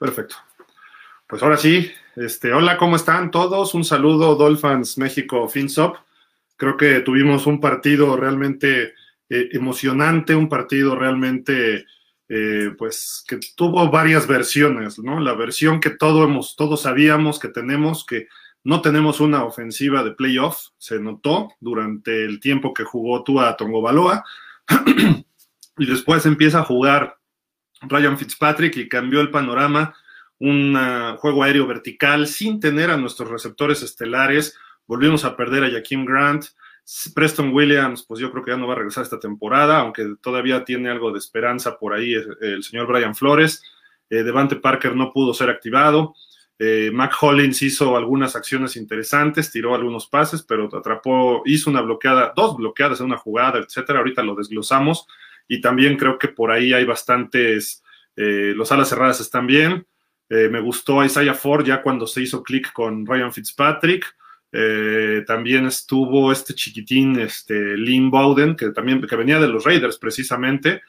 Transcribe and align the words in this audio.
Perfecto. 0.00 0.36
Pues 1.28 1.42
ahora 1.42 1.58
sí, 1.58 1.92
este, 2.16 2.54
hola, 2.54 2.78
¿cómo 2.78 2.96
están 2.96 3.30
todos? 3.30 3.74
Un 3.74 3.84
saludo, 3.84 4.34
Dolphins 4.34 4.96
México 4.96 5.46
FinSop. 5.46 5.94
Creo 6.56 6.78
que 6.78 7.00
tuvimos 7.00 7.46
un 7.46 7.60
partido 7.60 8.16
realmente 8.16 8.94
eh, 9.28 9.50
emocionante, 9.52 10.34
un 10.34 10.48
partido 10.48 10.96
realmente, 10.96 11.84
eh, 12.30 12.70
pues, 12.78 13.22
que 13.28 13.38
tuvo 13.54 13.90
varias 13.90 14.26
versiones, 14.26 14.98
¿no? 14.98 15.20
La 15.20 15.34
versión 15.34 15.80
que 15.80 15.90
todos 15.90 16.26
hemos, 16.26 16.56
todos 16.56 16.80
sabíamos 16.80 17.38
que 17.38 17.48
tenemos, 17.48 18.06
que 18.06 18.28
no 18.64 18.80
tenemos 18.80 19.20
una 19.20 19.44
ofensiva 19.44 20.02
de 20.02 20.12
playoff, 20.12 20.68
se 20.78 20.98
notó 20.98 21.50
durante 21.60 22.24
el 22.24 22.40
tiempo 22.40 22.72
que 22.72 22.84
jugó 22.84 23.22
Tua 23.22 23.54
Baloa, 23.58 24.24
y 25.76 25.86
después 25.86 26.24
empieza 26.24 26.60
a 26.60 26.64
jugar 26.64 27.19
Ryan 27.82 28.18
Fitzpatrick 28.18 28.76
y 28.76 28.88
cambió 28.88 29.20
el 29.20 29.30
panorama, 29.30 29.94
un 30.38 30.76
juego 31.18 31.42
aéreo 31.42 31.66
vertical 31.66 32.26
sin 32.26 32.60
tener 32.60 32.90
a 32.90 32.96
nuestros 32.96 33.30
receptores 33.30 33.82
estelares, 33.82 34.56
volvimos 34.86 35.24
a 35.24 35.36
perder 35.36 35.64
a 35.64 35.70
Jaquim 35.70 36.04
Grant, 36.04 36.46
Preston 37.14 37.52
Williams, 37.52 38.02
pues 38.02 38.20
yo 38.20 38.30
creo 38.32 38.42
que 38.42 38.50
ya 38.50 38.56
no 38.56 38.66
va 38.66 38.72
a 38.72 38.76
regresar 38.76 39.04
esta 39.04 39.20
temporada, 39.20 39.78
aunque 39.78 40.14
todavía 40.20 40.64
tiene 40.64 40.90
algo 40.90 41.12
de 41.12 41.18
esperanza 41.18 41.78
por 41.78 41.94
ahí 41.94 42.14
el, 42.14 42.62
señor 42.64 42.88
Brian 42.88 43.14
Flores. 43.14 43.62
Eh, 44.08 44.24
Devante 44.24 44.56
Parker 44.56 44.96
no 44.96 45.12
pudo 45.12 45.32
ser 45.32 45.50
activado. 45.50 46.14
Eh, 46.58 46.90
Mac 46.92 47.14
Hollins 47.20 47.62
hizo 47.62 47.96
algunas 47.96 48.34
acciones 48.34 48.76
interesantes, 48.76 49.52
tiró 49.52 49.74
algunos 49.74 50.08
pases, 50.08 50.42
pero 50.42 50.68
atrapó, 50.76 51.42
hizo 51.46 51.70
una 51.70 51.80
bloqueada, 51.80 52.32
dos 52.34 52.56
bloqueadas 52.56 53.00
en 53.00 53.06
una 53.06 53.16
jugada, 53.16 53.60
etcétera. 53.60 54.00
Ahorita 54.00 54.22
lo 54.22 54.34
desglosamos 54.34 55.06
y 55.48 55.60
también 55.60 55.96
creo 55.96 56.18
que 56.18 56.28
por 56.28 56.50
ahí 56.50 56.72
hay 56.72 56.84
bastantes, 56.84 57.82
eh, 58.16 58.52
los 58.54 58.70
alas 58.72 58.88
cerradas 58.88 59.20
están 59.20 59.46
bien. 59.46 59.86
Eh, 60.28 60.48
me 60.48 60.60
gustó 60.60 61.04
Isaiah 61.04 61.34
Ford 61.34 61.66
ya 61.66 61.82
cuando 61.82 62.06
se 62.06 62.22
hizo 62.22 62.42
clic 62.42 62.72
con 62.72 63.04
Ryan 63.04 63.32
Fitzpatrick. 63.32 64.06
Eh, 64.52 65.24
también 65.26 65.66
estuvo 65.66 66.30
este 66.30 66.54
chiquitín, 66.54 67.18
este 67.18 67.76
Lynn 67.76 68.10
Bowden, 68.10 68.56
que 68.56 68.70
también 68.70 69.00
que 69.00 69.16
venía 69.16 69.40
de 69.40 69.48
los 69.48 69.64
Raiders 69.64 69.98
precisamente. 69.98 70.82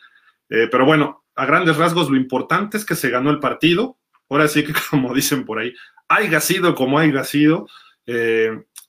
pero 0.47 0.85
bueno, 0.85 1.23
a 1.35 1.45
grandes 1.45 1.77
rasgos 1.77 2.09
lo 2.09 2.17
importante 2.17 2.77
es 2.77 2.85
que 2.85 2.95
se 2.95 3.09
ganó 3.09 3.31
el 3.31 3.39
partido. 3.39 3.97
Ahora 4.29 4.47
sí 4.47 4.63
que 4.63 4.73
como 4.89 5.13
dicen 5.13 5.45
por 5.45 5.59
ahí, 5.59 5.73
haya 6.07 6.39
sido 6.39 6.75
como 6.75 6.99
haya 6.99 7.23
sido. 7.23 7.67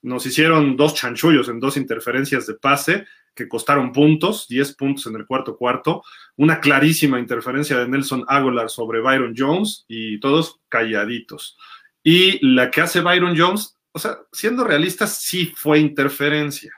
nos 0.02 0.26
hicieron 0.26 0.76
dos 0.76 0.94
chanchullos 0.94 1.48
en 1.48 1.60
dos 1.60 1.76
interferencias 1.76 2.46
de 2.46 2.54
pase 2.54 3.06
que 3.34 3.48
costaron 3.48 3.92
puntos, 3.92 4.46
10 4.48 4.74
puntos 4.76 5.06
en 5.06 5.16
el 5.16 5.26
cuarto 5.26 5.56
cuarto, 5.56 6.02
una 6.36 6.60
clarísima 6.60 7.18
interferencia 7.18 7.78
de 7.78 7.88
Nelson 7.88 8.24
Aguilar 8.28 8.68
sobre 8.70 9.00
Byron 9.00 9.34
Jones 9.36 9.84
y 9.88 10.20
todos 10.20 10.60
calladitos. 10.68 11.56
Y 12.02 12.44
la 12.46 12.70
que 12.70 12.80
hace 12.80 13.00
Byron 13.00 13.36
Jones, 13.36 13.78
o 13.92 13.98
sea, 13.98 14.18
siendo 14.32 14.64
realistas, 14.64 15.20
sí 15.20 15.52
fue 15.56 15.78
interferencia, 15.78 16.72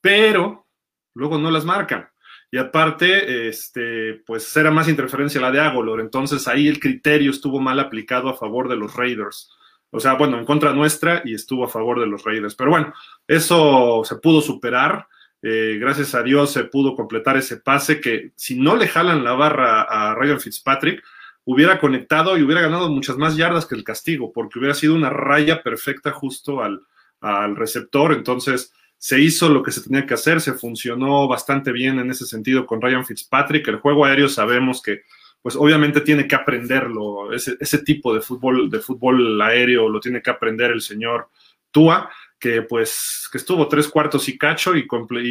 pero 0.00 0.66
luego 1.14 1.38
no 1.38 1.50
las 1.50 1.64
marcan. 1.64 2.08
Y 2.50 2.58
aparte, 2.58 3.48
este, 3.48 4.22
pues 4.26 4.56
era 4.56 4.70
más 4.70 4.88
interferencia 4.88 5.40
la 5.40 5.50
de 5.50 5.60
Aguilar, 5.60 6.00
entonces 6.00 6.46
ahí 6.46 6.68
el 6.68 6.80
criterio 6.80 7.30
estuvo 7.30 7.60
mal 7.60 7.80
aplicado 7.80 8.28
a 8.28 8.36
favor 8.36 8.68
de 8.68 8.76
los 8.76 8.94
Raiders. 8.94 9.50
O 9.90 10.00
sea, 10.00 10.14
bueno, 10.14 10.38
en 10.38 10.44
contra 10.44 10.72
nuestra 10.72 11.22
y 11.24 11.34
estuvo 11.34 11.64
a 11.64 11.68
favor 11.68 12.00
de 12.00 12.06
los 12.06 12.24
Raiders. 12.24 12.56
Pero 12.56 12.70
bueno, 12.70 12.92
eso 13.28 14.02
se 14.04 14.16
pudo 14.16 14.40
superar 14.40 15.06
eh, 15.46 15.76
gracias 15.78 16.14
a 16.14 16.22
Dios 16.22 16.52
se 16.52 16.64
pudo 16.64 16.96
completar 16.96 17.36
ese 17.36 17.58
pase 17.58 18.00
que 18.00 18.32
si 18.34 18.58
no 18.58 18.76
le 18.76 18.88
jalan 18.88 19.22
la 19.22 19.34
barra 19.34 19.82
a 19.82 20.14
Ryan 20.14 20.40
Fitzpatrick, 20.40 21.04
hubiera 21.44 21.78
conectado 21.78 22.38
y 22.38 22.42
hubiera 22.42 22.62
ganado 22.62 22.88
muchas 22.88 23.18
más 23.18 23.36
yardas 23.36 23.66
que 23.66 23.74
el 23.74 23.84
castigo, 23.84 24.32
porque 24.32 24.58
hubiera 24.58 24.74
sido 24.74 24.94
una 24.94 25.10
raya 25.10 25.62
perfecta 25.62 26.12
justo 26.12 26.62
al, 26.62 26.80
al 27.20 27.56
receptor. 27.56 28.14
Entonces 28.14 28.72
se 28.96 29.20
hizo 29.20 29.50
lo 29.50 29.62
que 29.62 29.70
se 29.70 29.82
tenía 29.82 30.06
que 30.06 30.14
hacer, 30.14 30.40
se 30.40 30.54
funcionó 30.54 31.28
bastante 31.28 31.72
bien 31.72 31.98
en 31.98 32.10
ese 32.10 32.24
sentido 32.24 32.64
con 32.64 32.80
Ryan 32.80 33.04
Fitzpatrick. 33.04 33.68
El 33.68 33.80
juego 33.80 34.06
aéreo 34.06 34.30
sabemos 34.30 34.80
que 34.80 35.02
pues 35.42 35.56
obviamente 35.56 36.00
tiene 36.00 36.26
que 36.26 36.36
aprenderlo, 36.36 37.34
ese, 37.34 37.58
ese 37.60 37.76
tipo 37.80 38.14
de 38.14 38.22
fútbol, 38.22 38.70
de 38.70 38.80
fútbol 38.80 39.42
aéreo 39.42 39.90
lo 39.90 40.00
tiene 40.00 40.22
que 40.22 40.30
aprender 40.30 40.70
el 40.70 40.80
señor 40.80 41.28
Tua 41.70 42.08
que 42.38 42.62
pues 42.62 43.28
que 43.30 43.38
estuvo 43.38 43.68
tres 43.68 43.88
cuartos 43.88 44.28
y 44.28 44.36
cacho 44.36 44.74
y, 44.76 44.86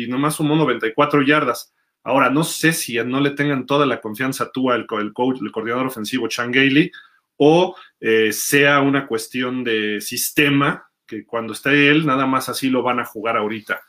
nomás 0.08 0.36
sumó 0.36 0.56
94 0.56 1.22
yardas. 1.22 1.74
Ahora, 2.04 2.30
no 2.30 2.44
sé 2.44 2.74
si 2.74 2.96
no 3.04 3.22
le 3.22 3.32
tengan 3.32 3.66
toda 3.66 3.86
la 3.86 4.02
confianza 4.02 4.52
tú 4.52 4.72
al 4.72 4.86
el 5.00 5.14
coach, 5.14 5.40
el 5.42 5.52
coordinador 5.52 5.88
ofensivo 5.88 6.28
Gailey, 6.28 6.92
o 7.38 7.76
eh, 8.00 8.34
sea 8.34 8.82
una 8.82 9.08
cuestión 9.08 9.64
de 9.64 10.02
sistema, 10.02 10.88
que 11.06 11.26
cuando 11.26 11.54
esté 11.54 11.90
él, 11.90 12.06
nada 12.06 12.26
más 12.26 12.50
así 12.50 12.70
lo 12.70 12.84
van 12.84 13.00
a 13.00 13.06
jugar 13.06 13.38
ahorita. 13.38 13.82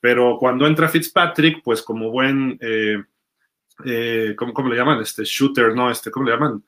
Pero 0.00 0.36
cuando 0.38 0.66
entra 0.66 0.88
Fitzpatrick, 0.88 1.62
pues 1.62 1.80
como 1.82 2.10
buen, 2.10 2.58
eh, 2.60 3.02
eh, 3.84 4.34
¿cómo, 4.36 4.52
¿cómo, 4.52 4.68
le 4.68 4.76
llaman? 4.76 5.00
Este 5.00 5.24
shooter, 5.24 5.74
no, 5.74 5.90
este, 5.90 6.10
¿cómo 6.10 6.26
le 6.26 6.32
llaman? 6.32 6.62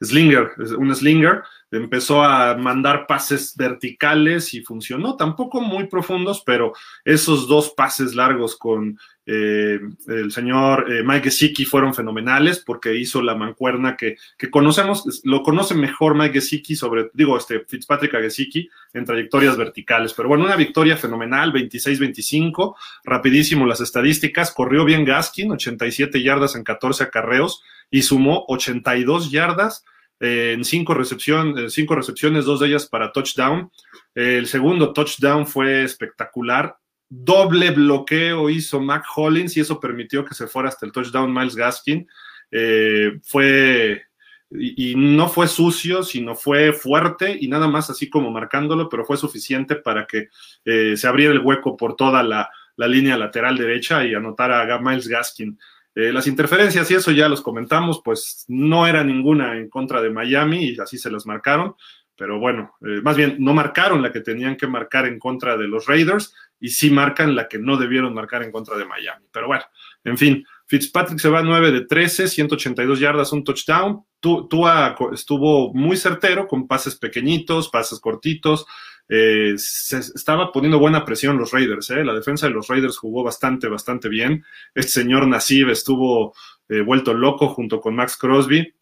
Slinger, 0.00 0.50
un 0.76 0.94
Slinger, 0.94 1.42
empezó 1.72 2.22
a 2.22 2.54
mandar 2.56 3.06
pases 3.06 3.56
verticales 3.56 4.52
y 4.54 4.62
funcionó, 4.62 5.16
tampoco 5.16 5.60
muy 5.60 5.88
profundos, 5.88 6.42
pero 6.44 6.74
esos 7.04 7.48
dos 7.48 7.70
pases 7.70 8.14
largos 8.14 8.56
con 8.56 8.98
eh, 9.24 9.78
el 10.08 10.32
señor 10.32 10.92
eh, 10.92 11.02
Mike 11.04 11.30
Gesicki 11.30 11.64
fueron 11.64 11.94
fenomenales 11.94 12.58
porque 12.58 12.96
hizo 12.96 13.22
la 13.22 13.34
mancuerna 13.34 13.96
que, 13.96 14.16
conocemos, 14.50 15.22
lo 15.24 15.42
conoce 15.42 15.74
mejor 15.74 16.14
Mike 16.14 16.34
Gesicki 16.34 16.76
sobre, 16.76 17.10
digo, 17.14 17.38
este 17.38 17.60
Fitzpatrick 17.60 18.14
a 18.14 18.20
Gesicki 18.20 18.68
en 18.92 19.04
trayectorias 19.04 19.56
verticales, 19.56 20.12
pero 20.12 20.28
bueno, 20.28 20.44
una 20.44 20.56
victoria 20.56 20.96
fenomenal, 20.96 21.52
26-25, 21.52 22.74
rapidísimo 23.04 23.64
las 23.64 23.80
estadísticas, 23.80 24.52
corrió 24.52 24.84
bien 24.84 25.04
Gaskin, 25.04 25.52
87 25.52 26.22
yardas 26.22 26.54
en 26.54 26.64
14 26.64 27.04
acarreos 27.04 27.62
y 27.90 28.02
sumó 28.02 28.44
82 28.48 29.30
yardas 29.30 29.84
en 30.24 30.64
cinco, 30.64 30.94
recepción, 30.94 31.68
cinco 31.68 31.96
recepciones, 31.96 32.44
dos 32.44 32.60
de 32.60 32.68
ellas 32.68 32.86
para 32.86 33.10
touchdown. 33.10 33.70
el 34.14 34.46
segundo 34.46 34.92
touchdown 34.92 35.46
fue 35.46 35.82
espectacular. 35.82 36.76
Doble 37.08 37.72
bloqueo 37.72 38.48
hizo 38.48 38.80
Mac 38.80 39.04
Hollins 39.16 39.56
y 39.56 39.60
eso 39.60 39.80
permitió 39.80 40.24
que 40.24 40.34
se 40.34 40.46
fuera 40.46 40.68
hasta 40.68 40.86
el 40.86 40.92
touchdown 40.92 41.34
Miles 41.34 41.56
Gaskin. 41.56 42.06
Eh, 42.52 43.18
fue 43.24 44.02
y, 44.50 44.94
no 44.94 45.28
fue 45.28 45.48
sucio, 45.48 46.02
sino 46.02 46.34
fue 46.34 46.72
fuerte 46.72 47.36
y 47.40 47.48
nada 47.48 47.66
más 47.66 47.90
así 47.90 48.08
como 48.08 48.30
marcándolo, 48.30 48.88
pero 48.88 49.04
fue 49.04 49.16
suficiente 49.16 49.76
para 49.76 50.06
que 50.06 50.28
eh, 50.64 50.96
se 50.96 51.08
abriera 51.08 51.32
el 51.32 51.40
hueco 51.40 51.76
por 51.76 51.96
toda 51.96 52.22
la, 52.22 52.48
línea 52.76 53.16
lateral 53.16 53.56
derecha 53.56 54.04
y 54.04 54.14
anotara 54.14 54.74
a 54.74 54.78
Miles 54.78 55.06
Gaskin. 55.06 55.58
Eh, 55.94 56.12
las 56.12 56.26
interferencias 56.26 56.90
y 56.90 56.94
eso 56.94 57.10
ya 57.10 57.28
los 57.28 57.42
comentamos, 57.42 58.00
pues 58.02 58.44
no 58.48 58.86
era 58.86 59.04
ninguna 59.04 59.58
en 59.58 59.68
contra 59.68 60.00
de 60.00 60.10
Miami 60.10 60.64
y 60.64 60.80
así 60.80 60.96
se 60.96 61.10
las 61.10 61.26
marcaron, 61.26 61.74
pero 62.16 62.38
bueno, 62.38 62.74
eh, 62.80 63.00
más 63.02 63.16
bien 63.16 63.36
no 63.40 63.52
marcaron 63.52 64.00
la 64.00 64.12
que 64.12 64.20
tenían 64.20 64.56
que 64.56 64.66
marcar 64.66 65.06
en 65.06 65.18
contra 65.18 65.56
de 65.56 65.68
los 65.68 65.86
Raiders 65.86 66.34
y 66.60 66.68
sí 66.68 66.90
marcan 66.90 67.34
la 67.34 67.48
que 67.48 67.58
no 67.58 67.76
debieron 67.76 68.14
marcar 68.14 68.42
en 68.42 68.52
contra 68.52 68.76
de 68.76 68.84
Miami. 68.84 69.26
Pero 69.32 69.48
bueno, 69.48 69.64
en 70.04 70.16
fin, 70.16 70.46
Fitzpatrick 70.66 71.18
se 71.18 71.28
va 71.28 71.40
a 71.40 71.42
9 71.42 71.72
de 71.72 71.84
13, 71.86 72.28
182 72.28 73.00
yardas, 73.00 73.32
un 73.32 73.44
touchdown. 73.44 74.04
Tua 74.20 74.96
estuvo 75.12 75.74
muy 75.74 75.96
certero 75.96 76.46
con 76.46 76.68
pases 76.68 76.94
pequeñitos, 76.94 77.68
pases 77.68 77.98
cortitos, 77.98 78.66
eh, 79.08 79.54
se 79.56 79.98
estaba 79.98 80.52
poniendo 80.52 80.78
buena 80.78 81.04
presión 81.04 81.38
los 81.38 81.50
Raiders. 81.50 81.90
¿eh? 81.90 82.04
La 82.04 82.14
defensa 82.14 82.46
de 82.46 82.52
los 82.52 82.68
Raiders 82.68 82.96
jugó 82.96 83.22
bastante, 83.22 83.68
bastante 83.68 84.08
bien. 84.08 84.44
Este 84.74 84.92
señor 84.92 85.26
Nasib 85.26 85.68
estuvo 85.70 86.34
eh, 86.68 86.80
vuelto 86.80 87.14
loco 87.14 87.48
junto 87.48 87.80
con 87.80 87.94
Max 87.94 88.16
Crosby. 88.16 88.74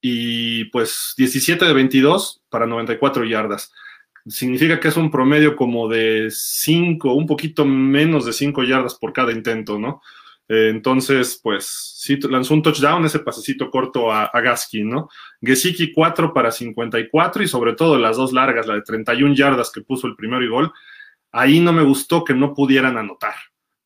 Y 0.00 0.64
pues 0.66 1.14
17 1.18 1.64
de 1.64 1.72
22 1.74 2.42
para 2.48 2.66
94 2.66 3.24
yardas. 3.24 3.72
Significa 4.26 4.80
que 4.80 4.88
es 4.88 4.96
un 4.96 5.10
promedio 5.10 5.56
como 5.56 5.88
de 5.88 6.28
5, 6.30 7.12
un 7.12 7.26
poquito 7.26 7.64
menos 7.66 8.24
de 8.24 8.32
5 8.32 8.62
yardas 8.62 8.94
por 8.94 9.12
cada 9.12 9.32
intento, 9.32 9.78
¿no? 9.78 10.00
Eh, 10.50 10.68
entonces, 10.68 11.38
pues 11.40 11.94
sí, 11.94 12.18
lanzó 12.28 12.54
un 12.54 12.62
touchdown, 12.62 13.04
ese 13.04 13.20
pasecito 13.20 13.70
corto 13.70 14.12
a, 14.12 14.28
Gaskin, 14.32 14.90
¿no? 14.90 15.08
Gesicki 15.40 15.92
4 15.92 16.34
para 16.34 16.50
54 16.50 17.44
y 17.44 17.46
sobre 17.46 17.74
todo 17.74 17.96
las 18.00 18.16
dos 18.16 18.32
largas, 18.32 18.66
la 18.66 18.74
de 18.74 18.82
31 18.82 19.36
yardas 19.36 19.70
que 19.70 19.80
puso 19.80 20.08
el 20.08 20.16
primero 20.16 20.44
y 20.44 20.48
gol. 20.48 20.72
Ahí 21.30 21.60
no 21.60 21.72
me 21.72 21.84
gustó 21.84 22.24
que 22.24 22.34
no 22.34 22.52
pudieran 22.52 22.98
anotar, 22.98 23.36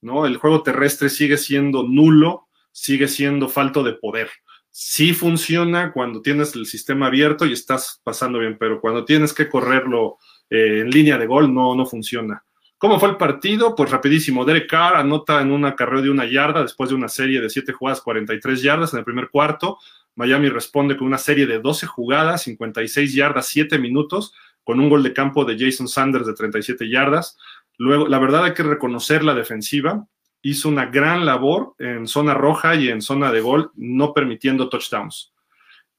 ¿no? 0.00 0.25
El 0.25 0.38
juego 0.38 0.62
terrestre 0.62 1.11
sigue 1.11 1.37
siendo 1.37 1.82
nulo, 1.82 2.49
sigue 2.72 3.08
siendo 3.08 3.50
falto 3.50 3.82
de 3.82 3.93
poder. 3.93 4.31
Sí 4.70 5.12
funciona 5.12 5.93
cuando 5.93 6.22
tienes 6.22 6.56
el 6.56 6.64
sistema 6.64 7.08
abierto 7.08 7.44
y 7.44 7.52
estás 7.52 8.00
pasando 8.02 8.38
bien, 8.38 8.56
pero 8.58 8.81
cuando 8.81 9.05
tienes 9.05 9.34
que 9.34 9.50
correrlo 9.50 10.17
eh, 10.49 10.81
en 10.81 10.88
línea 10.88 11.19
de 11.19 11.26
gol, 11.26 11.52
no, 11.52 11.75
no 11.75 11.84
funciona 11.84 12.43
¿Cómo 12.84 13.00
fue 13.00 13.08
el 13.08 13.16
partido? 13.16 13.75
Pues 13.75 13.90
rapidísimo. 13.90 14.44
Derek 14.44 14.69
Carr 14.69 14.96
anota 14.96 15.40
en 15.40 15.52
una 15.52 15.75
carrera 15.75 16.02
de 16.02 16.10
una 16.10 16.26
yarda 16.26 16.60
después 16.60 16.90
de 16.90 16.94
una 16.94 17.08
serie 17.08 17.40
de 17.40 17.48
siete 17.48 17.72
jugadas, 17.72 18.02
43 18.02 18.60
yardas 18.60 18.92
en 18.92 18.98
el 18.98 19.06
primer 19.06 19.31
cuarto. 19.31 19.78
Miami 20.16 20.50
responde 20.50 20.94
con 20.94 21.06
una 21.06 21.16
serie 21.16 21.46
de 21.46 21.60
12 21.60 21.86
jugadas, 21.86 22.42
56 22.42 23.14
yardas, 23.14 23.46
7 23.46 23.78
minutos, 23.78 24.34
con 24.64 24.81
un 24.81 24.90
gol 24.90 25.02
de 25.02 25.14
campo 25.14 25.46
de 25.46 25.58
Jason 25.58 25.88
Sanders 25.88 26.26
de 26.26 26.34
37 26.34 26.90
yardas. 26.90 27.38
Luego, 27.78 28.06
la 28.06 28.19
verdad 28.19 28.44
hay 28.44 28.52
que 28.52 28.62
reconocer 28.62 29.25
la 29.25 29.32
defensiva. 29.32 30.06
Hizo 30.42 30.69
una 30.69 30.84
gran 30.84 31.25
labor 31.25 31.75
en 31.78 32.06
zona 32.06 32.34
roja 32.34 32.75
y 32.75 32.90
en 32.90 33.00
zona 33.00 33.32
de 33.32 33.40
gol, 33.40 33.70
no 33.76 34.12
permitiendo 34.12 34.69
touchdowns. 34.69 35.32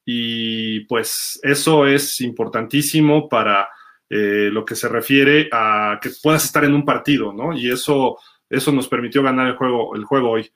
Y 0.04 0.84
pues 0.84 1.40
eso 1.42 1.84
es 1.84 2.20
importantísimo 2.20 3.28
para 3.28 3.70
eh, 4.08 4.50
lo 4.52 4.64
que 4.64 4.76
se 4.76 4.88
refiere 4.88 5.48
a 5.52 5.98
que 6.00 6.10
puedas 6.22 6.44
estar 6.44 6.64
en 6.64 6.74
un 6.74 6.84
partido, 6.84 7.32
¿no? 7.32 7.52
Y 7.52 7.70
eso, 7.70 8.18
eso 8.48 8.72
nos 8.72 8.88
permitió 8.88 9.22
ganar 9.22 9.48
el 9.48 9.56
juego, 9.56 9.96
el 9.96 10.04
juego 10.04 10.30
hoy. 10.30 10.50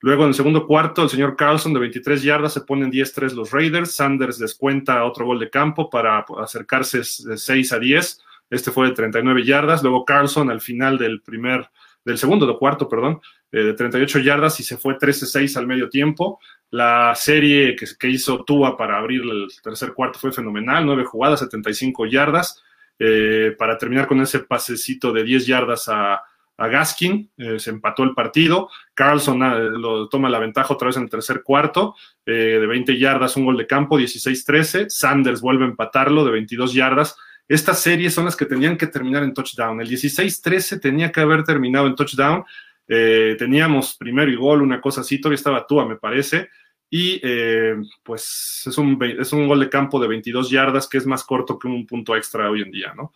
Luego 0.00 0.24
en 0.24 0.28
el 0.28 0.34
segundo 0.34 0.66
cuarto, 0.66 1.02
el 1.02 1.08
señor 1.08 1.36
Carlson 1.36 1.72
de 1.72 1.80
23 1.80 2.22
yardas 2.22 2.52
se 2.52 2.60
ponen 2.60 2.92
10-3 2.92 3.32
los 3.32 3.50
Raiders. 3.50 3.92
Sanders 3.92 4.38
descuenta 4.38 5.04
otro 5.04 5.24
gol 5.24 5.38
de 5.38 5.50
campo 5.50 5.88
para 5.88 6.24
acercarse 6.38 7.02
6 7.02 7.72
a 7.72 7.78
10. 7.78 8.20
Este 8.50 8.70
fue 8.70 8.88
de 8.88 8.94
39 8.94 9.44
yardas. 9.44 9.82
Luego 9.82 10.04
Carlson 10.04 10.50
al 10.50 10.60
final 10.60 10.98
del 10.98 11.22
primer, 11.22 11.70
del 12.04 12.18
segundo 12.18 12.46
de 12.46 12.58
cuarto, 12.58 12.88
perdón, 12.88 13.20
eh, 13.50 13.62
de 13.62 13.72
38 13.72 14.18
yardas 14.18 14.60
y 14.60 14.64
se 14.64 14.76
fue 14.76 14.98
13-6 14.98 15.56
al 15.56 15.66
medio 15.66 15.88
tiempo. 15.88 16.40
La 16.70 17.14
serie 17.14 17.74
que, 17.74 17.86
que 17.98 18.08
hizo 18.08 18.44
Tua 18.44 18.76
para 18.76 18.98
abrir 18.98 19.22
el 19.22 19.48
tercer 19.62 19.94
cuarto 19.94 20.18
fue 20.18 20.30
fenomenal. 20.30 20.84
9 20.84 21.04
jugadas, 21.04 21.40
75 21.40 22.06
yardas. 22.06 22.62
Eh, 22.98 23.54
para 23.58 23.76
terminar 23.76 24.06
con 24.06 24.20
ese 24.20 24.40
pasecito 24.40 25.12
de 25.12 25.22
10 25.22 25.46
yardas 25.46 25.88
a, 25.88 26.22
Gaskin, 26.58 27.30
eh, 27.36 27.58
se 27.58 27.68
empató 27.68 28.02
el 28.02 28.14
partido, 28.14 28.70
Carlson 28.94 29.42
ah, 29.42 29.58
lo 29.58 30.08
toma 30.08 30.30
la 30.30 30.38
ventaja 30.38 30.72
otra 30.72 30.86
vez 30.86 30.96
en 30.96 31.02
el 31.02 31.10
tercer 31.10 31.42
cuarto, 31.42 31.94
eh, 32.24 32.32
de 32.32 32.66
20 32.66 32.98
yardas, 32.98 33.36
un 33.36 33.44
gol 33.44 33.58
de 33.58 33.66
campo, 33.66 33.98
16-13, 33.98 34.88
Sanders 34.88 35.42
vuelve 35.42 35.66
a 35.66 35.68
empatarlo 35.68 36.24
de 36.24 36.30
22 36.30 36.72
yardas. 36.72 37.14
Estas 37.46 37.80
series 37.80 38.14
son 38.14 38.24
las 38.24 38.36
que 38.36 38.46
tenían 38.46 38.78
que 38.78 38.86
terminar 38.86 39.22
en 39.22 39.34
touchdown. 39.34 39.82
El 39.82 39.88
16-13 39.90 40.80
tenía 40.80 41.12
que 41.12 41.20
haber 41.20 41.44
terminado 41.44 41.88
en 41.88 41.94
touchdown. 41.94 42.42
teníamos 42.86 43.94
primero 43.98 44.30
y 44.30 44.36
gol, 44.36 44.62
una 44.62 44.80
cosa 44.80 45.02
así, 45.02 45.20
todavía 45.20 45.36
estaba 45.36 45.66
Tua, 45.66 45.86
me 45.86 45.96
parece 45.96 46.48
y 46.88 47.20
eh, 47.22 47.76
pues 48.02 48.62
es 48.66 48.78
un, 48.78 48.98
es 49.02 49.32
un 49.32 49.48
gol 49.48 49.60
de 49.60 49.68
campo 49.68 50.00
de 50.00 50.08
22 50.08 50.50
yardas 50.50 50.88
que 50.88 50.98
es 50.98 51.06
más 51.06 51.24
corto 51.24 51.58
que 51.58 51.68
un 51.68 51.86
punto 51.86 52.16
extra 52.16 52.50
hoy 52.50 52.62
en 52.62 52.70
día, 52.70 52.94
¿no? 52.96 53.12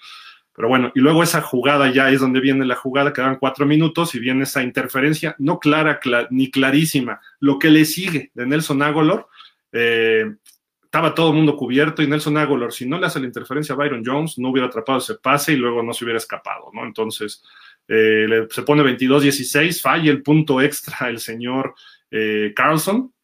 Pero 0.52 0.68
bueno, 0.68 0.90
y 0.94 1.00
luego 1.00 1.22
esa 1.22 1.40
jugada 1.40 1.90
ya 1.90 2.10
es 2.10 2.20
donde 2.20 2.40
viene 2.40 2.66
la 2.66 2.74
jugada, 2.74 3.12
quedan 3.12 3.36
cuatro 3.36 3.64
minutos 3.64 4.14
y 4.14 4.18
viene 4.18 4.42
esa 4.42 4.62
interferencia, 4.62 5.36
no 5.38 5.58
clara 5.58 6.00
ni 6.30 6.50
clarísima. 6.50 7.20
Lo 7.38 7.58
que 7.58 7.70
le 7.70 7.84
sigue 7.84 8.30
de 8.34 8.46
Nelson 8.46 8.82
Agolor, 8.82 9.28
eh, 9.72 10.34
estaba 10.82 11.14
todo 11.14 11.30
el 11.30 11.36
mundo 11.36 11.56
cubierto 11.56 12.02
y 12.02 12.08
Nelson 12.08 12.36
Agolor, 12.36 12.72
si 12.72 12.84
no 12.84 12.98
le 12.98 13.06
hace 13.06 13.20
la 13.20 13.26
interferencia 13.26 13.74
a 13.74 13.78
Byron 13.78 14.02
Jones, 14.04 14.38
no 14.38 14.50
hubiera 14.50 14.66
atrapado 14.66 14.98
ese 14.98 15.14
pase 15.14 15.52
y 15.52 15.56
luego 15.56 15.82
no 15.84 15.94
se 15.94 16.04
hubiera 16.04 16.18
escapado, 16.18 16.70
¿no? 16.74 16.84
Entonces, 16.84 17.44
eh, 17.86 18.46
se 18.50 18.62
pone 18.62 18.82
22-16, 18.82 19.80
falla 19.80 20.10
el 20.10 20.22
punto 20.22 20.60
extra 20.60 21.08
el 21.08 21.20
señor 21.20 21.74
Carlson, 22.56 23.14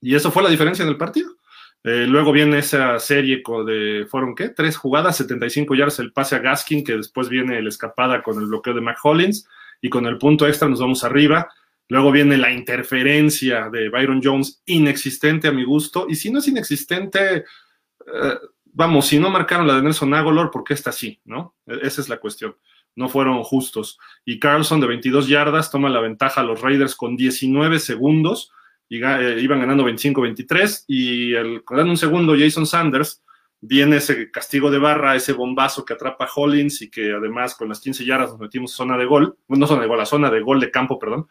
y 0.00 0.14
eso 0.14 0.30
fue 0.30 0.42
la 0.42 0.50
diferencia 0.50 0.82
en 0.82 0.88
el 0.88 0.96
partido. 0.96 1.38
Eh, 1.84 2.06
luego 2.08 2.32
viene 2.32 2.58
esa 2.58 2.98
serie 2.98 3.42
de, 3.66 4.06
¿fueron 4.10 4.34
qué? 4.34 4.48
Tres 4.48 4.76
jugadas, 4.76 5.16
75 5.16 5.74
yardas 5.74 5.98
el 6.00 6.12
pase 6.12 6.36
a 6.36 6.40
Gaskin, 6.40 6.84
que 6.84 6.96
después 6.96 7.28
viene 7.28 7.62
la 7.62 7.68
escapada 7.68 8.22
con 8.22 8.38
el 8.38 8.46
bloqueo 8.46 8.74
de 8.74 8.80
McHollins, 8.80 9.48
y 9.80 9.88
con 9.88 10.06
el 10.06 10.18
punto 10.18 10.46
extra 10.46 10.68
nos 10.68 10.80
vamos 10.80 11.04
arriba. 11.04 11.48
Luego 11.88 12.10
viene 12.10 12.36
la 12.36 12.52
interferencia 12.52 13.70
de 13.70 13.88
Byron 13.88 14.20
Jones, 14.22 14.62
inexistente 14.66 15.48
a 15.48 15.52
mi 15.52 15.64
gusto, 15.64 16.06
y 16.08 16.16
si 16.16 16.30
no 16.30 16.40
es 16.40 16.48
inexistente, 16.48 17.36
eh, 17.36 18.34
vamos, 18.66 19.06
si 19.06 19.18
no 19.18 19.30
marcaron 19.30 19.66
la 19.66 19.76
de 19.76 19.82
Nelson 19.82 20.12
Agolor, 20.14 20.50
¿por 20.50 20.64
qué 20.64 20.74
está 20.74 20.90
así? 20.90 21.20
¿No? 21.24 21.54
E-, 21.66 21.78
esa 21.86 22.00
es 22.00 22.08
la 22.08 22.18
cuestión. 22.18 22.56
No 22.96 23.08
fueron 23.08 23.42
justos. 23.44 23.98
Y 24.24 24.40
Carlson 24.40 24.80
de 24.80 24.88
22 24.88 25.28
yardas 25.28 25.70
toma 25.70 25.88
la 25.88 26.00
ventaja 26.00 26.40
a 26.40 26.44
los 26.44 26.60
Raiders 26.60 26.96
con 26.96 27.16
19 27.16 27.78
segundos 27.78 28.52
eh, 28.90 29.38
iban 29.40 29.60
ganando 29.60 29.86
25-23 29.88 30.84
y 30.88 31.34
el, 31.34 31.62
un 31.68 31.96
segundo 31.96 32.34
Jason 32.38 32.66
Sanders 32.66 33.22
viene 33.60 33.96
ese 33.96 34.30
castigo 34.30 34.70
de 34.70 34.78
barra, 34.78 35.16
ese 35.16 35.32
bombazo 35.32 35.84
que 35.84 35.94
atrapa 35.94 36.24
a 36.24 36.30
Hollins 36.34 36.80
y 36.82 36.90
que 36.90 37.12
además 37.12 37.54
con 37.54 37.68
las 37.68 37.80
15 37.80 38.04
yardas 38.04 38.30
nos 38.30 38.40
metimos 38.40 38.72
zona 38.72 38.96
de 38.96 39.04
gol, 39.04 39.36
no 39.48 39.66
zona 39.66 39.82
de 39.82 39.88
gol, 39.88 39.98
la 39.98 40.06
zona 40.06 40.30
de 40.30 40.40
gol 40.40 40.60
de 40.60 40.70
campo, 40.70 40.98
perdón, 40.98 41.28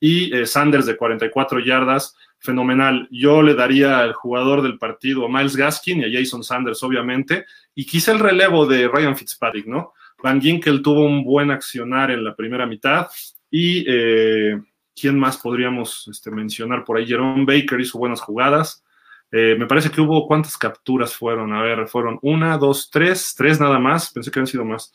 y 0.00 0.34
eh, 0.34 0.46
Sanders 0.46 0.86
de 0.86 0.96
44 0.96 1.60
yardas, 1.60 2.16
fenomenal. 2.38 3.08
Yo 3.10 3.42
le 3.42 3.54
daría 3.54 3.98
al 4.00 4.12
jugador 4.12 4.62
del 4.62 4.78
partido 4.78 5.26
a 5.26 5.28
Miles 5.28 5.56
Gaskin 5.56 6.00
y 6.00 6.04
a 6.04 6.18
Jason 6.18 6.42
Sanders, 6.42 6.82
obviamente, 6.82 7.46
y 7.74 7.84
quise 7.86 8.12
el 8.12 8.18
relevo 8.18 8.66
de 8.66 8.88
Ryan 8.88 9.16
Fitzpatrick, 9.16 9.66
¿no? 9.66 9.92
Van 10.22 10.40
Ginkel 10.40 10.82
tuvo 10.82 11.04
un 11.04 11.24
buen 11.24 11.50
accionar 11.50 12.10
en 12.10 12.24
la 12.24 12.34
primera 12.34 12.66
mitad 12.66 13.08
y... 13.50 13.84
Eh, 13.86 14.60
¿Quién 14.98 15.18
más 15.18 15.36
podríamos 15.36 16.08
este, 16.08 16.30
mencionar 16.30 16.84
por 16.84 16.96
ahí? 16.96 17.06
Jerome 17.06 17.44
Baker 17.44 17.78
hizo 17.80 17.98
buenas 17.98 18.22
jugadas. 18.22 18.82
Eh, 19.30 19.54
me 19.58 19.66
parece 19.66 19.90
que 19.90 20.00
hubo 20.00 20.26
cuántas 20.26 20.56
capturas 20.56 21.14
fueron. 21.14 21.52
A 21.52 21.60
ver, 21.60 21.86
fueron 21.86 22.18
una, 22.22 22.56
dos, 22.56 22.88
tres, 22.90 23.34
tres 23.36 23.60
nada 23.60 23.78
más. 23.78 24.10
Pensé 24.10 24.30
que 24.30 24.38
habían 24.38 24.46
sido 24.46 24.64
más. 24.64 24.94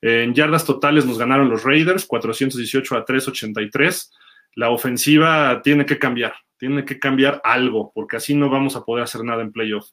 en 0.00 0.34
yardas 0.34 0.64
totales 0.64 1.06
nos 1.06 1.18
ganaron 1.18 1.48
los 1.48 1.62
Raiders, 1.64 2.06
418 2.06 2.96
a 2.96 3.04
383. 3.04 4.12
La 4.54 4.70
ofensiva 4.70 5.60
tiene 5.62 5.86
que 5.86 5.98
cambiar, 5.98 6.34
tiene 6.58 6.84
que 6.84 6.98
cambiar 6.98 7.40
algo, 7.44 7.92
porque 7.94 8.16
así 8.16 8.34
no 8.34 8.50
vamos 8.50 8.74
a 8.76 8.84
poder 8.84 9.04
hacer 9.04 9.22
nada 9.22 9.42
en 9.42 9.52
playoff. 9.52 9.90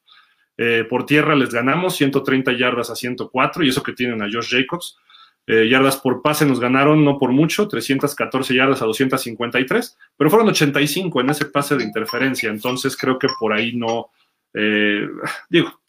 Eh, 0.57 0.85
por 0.89 1.05
tierra 1.05 1.35
les 1.35 1.53
ganamos 1.53 1.95
130 1.95 2.51
yardas 2.53 2.89
a 2.89 2.95
104, 2.95 3.63
y 3.63 3.69
eso 3.69 3.83
que 3.83 3.94
tienen 3.94 4.21
a 4.21 4.25
Josh 4.25 4.50
Jacobs. 4.50 4.97
Eh, 5.51 5.68
yardas 5.68 5.98
por 5.98 6.22
pase 6.22 6.46
nos 6.46 6.60
ganaron, 6.60 7.04
no 7.04 7.18
por 7.18 7.31
mucho, 7.31 7.68
314 7.68 8.54
yardas 8.54 8.84
a 8.84 8.86
253, 8.86 9.98
pero 10.16 10.30
fueron 10.30 10.50
85 10.50 11.22
en 11.22 11.31
ese 11.31 11.46
pase 11.46 11.75
de 11.75 11.84
interferencia, 11.84 12.51
entonces 12.51 12.96
creo 12.96 13.18
que 13.18 13.30
por 13.40 13.51
ahí 13.51 13.75
no, 13.75 14.12
eh, 14.54 15.07
digo, 15.50 15.81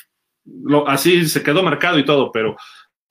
así 0.87 1.27
se 1.27 1.43
quedó 1.43 1.63
marcado 1.63 1.99
y 1.99 2.07
todo, 2.07 2.33
pero 2.33 2.57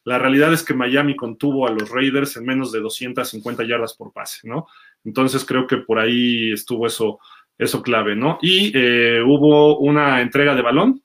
la 0.05 0.17
realidad 0.17 0.51
es 0.51 0.63
que 0.63 0.73
Miami 0.73 1.15
contuvo 1.15 1.67
a 1.67 1.71
los 1.71 1.87
Raiders 1.87 2.35
en 2.37 2.45
menos 2.47 2.71
de 2.71 2.79
250 2.79 3.63
yardas 3.65 3.93
por 3.93 4.11
pase, 4.11 4.47
¿no? 4.47 4.65
Entonces 5.03 5.45
creo 5.45 5.67
que 5.67 5.77
por 5.77 5.99
ahí 5.99 6.51
estuvo 6.53 6.87
eso, 6.87 7.19
eso 7.59 7.83
clave, 7.83 8.15
¿no? 8.15 8.39
Y 8.41 8.71
eh, 8.75 9.21
hubo 9.21 9.77
una 9.77 10.19
entrega 10.19 10.55
de 10.55 10.63
balón. 10.63 11.03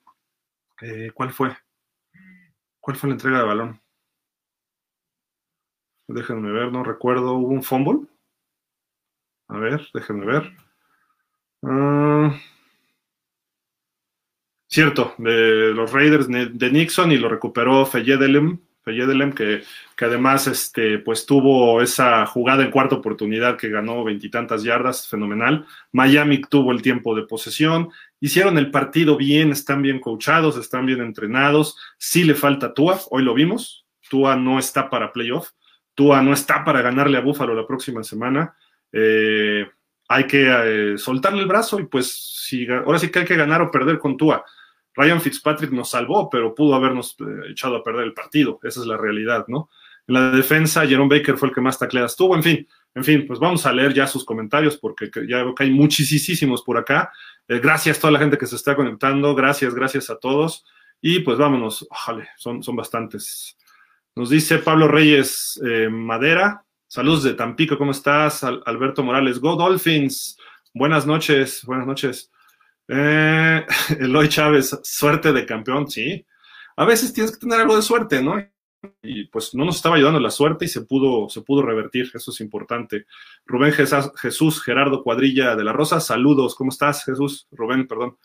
¿Cuál 1.12 1.32
fue? 1.32 1.54
¿Cuál 2.80 2.96
fue 2.96 3.10
la 3.10 3.14
entrega 3.14 3.38
de 3.40 3.44
balón? 3.44 3.83
Déjenme 6.06 6.52
ver, 6.52 6.70
no 6.70 6.84
recuerdo. 6.84 7.34
¿Hubo 7.34 7.48
un 7.48 7.62
fumble? 7.62 8.06
A 9.48 9.58
ver, 9.58 9.86
déjenme 9.92 10.26
ver. 10.26 10.52
Ah, 11.62 12.38
cierto, 14.68 15.14
de 15.18 15.72
los 15.72 15.92
Raiders 15.92 16.28
de 16.28 16.70
Nixon 16.70 17.12
y 17.12 17.16
lo 17.16 17.28
recuperó 17.28 17.86
Feyedelem, 17.86 18.58
Feyedelem 18.82 19.32
que, 19.32 19.62
que 19.96 20.04
además 20.04 20.46
este, 20.46 20.98
pues 20.98 21.24
tuvo 21.24 21.80
esa 21.80 22.26
jugada 22.26 22.64
en 22.64 22.70
cuarta 22.70 22.96
oportunidad 22.96 23.56
que 23.56 23.70
ganó 23.70 24.04
veintitantas 24.04 24.62
yardas, 24.62 25.08
fenomenal. 25.08 25.66
Miami 25.92 26.42
tuvo 26.42 26.72
el 26.72 26.82
tiempo 26.82 27.14
de 27.14 27.22
posesión, 27.22 27.90
hicieron 28.20 28.58
el 28.58 28.70
partido 28.70 29.16
bien, 29.16 29.52
están 29.52 29.80
bien 29.80 30.00
coachados, 30.00 30.58
están 30.58 30.84
bien 30.84 31.00
entrenados. 31.00 31.78
Sí 31.96 32.24
le 32.24 32.34
falta 32.34 32.74
Tua, 32.74 33.00
hoy 33.10 33.22
lo 33.22 33.32
vimos. 33.32 33.86
Tua 34.10 34.36
no 34.36 34.58
está 34.58 34.90
para 34.90 35.12
playoff 35.12 35.52
Tua 35.94 36.22
no 36.22 36.32
está 36.32 36.64
para 36.64 36.82
ganarle 36.82 37.18
a 37.18 37.20
Búfalo 37.20 37.54
la 37.54 37.66
próxima 37.66 38.02
semana. 38.02 38.54
Eh, 38.92 39.66
hay 40.08 40.26
que 40.26 40.46
eh, 40.94 40.98
soltarle 40.98 41.40
el 41.40 41.48
brazo 41.48 41.80
y 41.80 41.86
pues 41.86 42.44
si, 42.46 42.66
ahora 42.68 42.98
sí 42.98 43.10
que 43.10 43.20
hay 43.20 43.24
que 43.24 43.36
ganar 43.36 43.62
o 43.62 43.70
perder 43.70 43.98
con 43.98 44.16
Tua. 44.16 44.44
Ryan 44.94 45.20
Fitzpatrick 45.20 45.72
nos 45.72 45.90
salvó, 45.90 46.30
pero 46.30 46.54
pudo 46.54 46.74
habernos 46.74 47.16
eh, 47.20 47.50
echado 47.50 47.76
a 47.76 47.82
perder 47.82 48.04
el 48.04 48.14
partido. 48.14 48.60
Esa 48.62 48.80
es 48.80 48.86
la 48.86 48.96
realidad, 48.96 49.44
¿no? 49.48 49.70
En 50.06 50.14
la 50.14 50.30
defensa, 50.30 50.86
Jerome 50.86 51.18
Baker 51.18 51.36
fue 51.36 51.48
el 51.48 51.54
que 51.54 51.60
más 51.60 51.78
tacleadas 51.78 52.14
tuvo. 52.14 52.36
En 52.36 52.42
fin, 52.42 52.68
en 52.94 53.04
fin, 53.04 53.26
pues 53.26 53.40
vamos 53.40 53.64
a 53.66 53.72
leer 53.72 53.94
ya 53.94 54.06
sus 54.06 54.24
comentarios 54.24 54.76
porque 54.76 55.10
ya 55.26 55.42
veo 55.42 55.54
que 55.54 55.64
hay 55.64 55.70
muchísimos 55.70 56.62
por 56.62 56.76
acá. 56.76 57.10
gracias 57.48 57.98
a 57.98 58.00
toda 58.02 58.12
la 58.12 58.18
gente 58.18 58.36
que 58.36 58.46
se 58.46 58.56
está 58.56 58.76
conectando. 58.76 59.34
Gracias, 59.34 59.74
gracias 59.74 60.10
a 60.10 60.18
todos. 60.18 60.64
Y 61.00 61.20
pues 61.20 61.38
vámonos. 61.38 61.86
Ojalá, 61.90 62.28
son, 62.36 62.62
son 62.62 62.76
bastantes. 62.76 63.56
Nos 64.16 64.30
dice 64.30 64.58
Pablo 64.58 64.86
Reyes 64.86 65.60
eh, 65.66 65.88
Madera. 65.90 66.64
Saludos 66.86 67.24
de 67.24 67.34
Tampico, 67.34 67.76
¿cómo 67.76 67.90
estás? 67.90 68.44
Alberto 68.44 69.02
Morales, 69.02 69.40
Go 69.40 69.56
Dolphins. 69.56 70.38
Buenas 70.72 71.04
noches, 71.04 71.64
buenas 71.64 71.84
noches. 71.84 72.30
Eh, 72.86 73.66
Eloy 73.98 74.28
Chávez, 74.28 74.78
suerte 74.84 75.32
de 75.32 75.44
campeón, 75.44 75.90
sí. 75.90 76.24
A 76.76 76.84
veces 76.84 77.12
tienes 77.12 77.32
que 77.32 77.38
tener 77.38 77.60
algo 77.60 77.74
de 77.74 77.82
suerte, 77.82 78.22
¿no? 78.22 78.36
y 79.02 79.24
pues 79.26 79.54
no 79.54 79.64
nos 79.64 79.76
estaba 79.76 79.96
ayudando 79.96 80.20
la 80.20 80.30
suerte 80.30 80.66
y 80.66 80.68
se 80.68 80.82
pudo, 80.82 81.28
se 81.28 81.40
pudo 81.40 81.62
revertir, 81.62 82.10
eso 82.12 82.30
es 82.30 82.40
importante. 82.40 83.06
Rubén 83.46 83.72
Jesús 83.72 84.62
Gerardo 84.62 85.02
Cuadrilla 85.02 85.56
de 85.56 85.64
la 85.64 85.72
Rosa, 85.72 86.00
saludos, 86.00 86.54
¿cómo 86.54 86.70
estás 86.70 87.04
Jesús? 87.04 87.48
Rubén, 87.50 87.86
perdón. 87.86 88.16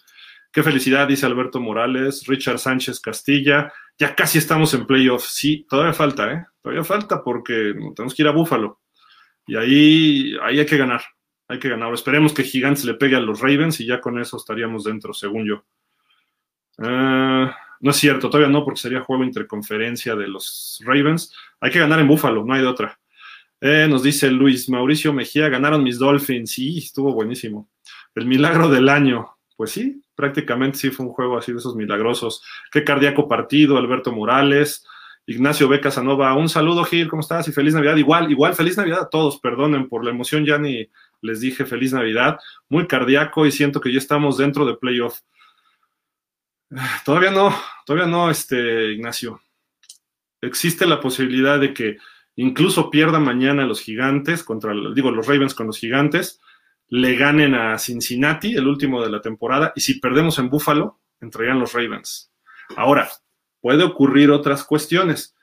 Qué 0.51 0.63
felicidad, 0.63 1.08
dice 1.08 1.25
Alberto 1.25 1.60
Morales, 1.60 2.25
Richard 2.25 2.58
Sánchez 2.58 3.00
Castilla, 3.00 3.72
ya 4.00 4.15
casi 4.15 4.39
estamos 4.39 4.74
en 4.74 4.88
playoff, 4.88 5.25
sí, 5.25 5.65
todavía 5.70 5.94
falta, 5.94 6.34
¿eh? 6.34 6.46
Todavía 6.62 6.84
falta 6.84 7.24
porque 7.24 7.74
tenemos 7.96 8.15
que 8.15 8.22
ir 8.24 8.27
a 8.27 8.32
Búfalo 8.32 8.79
y 9.50 9.56
ahí, 9.56 10.34
hay 10.44 10.65
que 10.65 10.77
ganar, 10.77 11.01
hay 11.48 11.58
que 11.58 11.70
ganar. 11.70 11.91
Esperemos 11.91 12.34
que 12.34 12.44
Gigantes 12.44 12.86
le 12.86 12.94
pegue 12.94 13.15
a 13.15 13.20
los 13.20 13.39
Ravens 13.39 13.79
y 13.79 13.88
ya 13.88 14.00
con 14.00 14.20
eso 14.20 14.38
estaríamos 14.38 14.84
dentro, 14.84 15.12
según 15.12 15.48
yo. 15.48 15.65
Uh, 16.77 17.50
no 17.82 17.91
es 17.91 17.96
cierto, 17.96 18.29
todavía 18.29 18.51
no, 18.51 18.63
porque 18.63 18.79
sería 18.79 19.01
juego 19.01 19.24
interconferencia 19.24 20.15
de 20.15 20.27
los 20.27 20.79
Ravens. 20.86 21.34
Hay 21.60 21.72
que 21.72 21.79
ganar 21.79 22.00
en 22.00 22.08
Búfalo, 22.08 22.46
no 22.46 22.53
hay 22.53 22.62
de 22.62 22.68
otra. 22.68 23.00
Eh, 23.60 23.88
nos 23.89 24.03
dice 24.03 24.29
Luis 24.29 24.70
Mauricio 24.70 25.13
Mejía, 25.13 25.50
ganaron 25.50 25.84
mis 25.84 25.98
Dolphins. 25.98 26.51
Sí, 26.51 26.77
estuvo 26.77 27.12
buenísimo. 27.13 27.70
El 28.13 28.25
milagro 28.25 28.70
del 28.70 28.88
año. 28.88 29.36
Pues 29.58 29.72
sí, 29.72 30.01
prácticamente 30.20 30.78
sí 30.78 30.90
fue 30.90 31.06
un 31.06 31.14
juego 31.14 31.38
así 31.38 31.54
de 31.54 31.60
esos 31.60 31.78
milagrosos. 31.78 32.44
Qué 32.74 32.84
cardíaco 32.84 33.30
partido, 33.30 33.78
Alberto 33.78 34.12
Morales. 34.12 34.86
Ignacio 35.26 35.70
B. 35.70 35.80
Casanova, 35.80 36.34
un 36.34 36.50
saludo, 36.50 36.84
Gil, 36.84 37.08
¿cómo 37.08 37.22
estás? 37.22 37.48
Y 37.48 37.54
feliz 37.54 37.74
Navidad. 37.74 37.96
Igual, 37.96 38.30
igual, 38.30 38.54
feliz 38.54 38.76
Navidad 38.76 39.04
a 39.04 39.10
todos. 39.10 39.40
Perdonen 39.40 39.88
por 39.88 40.04
la 40.04 40.12
emoción, 40.12 40.46
ya 40.46 40.58
ni 40.58 40.90
les 41.22 41.40
dije 41.40 41.66
feliz 41.66 41.94
Navidad. 41.94 42.38
Muy 42.68 42.86
cardíaco 42.86 43.46
y 43.46 43.54
siento 43.54 43.80
que 43.80 43.94
ya 43.94 43.98
estamos 43.98 44.38
dentro 44.38 44.66
de 44.66 44.76
playoff. 44.76 45.22
Todavía 47.06 47.32
no, 47.32 47.56
todavía 47.86 48.08
no, 48.08 48.30
este, 48.30 48.92
Ignacio. 48.92 49.42
Existe 50.42 50.86
la 50.86 51.00
posibilidad 51.00 51.60
de 51.60 51.74
que 51.74 51.98
incluso 52.36 52.90
pierda 52.90 53.20
mañana 53.20 53.66
los 53.66 53.80
gigantes 53.80 54.44
contra, 54.44 54.74
digo, 54.94 55.12
los 55.12 55.28
Ravens 55.28 55.54
con 55.54 55.68
los 55.68 55.78
gigantes, 55.78 56.42
le 56.89 57.15
ganen 57.15 57.55
a 57.55 57.77
Cincinnati, 57.77 58.55
el 58.55 58.67
último 58.67 59.01
de 59.01 59.12
la 59.12 59.22
temporada, 59.22 59.74
y 59.75 59.81
si 59.81 60.00
perdemos 60.00 60.39
en 60.39 60.50
Buffalo, 60.50 61.00
entrarían 61.22 61.60
los 61.60 61.74
Ravens. 61.74 62.31
Ahora, 62.75 63.10
puede 63.62 63.84
ocurrir 63.84 64.31
otras 64.31 64.63
cuestiones. 64.63 65.36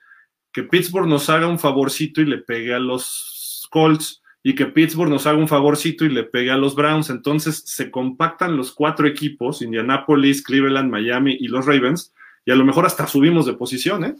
Que 0.51 0.63
Pittsburgh 0.63 1.07
nos 1.07 1.29
haga 1.29 1.47
un 1.47 1.59
favorcito 1.59 2.21
y 2.21 2.25
le 2.25 2.39
pegue 2.39 2.73
a 2.73 2.79
los 2.79 3.67
Colts, 3.71 4.21
y 4.43 4.55
que 4.55 4.65
Pittsburgh 4.65 5.09
nos 5.09 5.27
haga 5.27 5.37
un 5.37 5.47
favorcito 5.47 6.05
y 6.05 6.09
le 6.09 6.23
pegue 6.23 6.51
a 6.51 6.57
los 6.57 6.75
Browns. 6.75 7.09
Entonces 7.09 7.63
se 7.65 7.91
compactan 7.91 8.55
los 8.55 8.71
cuatro 8.71 9.07
equipos, 9.07 9.61
Indianapolis, 9.61 10.41
Cleveland, 10.41 10.89
Miami 10.89 11.37
y 11.39 11.47
los 11.47 11.65
Ravens, 11.65 12.13
y 12.45 12.51
a 12.51 12.55
lo 12.55 12.63
mejor 12.63 12.85
hasta 12.85 13.07
subimos 13.07 13.45
de 13.45 13.53
posición, 13.53 14.05
¿eh? 14.05 14.15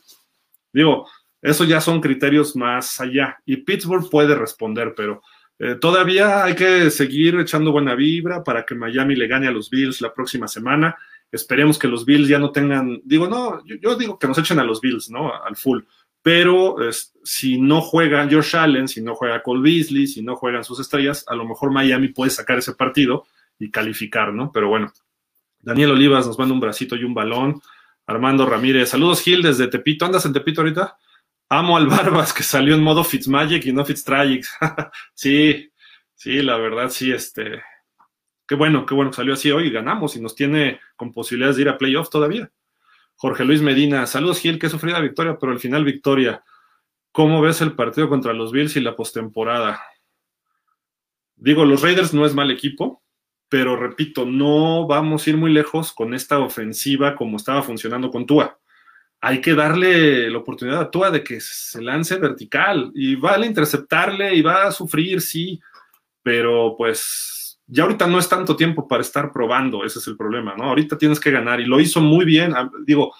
Digo, 0.73 1.07
eso 1.41 1.63
ya 1.63 1.79
son 1.79 2.01
criterios 2.01 2.55
más 2.55 2.99
allá. 2.99 3.37
Y 3.45 3.57
Pittsburgh 3.57 4.09
puede 4.09 4.35
responder, 4.35 4.93
pero 4.95 5.21
eh, 5.59 5.75
todavía 5.75 6.43
hay 6.43 6.55
que 6.55 6.89
seguir 6.91 7.39
echando 7.39 7.71
buena 7.71 7.95
vibra 7.95 8.43
para 8.43 8.65
que 8.65 8.75
Miami 8.75 9.15
le 9.15 9.27
gane 9.27 9.47
a 9.47 9.51
los 9.51 9.69
Bills 9.69 10.01
la 10.01 10.13
próxima 10.13 10.47
semana. 10.47 10.95
Esperemos 11.31 11.77
que 11.77 11.87
los 11.87 12.05
Bills 12.05 12.27
ya 12.27 12.39
no 12.39 12.51
tengan, 12.51 13.01
digo, 13.03 13.27
no, 13.27 13.63
yo, 13.65 13.95
digo 13.95 14.17
que 14.17 14.27
nos 14.27 14.37
echen 14.37 14.59
a 14.59 14.63
los 14.63 14.81
Bills, 14.81 15.09
¿no? 15.09 15.33
Al 15.33 15.55
full 15.55 15.81
pero 16.27 16.75
si 17.23 17.57
no 17.57 17.79
juega 17.79 18.27
Josh 18.29 18.57
Allen, 18.57 18.89
si 18.89 19.01
no 19.01 19.15
juega 19.15 19.41
Cole 19.41 19.61
Beasley, 19.61 20.07
si 20.07 20.21
no 20.21 20.35
juegan 20.35 20.65
sus 20.65 20.77
estrellas, 20.81 21.23
a 21.25 21.35
lo 21.35 21.45
mejor 21.45 21.71
Miami 21.71 22.09
puede 22.09 22.31
sacar 22.31 22.57
ese 22.57 22.73
partido 22.73 23.25
y 23.57 23.71
calificar, 23.71 24.33
¿no? 24.33 24.51
Pero 24.51 24.67
bueno, 24.67 24.91
Daniel 25.61 25.91
Olivas 25.91 26.27
nos 26.27 26.37
manda 26.37 26.53
un 26.53 26.59
bracito 26.59 26.97
y 26.97 27.05
un 27.05 27.13
balón. 27.13 27.61
Armando 28.05 28.45
Ramírez, 28.45 28.89
saludos 28.89 29.21
Gil 29.21 29.41
desde 29.41 29.67
Tepito. 29.67 30.05
¿Andas 30.05 30.25
en 30.25 30.33
Tepito 30.33 30.59
ahorita? 30.59 30.97
Amo 31.49 31.77
al 31.77 31.87
Barbas 31.87 32.33
que 32.33 32.43
salió 32.43 32.75
en 32.75 32.83
modo 32.83 33.03
Fitzmagic 33.03 33.65
y 33.65 33.73
no 33.73 33.85
Fitztragic. 33.85 34.45
sí, 35.13 35.71
sí, 36.13 36.41
la 36.41 36.57
verdad, 36.57 36.89
sí, 36.89 37.11
este. 37.11 37.63
Qué 38.45 38.55
bueno, 38.55 38.85
qué 38.85 38.93
bueno 38.93 39.11
que 39.11 39.17
salió 39.17 39.33
así 39.33 39.51
hoy 39.51 39.69
ganamos 39.69 40.15
y 40.15 40.21
nos 40.21 40.35
tiene 40.35 40.79
con 40.95 41.11
posibilidades 41.11 41.55
de 41.55 41.63
ir 41.63 41.69
a 41.69 41.77
playoff 41.77 42.09
todavía. 42.09 42.51
Jorge 43.15 43.45
Luis 43.45 43.61
Medina, 43.61 44.05
saludos 44.05 44.39
Gil, 44.39 44.59
que 44.59 44.69
sufrida 44.69 44.99
victoria, 44.99 45.37
pero 45.39 45.51
al 45.51 45.59
final 45.59 45.83
victoria. 45.83 46.43
¿Cómo 47.11 47.41
ves 47.41 47.61
el 47.61 47.73
partido 47.73 48.09
contra 48.09 48.33
los 48.33 48.51
Bills 48.51 48.75
y 48.75 48.81
la 48.81 48.95
postemporada? 48.95 49.81
Digo, 51.35 51.65
los 51.65 51.81
Raiders 51.81 52.13
no 52.13 52.25
es 52.25 52.35
mal 52.35 52.51
equipo, 52.51 53.03
pero 53.49 53.75
repito, 53.75 54.25
no 54.25 54.85
vamos 54.85 55.25
a 55.25 55.29
ir 55.29 55.37
muy 55.37 55.51
lejos 55.51 55.93
con 55.93 56.13
esta 56.13 56.39
ofensiva 56.39 57.15
como 57.15 57.37
estaba 57.37 57.63
funcionando 57.63 58.11
con 58.11 58.25
Tua. 58.25 58.59
Hay 59.19 59.41
que 59.41 59.55
darle 59.55 60.29
la 60.29 60.37
oportunidad 60.37 60.81
a 60.81 60.91
Tua 60.91 61.09
de 61.09 61.23
que 61.23 61.41
se 61.41 61.81
lance 61.81 62.17
vertical 62.17 62.91
y 62.93 63.15
vale 63.15 63.47
interceptarle 63.47 64.35
y 64.35 64.41
va 64.41 64.67
a 64.67 64.71
sufrir, 64.71 65.21
sí, 65.21 65.59
pero 66.21 66.75
pues 66.77 67.59
ya 67.67 67.83
ahorita 67.83 68.07
no 68.07 68.17
es 68.19 68.29
tanto 68.29 68.55
tiempo 68.55 68.87
para 68.87 69.01
estar 69.01 69.31
probando, 69.31 69.83
ese 69.83 69.99
es 69.99 70.07
el 70.07 70.15
problema, 70.15 70.55
¿no? 70.55 70.65
Ahorita 70.65 70.97
tienes 70.97 71.19
que 71.19 71.31
ganar 71.31 71.59
y 71.59 71.65
lo 71.65 71.79
hizo 71.79 71.99
muy 71.99 72.25
bien. 72.25 72.53
Ah, 72.55 72.71
digo, 72.85 73.13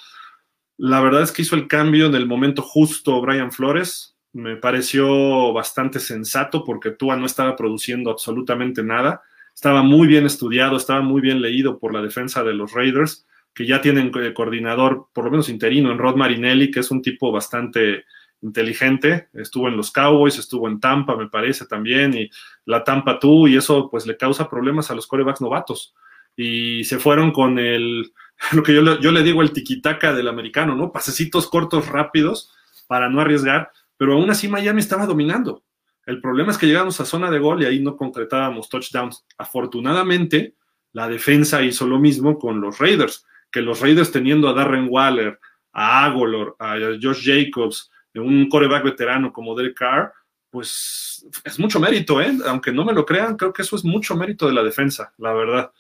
la 0.78 1.02
verdad 1.02 1.24
es 1.24 1.32
que 1.32 1.42
hizo 1.42 1.56
el 1.56 1.68
cambio 1.68 2.06
en 2.06 2.16
el 2.16 2.28
momento 2.28 2.62
justo 2.62 3.20
Brian 3.20 3.52
Flores. 3.52 4.16
Me 4.32 4.56
pareció 4.56 5.52
bastante 5.52 6.00
sensato 6.00 6.64
porque 6.64 6.92
Tua 6.92 7.18
no 7.18 7.26
estaba 7.26 7.56
produciendo 7.56 8.10
absolutamente 8.10 8.84
nada. 8.84 9.22
Estaba 9.54 9.84
muy 9.84 10.08
bien 10.08 10.26
estudiado, 10.26 10.78
estaba 10.78 11.02
muy 11.02 11.20
bien 11.20 11.42
leído 11.42 11.80
por 11.80 11.94
la 11.94 12.02
defensa 12.02 12.44
de 12.44 12.54
los 12.54 12.74
Raiders, 12.74 13.27
que 13.58 13.66
ya 13.66 13.82
tienen 13.82 14.12
eh, 14.22 14.36
coordinador, 14.36 15.08
por 15.12 15.26
lo 15.26 15.32
menos 15.32 15.50
interino, 15.50 15.92
en 15.92 15.98
Rod 15.98 16.16
Marinelli, 16.16 16.70
que 16.70 16.82
es 16.82 16.92
un 16.92 17.02
tipo 17.02 17.32
bastante 17.32 18.06
inteligente, 18.44 19.30
estuvo 19.34 19.68
en 19.68 19.76
los 19.76 19.90
Cowboys, 19.90 20.38
estuvo 20.38 20.68
en 20.68 20.80
Tampa, 20.80 21.16
me 21.18 21.28
parece 21.28 21.66
también, 21.66 22.14
y 22.14 22.30
la 22.66 22.84
Tampa 22.84 23.18
tú, 23.18 23.48
y 23.48 23.58
eso 23.58 23.90
pues 23.90 24.06
le 24.06 24.16
causa 24.16 24.48
problemas 24.48 24.92
a 24.92 24.94
los 24.96 25.08
corebacks 25.08 25.42
novatos. 25.42 25.96
Y 26.36 26.84
se 26.84 27.00
fueron 27.00 27.32
con 27.32 27.58
el, 27.58 28.14
lo 28.52 28.62
que 28.62 28.76
yo, 28.76 29.00
yo 29.00 29.12
le 29.12 29.24
digo 29.24 29.42
el 29.42 29.52
tiquitaca 29.52 30.14
del 30.14 30.28
americano, 30.28 30.76
¿no? 30.76 30.92
Pasecitos 30.92 31.48
cortos, 31.48 31.88
rápidos, 31.88 32.54
para 32.86 33.10
no 33.10 33.22
arriesgar, 33.22 33.72
pero 33.98 34.14
aún 34.14 34.30
así 34.30 34.48
Miami 34.48 34.82
estaba 34.82 35.08
dominando. 35.08 35.64
El 36.06 36.22
problema 36.22 36.52
es 36.52 36.60
que 36.60 36.68
llegamos 36.68 37.02
a 37.02 37.06
zona 37.06 37.32
de 37.32 37.40
gol 37.40 37.64
y 37.64 37.66
ahí 37.66 37.80
no 37.80 37.98
concretábamos 37.98 38.70
touchdowns. 38.70 39.26
Afortunadamente, 39.36 40.54
la 40.92 41.10
defensa 41.10 41.64
hizo 41.64 41.88
lo 41.88 41.98
mismo 41.98 42.38
con 42.38 42.62
los 42.62 42.78
Raiders, 42.78 43.26
que 43.52 43.62
los 43.62 43.82
Raiders 43.82 44.12
teniendo 44.12 44.50
a 44.50 44.54
Darren 44.54 44.88
Waller, 44.90 45.40
a 45.74 46.06
Agolor, 46.06 46.56
a 46.60 46.76
Josh 47.02 47.24
Jacobs, 47.24 47.92
un 48.16 48.50
coreback 48.50 48.84
veterano 48.84 49.32
como 49.32 49.56
Derek 49.56 49.78
Carr, 49.78 50.14
pues 50.50 51.26
es 51.44 51.60
mucho 51.60 51.80
mérito, 51.80 52.22
¿eh? 52.22 52.36
Aunque 52.46 52.72
no 52.72 52.86
me 52.86 52.94
lo 52.94 53.06
crean, 53.06 53.38
creo 53.38 53.54
que 53.54 53.62
eso 53.62 53.76
es 53.76 53.84
mucho 53.84 54.16
mérito 54.16 54.48
de 54.48 54.54
la 54.54 54.64
defensa, 54.64 55.14
la 55.18 55.34
verdad. 55.34 55.72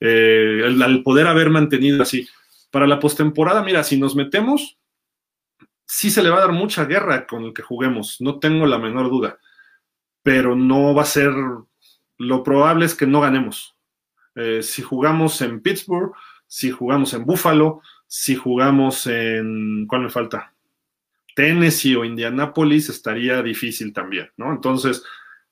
Eh, 0.00 0.62
el, 0.64 1.02
poder 1.02 1.26
haber 1.26 1.50
mantenido 1.50 2.02
así. 2.02 2.28
Para 2.70 2.86
la 2.86 2.98
postemporada, 2.98 3.62
mira, 3.62 3.84
si 3.84 3.98
nos 3.98 4.16
metemos, 4.16 4.78
sí 5.86 6.10
se 6.10 6.22
le 6.22 6.30
va 6.30 6.38
a 6.38 6.40
dar 6.40 6.52
mucha 6.52 6.84
guerra 6.84 7.26
con 7.26 7.44
el 7.44 7.52
que 7.52 7.62
juguemos, 7.62 8.20
no 8.20 8.38
tengo 8.38 8.66
la 8.66 8.78
menor 8.78 9.10
duda. 9.10 9.38
Pero 10.22 10.56
no 10.56 10.94
va 10.94 11.02
a 11.02 11.06
ser, 11.06 11.32
lo 12.18 12.42
probable 12.42 12.86
es 12.86 12.94
que 12.94 13.06
no 13.06 13.20
ganemos. 13.20 13.76
Eh, 14.34 14.62
si 14.62 14.82
jugamos 14.82 15.40
en 15.42 15.60
Pittsburgh, 15.60 16.12
si 16.54 16.70
jugamos 16.70 17.12
en 17.14 17.24
Buffalo, 17.24 17.82
si 18.06 18.36
jugamos 18.36 19.08
en, 19.08 19.88
¿cuál 19.88 20.02
me 20.02 20.08
falta? 20.08 20.54
Tennessee 21.34 21.96
o 21.96 22.04
Indianapolis 22.04 22.90
estaría 22.90 23.42
difícil 23.42 23.92
también, 23.92 24.30
¿no? 24.36 24.52
Entonces, 24.52 25.02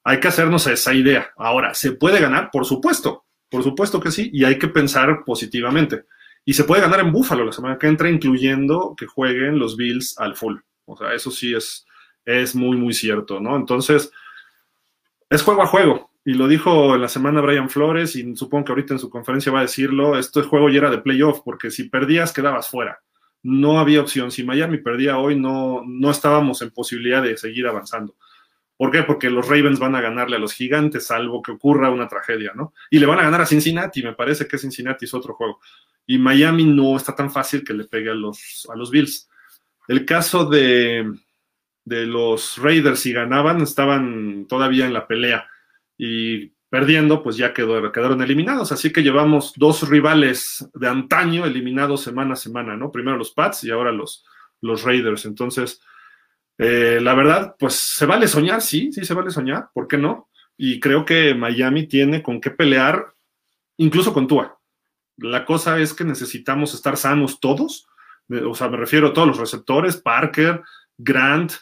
hay 0.05 0.21
que 0.21 0.29
hacernos 0.29 0.65
esa 0.69 0.95
idea. 0.95 1.33
Ahora, 1.37 1.75
¿se 1.75 1.91
puede 1.91 2.21
ganar? 2.21 2.51
Por 2.53 2.67
supuesto, 2.67 3.25
por 3.49 3.65
supuesto 3.65 3.99
que 3.99 4.13
sí, 4.13 4.31
y 4.33 4.45
hay 4.45 4.61
que 4.61 4.69
pensar 4.69 5.25
positivamente. 5.27 6.05
Y 6.45 6.53
se 6.53 6.63
puede 6.63 6.83
ganar 6.83 7.01
en 7.01 7.11
Búfalo 7.11 7.45
la 7.45 7.53
semana 7.53 7.79
que 7.79 7.89
entra, 7.89 8.09
incluyendo 8.09 8.95
que 8.97 9.07
jueguen 9.07 9.59
los 9.59 9.77
Bills 9.77 10.17
al 10.21 10.37
full. 10.37 10.59
O 10.85 10.97
sea, 10.97 11.15
eso 11.15 11.33
sí 11.33 11.53
es, 11.53 11.85
es 12.25 12.55
muy, 12.55 12.77
muy 12.77 12.95
cierto, 12.95 13.41
¿no? 13.41 13.57
Entonces, 13.57 14.13
es 15.29 15.43
juego 15.43 15.63
a 15.63 15.67
juego. 15.67 16.12
Y 16.25 16.35
lo 16.35 16.47
dijo 16.47 16.95
en 16.95 17.01
la 17.01 17.09
semana 17.09 17.41
Brian 17.41 17.69
Flores, 17.69 18.15
y 18.17 18.37
supongo 18.37 18.67
que 18.67 18.73
ahorita 18.73 18.95
en 18.95 19.01
su 19.01 19.11
conferencia 19.11 19.51
va 19.51 19.61
a 19.61 19.63
decirlo, 19.63 20.19
este 20.19 20.43
juego 20.43 20.69
ya 20.69 20.79
era 20.79 20.91
de 20.91 20.99
playoff, 20.99 21.41
porque 21.45 21.71
si 21.71 21.89
perdías 21.89 22.33
quedabas 22.33 22.69
fuera 22.69 23.01
no 23.43 23.79
había 23.79 24.01
opción. 24.01 24.31
Si 24.31 24.45
Miami 24.45 24.79
perdía 24.79 25.19
hoy, 25.19 25.39
no, 25.39 25.83
no 25.87 26.11
estábamos 26.11 26.63
en 26.63 26.71
posibilidad 26.71 27.23
de 27.23 27.37
seguir 27.37 27.67
avanzando. 27.67 28.15
¿Por 28.77 28.91
qué? 28.91 29.03
Porque 29.03 29.31
los 29.31 29.49
Ravens 29.49 29.79
van 29.79 29.95
a 29.95 30.01
ganarle 30.01 30.37
a 30.37 30.39
los 30.39 30.55
gigantes, 30.55 31.07
salvo 31.07 31.43
que 31.43 31.53
ocurra 31.53 31.91
una 31.91 32.09
tragedia, 32.09 32.53
¿no? 32.55 32.73
Y 32.91 32.99
le 32.99 33.07
van 33.07 33.19
a 33.21 33.25
ganar 33.25 33.41
a 33.41 33.47
Cincinnati, 33.47 34.03
me 34.03 34.15
parece 34.15 34.47
que 34.47 34.59
Cincinnati 34.59 35.05
es 35.05 35.15
otro 35.15 35.35
juego. 35.35 35.61
Y 36.07 36.19
Miami 36.19 36.65
no 36.65 36.97
está 36.97 37.15
tan 37.15 37.31
fácil 37.31 37.63
que 37.63 37.75
le 37.75 37.85
pegue 37.85 38.11
a 38.11 38.15
los, 38.15 38.67
a 38.73 38.77
los 38.77 38.91
Bills. 38.91 39.29
El 39.87 40.05
caso 40.05 40.47
de, 40.47 41.13
de 41.85 42.07
los 42.07 42.59
Raiders, 42.59 43.01
si 43.01 43.13
ganaban, 43.13 43.61
estaban 43.63 44.47
todavía 44.49 44.87
en 44.87 44.93
la 44.93 45.07
pelea. 45.07 45.49
Y 45.97 46.53
perdiendo, 46.69 47.23
pues 47.23 47.37
ya 47.37 47.53
quedó, 47.53 47.91
quedaron 47.93 48.23
eliminados. 48.23 48.73
Así 48.73 48.93
que 48.93 49.03
llevamos 49.03 49.53
dos 49.57 49.89
rivales 49.89 50.69
de 50.75 50.89
antaño 50.89 51.45
eliminados 51.45 52.03
semana 52.03 52.35
a 52.35 52.37
semana, 52.37 52.77
¿no? 52.77 52.91
Primero 52.91 53.17
los 53.17 53.33
Pats 53.33 53.65
y 53.65 53.71
ahora 53.71 53.93
los, 53.93 54.25
los 54.61 54.83
Raiders. 54.83 55.25
Entonces, 55.27 55.81
Eh, 56.59 57.01
la 57.01 57.15
verdad, 57.15 57.57
pues 57.59 57.75
se 57.75 58.07
vale 58.07 58.29
soñar, 58.29 58.61
sí, 58.61 58.93
sí 58.93 59.05
se 59.05 59.15
vale 59.15 59.31
soñar, 59.31 59.71
¿por 59.73 59.89
qué 59.89 59.97
no? 59.97 60.29
Y 60.57 60.79
creo 60.79 61.03
que 61.05 61.35
Miami 61.35 61.89
tiene 61.89 62.23
con 62.23 62.41
qué 62.41 62.51
pelear, 62.51 63.15
incluso 63.79 64.13
con 64.13 64.29
Tua. 64.29 64.61
La 65.17 65.45
cosa 65.45 65.79
es 65.81 65.95
que 65.95 66.05
necesitamos 66.05 66.75
estar 66.75 66.97
sanos 66.97 67.41
todos, 67.41 67.89
o 68.29 68.55
sea, 68.55 68.69
me 68.69 68.77
refiero 68.77 69.09
a 69.09 69.13
todos 69.13 69.27
los 69.29 69.39
receptores, 69.39 69.97
Parker, 69.97 70.63
Grant, 70.99 71.53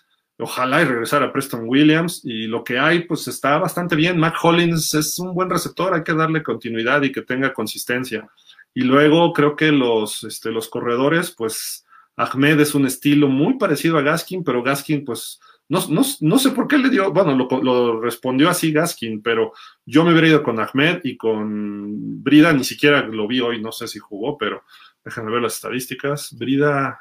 ojalá 0.40 0.82
y 0.82 0.85
regresar 0.85 1.23
a 1.23 1.32
Preston 1.32 1.62
Williams, 1.66 2.23
y 2.25 2.47
lo 2.47 2.64
que 2.64 2.78
hay, 2.78 3.04
pues 3.04 3.28
está 3.28 3.59
bastante 3.59 3.97
bien. 3.97 4.18
Mac 4.18 4.35
Hollins 4.42 4.94
es 4.94 5.18
un 5.18 5.35
buen 5.35 5.50
receptor, 5.50 5.94
hay 5.94 6.02
que 6.02 6.14
darle 6.14 6.42
continuidad 6.42 7.02
y 7.02 7.12
que 7.12 7.23
tenga 7.23 7.52
consistencia. 7.52 8.28
Y 8.75 8.82
luego 8.82 9.32
creo 9.32 9.56
que 9.56 9.73
los, 9.73 10.25
este, 10.25 10.50
los 10.50 10.68
corredores, 10.68 11.32
pues 11.32 11.85
Ahmed 12.16 12.61
es 12.61 12.75
un 12.75 12.87
estilo 12.87 13.28
muy 13.28 13.59
parecido 13.59 13.99
a 13.99 14.02
Gaskin, 14.02 14.44
pero 14.44 14.62
Gaskin, 14.62 15.04
pues, 15.04 15.40
no, 15.68 15.78
no, 16.20 16.38
sé 16.38 16.50
por 16.50 16.66
qué 16.66 16.78
le 16.78 16.90
dio, 16.90 17.12
bueno, 17.12 17.49
lo, 17.62 18.00
respondió 18.00 18.50
así 18.50 18.73
Gaskin, 18.73 19.23
pero 19.23 19.52
yo 19.87 20.04
me 20.04 20.11
hubiera 20.11 20.26
ido 20.26 20.42
con 20.42 20.59
Ahmed 20.59 21.00
y 21.04 21.16
con 21.16 22.23
Brida, 22.23 22.52
ni 22.52 22.64
siquiera 22.64 23.02
lo 23.02 23.28
vi 23.28 23.40
hoy, 23.40 23.62
no 23.62 23.70
sé 23.70 23.87
si 23.87 24.00
jugó, 24.00 24.37
pero 24.37 24.64
déjenme 25.04 25.30
ver 25.30 25.42
las 25.42 25.54
estadísticas. 25.54 26.37
Brida, 26.37 27.00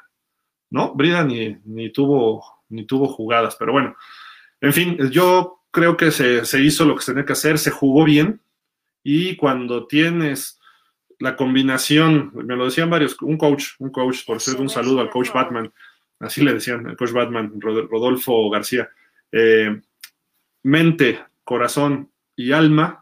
no, 0.70 0.94
Brida 0.94 1.24
ni, 1.24 1.56
ni, 1.64 1.90
tuvo, 1.90 2.59
ni 2.70 2.86
tuvo 2.86 3.08
jugadas, 3.08 3.56
pero 3.58 3.72
bueno, 3.72 3.96
en 4.60 4.72
fin, 4.72 5.10
yo 5.10 5.60
creo 5.70 5.96
que 5.96 6.10
se, 6.10 6.44
se 6.44 6.60
hizo 6.60 6.84
lo 6.84 6.96
que 6.96 7.02
se 7.02 7.12
tenía 7.12 7.26
que 7.26 7.32
hacer, 7.32 7.58
se 7.58 7.70
jugó 7.70 8.04
bien. 8.04 8.40
Y 9.02 9.36
cuando 9.36 9.86
tienes 9.86 10.60
la 11.18 11.36
combinación, 11.36 12.32
me 12.34 12.56
lo 12.56 12.64
decían 12.64 12.90
varios, 12.90 13.20
un 13.22 13.36
coach, 13.36 13.74
un 13.78 13.90
coach, 13.90 14.24
por 14.26 14.40
ser 14.40 14.60
un 14.60 14.68
saludo 14.68 15.00
al 15.00 15.10
coach 15.10 15.32
Batman, 15.32 15.72
así 16.18 16.42
le 16.42 16.54
decían, 16.54 16.86
el 16.86 16.96
coach 16.96 17.12
Batman, 17.12 17.52
Rodolfo 17.60 18.48
García, 18.50 18.90
eh, 19.32 19.80
mente, 20.62 21.20
corazón 21.44 22.10
y 22.36 22.52
alma, 22.52 22.99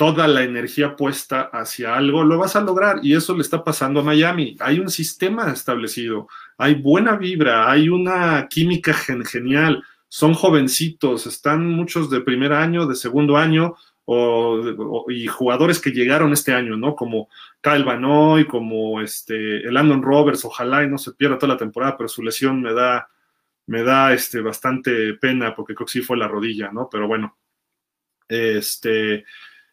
toda 0.00 0.26
la 0.26 0.44
energía 0.44 0.96
puesta 0.96 1.50
hacia 1.52 1.94
algo, 1.94 2.24
lo 2.24 2.38
vas 2.38 2.56
a 2.56 2.62
lograr 2.62 3.00
y 3.02 3.14
eso 3.14 3.34
le 3.34 3.42
está 3.42 3.62
pasando 3.62 4.00
a 4.00 4.02
Miami. 4.02 4.56
Hay 4.58 4.78
un 4.78 4.88
sistema 4.88 5.52
establecido, 5.52 6.26
hay 6.56 6.76
buena 6.76 7.18
vibra, 7.18 7.70
hay 7.70 7.90
una 7.90 8.48
química 8.48 8.94
genial, 8.94 9.84
son 10.08 10.32
jovencitos, 10.32 11.26
están 11.26 11.68
muchos 11.68 12.08
de 12.08 12.22
primer 12.22 12.54
año, 12.54 12.86
de 12.86 12.94
segundo 12.94 13.36
año, 13.36 13.74
o, 14.06 15.04
y 15.10 15.26
jugadores 15.26 15.78
que 15.78 15.90
llegaron 15.90 16.32
este 16.32 16.54
año, 16.54 16.78
¿no? 16.78 16.96
Como 16.96 17.28
Kyle 17.60 17.84
Vanoy, 17.84 18.46
como 18.46 19.02
este, 19.02 19.58
el 19.58 19.74
Landon 19.74 20.02
Roberts, 20.02 20.46
ojalá 20.46 20.82
y 20.82 20.88
no 20.88 20.96
se 20.96 21.12
pierda 21.12 21.36
toda 21.36 21.52
la 21.52 21.58
temporada, 21.58 21.98
pero 21.98 22.08
su 22.08 22.22
lesión 22.22 22.62
me 22.62 22.72
da, 22.72 23.06
me 23.66 23.82
da 23.82 24.14
este, 24.14 24.40
bastante 24.40 25.12
pena 25.20 25.54
porque 25.54 25.74
creo 25.74 25.84
que 25.84 25.92
sí 25.92 26.00
fue 26.00 26.16
la 26.16 26.26
rodilla, 26.26 26.70
¿no? 26.72 26.88
Pero 26.90 27.06
bueno, 27.06 27.36
este, 28.30 29.26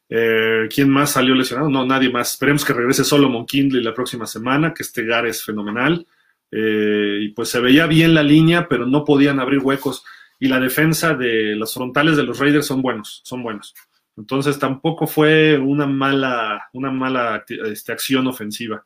eh, 0.10 0.68
¿quién 0.74 0.90
más 0.90 1.12
salió 1.12 1.36
lesionado? 1.36 1.70
No, 1.70 1.86
nadie 1.86 2.10
más. 2.10 2.32
Esperemos 2.32 2.64
que 2.64 2.74
regrese 2.74 3.04
Solomon 3.04 3.46
Kindley 3.46 3.84
la 3.84 3.94
próxima 3.94 4.26
semana, 4.26 4.74
que 4.74 4.84
este 4.84 5.06
Gar 5.06 5.26
es 5.26 5.44
fenomenal. 5.44 6.06
Eh, 6.52 7.20
y 7.24 7.30
pues 7.30 7.50
se 7.50 7.60
veía 7.60 7.88
bien 7.88 8.14
la 8.14 8.24
línea, 8.24 8.68
pero 8.68 8.86
no 8.86 9.04
podían 9.04 9.40
abrir 9.40 9.60
huecos. 9.60 10.04
Y 10.40 10.48
la 10.48 10.60
defensa 10.60 11.14
de 11.16 11.56
los 11.56 11.74
frontales 11.74 12.16
de 12.16 12.24
los 12.24 12.40
Raiders 12.40 12.68
son 12.68 12.82
buenos, 12.82 13.22
son 13.26 13.44
buenos. 13.44 13.74
Entonces 14.16 14.58
tampoco 14.58 15.08
fue 15.08 15.58
una 15.58 15.86
mala, 15.86 16.70
una 16.74 16.92
mala 16.92 17.44
este, 17.48 17.92
acción 17.92 18.28
ofensiva. 18.28 18.86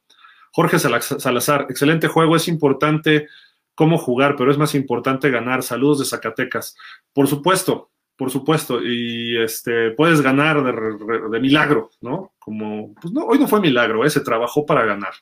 Jorge 0.52 0.80
Salazar, 0.80 1.68
excelente 1.70 2.08
juego, 2.08 2.36
es 2.36 2.50
importante 2.50 3.30
cómo 3.74 3.98
jugar, 3.98 4.36
pero 4.36 4.52
es 4.52 4.58
más 4.58 4.76
importante 4.76 5.30
ganar. 5.30 5.64
Saludos 5.64 6.00
de 6.00 6.06
Zacatecas. 6.06 6.76
Por 7.14 7.28
supuesto, 7.28 7.91
por 8.22 8.30
supuesto, 8.30 8.80
y 8.84 9.36
este, 9.42 9.92
puedes 9.92 10.22
ganar 10.22 10.64
de, 10.64 11.40
milagro, 11.40 11.90
¿no? 12.02 12.34
Como, 12.38 12.94
pues 13.02 13.12
no, 13.12 13.26
hoy 13.26 13.40
no 13.40 13.48
fue 13.48 13.60
milagro, 13.60 14.06
¿eh? 14.06 14.12
se 14.12 14.20
trabajó 14.22 14.64
para 14.64 14.86
ganar. 14.86 15.14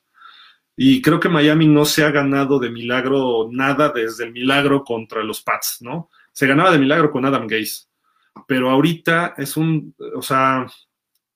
Y 0.75 1.01
creo 1.01 1.17
que 1.17 1.29
Miami 1.29 1.65
no 1.65 1.85
se 1.85 2.03
ha 2.03 2.11
ganado 2.11 2.59
de 2.59 2.69
milagro 2.69 3.47
nada 3.49 3.93
desde 3.95 4.25
el 4.25 4.33
milagro 4.33 4.83
contra 4.83 5.23
los 5.23 5.41
Pats, 5.41 5.77
¿no? 5.79 6.09
Se 6.33 6.45
ganaba 6.45 6.71
de 6.71 6.79
milagro 6.79 7.09
con 7.09 7.23
Adam 7.23 7.47
Gase 7.47 7.89
pero 8.47 8.69
ahorita 8.69 9.35
es 9.37 9.57
un, 9.57 9.95
o 10.15 10.21
sea, 10.21 10.65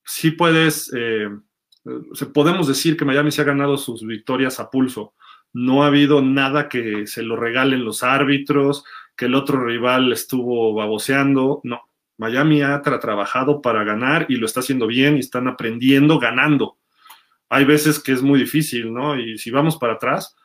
sí 0.04 0.32
puedes, 0.32 0.91
eh, 0.95 1.30
podemos 2.34 2.67
decir 2.67 2.97
que 2.97 3.06
Miami 3.06 3.32
se 3.32 3.41
ha 3.41 3.45
ganado 3.45 3.78
sus 3.78 4.06
victorias 4.06 4.60
a 4.60 4.69
pulso. 4.69 5.13
No 5.54 5.84
ha 5.84 5.88
habido 5.88 6.21
nada 6.21 6.67
que 6.69 7.06
se 7.06 7.21
lo 7.21 7.36
regalen 7.36 7.86
los 7.86 8.04
árbitros, 8.04 8.84
que 9.15 9.26
el 9.26 9.36
otro 9.36 9.63
rival 9.63 10.12
estuvo 10.12 10.73
baboseando, 10.73 11.62
no. 11.63 11.82
Miami 12.17 12.62
ha 12.62 12.82
trabajado 12.82 13.62
para 13.62 13.84
ganar 13.84 14.28
y 14.30 14.36
lo 14.36 14.45
está 14.45 14.60
haciendo 14.60 14.88
bien 14.88 15.17
y 15.17 15.19
están 15.19 15.47
aprendiendo 15.47 16.19
ganando. 16.19 16.78
Hay 17.49 17.65
veces 17.65 17.99
que 17.99 18.12
es 18.12 18.21
muy 18.21 18.39
difícil, 18.39 18.93
¿no? 18.93 19.19
Y 19.19 19.38
si 19.38 19.52
vamos 19.52 19.78
para 19.78 19.93
atrás, 19.93 20.36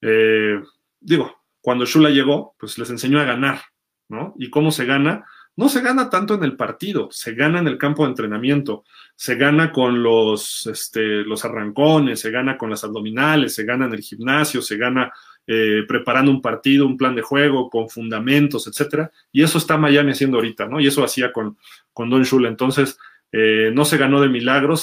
eh, 0.00 0.60
digo, 1.00 1.40
cuando 1.60 1.84
Shula 1.84 2.10
llegó, 2.10 2.54
pues 2.58 2.76
les 2.76 2.90
enseñó 2.90 3.20
a 3.20 3.24
ganar, 3.24 3.60
¿no? 4.08 4.34
¿Y 4.36 4.50
cómo 4.50 4.72
se 4.72 4.84
gana? 4.84 5.24
no 5.56 5.68
se 5.68 5.82
gana 5.82 6.08
tanto 6.08 6.34
en 6.34 6.44
el 6.44 6.56
partido, 6.56 7.08
se 7.10 7.34
gana 7.34 7.58
en 7.58 7.68
el 7.68 7.76
campo 7.76 8.04
de 8.04 8.10
entrenamiento, 8.10 8.84
se 9.14 9.34
gana 9.34 9.70
con 9.70 10.02
los, 10.02 10.66
este, 10.66 11.24
los 11.24 11.44
arrancones, 11.44 12.20
se 12.20 12.30
gana 12.30 12.56
con 12.56 12.70
las 12.70 12.84
abdominales, 12.84 13.54
se 13.54 13.64
gana 13.64 13.86
en 13.86 13.92
el 13.92 14.00
gimnasio, 14.00 14.62
se 14.62 14.76
gana 14.78 15.12
eh, 15.46 15.82
preparando 15.88 16.30
un 16.30 16.40
partido, 16.40 16.86
un 16.86 16.96
plan 16.96 17.14
de 17.14 17.22
juego, 17.22 17.68
con 17.68 17.88
fundamentos, 17.88 18.66
etcétera. 18.66 19.10
Y 19.32 19.42
eso 19.42 19.58
está 19.58 19.76
Miami 19.76 20.12
haciendo 20.12 20.38
ahorita, 20.38 20.66
¿no? 20.66 20.80
Y 20.80 20.86
eso 20.86 21.04
hacía 21.04 21.32
con, 21.32 21.58
con 21.92 22.10
Don 22.10 22.22
Shula. 22.22 22.48
Entonces, 22.48 22.98
eh, 23.32 23.70
no 23.74 23.84
se 23.84 23.96
ganó 23.96 24.20
de 24.20 24.28
milagro. 24.28 24.74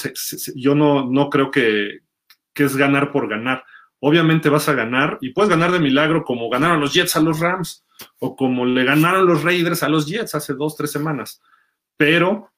yo 0.54 0.74
no, 0.74 1.08
no 1.08 1.30
creo 1.30 1.50
que, 1.50 2.00
que 2.52 2.64
es 2.64 2.76
ganar 2.76 3.12
por 3.12 3.28
ganar. 3.28 3.64
Obviamente 4.00 4.48
vas 4.48 4.68
a 4.68 4.74
ganar 4.74 5.18
y 5.20 5.30
puedes 5.30 5.50
ganar 5.50 5.72
de 5.72 5.80
milagro 5.80 6.24
como 6.24 6.48
ganaron 6.48 6.80
los 6.80 6.94
Jets 6.94 7.16
a 7.16 7.20
los 7.20 7.38
Rams 7.38 7.84
o 8.18 8.34
como 8.34 8.64
le 8.64 8.84
ganaron 8.84 9.26
los 9.26 9.42
Raiders 9.42 9.82
a 9.82 9.88
los 9.88 10.06
Jets 10.06 10.34
hace 10.34 10.54
dos, 10.54 10.76
tres 10.76 10.90
semanas. 10.90 11.42
Pero 11.96 12.50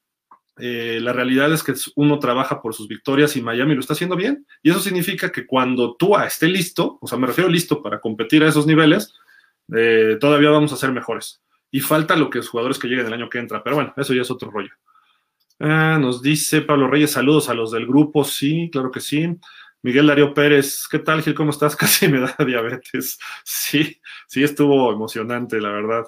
eh, 0.59 0.99
la 1.01 1.12
realidad 1.12 1.53
es 1.53 1.62
que 1.62 1.75
uno 1.97 2.19
trabaja 2.19 2.61
por 2.61 2.75
sus 2.75 2.88
victorias 2.88 3.37
y 3.37 3.43
Miami 3.43 3.75
lo 3.75 3.81
está 3.81 3.95
haciendo 3.95 4.17
bien. 4.17 4.47
Y 4.62 4.71
eso 4.71 4.81
significa 4.81 5.31
que 5.33 5.47
cuando 5.47 5.97
Tua 5.97 6.27
esté 6.27 6.49
listo, 6.49 6.99
o 7.01 7.07
sea, 7.07 7.19
me 7.19 7.27
refiero 7.27 7.49
listo 7.49 7.83
para 7.83 8.01
competir 8.01 8.45
a 8.45 8.49
esos 8.49 8.67
niveles, 8.67 9.15
eh, 9.75 10.17
todavía 10.21 10.51
vamos 10.51 10.73
a 10.73 10.77
ser 10.77 10.93
mejores. 10.93 11.43
Y 11.71 11.81
falta 11.81 12.17
lo 12.17 12.29
que 12.29 12.38
los 12.38 12.49
jugadores 12.49 12.79
que 12.79 12.88
lleguen 12.88 13.07
el 13.07 13.15
año 13.15 13.31
que 13.31 13.38
entra. 13.38 13.62
Pero 13.62 13.77
bueno, 13.77 13.95
eso 13.97 14.12
ya 14.12 14.23
es 14.23 14.31
otro 14.31 14.51
rollo. 14.51 14.73
Ah, 15.59 15.99
nos 16.01 16.21
dice 16.21 16.61
Pablo 16.62 16.88
Reyes, 16.88 17.12
saludos 17.12 17.49
a 17.49 17.55
los 17.55 17.71
del 17.71 17.87
grupo. 17.87 18.25
Sí, 18.25 18.69
claro 18.71 18.91
que 18.91 19.01
sí. 19.01 19.38
Miguel 19.83 20.07
Darío 20.07 20.35
Pérez, 20.35 20.87
¿qué 20.91 20.99
tal, 20.99 21.23
Gil? 21.23 21.35
¿Cómo 21.35 21.51
estás? 21.51 21.75
Casi 21.77 22.09
me 22.09 22.21
da 22.21 22.37
diabetes. 22.45 23.19
Sí, 23.45 24.01
sí 24.29 24.43
estuvo 24.43 24.93
emocionante, 24.93 25.61
la 25.61 25.71
verdad. 25.71 26.05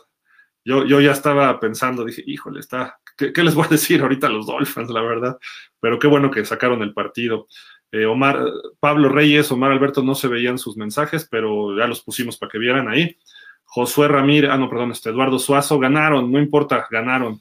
Yo, 0.64 0.84
yo 0.86 1.00
ya 1.00 1.12
estaba 1.12 1.58
pensando, 1.60 2.04
dije, 2.04 2.22
híjole, 2.26 2.60
está, 2.60 2.98
¿qué, 3.16 3.32
les 3.42 3.54
voy 3.54 3.66
a 3.66 3.68
decir 3.68 4.02
ahorita 4.02 4.28
los 4.28 4.46
Dolphins, 4.46 4.90
la 4.90 5.02
verdad? 5.02 5.38
Pero 5.80 5.98
qué 5.98 6.06
bueno 6.06 6.30
que 6.30 6.44
sacaron 6.44 6.82
el 6.82 6.92
partido. 6.92 7.48
Eh, 7.92 8.06
Omar, 8.06 8.44
Pablo 8.80 9.08
Reyes, 9.08 9.50
Omar 9.52 9.70
Alberto 9.70 10.02
no 10.02 10.14
se 10.14 10.28
veían 10.28 10.58
sus 10.58 10.76
mensajes, 10.76 11.28
pero 11.30 11.76
ya 11.78 11.86
los 11.86 12.02
pusimos 12.02 12.36
para 12.36 12.50
que 12.50 12.58
vieran 12.58 12.88
ahí. 12.88 13.16
Josué 13.64 14.08
Ramírez, 14.08 14.50
ah, 14.52 14.56
no, 14.56 14.68
perdón, 14.68 14.92
este 14.92 15.10
Eduardo 15.10 15.38
Suazo, 15.38 15.78
ganaron, 15.78 16.30
no 16.30 16.38
importa, 16.38 16.86
ganaron. 16.90 17.40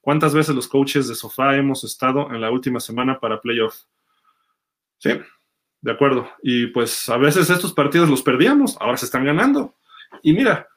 ¿Cuántas 0.00 0.34
veces 0.34 0.54
los 0.54 0.66
coaches 0.66 1.08
de 1.08 1.14
sofá 1.14 1.56
hemos 1.56 1.84
estado 1.84 2.32
en 2.32 2.40
la 2.40 2.50
última 2.50 2.80
semana 2.80 3.20
para 3.20 3.40
playoff? 3.40 3.82
Sí, 4.98 5.10
de 5.80 5.92
acuerdo. 5.92 6.28
Y 6.42 6.66
pues 6.68 7.08
a 7.08 7.16
veces 7.16 7.48
estos 7.50 7.72
partidos 7.72 8.08
los 8.08 8.22
perdíamos, 8.22 8.76
ahora 8.80 8.96
se 8.96 9.04
están 9.04 9.24
ganando. 9.24 9.76
Y 10.22 10.32
mira, 10.32 10.68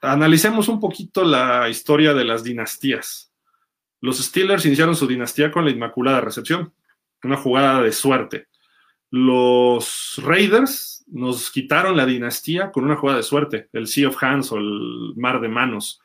analicemos 0.00 0.68
un 0.68 0.80
poquito 0.80 1.24
la 1.24 1.68
historia 1.68 2.14
de 2.14 2.24
las 2.24 2.44
dinastías. 2.44 3.27
Los 4.00 4.18
Steelers 4.18 4.66
iniciaron 4.66 4.94
su 4.94 5.06
dinastía 5.06 5.50
con 5.50 5.64
la 5.64 5.70
Inmaculada 5.70 6.20
Recepción, 6.20 6.72
una 7.22 7.36
jugada 7.36 7.82
de 7.82 7.92
suerte. 7.92 8.46
Los 9.10 10.20
Raiders 10.24 11.04
nos 11.08 11.50
quitaron 11.50 11.96
la 11.96 12.06
dinastía 12.06 12.70
con 12.70 12.84
una 12.84 12.96
jugada 12.96 13.18
de 13.18 13.24
suerte, 13.24 13.68
el 13.72 13.86
Sea 13.86 14.08
of 14.08 14.22
Hands 14.22 14.52
o 14.52 14.58
el 14.58 15.14
Mar 15.16 15.40
de 15.40 15.48
Manos. 15.48 16.00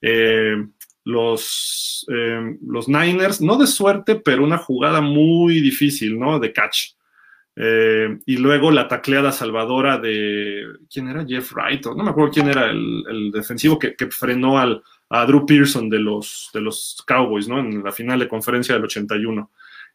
Eh, 0.00 0.56
los, 1.04 2.06
eh, 2.12 2.58
los 2.64 2.88
Niners, 2.88 3.40
no 3.40 3.56
de 3.56 3.66
suerte, 3.66 4.16
pero 4.16 4.44
una 4.44 4.58
jugada 4.58 5.00
muy 5.00 5.60
difícil, 5.60 6.18
¿no? 6.18 6.38
De 6.38 6.52
catch. 6.52 6.92
Eh, 7.54 8.18
y 8.24 8.36
luego 8.38 8.70
la 8.70 8.88
tacleada 8.88 9.32
salvadora 9.32 9.98
de. 9.98 10.64
¿Quién 10.90 11.08
era? 11.08 11.24
Jeff 11.26 11.52
Wright. 11.52 11.84
No 11.86 12.02
me 12.02 12.10
acuerdo 12.10 12.32
quién 12.32 12.48
era 12.48 12.70
el, 12.70 13.30
defensivo 13.32 13.78
que, 13.78 13.94
frenó 14.10 14.58
al, 14.58 14.82
a 15.14 15.26
Drew 15.26 15.44
Pearson 15.44 15.90
de 15.90 15.98
los, 15.98 16.48
de 16.54 16.62
los 16.62 17.04
Cowboys, 17.06 17.46
¿no? 17.46 17.60
En 17.60 17.84
la 17.84 17.92
final 17.92 18.18
de 18.18 18.28
conferencia 18.28 18.74
del 18.74 18.84
81. 18.84 19.50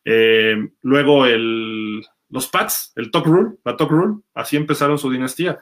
Eh, 0.05 0.69
luego 0.83 1.25
el, 1.25 2.05
los 2.29 2.47
Pats, 2.47 2.93
el 2.95 3.09
Top 3.09 3.25
Rule, 3.25 3.57
la 3.65 3.75
Top 3.75 3.89
Rule. 3.89 4.21
Así 4.35 4.57
empezaron 4.57 4.99
su 4.99 5.09
dinastía. 5.09 5.59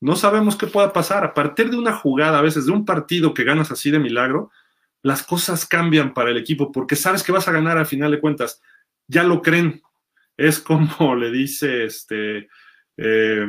No 0.00 0.16
sabemos 0.16 0.56
qué 0.56 0.66
pueda 0.66 0.92
pasar. 0.92 1.22
A 1.22 1.32
partir 1.32 1.70
de 1.70 1.78
una 1.78 1.92
jugada, 1.92 2.40
a 2.40 2.42
veces 2.42 2.66
de 2.66 2.72
un 2.72 2.84
partido 2.84 3.32
que 3.34 3.44
ganas 3.44 3.70
así 3.70 3.92
de 3.92 4.00
milagro, 4.00 4.50
las 5.00 5.22
cosas 5.22 5.64
cambian 5.64 6.12
para 6.12 6.30
el 6.30 6.36
equipo 6.36 6.72
porque 6.72 6.96
sabes 6.96 7.22
que 7.22 7.30
vas 7.30 7.46
a 7.46 7.52
ganar 7.52 7.78
al 7.78 7.86
final 7.86 8.10
de 8.10 8.18
cuentas. 8.18 8.60
Ya 9.06 9.22
lo 9.22 9.42
creen. 9.42 9.80
Es 10.36 10.58
como 10.58 11.14
le 11.14 11.30
dice 11.30 11.84
este 11.84 12.48
eh, 12.96 13.46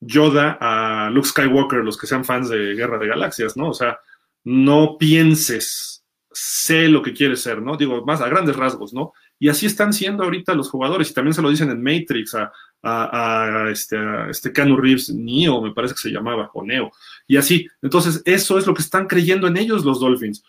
Yoda 0.00 0.58
a 0.60 1.10
Luke 1.10 1.28
Skywalker, 1.28 1.84
los 1.84 1.96
que 1.96 2.08
sean 2.08 2.24
fans 2.24 2.48
de 2.48 2.74
Guerra 2.74 2.98
de 2.98 3.06
Galaxias, 3.06 3.56
¿no? 3.56 3.68
O 3.68 3.74
sea, 3.74 4.00
no 4.44 4.98
pienses, 4.98 6.04
sé 6.30 6.88
lo 6.88 7.02
que 7.02 7.12
quieres 7.12 7.40
ser, 7.40 7.62
¿no? 7.62 7.76
Digo, 7.76 8.04
más 8.04 8.20
a 8.20 8.28
grandes 8.28 8.56
rasgos, 8.56 8.92
¿no? 8.92 9.12
Y 9.38 9.48
así 9.48 9.66
están 9.66 9.92
siendo 9.92 10.24
ahorita 10.24 10.54
los 10.54 10.70
jugadores, 10.70 11.10
y 11.10 11.14
también 11.14 11.34
se 11.34 11.42
lo 11.42 11.50
dicen 11.50 11.70
en 11.70 11.82
Matrix 11.82 12.34
a, 12.34 13.68
este, 13.70 13.96
a 13.96 14.28
este 14.28 14.52
Reeves, 14.52 15.12
Neo, 15.14 15.62
me 15.62 15.72
parece 15.72 15.94
que 15.94 16.00
se 16.00 16.10
llamaba, 16.10 16.50
o 16.54 16.64
Neo, 16.64 16.90
y 17.26 17.36
así. 17.36 17.66
Entonces, 17.82 18.22
eso 18.24 18.58
es 18.58 18.66
lo 18.66 18.74
que 18.74 18.82
están 18.82 19.06
creyendo 19.06 19.46
en 19.46 19.56
ellos 19.56 19.84
los 19.84 20.00
Dolphins. 20.00 20.44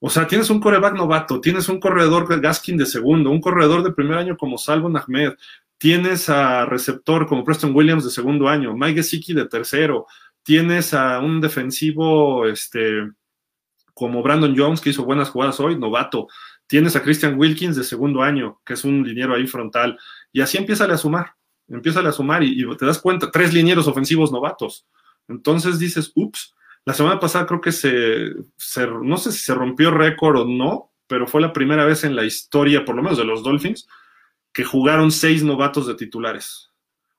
O 0.00 0.10
sea, 0.10 0.26
tienes 0.26 0.48
un 0.50 0.60
coreback 0.60 0.94
novato, 0.94 1.40
tienes 1.40 1.68
un 1.68 1.80
corredor 1.80 2.40
Gaskin 2.40 2.76
de 2.76 2.86
segundo, 2.86 3.30
un 3.30 3.40
corredor 3.40 3.82
de 3.82 3.92
primer 3.92 4.18
año 4.18 4.36
como 4.36 4.56
Salvo 4.56 4.88
Ahmed, 4.96 5.32
tienes 5.76 6.28
a 6.28 6.66
receptor 6.66 7.26
como 7.26 7.44
Preston 7.44 7.74
Williams 7.74 8.04
de 8.04 8.10
segundo 8.10 8.48
año, 8.48 8.76
Mike 8.76 9.02
Gesicki 9.02 9.32
de 9.32 9.46
tercero, 9.46 10.06
tienes 10.42 10.94
a 10.94 11.18
un 11.20 11.40
defensivo 11.40 12.46
este, 12.46 13.08
como 13.98 14.22
Brandon 14.22 14.54
Jones, 14.56 14.80
que 14.80 14.90
hizo 14.90 15.04
buenas 15.04 15.30
jugadas 15.30 15.58
hoy, 15.58 15.76
novato, 15.76 16.28
tienes 16.66 16.94
a 16.94 17.02
Christian 17.02 17.38
Wilkins 17.38 17.74
de 17.76 17.82
segundo 17.82 18.22
año, 18.22 18.60
que 18.64 18.74
es 18.74 18.84
un 18.84 19.02
liniero 19.02 19.34
ahí 19.34 19.46
frontal, 19.46 19.98
y 20.32 20.40
así 20.40 20.56
empieza 20.56 20.84
a 20.84 20.96
sumar 20.96 21.34
empieza 21.68 22.00
a 22.00 22.12
sumar 22.12 22.42
y, 22.42 22.64
te 22.76 22.86
das 22.86 22.98
cuenta, 22.98 23.30
tres 23.30 23.52
linieros 23.52 23.86
ofensivos 23.86 24.32
novatos. 24.32 24.86
Entonces 25.28 25.78
dices, 25.78 26.12
ups, 26.14 26.54
la 26.84 26.94
semana 26.94 27.20
pasada 27.20 27.46
creo 27.46 27.60
que 27.60 27.72
se, 27.72 28.30
no 29.02 29.16
sé 29.18 29.32
si 29.32 29.40
se 29.40 29.54
rompió 29.54 29.90
récord 29.90 30.40
o 30.40 30.44
no, 30.46 30.92
pero 31.06 31.26
fue 31.26 31.40
la 31.40 31.52
primera 31.52 31.84
vez 31.84 32.04
en 32.04 32.16
la 32.16 32.24
historia, 32.24 32.84
por 32.84 32.96
lo 32.96 33.02
menos 33.02 33.18
de 33.18 33.24
los 33.24 33.42
Dolphins, 33.42 33.86
que 34.52 34.64
jugaron 34.64 35.10
seis 35.10 35.42
novatos 35.42 35.86
de 35.86 35.94
titulares. 35.94 36.70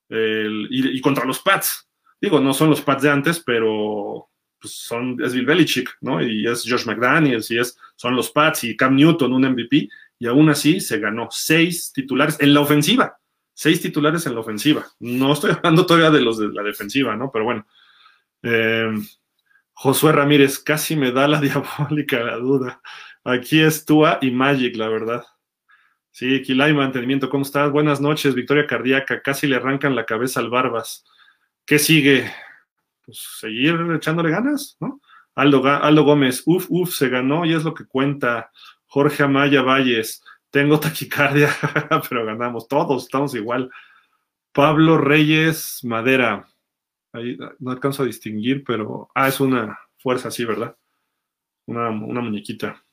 y, 0.09 0.99
contra 1.01 1.25
los 1.25 1.39
Pats. 1.39 1.87
Digo, 2.19 2.39
no 2.39 2.53
son 2.53 2.71
los 2.71 2.81
Pats 2.81 3.03
de 3.03 3.11
antes, 3.11 3.39
pero 3.39 4.29
pues, 4.60 4.74
son, 4.74 5.17
es 5.24 5.34
Bill 5.34 5.45
Belichick, 5.45 5.98
¿no? 6.02 6.22
Y 6.22 6.48
es 6.48 6.63
Josh 6.67 6.86
McDaniels, 6.86 7.50
y 7.52 7.60
es, 7.60 7.78
son 7.95 8.15
los 8.15 8.32
Pats 8.32 8.63
y 8.63 8.76
Cam 8.78 8.95
Newton, 8.95 9.34
un 9.34 9.50
MVP, 9.50 9.89
y 10.19 10.28
aún 10.28 10.50
así 10.50 10.80
se 10.80 11.00
ganó 11.00 11.28
seis 11.32 11.91
titulares 11.93 12.38
en 12.39 12.54
la 12.54 12.62
ofensiva 12.62 13.19
seis 13.60 13.82
titulares 13.82 14.26
en 14.26 14.36
la 14.36 14.39
ofensiva. 14.39 14.88
No 15.00 15.34
estoy 15.34 15.52
hablando 15.58 15.86
todavía 15.86 16.12
de 16.12 16.22
los 16.22 16.38
de 16.38 16.48
la 16.48 16.63
defensiva, 16.63 17.17
¿no? 17.17 17.30
Pero 17.30 17.43
bueno. 17.43 17.67
Eh, 18.41 18.89
Josué 19.74 20.13
Ramírez, 20.13 20.60
casi 20.60 20.95
me 20.95 21.12
da 21.12 21.28
la 21.28 21.41
diabólica 21.41 22.19
la 22.19 22.38
duda. 22.38 22.82
Aquí 23.24 23.60
es 23.60 23.86
Tua 23.86 24.19
y 24.22 24.32
Magic, 24.32 24.78
la 24.78 24.88
verdad. 24.88 25.26
Sí, 26.12 26.41
y 26.45 26.74
Mantenimiento, 26.74 27.30
¿cómo 27.30 27.43
estás? 27.43 27.72
Buenas 27.72 28.00
noches, 28.00 28.34
Victoria 28.34 28.65
Cardíaca, 28.65 29.22
casi 29.22 29.48
le 29.48 29.58
arrancan 29.58 29.95
la 29.95 30.06
cabeza 30.06 30.39
al 30.39 30.50
Barbas. 30.50 31.06
¿Qué 31.65 31.80
sigue? 31.80 32.32
Pues 33.10 33.28
seguir 33.39 33.76
echándole 33.95 34.30
ganas, 34.30 34.78
¿no? 34.80 35.02
Aldo, 35.34 35.65
Aldo 35.65 36.04
Gómez, 36.04 36.43
uf, 36.45 36.67
uf, 36.69 36.93
se 36.93 37.10
ganó 37.10 37.43
y 37.43 37.56
es 37.56 37.63
lo 37.63 37.74
que 37.74 37.88
cuenta. 37.88 38.52
Jorge 38.86 39.24
Amaya 39.24 39.63
Valles, 39.63 40.24
tengo 40.52 40.80
taquicardia, 40.80 41.50
pero 42.10 42.24
ganamos. 42.24 42.67
Todos 42.67 43.06
estamos 43.06 43.34
igual. 43.34 43.72
Pablo 44.52 45.00
Reyes 45.00 45.80
Madera. 45.84 46.48
Ahí 47.13 47.36
no 47.58 47.72
alcanzo 47.72 48.04
a 48.04 48.06
distinguir, 48.06 48.63
pero. 48.63 49.10
Ah, 49.15 49.28
es 49.28 49.39
una 49.39 49.80
fuerza 49.98 50.28
así, 50.28 50.45
¿verdad? 50.45 50.76
Una, 51.65 51.89
una 51.89 52.22
muñequita. 52.22 52.84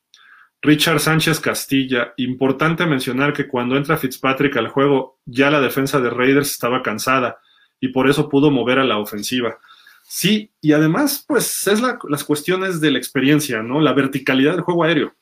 Richard 0.62 1.00
Sánchez 1.00 1.40
Castilla. 1.40 2.14
Importante 2.16 2.86
mencionar 2.86 3.34
que 3.34 3.48
cuando 3.48 3.76
entra 3.76 3.98
Fitzpatrick 3.98 4.56
al 4.56 4.68
juego, 4.68 5.18
ya 5.26 5.50
la 5.50 5.60
defensa 5.60 6.00
de 6.00 6.08
Raiders 6.08 6.52
estaba 6.52 6.82
cansada 6.82 7.38
y 7.80 7.88
por 7.88 8.08
eso 8.08 8.30
pudo 8.30 8.50
mover 8.50 8.78
a 8.78 8.84
la 8.84 8.96
ofensiva. 8.96 9.58
Sí, 10.08 10.52
y 10.60 10.72
además, 10.72 11.24
pues 11.26 11.66
es 11.66 11.80
las 11.80 12.24
cuestiones 12.24 12.80
de 12.80 12.92
la 12.92 12.98
experiencia, 12.98 13.60
¿no? 13.62 13.80
La 13.80 13.92
verticalidad 13.92 14.52
del 14.52 14.60
juego 14.60 14.84
aéreo. 14.84 15.14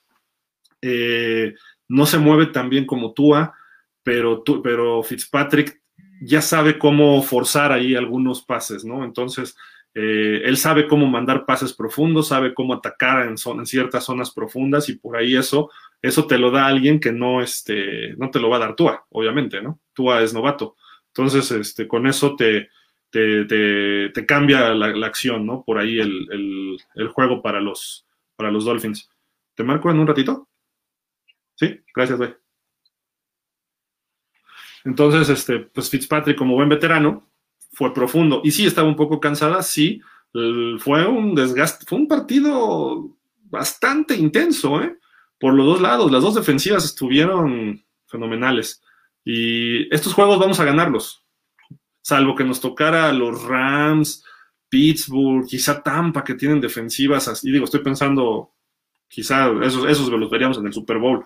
Eh, 0.82 1.54
no 1.88 2.04
se 2.04 2.18
mueve 2.18 2.46
tan 2.46 2.68
bien 2.68 2.84
como 2.84 3.14
Tua, 3.14 3.54
pero, 4.02 4.44
pero 4.62 5.02
Fitzpatrick 5.02 5.80
ya 6.20 6.42
sabe 6.42 6.78
cómo 6.78 7.22
forzar 7.22 7.72
ahí 7.72 7.94
algunos 7.94 8.44
pases, 8.44 8.84
¿no? 8.84 9.04
Entonces, 9.04 9.56
eh, 9.94 10.42
él 10.44 10.58
sabe 10.58 10.86
cómo 10.86 11.06
mandar 11.06 11.46
pases 11.46 11.72
profundos, 11.72 12.28
sabe 12.28 12.52
cómo 12.52 12.74
atacar 12.74 13.26
en, 13.26 13.36
en, 13.38 13.66
ciertas 13.66 14.04
zonas 14.04 14.32
profundas 14.32 14.90
y 14.90 14.96
por 14.96 15.16
ahí 15.16 15.34
eso, 15.34 15.70
eso 16.02 16.26
te 16.26 16.36
lo 16.36 16.50
da 16.50 16.66
alguien 16.66 17.00
que 17.00 17.10
no, 17.10 17.40
este, 17.40 18.14
no 18.18 18.30
te 18.30 18.38
lo 18.38 18.50
va 18.50 18.56
a 18.56 18.60
dar 18.60 18.76
Tua, 18.76 19.06
obviamente, 19.08 19.62
¿no? 19.62 19.80
Tua 19.94 20.20
es 20.22 20.34
novato. 20.34 20.76
Entonces, 21.06 21.50
este, 21.52 21.88
con 21.88 22.06
eso 22.06 22.36
te, 22.36 22.68
te, 23.14 24.26
cambia 24.26 24.74
la, 24.74 25.06
acción, 25.06 25.46
¿no? 25.46 25.62
Por 25.64 25.78
ahí 25.78 25.98
el, 26.00 27.08
juego 27.12 27.40
para 27.42 27.60
los, 27.60 28.06
para 28.36 28.50
los 28.50 28.64
Dolphins. 28.64 29.08
¿Te 29.54 29.62
marco 29.62 29.90
en 29.90 30.00
un 30.00 30.06
ratito? 30.06 30.48
Sí, 31.54 31.80
gracias, 31.94 32.18
güey. 32.18 32.34
Entonces, 34.84 35.28
este, 35.28 35.60
pues 35.60 35.88
Fitzpatrick, 35.88 36.36
como 36.36 36.54
buen 36.54 36.68
veterano, 36.68 37.30
fue 37.72 37.94
profundo. 37.94 38.40
Y 38.44 38.50
sí, 38.50 38.66
estaba 38.66 38.88
un 38.88 38.96
poco 38.96 39.20
cansada, 39.20 39.62
sí. 39.62 40.00
Fue 40.78 41.06
un 41.06 41.34
desgaste, 41.34 41.86
fue 41.86 41.98
un 41.98 42.08
partido 42.08 43.16
bastante 43.44 44.16
intenso, 44.16 44.82
¿eh? 44.82 44.98
Por 45.38 45.54
los 45.54 45.66
dos 45.66 45.80
lados. 45.80 46.10
Las 46.10 46.22
dos 46.22 46.34
defensivas 46.34 46.84
estuvieron 46.84 47.84
fenomenales. 48.06 48.82
Y 49.24 49.94
estos 49.94 50.12
juegos 50.12 50.38
vamos 50.40 50.58
a 50.58 50.64
ganarlos. 50.64 51.23
Salvo 52.04 52.34
que 52.34 52.44
nos 52.44 52.60
tocara 52.60 53.10
los 53.14 53.44
Rams, 53.44 54.22
Pittsburgh, 54.68 55.46
quizá 55.46 55.82
Tampa, 55.82 56.22
que 56.22 56.34
tienen 56.34 56.60
defensivas 56.60 57.28
así. 57.28 57.50
Digo, 57.50 57.64
estoy 57.64 57.80
pensando, 57.80 58.50
quizá 59.08 59.50
esos, 59.62 59.88
esos 59.88 60.10
los 60.10 60.28
veríamos 60.28 60.58
en 60.58 60.66
el 60.66 60.74
Super 60.74 60.98
Bowl 60.98 61.24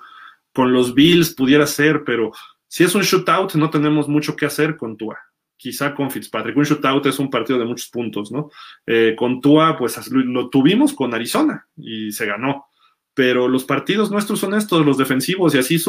con 0.52 0.72
los 0.72 0.94
Bills 0.94 1.34
pudiera 1.34 1.66
ser, 1.66 2.04
pero 2.04 2.32
si 2.68 2.84
es 2.84 2.94
un 2.94 3.02
shootout, 3.02 3.54
no 3.54 3.70
tenemos 3.70 4.08
mucho 4.08 4.36
que 4.36 4.46
hacer 4.46 4.76
con 4.76 4.96
Tua. 4.96 5.18
Quizá 5.56 5.94
con 5.94 6.10
Fitzpatrick. 6.10 6.56
Un 6.56 6.64
shootout 6.64 7.06
es 7.06 7.18
un 7.18 7.28
partido 7.28 7.58
de 7.58 7.64
muchos 7.64 7.88
puntos, 7.88 8.30
¿no? 8.30 8.50
Eh, 8.86 9.14
con 9.16 9.40
Tua, 9.40 9.76
pues 9.76 10.08
lo 10.10 10.48
tuvimos 10.48 10.94
con 10.94 11.12
Arizona 11.12 11.66
y 11.76 12.12
se 12.12 12.26
ganó. 12.26 12.66
Pero 13.14 13.48
los 13.48 13.64
partidos 13.64 14.12
nuestros 14.12 14.38
son 14.38 14.54
estos, 14.54 14.86
los 14.86 14.96
defensivos, 14.96 15.54
y 15.54 15.58
así 15.58 15.82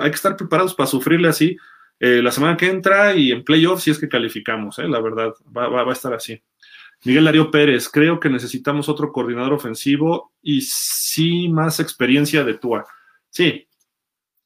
hay 0.00 0.10
que 0.10 0.14
estar 0.14 0.36
preparados 0.36 0.74
para 0.74 0.86
sufrirle 0.86 1.28
así 1.28 1.56
eh, 2.00 2.22
la 2.22 2.30
semana 2.30 2.56
que 2.56 2.68
entra 2.68 3.14
y 3.14 3.32
en 3.32 3.44
playoffs 3.44 3.84
si 3.84 3.90
es 3.90 3.98
que 3.98 4.08
calificamos, 4.08 4.78
¿eh? 4.78 4.88
la 4.88 5.00
verdad, 5.00 5.32
va, 5.56 5.82
a 5.82 5.92
estar 5.92 6.12
así. 6.14 6.42
Miguel 7.04 7.24
Darío 7.24 7.50
Pérez, 7.50 7.88
creo 7.88 8.18
que 8.18 8.28
necesitamos 8.28 8.88
otro 8.88 9.12
coordinador 9.12 9.52
ofensivo 9.52 10.32
y 10.42 10.62
sí 10.62 11.48
más 11.48 11.78
experiencia 11.78 12.44
de 12.44 12.54
Tua. 12.54 12.86
Sí, 13.30 13.68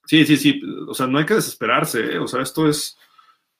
Sí, 0.06 0.26
sí, 0.26 0.36
sí. 0.36 0.60
O 0.88 0.94
sea, 0.94 1.06
no 1.06 1.18
hay 1.18 1.26
que 1.26 1.34
desesperarse. 1.34 2.14
¿eh? 2.14 2.18
O 2.18 2.26
sea, 2.26 2.42
esto 2.42 2.68
es. 2.68 2.98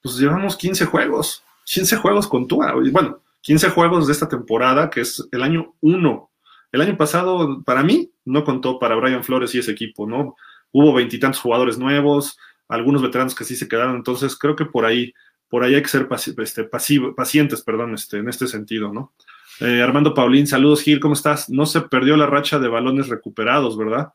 Pues 0.01 0.17
llevamos 0.17 0.55
15 0.57 0.85
juegos. 0.85 1.43
15 1.65 1.97
juegos 1.97 2.27
con 2.27 2.47
Tua. 2.47 2.75
Bueno, 2.91 3.21
15 3.41 3.69
juegos 3.69 4.07
de 4.07 4.13
esta 4.13 4.27
temporada, 4.27 4.89
que 4.89 5.01
es 5.01 5.27
el 5.31 5.43
año 5.43 5.73
1. 5.81 6.31
El 6.71 6.81
año 6.81 6.97
pasado, 6.97 7.63
para 7.63 7.83
mí, 7.83 8.11
no 8.25 8.43
contó 8.43 8.79
para 8.79 8.95
Brian 8.95 9.23
Flores 9.23 9.53
y 9.55 9.59
ese 9.59 9.71
equipo, 9.71 10.07
¿no? 10.07 10.35
Hubo 10.71 10.93
veintitantos 10.93 11.39
jugadores 11.39 11.77
nuevos, 11.77 12.37
algunos 12.67 13.01
veteranos 13.01 13.35
que 13.35 13.43
sí 13.43 13.55
se 13.55 13.67
quedaron. 13.67 13.95
Entonces, 13.95 14.37
creo 14.37 14.55
que 14.55 14.65
por 14.65 14.85
ahí, 14.85 15.13
por 15.49 15.63
ahí 15.63 15.75
hay 15.75 15.81
que 15.81 15.89
ser 15.89 16.07
este, 16.37 16.63
pacientes, 16.63 17.61
perdón, 17.61 17.93
este, 17.93 18.17
en 18.17 18.29
este 18.29 18.47
sentido, 18.47 18.91
¿no? 18.91 19.13
Eh, 19.59 19.81
Armando 19.81 20.13
Paulín, 20.13 20.47
saludos, 20.47 20.81
Gil, 20.81 20.99
¿cómo 20.99 21.13
estás? 21.13 21.49
No 21.49 21.65
se 21.65 21.81
perdió 21.81 22.17
la 22.17 22.25
racha 22.25 22.59
de 22.59 22.67
balones 22.67 23.07
recuperados, 23.07 23.77
¿verdad? 23.77 24.13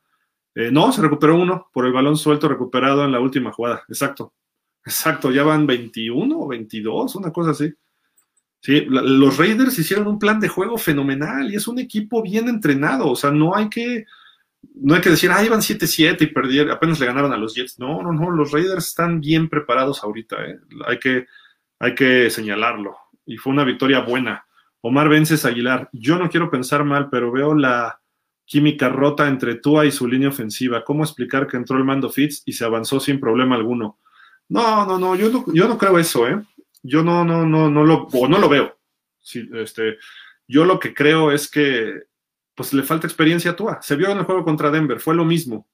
Eh, 0.54 0.70
no, 0.72 0.90
se 0.92 1.00
recuperó 1.00 1.36
uno 1.36 1.68
por 1.72 1.86
el 1.86 1.92
balón 1.92 2.16
suelto 2.16 2.48
recuperado 2.48 3.04
en 3.04 3.12
la 3.12 3.20
última 3.20 3.52
jugada. 3.52 3.84
Exacto. 3.88 4.34
Exacto, 4.84 5.30
ya 5.30 5.44
van 5.44 5.66
21 5.66 6.38
o 6.38 6.48
22, 6.48 7.14
una 7.16 7.30
cosa 7.30 7.50
así. 7.50 7.72
Sí, 8.60 8.86
los 8.88 9.36
Raiders 9.36 9.78
hicieron 9.78 10.08
un 10.08 10.18
plan 10.18 10.40
de 10.40 10.48
juego 10.48 10.78
fenomenal 10.78 11.52
y 11.52 11.56
es 11.56 11.68
un 11.68 11.78
equipo 11.78 12.22
bien 12.22 12.48
entrenado. 12.48 13.08
O 13.10 13.16
sea, 13.16 13.30
no 13.30 13.54
hay 13.54 13.68
que, 13.68 14.06
no 14.74 14.94
hay 14.94 15.00
que 15.00 15.10
decir, 15.10 15.30
ah, 15.30 15.44
iban 15.44 15.60
7-7 15.60 16.22
y 16.22 16.26
perdieron, 16.26 16.72
apenas 16.72 17.00
le 17.00 17.06
ganaron 17.06 17.32
a 17.32 17.36
los 17.36 17.54
Jets. 17.54 17.78
No, 17.78 18.02
no, 18.02 18.12
no, 18.12 18.30
los 18.30 18.52
Raiders 18.52 18.88
están 18.88 19.20
bien 19.20 19.48
preparados 19.48 20.02
ahorita. 20.02 20.44
¿eh? 20.44 20.58
Hay, 20.86 20.98
que, 20.98 21.26
hay 21.78 21.94
que 21.94 22.30
señalarlo. 22.30 22.96
Y 23.26 23.36
fue 23.36 23.52
una 23.52 23.64
victoria 23.64 24.00
buena. 24.00 24.46
Omar 24.80 25.08
Vences 25.08 25.44
Aguilar, 25.44 25.88
yo 25.92 26.18
no 26.18 26.30
quiero 26.30 26.50
pensar 26.50 26.84
mal, 26.84 27.08
pero 27.10 27.32
veo 27.32 27.54
la, 27.54 28.00
química 28.48 28.88
rota 28.88 29.28
entre 29.28 29.56
Tua 29.56 29.84
y 29.84 29.92
su 29.92 30.08
línea 30.08 30.30
ofensiva. 30.30 30.82
¿Cómo 30.82 31.04
explicar 31.04 31.46
que 31.46 31.58
entró 31.58 31.76
el 31.76 31.84
mando 31.84 32.08
Fitz 32.08 32.42
y 32.46 32.54
se 32.54 32.64
avanzó 32.64 32.98
sin 32.98 33.20
problema 33.20 33.54
alguno? 33.54 33.98
No, 34.48 34.86
no, 34.86 34.98
no, 34.98 35.14
yo 35.14 35.28
no, 35.28 35.44
yo 35.52 35.68
no 35.68 35.76
creo 35.76 35.98
eso, 35.98 36.26
¿eh? 36.26 36.42
Yo 36.82 37.04
no, 37.04 37.24
no, 37.24 37.44
no, 37.44 37.70
no 37.70 37.84
lo, 37.84 38.08
no 38.10 38.38
lo 38.38 38.48
veo. 38.48 38.78
este, 39.52 39.98
yo 40.48 40.64
lo 40.64 40.80
que 40.80 40.94
creo 40.94 41.30
es 41.30 41.50
que 41.50 42.04
pues 42.58 42.72
le 42.72 42.82
falta 42.82 43.06
experiencia 43.06 43.52
a 43.52 43.56
Tua. 43.56 43.78
Se 43.80 43.94
vio 43.94 44.10
en 44.10 44.18
el 44.18 44.24
juego 44.24 44.42
contra 44.42 44.72
Denver, 44.72 44.98
fue 44.98 45.14
lo 45.14 45.24
mismo. 45.24 45.68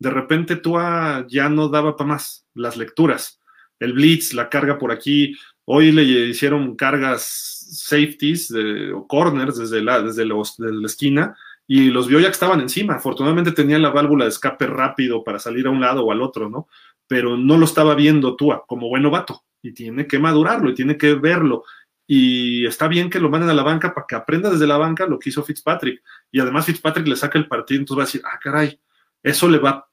De 0.00 0.10
repente 0.10 0.56
Tua 0.56 1.24
ya 1.28 1.48
no 1.48 1.68
daba 1.68 1.96
para 1.96 2.08
más 2.08 2.44
las 2.54 2.76
lecturas. 2.76 3.40
El 3.78 3.92
blitz, 3.92 4.34
la 4.34 4.48
carga 4.48 4.76
por 4.76 4.90
aquí. 4.90 5.36
Hoy 5.64 5.92
le 5.92 6.02
hicieron 6.02 6.74
cargas 6.74 7.22
safeties 7.70 8.52
o 8.92 9.06
corners 9.06 9.58
desde 9.58 9.80
la, 9.80 10.02
desde, 10.02 10.24
los, 10.24 10.56
desde 10.56 10.74
la 10.74 10.86
esquina 10.86 11.36
y 11.68 11.90
los 11.90 12.08
vio 12.08 12.18
ya 12.18 12.26
que 12.26 12.32
estaban 12.32 12.60
encima. 12.60 12.94
Afortunadamente 12.94 13.52
tenía 13.52 13.78
la 13.78 13.90
válvula 13.90 14.24
de 14.24 14.30
escape 14.30 14.66
rápido 14.66 15.22
para 15.22 15.38
salir 15.38 15.68
a 15.68 15.70
un 15.70 15.80
lado 15.80 16.04
o 16.04 16.10
al 16.10 16.20
otro, 16.20 16.50
¿no? 16.50 16.66
Pero 17.06 17.36
no 17.36 17.56
lo 17.58 17.64
estaba 17.64 17.94
viendo 17.94 18.34
Tua 18.34 18.64
como 18.66 18.88
buen 18.88 19.04
novato 19.04 19.44
y 19.62 19.72
tiene 19.72 20.08
que 20.08 20.18
madurarlo 20.18 20.70
y 20.70 20.74
tiene 20.74 20.98
que 20.98 21.14
verlo 21.14 21.62
y 22.06 22.66
está 22.66 22.88
bien 22.88 23.08
que 23.08 23.20
lo 23.20 23.30
manden 23.30 23.50
a 23.50 23.54
la 23.54 23.62
banca 23.62 23.94
para 23.94 24.06
que 24.06 24.14
aprenda 24.14 24.50
desde 24.50 24.66
la 24.66 24.76
banca 24.76 25.06
lo 25.06 25.18
que 25.18 25.30
hizo 25.30 25.42
Fitzpatrick. 25.42 26.02
Y 26.30 26.40
además 26.40 26.66
Fitzpatrick 26.66 27.06
le 27.06 27.16
saca 27.16 27.38
el 27.38 27.48
partido, 27.48 27.80
entonces 27.80 27.98
va 27.98 28.02
a 28.02 28.06
decir, 28.06 28.22
ah, 28.24 28.38
caray, 28.42 28.78
eso 29.22 29.48
le 29.48 29.58
va 29.58 29.88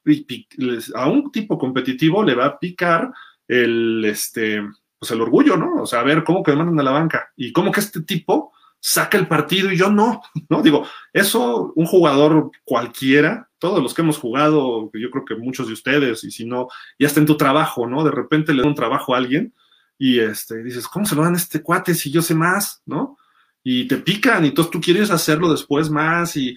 a, 0.96 1.10
un 1.10 1.32
tipo 1.32 1.58
competitivo 1.58 2.24
le 2.24 2.36
va 2.36 2.46
a 2.46 2.60
picar 2.60 3.12
el, 3.48 4.04
este, 4.06 4.62
pues 5.00 5.12
el 5.12 5.22
orgullo, 5.22 5.56
¿no? 5.56 5.84
O 5.84 5.86
sea, 5.86 6.02
a 6.02 6.04
ver 6.04 6.24
cómo 6.24 6.44
que 6.44 6.52
me 6.52 6.58
mandan 6.58 6.80
a 6.82 6.84
la 6.84 6.92
banca 6.92 7.32
y 7.38 7.54
cómo 7.54 7.72
que 7.72 7.80
este 7.80 8.02
tipo 8.02 8.52
saca 8.82 9.18
el 9.18 9.28
partido 9.28 9.72
y 9.72 9.78
yo 9.78 9.90
no, 9.90 10.22
¿no? 10.50 10.62
Digo, 10.62 10.86
eso 11.14 11.72
un 11.76 11.86
jugador 11.86 12.52
cualquiera, 12.66 13.50
todos 13.58 13.82
los 13.82 13.94
que 13.94 14.02
hemos 14.02 14.18
jugado, 14.18 14.92
yo 14.94 15.10
creo 15.12 15.24
que 15.24 15.36
muchos 15.36 15.68
de 15.68 15.74
ustedes, 15.74 16.26
y 16.26 16.32
si 16.32 16.46
no, 16.46 16.68
ya 17.00 17.08
está 17.08 17.22
en 17.22 17.26
tu 17.26 17.38
trabajo, 17.38 17.88
¿no? 17.88 18.04
De 18.04 18.12
repente 18.12 18.54
le 18.54 18.64
da 18.64 18.68
un 18.68 18.76
trabajo 18.76 19.14
a 19.14 19.18
alguien 19.18 19.54
y 20.02 20.20
este, 20.20 20.64
dices, 20.64 20.88
¿cómo 20.88 21.06
se 21.06 21.14
lo 21.14 21.22
dan 21.22 21.36
este 21.36 21.62
cuate 21.62 21.94
si 21.94 22.10
yo 22.10 22.24
sé 22.24 22.34
más, 22.34 22.82
no? 22.88 23.20
Y 23.64 23.88
te 23.88 23.98
pican 23.98 24.44
y 24.44 24.48
entonces 24.48 24.72
tú 24.72 24.82
quieres 24.82 25.12
hacerlo 25.12 25.52
después 25.52 25.92
más 25.92 26.36
y 26.36 26.56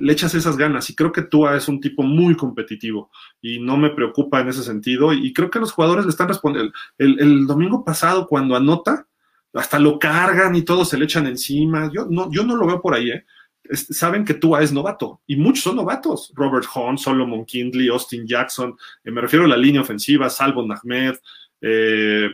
le 0.00 0.14
echas 0.14 0.34
esas 0.34 0.56
ganas. 0.56 0.88
Y 0.88 0.94
creo 0.94 1.12
que 1.12 1.20
tú 1.20 1.46
es 1.46 1.68
un 1.68 1.78
tipo 1.78 2.02
muy 2.02 2.34
competitivo 2.34 3.10
y 3.42 3.60
no 3.60 3.76
me 3.76 3.90
preocupa 3.90 4.40
en 4.40 4.48
ese 4.48 4.62
sentido. 4.62 5.12
Y 5.12 5.34
creo 5.34 5.50
que 5.50 5.58
los 5.58 5.72
jugadores 5.72 6.06
le 6.06 6.10
están 6.10 6.28
respondiendo. 6.28 6.72
El, 6.96 7.46
domingo 7.46 7.84
pasado, 7.84 8.26
cuando 8.26 8.56
anota, 8.56 9.06
hasta 9.52 9.78
lo 9.78 9.98
cargan 9.98 10.56
y 10.56 10.62
todos 10.62 10.88
se 10.88 10.96
le 10.96 11.04
echan 11.04 11.26
encima. 11.26 11.90
Yo 11.92 12.06
no, 12.08 12.32
yo 12.32 12.44
no 12.44 12.56
lo 12.56 12.66
veo 12.66 12.80
por 12.80 12.94
ahí, 12.94 13.10
¿eh? 13.10 13.26
saben 13.74 14.24
que 14.24 14.32
Tua 14.32 14.62
es 14.62 14.72
novato 14.72 15.20
y 15.26 15.36
muchos 15.36 15.64
son 15.64 15.76
novatos. 15.76 16.32
Robert 16.34 16.64
Hunt, 16.74 16.98
Solomon 16.98 17.44
Kindley, 17.44 17.88
Austin 17.88 18.26
Jackson, 18.26 18.74
eh, 19.04 19.10
me 19.10 19.20
refiero 19.20 19.44
a 19.44 19.48
la 19.48 19.58
línea 19.58 19.82
ofensiva, 19.82 20.30
Salvo 20.30 20.62
Ahmed, 20.62 21.16
eh, 21.60 22.30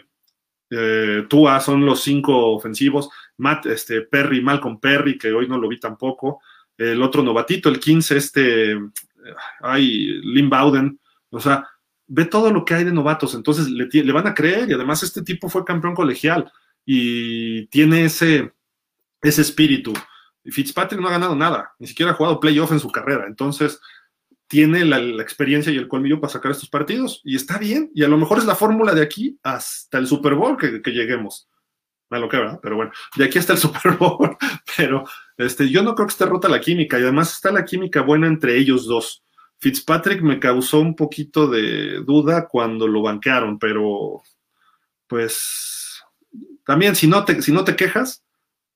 eh, 0.74 1.26
Tua 1.28 1.60
son 1.60 1.84
los 1.84 2.00
cinco 2.00 2.54
ofensivos, 2.54 3.10
Matt, 3.36 3.66
este, 3.66 4.02
Perry, 4.02 4.40
Malcolm 4.40 4.80
Perry, 4.80 5.18
que 5.18 5.32
hoy 5.32 5.46
no 5.46 5.58
lo 5.58 5.68
vi 5.68 5.78
tampoco, 5.78 6.40
el 6.78 7.02
otro 7.02 7.22
novatito, 7.22 7.68
el 7.68 7.78
15, 7.78 8.16
este, 8.16 8.78
hay 9.60 10.20
Lynn 10.22 10.48
Bowden, 10.48 10.98
o 11.30 11.40
sea, 11.40 11.68
ve 12.06 12.24
todo 12.24 12.50
lo 12.50 12.64
que 12.64 12.74
hay 12.74 12.84
de 12.84 12.92
novatos, 12.92 13.34
entonces 13.34 13.68
le, 13.68 13.88
le, 13.90 14.12
van 14.12 14.26
a 14.26 14.34
creer. 14.34 14.68
Y 14.68 14.74
además 14.74 15.02
este 15.02 15.22
tipo 15.22 15.48
fue 15.48 15.64
campeón 15.64 15.94
colegial 15.94 16.50
y 16.84 17.66
tiene 17.66 18.04
ese, 18.04 18.52
ese 19.22 19.42
espíritu. 19.42 19.92
Fitzpatrick 20.44 21.00
no 21.00 21.08
ha 21.08 21.12
ganado 21.12 21.36
nada, 21.36 21.72
ni 21.78 21.86
siquiera 21.86 22.12
ha 22.12 22.14
jugado 22.14 22.40
playoff 22.40 22.72
en 22.72 22.80
su 22.80 22.90
carrera, 22.90 23.26
entonces 23.28 23.80
tiene 24.52 24.84
la, 24.84 24.98
experiencia 25.22 25.72
y 25.72 25.78
el 25.78 25.88
colmillo 25.88 26.20
para 26.20 26.34
sacar 26.34 26.52
estos 26.52 26.68
partidos 26.68 27.22
y 27.24 27.36
está 27.36 27.56
bien. 27.56 27.90
Y 27.94 28.04
a 28.04 28.08
lo 28.08 28.18
mejor 28.18 28.36
es 28.36 28.44
la 28.44 28.54
fórmula 28.54 28.94
de 28.94 29.00
aquí 29.00 29.38
hasta 29.42 29.96
el 29.96 30.06
Super 30.06 30.34
Bowl 30.34 30.58
que, 30.58 30.90
lleguemos. 30.90 31.48
A 32.10 32.18
lo 32.18 32.28
que 32.28 32.36
¿verdad? 32.36 32.60
Pero 32.62 32.76
bueno, 32.76 32.92
de 33.16 33.24
aquí 33.24 33.38
hasta 33.38 33.54
el 33.54 33.58
Super 33.60 33.92
Bowl. 33.92 34.36
Pero 34.76 35.04
este, 35.38 35.70
yo 35.70 35.82
no 35.82 35.94
creo 35.94 36.06
que 36.06 36.12
esté 36.12 36.26
rota 36.26 36.50
la 36.50 36.60
química 36.60 36.98
y 36.98 37.02
además 37.02 37.32
está 37.32 37.50
la 37.50 37.64
química 37.64 38.02
buena 38.02 38.26
entre 38.26 38.58
ellos 38.58 38.84
dos. 38.84 39.24
Fitzpatrick 39.58 40.20
me 40.20 40.38
causó 40.38 40.80
un 40.80 40.94
poquito 40.96 41.46
de 41.46 42.02
duda 42.04 42.46
cuando 42.46 42.86
lo 42.86 43.00
banquearon, 43.00 43.58
pero 43.58 44.20
pues 45.06 46.02
también 46.66 46.94
si 46.94 47.06
no 47.06 47.24
te, 47.24 47.40
si 47.40 47.52
no 47.52 47.64
te 47.64 47.74
quejas, 47.74 48.22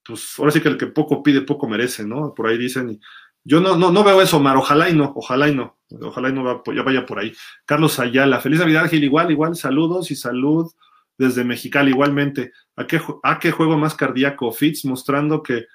pues 0.07 0.39
ahora 0.39 0.53
sí 0.53 0.62
que 0.62 0.69
el 0.69 0.79
que 0.79 0.87
poco 0.87 1.23
pide, 1.23 1.43
poco 1.43 1.69
merece, 1.69 2.07
¿no? 2.07 2.33
Por 2.33 2.47
ahí 2.47 2.57
dicen, 2.57 2.99
yo 3.46 3.61
no, 3.61 3.76
no, 3.76 3.92
no 3.92 4.02
veo 4.02 4.20
eso, 4.20 4.38
Omar. 4.38 4.56
Ojalá 4.56 4.90
y 4.90 4.94
no, 4.94 5.12
ojalá 5.14 5.48
y 5.48 5.54
no. 5.54 5.78
Ojalá 6.02 6.30
y 6.30 6.32
no 6.32 6.42
va, 6.42 6.62
ya 6.74 6.82
vaya 6.82 7.06
por 7.06 7.20
ahí. 7.20 7.32
Carlos 7.64 8.00
Ayala, 8.00 8.40
feliz 8.40 8.59
Navidad, 8.59 8.90
Gil. 8.90 9.04
Igual, 9.04 9.30
igual, 9.30 9.54
saludos 9.54 10.11
y 10.11 10.16
salud 10.16 10.72
desde 11.16 11.44
Mexicali, 11.44 11.92
igualmente. 11.92 12.52
¿A 12.74 12.88
qué, 12.88 13.00
¿A 13.22 13.38
qué 13.38 13.52
juego 13.52 13.78
más 13.78 13.94
cardíaco? 13.94 14.50
Fitz 14.50 14.85
mostrando 14.85 15.44
que 15.44 15.66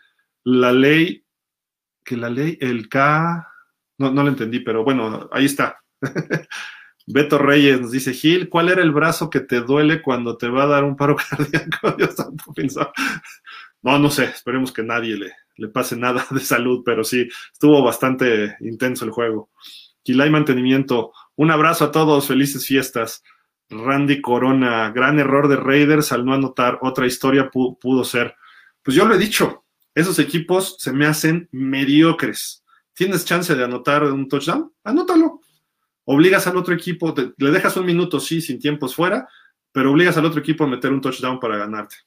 la 0.44 0.74
ley, 0.74 1.24
que 2.04 2.18
la 2.18 2.30
ley, 2.30 2.58
el 2.60 2.90
K, 2.90 3.48
no, 4.00 4.12
no 4.12 4.24
lo 4.24 4.30
entendí, 4.30 4.60
pero 4.60 4.84
bueno, 4.84 5.30
ahí 5.32 5.46
está. 5.46 5.82
Beto 7.08 7.38
Reyes 7.38 7.80
nos 7.80 7.92
dice, 7.92 8.14
Gil, 8.14 8.50
¿cuál 8.50 8.68
era 8.68 8.82
el 8.82 8.92
brazo 8.92 9.30
que 9.30 9.40
te 9.40 9.62
duele 9.62 10.02
cuando 10.02 10.38
te 10.38 10.50
va 10.50 10.64
a 10.64 10.68
dar 10.68 10.84
un 10.84 10.98
paro 10.98 11.16
cardíaco? 11.30 11.92
Dios 11.98 12.16
santo, 12.16 12.54
No, 13.82 13.98
no 13.98 14.10
sé, 14.10 14.26
esperemos 14.26 14.72
que 14.72 14.84
nadie 14.84 15.16
le, 15.16 15.34
le 15.58 15.68
pase 15.68 15.96
nada 15.96 16.26
de 16.32 16.40
salud, 16.40 16.82
pero 16.86 17.04
sí, 17.04 17.28
estuvo 17.52 17.82
bastante 17.84 18.58
intenso 18.62 19.06
el 19.06 19.12
juego. 19.12 19.50
Quilay 20.04 20.30
Mantenimiento, 20.30 21.14
un 21.36 21.52
abrazo 21.52 21.86
a 21.86 21.92
todos, 21.92 22.28
felices 22.28 22.66
fiestas. 22.66 23.24
Randy 23.70 24.20
Corona, 24.22 24.92
gran 24.92 25.20
error 25.20 25.48
de 25.48 25.56
Raiders 25.56 26.12
al 26.12 26.26
no 26.26 26.34
anotar, 26.34 26.80
otra 26.82 27.06
historia 27.06 27.50
pudo 27.50 28.04
ser. 28.04 28.36
Pues 28.84 28.98
yo 28.98 29.06
lo 29.06 29.16
he 29.16 29.18
dicho, 29.18 29.64
esos 29.96 30.20
equipos 30.20 30.76
se 30.80 30.92
me 30.92 31.06
hacen 31.06 31.48
mediocres. 31.52 32.66
¿Tienes 32.94 33.26
chance 33.26 33.56
de 33.56 33.64
anotar 33.64 34.04
un 34.04 34.28
touchdown? 34.28 34.72
Anótalo. 34.84 35.42
Obligas 36.06 36.48
al 36.48 36.58
otro 36.58 36.74
equipo, 36.74 37.14
le 37.38 37.52
dejas 37.52 37.78
un 37.78 37.86
minuto, 37.86 38.20
sí, 38.20 38.42
sin 38.42 38.60
tiempos 38.60 38.96
fuera, 38.96 39.28
pero 39.72 39.92
obligas 39.92 40.18
al 40.18 40.26
otro 40.26 40.42
equipo 40.42 40.64
a 40.64 40.68
meter 40.68 40.92
un 40.92 41.00
touchdown 41.00 41.40
para 41.40 41.58
ganarte. 41.58 41.98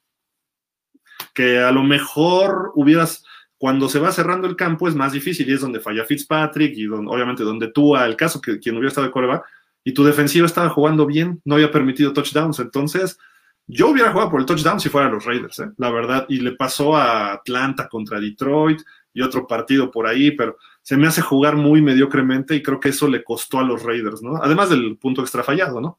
Que 1.33 1.59
a 1.59 1.71
lo 1.71 1.83
mejor 1.83 2.73
hubieras, 2.75 3.25
cuando 3.59 3.89
se 3.89 3.99
va 3.99 4.13
cerrando 4.13 4.47
el 4.47 4.57
campo 4.57 4.89
es 4.89 4.95
más 4.95 5.13
difícil 5.13 5.49
y 5.49 5.53
es 5.53 5.61
donde 5.61 5.81
falla 5.81 6.05
Fitzpatrick 6.05 6.77
y 6.77 6.87
obviamente 6.87 7.45
donde 7.45 7.69
tú, 7.69 7.97
el 7.97 8.17
caso 8.17 8.41
que 8.41 8.59
quien 8.59 8.77
hubiera 8.77 8.89
estado 8.89 9.07
de 9.07 9.13
coreback, 9.13 9.45
y 9.85 9.93
tu 9.93 10.03
defensiva 10.03 10.47
estaba 10.47 10.71
jugando 10.71 11.07
bien, 11.07 11.43
no 11.45 11.57
había 11.57 11.71
permitido 11.71 12.13
touchdowns. 12.13 12.59
Entonces, 12.59 13.19
yo 13.67 13.89
hubiera 13.89 14.13
jugado 14.13 14.31
por 14.31 14.41
el 14.41 14.47
touchdown 14.47 14.81
si 14.81 14.89
fueran 14.89 15.13
los 15.13 15.25
Raiders, 15.25 15.59
¿eh? 15.59 15.71
la 15.77 15.91
verdad. 15.91 16.27
Y 16.29 16.41
le 16.41 16.53
pasó 16.53 16.97
a 16.97 17.33
Atlanta 17.35 17.89
contra 17.89 18.19
Detroit 18.21 18.81
y 19.13 19.23
otro 19.23 19.47
partido 19.47 19.91
por 19.91 20.07
ahí, 20.07 20.33
pero 20.33 20.57
se 20.83 20.97
me 20.97 21.07
hace 21.07 21.23
jugar 21.23 21.57
muy 21.57 21.81
mediocremente 21.81 22.55
y 22.55 22.63
creo 22.63 22.81
que 22.81 22.91
eso 22.91 23.09
le 23.09 23.23
costó 23.23 23.59
a 23.59 23.65
los 23.65 23.83
Raiders, 23.83 24.23
¿no? 24.23 24.37
Además 24.43 24.71
del 24.71 24.99
punto 24.99 25.23
extra 25.23 25.43
fallado, 25.43 25.81
¿no? 25.81 25.99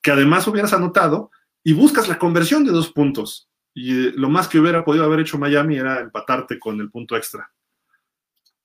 Que 0.00 0.10
además 0.10 0.46
hubieras 0.46 0.72
anotado 0.72 1.30
y 1.64 1.74
buscas 1.74 2.08
la 2.08 2.18
conversión 2.18 2.64
de 2.64 2.72
dos 2.72 2.90
puntos. 2.90 3.48
Y 3.74 4.08
eh, 4.08 4.12
lo 4.16 4.28
más 4.28 4.48
que 4.48 4.58
hubiera 4.58 4.84
podido 4.84 5.04
haber 5.04 5.20
hecho 5.20 5.38
Miami 5.38 5.76
era 5.76 6.00
empatarte 6.00 6.58
con 6.58 6.80
el 6.80 6.90
punto 6.90 7.16
extra. 7.16 7.50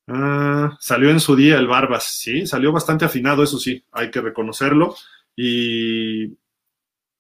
Ah, 0.08 0.78
salió 0.80 1.10
en 1.10 1.20
su 1.20 1.36
día 1.36 1.58
el 1.58 1.67
Barbas, 1.67 2.06
sí, 2.20 2.48
salió 2.48 2.72
bastante 2.72 3.04
afinado, 3.04 3.43
eso 3.43 3.60
sí, 3.60 3.84
hay 3.91 4.10
que 4.10 4.22
reconocerlo. 4.22 4.96
Y 5.36 6.38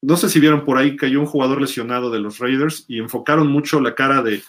no 0.01 0.15
sé 0.15 0.29
si 0.29 0.39
vieron 0.39 0.63
por 0.63 0.77
ahí 0.77 0.95
que 0.95 1.07
hay 1.07 1.15
un 1.15 1.25
jugador 1.25 1.61
lesionado 1.61 2.09
de 2.09 2.19
los 2.19 2.39
Raiders 2.39 2.85
y 2.87 2.99
enfocaron 2.99 3.47
mucho 3.47 3.81
la 3.81 3.93
cara 3.93 4.21
de, 4.21 4.41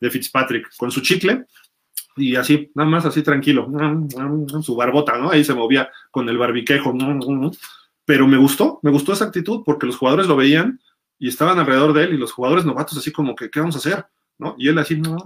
de 0.00 0.10
Fitzpatrick 0.10 0.76
con 0.76 0.90
su 0.90 1.00
chicle 1.00 1.46
y 2.16 2.36
así, 2.36 2.70
nada 2.74 2.88
más 2.88 3.04
así 3.04 3.22
tranquilo, 3.22 3.68
su 4.62 4.74
barbota, 4.74 5.18
¿no? 5.18 5.30
Ahí 5.30 5.44
se 5.44 5.54
movía 5.54 5.90
con 6.10 6.28
el 6.28 6.38
barbiquejo. 6.38 6.94
Pero 8.06 8.26
me 8.26 8.38
gustó, 8.38 8.80
me 8.82 8.90
gustó 8.90 9.12
esa 9.12 9.26
actitud 9.26 9.62
porque 9.64 9.86
los 9.86 9.96
jugadores 9.96 10.26
lo 10.26 10.36
veían 10.36 10.80
y 11.18 11.28
estaban 11.28 11.58
alrededor 11.58 11.92
de 11.92 12.04
él 12.04 12.14
y 12.14 12.18
los 12.18 12.32
jugadores 12.32 12.64
novatos 12.64 12.98
así 12.98 13.12
como 13.12 13.34
que, 13.34 13.50
¿qué 13.50 13.60
vamos 13.60 13.76
a 13.76 13.78
hacer? 13.78 14.06
¿No? 14.38 14.54
Y 14.58 14.68
él 14.68 14.78
así, 14.78 15.00
no, 15.00 15.16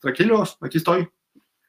tranquilos, 0.00 0.58
aquí 0.60 0.78
estoy. 0.78 1.08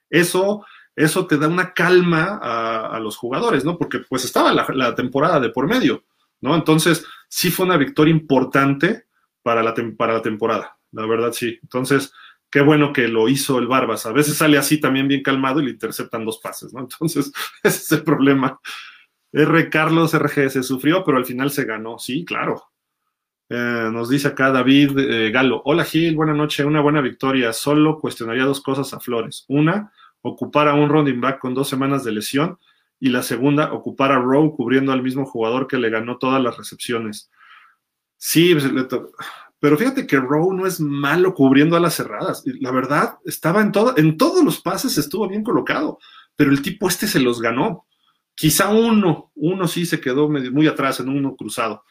Eso, 0.10 0.66
eso 0.96 1.28
te 1.28 1.38
da 1.38 1.48
una 1.48 1.74
calma 1.74 2.39
a, 2.42 3.00
los 3.00 3.18
jugadores, 3.18 3.63
¿no? 3.63 3.78
Porque 3.78 4.00
pues 4.00 4.26
estaba 4.26 4.54
la, 4.54 4.96
temporada 4.96 5.39
de 5.39 5.50
por 5.50 5.68
medio, 5.68 6.04
¿no? 6.42 6.56
Entonces, 6.56 7.06
sí 7.28 7.52
fue 7.52 7.66
una 7.66 7.78
victoria 7.78 8.12
importante 8.12 9.06
para 9.44 9.62
la, 9.62 9.74
para 9.98 10.13
la 10.13 10.22
temporada, 10.22 10.78
la 10.92 11.06
verdad 11.06 11.32
sí. 11.32 11.60
Entonces, 11.62 12.13
qué 12.50 12.62
bueno 12.62 12.94
que 12.94 13.08
lo 13.08 13.30
hizo 13.30 13.58
el 13.60 13.68
Barbas. 13.68 14.06
A 14.06 14.12
veces 14.12 14.38
sale 14.38 14.58
así 14.58 14.80
también 14.80 15.08
bien 15.08 15.24
calmado 15.24 15.60
y 15.60 15.66
le 15.66 15.72
interceptan 15.72 16.26
dos 16.26 16.39
pases, 16.39 16.74
¿no? 16.74 16.82
Entonces, 16.82 17.32
ese 17.63 17.78
es 17.78 17.92
el 17.92 18.04
problema. 18.04 18.60
R. 19.32 19.70
Carlos 19.70 20.13
RG 20.13 20.52
se 20.52 20.63
sufrió, 20.63 21.04
pero 21.04 21.18
al 21.18 21.26
final 21.26 21.50
se 21.50 21.66
ganó. 21.66 21.98
Sí, 21.98 22.24
claro, 22.24 22.72
eh, 23.49 23.89
nos 23.91 24.10
dice 24.10 24.29
acá 24.29 24.51
David 24.51 24.97
eh, 24.97 25.32
Galo. 25.32 25.62
Hola 25.65 25.84
Gil, 25.84 26.15
buena 26.15 26.34
noche. 26.34 26.65
Una 26.65 26.82
buena 26.82 27.01
victoria. 27.01 27.53
Solo 27.53 27.99
cuestionaría 27.99 28.45
dos 28.45 28.62
cosas 28.62 28.93
a 28.93 28.99
Flores. 28.99 29.45
Una, 29.47 29.91
ocupar 30.21 30.67
a 30.67 30.73
un 30.73 30.89
running 30.89 31.21
back 31.21 31.39
con 31.39 31.53
dos 31.53 31.69
semanas 31.69 32.03
de 32.03 32.12
lesión. 32.12 32.58
Y 32.99 33.10
la 33.10 33.21
segunda, 33.21 33.73
ocupar 33.73 34.12
a 34.12 34.19
Rowe 34.19 34.56
cubriendo 34.56 34.93
al 34.93 35.03
mismo 35.03 35.25
jugador 35.25 35.67
que 35.67 35.77
le 35.77 35.89
ganó 35.89 36.17
todas 36.17 36.41
las 36.41 36.58
recepciones. 36.58 37.29
Sí, 38.17 38.56
pues, 38.56 38.71
Pero 39.60 39.77
fíjate 39.77 40.08
que 40.08 40.17
Rowe 40.17 40.56
no 40.56 40.65
es 40.65 40.79
malo 40.79 41.34
cubriendo 41.34 41.75
a 41.75 41.82
las 41.82 41.95
cerradas. 41.95 42.43
La 42.62 42.71
verdad, 42.71 43.17
estaba 43.25 43.62
en, 43.62 43.73
todo, 43.73 43.93
en 43.97 44.15
todos 44.15 44.43
los 44.45 44.62
pases, 44.62 44.97
estuvo 44.97 45.27
bien 45.27 45.43
colocado, 45.43 45.99
pero 46.38 46.51
el 46.51 46.62
tipo 46.62 46.88
este 46.88 47.06
se 47.08 47.19
los 47.19 47.41
ganó. 47.41 47.86
Quizá 48.36 48.69
uno, 48.69 49.32
uno 49.36 49.67
sí 49.67 49.86
se 49.86 49.99
quedó 49.99 50.29
muy 50.29 50.67
atrás 50.67 51.01
en 51.01 51.10
uno 51.10 51.36
cruzado, 51.36 51.84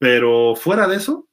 pero 0.00 0.56
fuera 0.56 0.88
de 0.88 0.96
eso, 0.96 1.28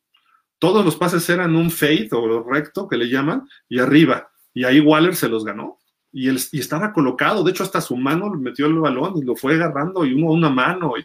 todos 0.60 0.84
los 0.84 0.98
pases 0.98 1.28
eran 1.30 1.56
un 1.56 1.72
fade 1.72 2.10
o 2.12 2.44
recto 2.44 2.86
que 2.86 2.98
le 2.98 3.10
llaman 3.10 3.48
y 3.70 3.80
arriba. 3.80 4.30
Y 4.54 4.66
ahí 4.66 4.82
Waller 4.82 5.16
se 5.16 5.30
los 5.30 5.46
ganó. 5.46 5.80
Y, 6.12 6.28
él, 6.28 6.38
y 6.52 6.60
estaba 6.60 6.92
colocado, 6.92 7.46
de 7.46 7.52
hecho 7.52 7.64
hasta 7.64 7.80
su 7.80 7.96
mano 7.96 8.30
metió 8.32 8.66
el 8.66 8.74
balón 8.74 9.18
y 9.18 9.22
lo 9.24 9.38
fue 9.38 9.54
agarrando 9.54 10.06
y 10.06 10.14
uno 10.14 10.32
una 10.32 10.50
mano. 10.50 10.96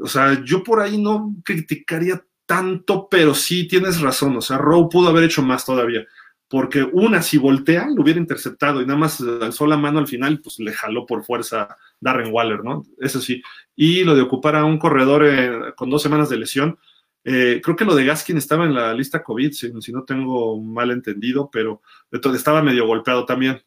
O 0.00 0.06
sea, 0.08 0.42
yo 0.42 0.64
por 0.64 0.80
ahí 0.80 1.00
no 1.00 1.36
criticaría 1.44 2.20
tanto, 2.46 3.06
pero 3.08 3.32
sí 3.32 3.68
tienes 3.68 4.00
razón. 4.00 4.36
O 4.36 4.40
sea, 4.40 4.58
Rowe 4.58 4.88
pudo 4.90 5.08
haber 5.08 5.22
hecho 5.22 5.42
más 5.42 5.64
todavía. 5.64 6.04
Porque 6.52 6.82
una, 6.82 7.22
si 7.22 7.38
voltea, 7.38 7.88
lo 7.88 8.02
hubiera 8.02 8.20
interceptado 8.20 8.82
y 8.82 8.84
nada 8.84 8.98
más 8.98 9.22
alzó 9.22 9.66
la 9.66 9.78
mano 9.78 9.98
al 9.98 10.06
final, 10.06 10.38
pues 10.42 10.58
le 10.58 10.70
jaló 10.74 11.06
por 11.06 11.24
fuerza 11.24 11.78
Darren 11.98 12.30
Waller, 12.30 12.62
¿no? 12.62 12.84
Eso 12.98 13.22
sí. 13.22 13.42
Y 13.74 14.04
lo 14.04 14.14
de 14.14 14.20
ocupar 14.20 14.56
a 14.56 14.66
un 14.66 14.76
corredor 14.76 15.24
eh, 15.24 15.72
con 15.74 15.88
dos 15.88 16.02
semanas 16.02 16.28
de 16.28 16.36
lesión, 16.36 16.78
eh, 17.24 17.62
creo 17.64 17.74
que 17.74 17.86
lo 17.86 17.94
de 17.94 18.04
Gaskin 18.04 18.36
estaba 18.36 18.66
en 18.66 18.74
la 18.74 18.92
lista 18.92 19.22
COVID, 19.22 19.50
si, 19.50 19.72
no 19.92 20.04
tengo 20.04 20.60
mal 20.60 20.90
entendido, 20.90 21.48
pero 21.50 21.80
estaba 22.10 22.60
medio 22.60 22.86
golpeado 22.86 23.24
también. 23.24 23.62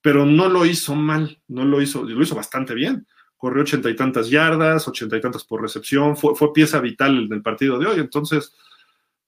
Pero 0.00 0.24
no 0.24 0.48
lo 0.48 0.64
hizo 0.64 0.94
mal, 0.94 1.42
no 1.48 1.64
lo 1.64 1.82
hizo, 1.82 2.04
lo 2.04 2.22
hizo 2.22 2.36
bastante 2.36 2.72
bien 2.72 3.04
corrió 3.36 3.62
ochenta 3.62 3.90
y 3.90 3.96
tantas 3.96 4.30
yardas, 4.30 4.86
ochenta 4.86 5.16
y 5.16 5.20
tantas 5.20 5.42
por 5.42 5.60
recepción, 5.60 6.16
fue, 6.16 6.36
fue 6.36 6.52
pieza 6.52 6.78
vital 6.78 7.24
en 7.24 7.32
el 7.32 7.42
partido 7.42 7.76
de 7.76 7.86
hoy. 7.86 7.98
Entonces, 7.98 8.54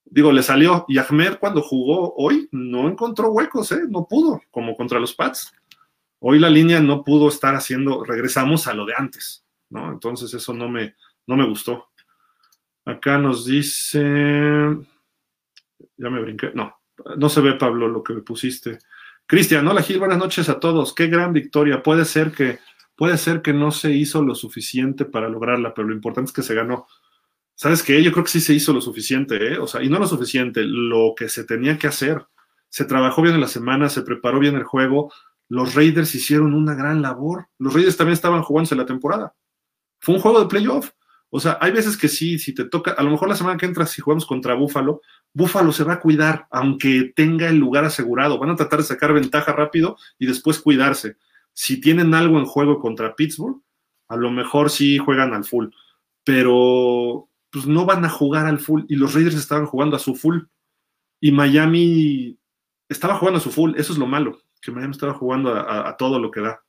digo, 0.05 0.31
le 0.31 0.43
salió. 0.43 0.85
Y 0.87 0.97
Ahmed 0.97 1.37
cuando 1.39 1.61
jugó 1.61 2.13
hoy 2.15 2.47
no 2.51 2.87
encontró 2.87 3.29
huecos, 3.31 3.71
¿eh? 3.71 3.81
no 3.89 4.07
pudo, 4.07 4.41
como 4.51 4.75
contra 4.75 4.99
los 4.99 5.13
Pats. 5.13 5.53
Hoy 6.19 6.39
la 6.39 6.49
línea 6.49 6.79
no 6.79 7.03
pudo 7.03 7.27
estar 7.27 7.55
haciendo, 7.55 8.03
regresamos 8.03 8.67
a 8.67 8.73
lo 8.73 8.85
de 8.85 8.93
antes, 8.97 9.45
¿no? 9.69 9.91
Entonces 9.91 10.33
eso 10.33 10.53
no 10.53 10.69
me, 10.69 10.95
no 11.27 11.35
me 11.35 11.47
gustó. 11.47 11.89
Acá 12.85 13.17
nos 13.17 13.45
dice, 13.45 13.99
ya 15.97 16.09
me 16.09 16.21
brinqué, 16.21 16.51
no, 16.53 16.79
no 17.17 17.29
se 17.29 17.41
ve 17.41 17.53
Pablo 17.53 17.87
lo 17.87 18.03
que 18.03 18.13
me 18.13 18.21
pusiste. 18.21 18.79
Cristian, 19.27 19.67
hola 19.67 19.81
Gil, 19.81 19.99
buenas 19.99 20.17
noches 20.17 20.49
a 20.49 20.59
todos. 20.59 20.93
Qué 20.93 21.07
gran 21.07 21.33
victoria. 21.33 21.83
Puede 21.83 22.05
ser 22.05 22.31
que 22.31 22.59
Puede 22.95 23.17
ser 23.17 23.41
que 23.41 23.53
no 23.53 23.71
se 23.71 23.91
hizo 23.91 24.23
lo 24.23 24.35
suficiente 24.35 25.03
para 25.03 25.27
lograrla, 25.27 25.73
pero 25.73 25.89
lo 25.89 25.93
importante 25.93 26.29
es 26.29 26.33
que 26.33 26.43
se 26.43 26.55
ganó. 26.55 26.87
¿Sabes 27.55 27.83
qué? 27.83 28.03
Yo 28.03 28.11
creo 28.11 28.23
que 28.23 28.31
sí 28.31 28.41
se 28.41 28.53
hizo 28.53 28.73
lo 28.73 28.81
suficiente, 28.81 29.53
¿eh? 29.53 29.57
O 29.57 29.67
sea, 29.67 29.81
y 29.81 29.89
no 29.89 29.97
lo 29.97 30.07
suficiente, 30.07 30.63
lo 30.63 31.13
que 31.15 31.29
se 31.29 31.43
tenía 31.43 31.77
que 31.77 31.87
hacer. 31.87 32.25
Se 32.69 32.85
trabajó 32.85 33.21
bien 33.21 33.35
en 33.35 33.41
la 33.41 33.47
semana, 33.47 33.89
se 33.89 34.01
preparó 34.01 34.39
bien 34.39 34.55
el 34.55 34.63
juego. 34.63 35.11
Los 35.47 35.75
Raiders 35.75 36.13
hicieron 36.15 36.53
una 36.53 36.75
gran 36.75 37.01
labor. 37.01 37.47
Los 37.57 37.73
Raiders 37.73 37.97
también 37.97 38.13
estaban 38.13 38.43
jugándose 38.43 38.75
la 38.75 38.85
temporada. 38.85 39.33
Fue 39.99 40.15
un 40.15 40.21
juego 40.21 40.41
de 40.41 40.47
playoff. 40.47 40.91
O 41.29 41.39
sea, 41.39 41.57
hay 41.61 41.71
veces 41.71 41.97
que 41.97 42.07
sí, 42.07 42.37
si 42.37 42.53
te 42.53 42.65
toca, 42.65 42.91
a 42.91 43.03
lo 43.03 43.09
mejor 43.09 43.29
la 43.29 43.35
semana 43.35 43.57
que 43.57 43.65
entra, 43.65 43.85
si 43.85 44.01
jugamos 44.01 44.25
contra 44.25 44.53
Búfalo, 44.53 45.01
Búfalo 45.33 45.71
se 45.71 45.83
va 45.83 45.93
a 45.93 45.99
cuidar, 45.99 46.47
aunque 46.51 47.11
tenga 47.15 47.49
el 47.49 47.57
lugar 47.57 47.83
asegurado. 47.83 48.37
Van 48.37 48.51
a 48.51 48.55
tratar 48.55 48.79
de 48.79 48.85
sacar 48.85 49.13
ventaja 49.13 49.51
rápido 49.51 49.97
y 50.19 50.27
después 50.27 50.59
cuidarse 50.59 51.17
si 51.55 51.79
tienen 51.79 52.13
algo 52.13 52.37
en 52.37 52.45
juego 52.45 52.79
contra 52.79 53.15
Pittsburgh, 53.15 53.61
a 54.09 54.17
lo 54.17 54.29
mejor 54.29 54.69
sí 54.69 54.97
juegan 54.97 55.33
al 55.33 55.45
full, 55.45 55.67
pero 56.23 57.29
pues 57.55 57.67
no 57.67 57.85
van 57.85 58.03
a 58.03 58.09
jugar 58.09 58.47
al 58.47 58.59
full 58.59 58.83
y 58.89 58.97
los 58.97 59.13
Raiders 59.13 59.37
estaban 59.37 59.65
jugando 59.65 59.95
a 59.95 59.99
su 59.99 60.13
full 60.13 60.41
y 61.21 61.31
Miami 61.31 62.37
estaba 62.89 63.15
jugando 63.15 63.37
a 63.37 63.41
su 63.41 63.49
full, 63.49 63.75
eso 63.77 63.93
es 63.93 63.97
lo 63.97 64.07
malo, 64.07 64.41
que 64.61 64.73
Miami 64.73 64.91
estaba 64.91 65.13
jugando 65.13 65.55
a, 65.55 65.95
todo 65.95 66.19
lo 66.19 66.31
que 66.31 66.41
da. 66.41 66.61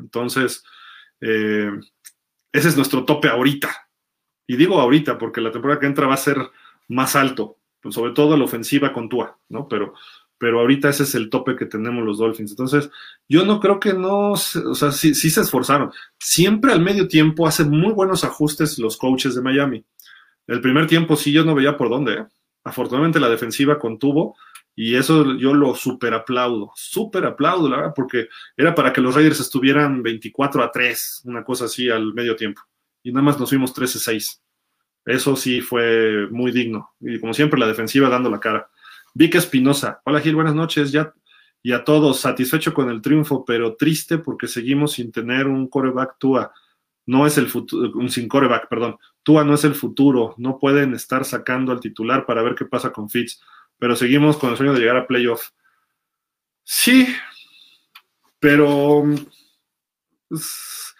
Entonces, 0.00 0.64
eh, 1.20 1.70
ese 2.50 2.68
es 2.68 2.76
nuestro 2.76 3.04
tope 3.04 3.28
ahorita. 3.28 3.70
Y 4.44 4.56
digo 4.56 4.80
ahorita 4.80 5.18
porque 5.18 5.40
la 5.40 5.52
temporada 5.52 5.78
que 5.78 5.86
entra 5.86 6.08
va 6.08 6.14
a 6.14 6.16
ser 6.16 6.36
más 6.88 7.14
alto, 7.14 7.58
pues 7.80 7.94
sobre 7.94 8.10
todo 8.10 8.36
la 8.36 8.42
ofensiva 8.42 8.92
con 8.92 9.08
Tua, 9.08 9.38
¿no? 9.48 9.68
Pero 9.68 9.94
pero 10.38 10.60
ahorita 10.60 10.88
ese 10.88 11.02
es 11.02 11.14
el 11.16 11.30
tope 11.30 11.56
que 11.56 11.66
tenemos 11.66 12.04
los 12.04 12.18
Dolphins. 12.18 12.52
Entonces, 12.52 12.90
yo 13.28 13.44
no 13.44 13.58
creo 13.58 13.80
que 13.80 13.92
no, 13.92 14.32
o 14.32 14.36
sea, 14.36 14.92
sí, 14.92 15.14
sí, 15.14 15.30
se 15.30 15.40
esforzaron. 15.40 15.90
Siempre 16.18 16.72
al 16.72 16.80
medio 16.80 17.08
tiempo 17.08 17.46
hacen 17.46 17.70
muy 17.70 17.92
buenos 17.92 18.22
ajustes 18.22 18.78
los 18.78 18.96
coaches 18.96 19.34
de 19.34 19.42
Miami. 19.42 19.84
El 20.48 20.60
primer 20.60 20.88
tiempo 20.88 21.14
sí 21.14 21.30
yo 21.30 21.44
no 21.44 21.54
veía 21.54 21.76
por 21.76 21.88
dónde. 21.88 22.14
¿eh? 22.14 22.26
Afortunadamente 22.64 23.20
la 23.20 23.28
defensiva 23.28 23.78
contuvo 23.78 24.36
y 24.74 24.96
eso 24.96 25.36
yo 25.36 25.54
lo 25.54 25.74
super 25.76 26.14
aplaudo, 26.14 26.72
super 26.74 27.24
aplaudo, 27.24 27.68
la 27.68 27.76
verdad, 27.76 27.92
porque 27.94 28.28
era 28.56 28.74
para 28.74 28.92
que 28.92 29.00
los 29.00 29.14
Raiders 29.14 29.38
estuvieran 29.38 30.02
24 30.02 30.62
a 30.64 30.72
3, 30.72 31.22
una 31.26 31.44
cosa 31.44 31.66
así 31.66 31.88
al 31.88 32.14
medio 32.14 32.34
tiempo. 32.34 32.62
Y 33.02 33.12
nada 33.12 33.22
más 33.22 33.38
nos 33.38 33.48
fuimos 33.48 33.72
13 33.72 33.98
a 33.98 34.00
6. 34.00 34.42
Eso 35.06 35.36
sí 35.36 35.60
fue 35.60 36.26
muy 36.30 36.50
digno. 36.50 36.90
Y 37.00 37.18
como 37.18 37.32
siempre, 37.32 37.58
la 37.58 37.66
defensiva 37.66 38.08
dando 38.08 38.30
la 38.30 38.40
cara. 38.40 38.68
Vic 39.14 39.36
Espinosa, 39.36 40.00
hola 40.04 40.20
Gil, 40.20 40.34
buenas 40.34 40.54
noches. 40.54 40.92
Ya 40.92 41.12
y 41.62 41.72
a 41.72 41.84
todos, 41.84 42.20
satisfecho 42.20 42.72
con 42.72 42.88
el 42.88 43.02
triunfo, 43.02 43.44
pero 43.44 43.76
triste 43.76 44.18
porque 44.18 44.46
seguimos 44.46 44.92
sin 44.92 45.10
tener 45.10 45.46
un 45.46 45.68
coreback 45.68 46.16
Tua. 46.18 46.52
No 47.06 47.26
es 47.26 47.38
el 47.38 47.48
futuro, 47.48 47.90
un 47.98 48.08
sin 48.10 48.28
coreback, 48.28 48.68
perdón. 48.68 48.96
Tua 49.28 49.44
no 49.44 49.52
es 49.52 49.64
el 49.64 49.74
futuro. 49.74 50.34
No 50.38 50.58
pueden 50.58 50.94
estar 50.94 51.22
sacando 51.22 51.70
al 51.70 51.80
titular 51.80 52.24
para 52.24 52.40
ver 52.40 52.54
qué 52.54 52.64
pasa 52.64 52.92
con 52.92 53.10
Fitz, 53.10 53.42
pero 53.76 53.94
seguimos 53.94 54.38
con 54.38 54.48
el 54.48 54.56
sueño 54.56 54.72
de 54.72 54.80
llegar 54.80 54.96
a 54.96 55.06
playoff. 55.06 55.50
Sí, 56.64 57.14
pero 58.38 59.04
pues, 60.30 60.96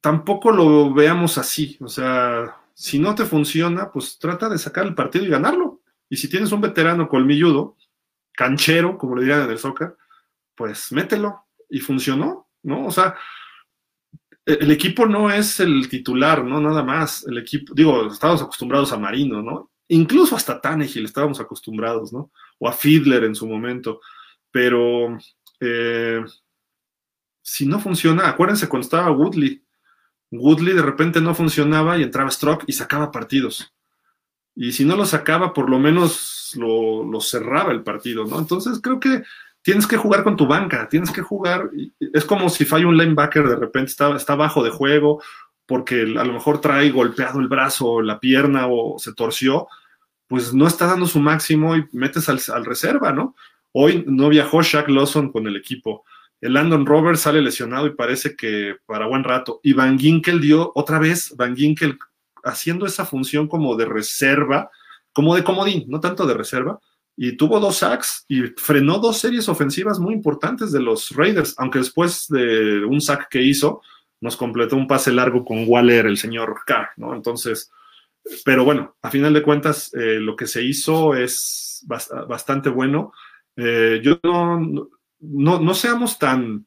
tampoco 0.00 0.50
lo 0.50 0.92
veamos 0.92 1.38
así. 1.38 1.78
O 1.80 1.86
sea, 1.86 2.56
si 2.74 2.98
no 2.98 3.14
te 3.14 3.24
funciona, 3.24 3.92
pues 3.92 4.18
trata 4.18 4.48
de 4.48 4.58
sacar 4.58 4.84
el 4.84 4.96
partido 4.96 5.24
y 5.24 5.28
ganarlo. 5.28 5.82
Y 6.08 6.16
si 6.16 6.28
tienes 6.28 6.50
un 6.50 6.60
veterano 6.60 7.08
colmilludo, 7.08 7.76
canchero, 8.32 8.98
como 8.98 9.14
le 9.14 9.22
dirían 9.22 9.42
en 9.42 9.50
el 9.50 9.58
soccer, 9.58 9.96
pues 10.56 10.90
mételo. 10.90 11.44
Y 11.68 11.78
funcionó, 11.78 12.48
¿no? 12.64 12.86
O 12.86 12.90
sea, 12.90 13.14
el 14.44 14.70
equipo 14.70 15.06
no 15.06 15.30
es 15.30 15.60
el 15.60 15.88
titular, 15.88 16.44
¿no? 16.44 16.60
Nada 16.60 16.82
más. 16.82 17.26
El 17.26 17.38
equipo, 17.38 17.74
digo, 17.74 18.06
estamos 18.06 18.42
acostumbrados 18.42 18.92
a 18.92 18.98
Marino, 18.98 19.42
¿no? 19.42 19.70
Incluso 19.88 20.36
hasta 20.36 20.60
Tannehill 20.60 21.04
estábamos 21.04 21.40
acostumbrados, 21.40 22.12
¿no? 22.12 22.30
O 22.58 22.68
a 22.68 22.72
Fiedler 22.72 23.24
en 23.24 23.34
su 23.34 23.46
momento. 23.46 24.00
Pero 24.50 25.18
eh, 25.60 26.22
si 27.42 27.66
no 27.66 27.80
funciona, 27.80 28.28
acuérdense 28.28 28.68
cuando 28.68 28.84
estaba 28.84 29.10
Woodley. 29.10 29.62
Woodley 30.30 30.74
de 30.74 30.82
repente 30.82 31.20
no 31.20 31.34
funcionaba 31.34 31.98
y 31.98 32.02
entraba 32.02 32.30
Strock 32.30 32.64
y 32.66 32.72
sacaba 32.72 33.10
partidos 33.10 33.72
y 34.54 34.72
si 34.72 34.84
no 34.84 34.96
lo 34.96 35.06
sacaba, 35.06 35.52
por 35.52 35.70
lo 35.70 35.78
menos 35.78 36.52
lo, 36.56 37.20
cerraba 37.20 37.72
el 37.72 37.82
partido, 37.82 38.24
¿no? 38.24 38.38
Entonces 38.38 38.80
creo 38.82 39.00
que 39.00 39.22
tienes 39.62 39.86
que 39.86 39.96
jugar 39.96 40.24
con 40.24 40.36
tu 40.36 40.46
banca, 40.46 40.88
tienes 40.88 41.10
que 41.10 41.22
jugar, 41.22 41.70
es 41.98 42.24
como 42.24 42.48
si 42.48 42.64
falla 42.64 42.86
un 42.86 42.96
linebacker 42.96 43.46
de 43.46 43.56
repente, 43.56 43.90
está, 43.90 44.14
está 44.14 44.34
bajo 44.34 44.62
de 44.62 44.70
juego, 44.70 45.22
porque 45.66 46.02
a 46.02 46.24
lo 46.24 46.32
mejor 46.32 46.60
trae 46.60 46.90
golpeado 46.90 47.40
el 47.40 47.48
brazo, 47.48 48.02
la 48.02 48.18
pierna 48.18 48.66
o 48.68 48.98
se 48.98 49.12
torció, 49.12 49.68
pues 50.26 50.54
no 50.54 50.66
está 50.66 50.86
dando 50.86 51.06
su 51.06 51.20
máximo 51.20 51.76
y 51.76 51.86
metes 51.92 52.28
al, 52.28 52.40
al 52.52 52.64
reserva, 52.64 53.12
¿no? 53.12 53.34
Hoy 53.72 54.04
no 54.06 54.28
viajó 54.28 54.62
Shaq 54.62 54.88
Lawson 54.88 55.30
con 55.30 55.46
el 55.46 55.56
equipo. 55.56 56.04
El 56.40 56.54
Landon 56.54 56.86
Roberts 56.86 57.20
sale 57.20 57.42
lesionado 57.42 57.86
y 57.86 57.94
parece 57.94 58.34
que 58.34 58.76
para 58.86 59.06
buen 59.06 59.24
rato. 59.24 59.60
Y 59.62 59.74
Van 59.74 59.98
Ginkel 59.98 60.40
dio 60.40 60.72
otra 60.74 60.98
vez, 60.98 61.34
Van 61.36 61.54
Ginkel 61.54 61.98
haciendo 62.42 62.86
esa 62.86 63.04
función 63.04 63.46
como 63.46 63.76
de 63.76 63.84
reserva, 63.84 64.70
como 65.12 65.36
de 65.36 65.44
comodín, 65.44 65.84
no 65.88 66.00
tanto 66.00 66.26
de 66.26 66.34
reserva, 66.34 66.80
y 67.16 67.36
tuvo 67.36 67.60
dos 67.60 67.76
sacks 67.76 68.24
y 68.28 68.42
frenó 68.56 68.98
dos 68.98 69.18
series 69.18 69.48
ofensivas 69.48 69.98
muy 69.98 70.14
importantes 70.14 70.72
de 70.72 70.80
los 70.80 71.10
Raiders, 71.10 71.54
aunque 71.58 71.80
después 71.80 72.26
de 72.28 72.84
un 72.84 73.00
sack 73.00 73.28
que 73.28 73.42
hizo, 73.42 73.82
nos 74.20 74.36
completó 74.36 74.76
un 74.76 74.86
pase 74.86 75.12
largo 75.12 75.44
con 75.44 75.64
Waller, 75.66 76.06
el 76.06 76.16
señor 76.16 76.60
Carr, 76.66 76.90
¿no? 76.96 77.14
Entonces, 77.14 77.70
pero 78.44 78.64
bueno, 78.64 78.96
a 79.02 79.10
final 79.10 79.32
de 79.32 79.42
cuentas, 79.42 79.92
eh, 79.94 80.18
lo 80.20 80.36
que 80.36 80.46
se 80.46 80.62
hizo 80.62 81.14
es 81.14 81.84
bastante 81.86 82.68
bueno. 82.68 83.12
Eh, 83.56 84.00
yo 84.02 84.18
no, 84.22 85.58
no, 85.58 85.74
seamos 85.74 86.18
tan, 86.18 86.66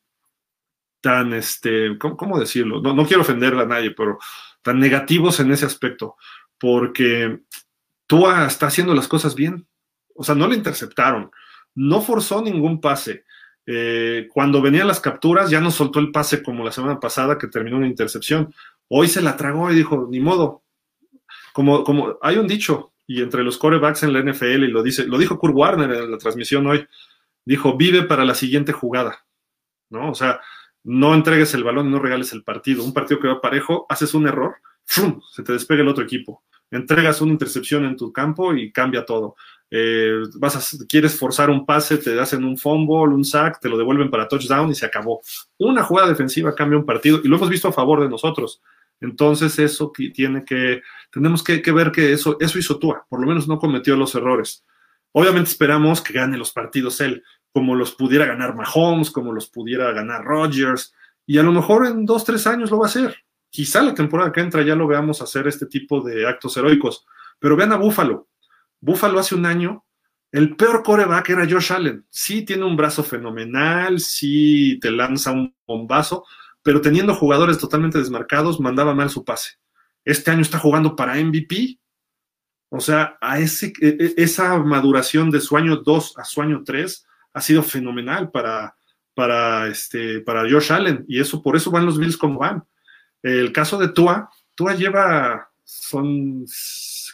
tan, 1.01 1.33
este, 1.33 1.97
¿cómo, 1.97 2.39
decirlo? 2.39 2.81
No, 2.81 2.93
no 2.93 3.05
quiero 3.05 3.21
ofender 3.21 3.53
a 3.55 3.65
nadie, 3.65 3.91
pero 3.91 4.17
tan 4.61 4.79
negativos 4.79 5.39
en 5.39 5.51
ese 5.51 5.65
aspecto, 5.65 6.15
porque 6.57 7.41
Tua 8.07 8.45
está 8.47 8.67
haciendo 8.67 8.93
las 8.93 9.07
cosas 9.07 9.35
bien. 9.35 9.67
O 10.15 10.23
sea, 10.23 10.35
no 10.35 10.47
le 10.47 10.55
interceptaron, 10.55 11.31
no 11.75 12.01
forzó 12.01 12.41
ningún 12.41 12.79
pase. 12.81 13.25
Eh, 13.65 14.27
cuando 14.31 14.61
venían 14.61 14.87
las 14.87 14.99
capturas, 14.99 15.49
ya 15.49 15.61
no 15.61 15.71
soltó 15.71 15.99
el 15.99 16.11
pase 16.11 16.43
como 16.43 16.63
la 16.63 16.71
semana 16.71 16.99
pasada 16.99 17.37
que 17.37 17.47
terminó 17.47 17.77
una 17.77 17.87
intercepción. 17.87 18.53
Hoy 18.89 19.07
se 19.07 19.21
la 19.21 19.37
tragó 19.37 19.71
y 19.71 19.75
dijo, 19.75 20.07
ni 20.09 20.19
modo. 20.19 20.63
Como, 21.53 21.83
como 21.83 22.17
hay 22.21 22.37
un 22.37 22.47
dicho, 22.47 22.91
Y 23.05 23.21
entre 23.21 23.43
los 23.43 23.57
corebacks 23.57 24.03
en 24.03 24.13
la 24.13 24.21
NFL, 24.21 24.63
y 24.63 24.67
lo, 24.69 24.81
dice, 24.81 25.05
lo 25.05 25.17
dijo 25.17 25.37
Kurt 25.37 25.53
Warner 25.53 25.91
en 25.91 26.11
la 26.11 26.17
transmisión 26.17 26.65
hoy, 26.67 26.87
dijo, 27.45 27.75
vive 27.75 28.03
para 28.03 28.23
la 28.23 28.33
siguiente 28.33 28.71
jugada, 28.71 29.25
¿no? 29.89 30.09
O 30.11 30.15
sea, 30.15 30.39
no 30.83 31.13
entregues 31.13 31.53
el 31.53 31.63
balón 31.63 31.91
no 31.91 31.99
regales 31.99 32.33
el 32.33 32.43
partido. 32.43 32.83
Un 32.83 32.93
partido 32.93 33.19
que 33.19 33.27
va 33.27 33.41
parejo, 33.41 33.85
haces 33.89 34.13
un 34.13 34.27
error, 34.27 34.55
se 34.85 35.43
te 35.43 35.53
despega 35.53 35.81
el 35.81 35.87
otro 35.87 36.03
equipo. 36.03 36.43
Entregas 36.71 37.21
una 37.21 37.33
intercepción 37.33 37.85
en 37.85 37.95
tu 37.95 38.11
campo 38.11 38.53
y 38.53 38.71
cambia 38.71 39.05
todo. 39.05 39.35
Eh, 39.71 40.21
vas 40.35 40.77
quieres 40.87 41.17
forzar 41.17 41.49
un 41.49 41.65
pase, 41.65 41.97
te 41.97 42.19
hacen 42.19 42.43
un 42.43 42.57
fumble, 42.57 43.13
un 43.13 43.25
sack, 43.25 43.59
te 43.59 43.69
lo 43.69 43.77
devuelven 43.77 44.11
para 44.11 44.27
touchdown 44.27 44.69
y 44.69 44.75
se 44.75 44.85
acabó. 44.85 45.21
Una 45.57 45.83
jugada 45.83 46.09
defensiva 46.09 46.53
cambia 46.53 46.77
un 46.77 46.85
partido 46.85 47.19
y 47.23 47.27
lo 47.27 47.37
hemos 47.37 47.49
visto 47.49 47.67
a 47.67 47.73
favor 47.73 48.01
de 48.01 48.09
nosotros. 48.09 48.61
Entonces 49.01 49.59
eso 49.59 49.91
tiene 50.13 50.45
que, 50.45 50.81
tenemos 51.11 51.43
que, 51.43 51.59
ver 51.71 51.91
que 51.91 52.13
eso, 52.13 52.37
eso 52.39 52.57
hizo 52.57 52.79
Tua, 52.79 53.05
por 53.09 53.19
lo 53.19 53.27
menos 53.27 53.47
no 53.47 53.59
cometió 53.59 53.97
los 53.97 54.15
errores. 54.15 54.63
Obviamente 55.11 55.49
esperamos 55.49 56.01
que 56.01 56.13
gane 56.13 56.37
los 56.37 56.51
partidos 56.51 57.01
él, 57.01 57.23
como 57.51 57.75
los 57.75 57.93
pudiera 57.93 58.25
ganar 58.25 58.55
Mahomes, 58.55 59.11
como 59.11 59.33
los 59.33 59.49
pudiera 59.49 59.91
ganar 59.91 60.23
Rodgers, 60.23 60.93
y 61.25 61.37
a 61.37 61.43
lo 61.43 61.51
mejor 61.51 61.85
en 61.85 62.05
dos, 62.05 62.23
tres 62.23 62.47
años 62.47 62.71
lo 62.71 62.79
va 62.79 62.85
a 62.85 62.89
hacer. 62.89 63.15
Quizá 63.49 63.81
la 63.81 63.93
temporada 63.93 64.31
que 64.31 64.41
entra 64.41 64.63
ya 64.63 64.75
lo 64.75 64.87
veamos 64.87 65.21
hacer 65.21 65.47
este 65.47 65.67
tipo 65.67 66.01
de 66.01 66.25
actos 66.27 66.55
heroicos, 66.57 67.05
pero 67.39 67.55
vean 67.55 67.73
a 67.73 67.77
Buffalo. 67.77 68.27
Buffalo 68.83 69.17
hace 69.17 69.33
un 69.33 69.45
año, 69.45 69.85
el 70.29 70.57
peor 70.57 70.83
coreback 70.83 71.29
era 71.29 71.47
Josh 71.49 71.71
Allen. 71.71 72.05
Sí 72.09 72.43
tiene 72.43 72.65
un 72.65 72.75
brazo 72.75 73.01
fenomenal, 73.01 74.01
sí 74.01 74.77
te 74.81 74.91
lanza 74.91 75.31
un 75.31 75.55
bombazo, 75.65 76.25
pero 76.61 76.81
teniendo 76.81 77.15
jugadores 77.15 77.57
totalmente 77.57 77.97
desmarcados, 77.97 78.59
mandaba 78.59 78.93
mal 78.93 79.09
su 79.09 79.23
pase. 79.23 79.51
Este 80.03 80.31
año 80.31 80.41
está 80.41 80.59
jugando 80.59 80.97
para 80.97 81.15
MVP. 81.15 81.79
O 82.67 82.81
sea, 82.81 83.17
a 83.21 83.39
ese, 83.39 83.71
e, 83.79 83.87
e, 83.87 84.13
esa 84.17 84.57
maduración 84.57 85.31
de 85.31 85.39
su 85.39 85.55
año 85.55 85.77
2 85.77 86.17
a 86.17 86.25
su 86.25 86.41
año 86.41 86.61
3 86.65 87.07
ha 87.35 87.41
sido 87.41 87.63
fenomenal 87.63 88.31
para, 88.31 88.75
para, 89.13 89.67
este, 89.67 90.19
para 90.19 90.41
Josh 90.41 90.73
Allen. 90.73 91.05
Y 91.07 91.21
eso, 91.21 91.41
por 91.41 91.55
eso 91.55 91.71
van 91.71 91.85
los 91.85 91.97
Bills 91.97 92.17
como 92.17 92.39
van. 92.39 92.65
El 93.21 93.53
caso 93.53 93.77
de 93.77 93.87
Tua, 93.87 94.29
Tua 94.55 94.73
lleva, 94.73 95.49
son 95.63 96.43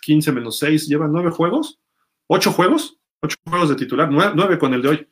15 0.09 0.31
menos 0.31 0.57
6, 0.57 0.87
lleva 0.87 1.07
9 1.07 1.29
juegos, 1.29 1.79
8 2.25 2.51
juegos, 2.51 2.97
8 3.21 3.37
juegos 3.47 3.69
de 3.69 3.75
titular, 3.75 4.09
9, 4.11 4.57
con 4.57 4.73
el 4.73 4.81
de 4.81 4.89
hoy. 4.89 5.07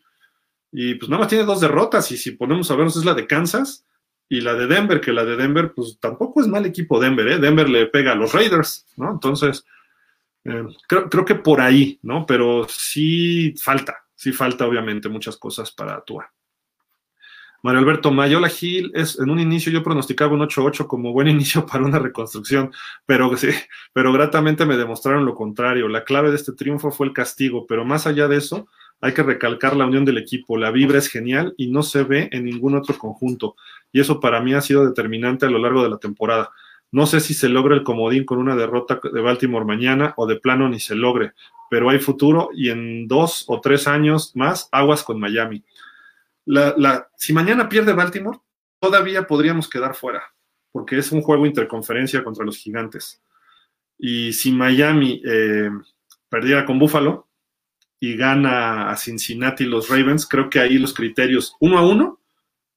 Y 0.71 0.95
pues 0.95 1.07
nada 1.07 1.19
más 1.19 1.29
tiene 1.29 1.43
dos 1.43 1.61
derrotas. 1.61 2.11
Y 2.11 2.17
si 2.17 2.31
ponemos 2.31 2.71
a 2.71 2.75
vernos, 2.75 2.97
es 2.97 3.05
la 3.05 3.13
de 3.13 3.27
Kansas 3.27 3.85
y 4.27 4.41
la 4.41 4.55
de 4.55 4.65
Denver, 4.65 4.99
que 4.99 5.13
la 5.13 5.23
de 5.23 5.35
Denver, 5.35 5.71
pues 5.75 5.99
tampoco 5.99 6.41
es 6.41 6.47
mal 6.47 6.65
equipo 6.65 6.99
Denver, 6.99 7.27
¿eh? 7.27 7.37
Denver 7.37 7.69
le 7.69 7.85
pega 7.85 8.13
a 8.13 8.15
los 8.15 8.33
Raiders, 8.33 8.87
¿no? 8.95 9.11
Entonces, 9.11 9.65
eh, 10.45 10.65
creo, 10.87 11.07
creo, 11.09 11.23
que 11.23 11.35
por 11.35 11.61
ahí, 11.61 11.99
¿no? 12.01 12.25
Pero 12.25 12.65
sí 12.67 13.53
falta, 13.55 14.03
sí 14.15 14.31
falta 14.31 14.65
obviamente 14.65 15.09
muchas 15.09 15.37
cosas 15.37 15.71
para 15.71 15.93
actuar. 15.93 16.25
Mario 17.63 17.79
Alberto 17.79 18.11
Mayola 18.11 18.49
Gil 18.49 18.91
es 18.93 19.19
en 19.19 19.29
un 19.29 19.39
inicio 19.39 19.71
yo 19.71 19.83
pronosticaba 19.83 20.33
un 20.33 20.41
8-8 20.41 20.87
como 20.87 21.11
buen 21.11 21.27
inicio 21.27 21.65
para 21.65 21.83
una 21.83 21.99
reconstrucción, 21.99 22.71
pero 23.05 23.35
sí, 23.37 23.49
pero 23.93 24.11
gratamente 24.13 24.65
me 24.65 24.77
demostraron 24.77 25.25
lo 25.25 25.35
contrario. 25.35 25.87
La 25.87 26.03
clave 26.03 26.29
de 26.29 26.35
este 26.35 26.53
triunfo 26.53 26.91
fue 26.91 27.07
el 27.07 27.13
castigo, 27.13 27.65
pero 27.67 27.85
más 27.85 28.07
allá 28.07 28.27
de 28.27 28.37
eso, 28.37 28.67
hay 29.01 29.13
que 29.13 29.23
recalcar 29.23 29.75
la 29.75 29.85
unión 29.85 30.05
del 30.05 30.17
equipo. 30.17 30.57
La 30.57 30.71
vibra 30.71 30.97
es 30.97 31.07
genial 31.07 31.53
y 31.57 31.67
no 31.67 31.83
se 31.83 32.03
ve 32.03 32.29
en 32.31 32.45
ningún 32.45 32.75
otro 32.75 32.97
conjunto. 32.97 33.55
Y 33.91 33.99
eso 33.99 34.19
para 34.19 34.41
mí 34.41 34.53
ha 34.53 34.61
sido 34.61 34.85
determinante 34.85 35.45
a 35.45 35.49
lo 35.49 35.59
largo 35.59 35.83
de 35.83 35.89
la 35.89 35.97
temporada. 35.97 36.49
No 36.91 37.05
sé 37.05 37.19
si 37.19 37.33
se 37.33 37.49
logra 37.49 37.75
el 37.75 37.83
comodín 37.83 38.23
con 38.23 38.37
una 38.37 38.55
derrota 38.55 38.99
de 39.03 39.21
Baltimore 39.21 39.65
mañana 39.65 40.13
o 40.17 40.25
de 40.25 40.37
plano 40.37 40.69
ni 40.69 40.79
se 40.79 40.95
logre, 40.95 41.33
pero 41.69 41.89
hay 41.89 41.99
futuro 41.99 42.49
y 42.53 42.69
en 42.69 43.07
dos 43.07 43.43
o 43.47 43.59
tres 43.59 43.87
años 43.87 44.31
más 44.35 44.69
aguas 44.71 45.03
con 45.03 45.19
Miami. 45.19 45.63
La, 46.47 47.09
si 47.17 47.33
mañana 47.33 47.69
pierde 47.69 47.93
Baltimore, 47.93 48.39
todavía 48.79 49.27
podríamos 49.27 49.69
quedar 49.69 49.95
fuera, 49.95 50.23
porque 50.71 50.97
es 50.97 51.11
un 51.11 51.21
juego 51.21 51.45
interconferencia 51.45 52.23
contra 52.23 52.45
los 52.45 52.57
gigantes. 52.57 53.21
Y 53.97 54.33
si 54.33 54.51
Miami 54.51 55.21
eh, 55.25 55.69
perdiera 56.29 56.65
con 56.65 56.79
Buffalo, 56.79 57.27
y 57.99 58.15
gana 58.15 58.89
a 58.89 58.97
Cincinnati 58.97 59.65
los 59.65 59.89
Ravens, 59.89 60.27
creo 60.27 60.49
que 60.49 60.59
ahí 60.59 60.77
los 60.77 60.93
criterios 60.93 61.55
uno 61.59 61.77
a 61.77 61.87
uno, 61.87 62.21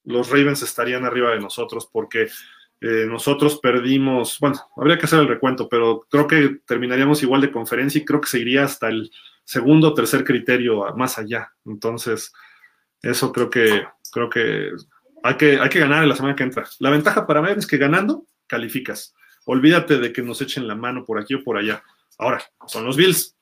los 0.04 0.30
Ravens 0.30 0.62
estarían 0.62 1.04
arriba 1.04 1.30
de 1.32 1.40
nosotros 1.40 1.88
porque 1.92 2.28
eh, 2.80 3.04
nosotros 3.06 3.60
perdimos, 3.60 4.38
bueno, 4.40 4.56
habría 4.76 4.96
que 4.96 5.04
hacer 5.04 5.20
el 5.20 5.28
recuento, 5.28 5.68
pero 5.68 6.06
creo 6.10 6.26
que 6.26 6.60
terminaríamos 6.66 7.22
igual 7.22 7.42
de 7.42 7.50
conferencia 7.50 8.00
y 8.00 8.04
creo 8.04 8.20
que 8.20 8.28
seguiría 8.28 8.64
hasta 8.64 8.88
el 8.88 9.10
segundo 9.44 9.88
o 9.88 9.94
tercer 9.94 10.24
criterio 10.24 10.86
más 10.96 11.18
allá. 11.18 11.52
Entonces, 11.66 12.32
eso 13.02 13.32
creo 13.32 13.50
que, 13.50 13.84
creo 14.12 14.28
que 14.28 14.70
hay 15.22 15.36
que, 15.36 15.58
hay 15.58 15.68
que 15.68 15.80
ganar 15.80 16.02
en 16.02 16.08
la 16.08 16.16
semana 16.16 16.36
que 16.36 16.42
entra. 16.42 16.64
La 16.78 16.90
ventaja 16.90 17.26
para 17.26 17.42
mí 17.42 17.48
es 17.56 17.66
que 17.66 17.76
ganando, 17.76 18.26
calificas. 18.46 19.14
Olvídate 19.46 19.98
de 19.98 20.12
que 20.12 20.22
nos 20.22 20.40
echen 20.40 20.68
la 20.68 20.74
mano 20.74 21.04
por 21.04 21.18
aquí 21.18 21.34
o 21.34 21.42
por 21.42 21.56
allá. 21.56 21.82
Ahora, 22.18 22.42
son 22.66 22.84
los 22.84 22.96
Bills. 22.96 23.36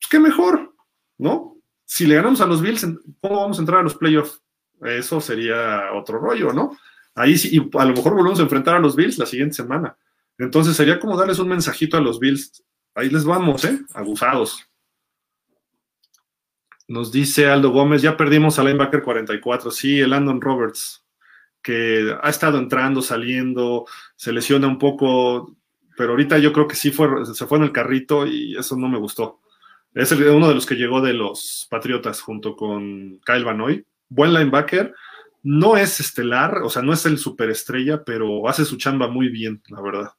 Pues 0.00 0.08
qué 0.10 0.18
mejor, 0.18 0.74
¿no? 1.18 1.56
Si 1.84 2.06
le 2.06 2.16
ganamos 2.16 2.40
a 2.40 2.46
los 2.46 2.62
Bills, 2.62 2.86
¿cómo 3.20 3.40
vamos 3.40 3.58
a 3.58 3.62
entrar 3.62 3.80
a 3.80 3.82
los 3.82 3.94
playoffs? 3.94 4.42
Eso 4.82 5.20
sería 5.20 5.92
otro 5.92 6.18
rollo, 6.18 6.52
¿no? 6.52 6.76
Ahí 7.14 7.36
sí, 7.38 7.56
y 7.56 7.78
a 7.78 7.84
lo 7.84 7.94
mejor 7.94 8.14
volvemos 8.14 8.40
a 8.40 8.42
enfrentar 8.42 8.76
a 8.76 8.80
los 8.80 8.96
Bills 8.96 9.18
la 9.18 9.26
siguiente 9.26 9.54
semana. 9.54 9.96
Entonces 10.38 10.76
sería 10.76 10.98
como 10.98 11.16
darles 11.16 11.38
un 11.38 11.48
mensajito 11.48 11.96
a 11.96 12.00
los 12.00 12.18
Bills. 12.18 12.64
Ahí 12.94 13.08
les 13.08 13.24
vamos, 13.24 13.64
¿eh? 13.64 13.80
Abusados. 13.94 14.66
Nos 16.86 17.10
dice 17.10 17.48
Aldo 17.48 17.70
Gómez, 17.70 18.02
ya 18.02 18.16
perdimos 18.16 18.58
al 18.58 18.66
linebacker 18.66 19.02
44. 19.02 19.70
Sí, 19.70 20.00
el 20.00 20.10
Landon 20.10 20.40
Roberts, 20.40 21.04
que 21.62 22.14
ha 22.22 22.28
estado 22.28 22.58
entrando, 22.58 23.00
saliendo, 23.00 23.86
se 24.16 24.32
lesiona 24.32 24.66
un 24.66 24.78
poco, 24.78 25.56
pero 25.96 26.10
ahorita 26.10 26.38
yo 26.38 26.52
creo 26.52 26.68
que 26.68 26.76
sí 26.76 26.90
fue, 26.90 27.24
se 27.24 27.46
fue 27.46 27.58
en 27.58 27.64
el 27.64 27.72
carrito 27.72 28.26
y 28.26 28.56
eso 28.56 28.76
no 28.76 28.88
me 28.88 28.98
gustó. 28.98 29.40
Es 29.94 30.10
uno 30.10 30.48
de 30.48 30.54
los 30.54 30.66
que 30.66 30.74
llegó 30.74 31.00
de 31.00 31.14
los 31.14 31.68
Patriotas 31.70 32.20
junto 32.20 32.56
con 32.56 33.20
Kyle 33.24 33.44
Van 33.44 33.84
Buen 34.08 34.34
linebacker. 34.34 34.92
No 35.44 35.76
es 35.76 36.00
estelar, 36.00 36.62
o 36.62 36.70
sea, 36.70 36.82
no 36.82 36.92
es 36.92 37.06
el 37.06 37.18
superestrella, 37.18 38.02
pero 38.02 38.48
hace 38.48 38.64
su 38.64 38.76
chamba 38.76 39.08
muy 39.08 39.28
bien, 39.28 39.62
la 39.68 39.80
verdad. 39.80 40.12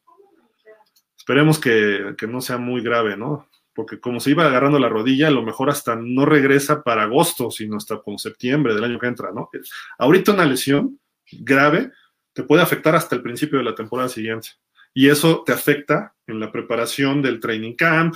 Esperemos 1.17 1.59
que, 1.59 2.15
no 2.29 2.39
sea 2.39 2.57
muy 2.57 2.81
grave, 2.81 3.17
¿no? 3.17 3.47
Porque 3.75 3.99
como 3.99 4.19
se 4.19 4.31
iba 4.31 4.45
agarrando 4.45 4.79
la 4.79 4.89
rodilla, 4.89 5.27
a 5.27 5.31
lo 5.31 5.43
mejor 5.43 5.69
hasta 5.69 5.95
no 5.95 6.25
regresa 6.25 6.81
para 6.81 7.03
agosto, 7.03 7.51
sino 7.51 7.77
hasta 7.77 7.99
como 7.99 8.17
septiembre 8.17 8.73
del 8.73 8.85
año 8.85 8.97
que 8.97 9.07
entra, 9.07 9.31
¿no? 9.31 9.49
Ahorita 9.99 10.31
una 10.31 10.45
lesión 10.45 10.99
grave 11.31 11.91
te 12.33 12.43
puede 12.43 12.63
afectar 12.63 12.95
hasta 12.95 13.15
el 13.15 13.21
principio 13.21 13.59
de 13.59 13.65
la 13.65 13.75
temporada 13.75 14.09
siguiente. 14.09 14.49
Y 14.93 15.09
eso 15.09 15.43
te 15.45 15.51
afecta 15.51 16.15
en 16.25 16.39
la 16.39 16.51
preparación 16.51 17.21
del 17.21 17.39
training 17.39 17.75
camp, 17.75 18.15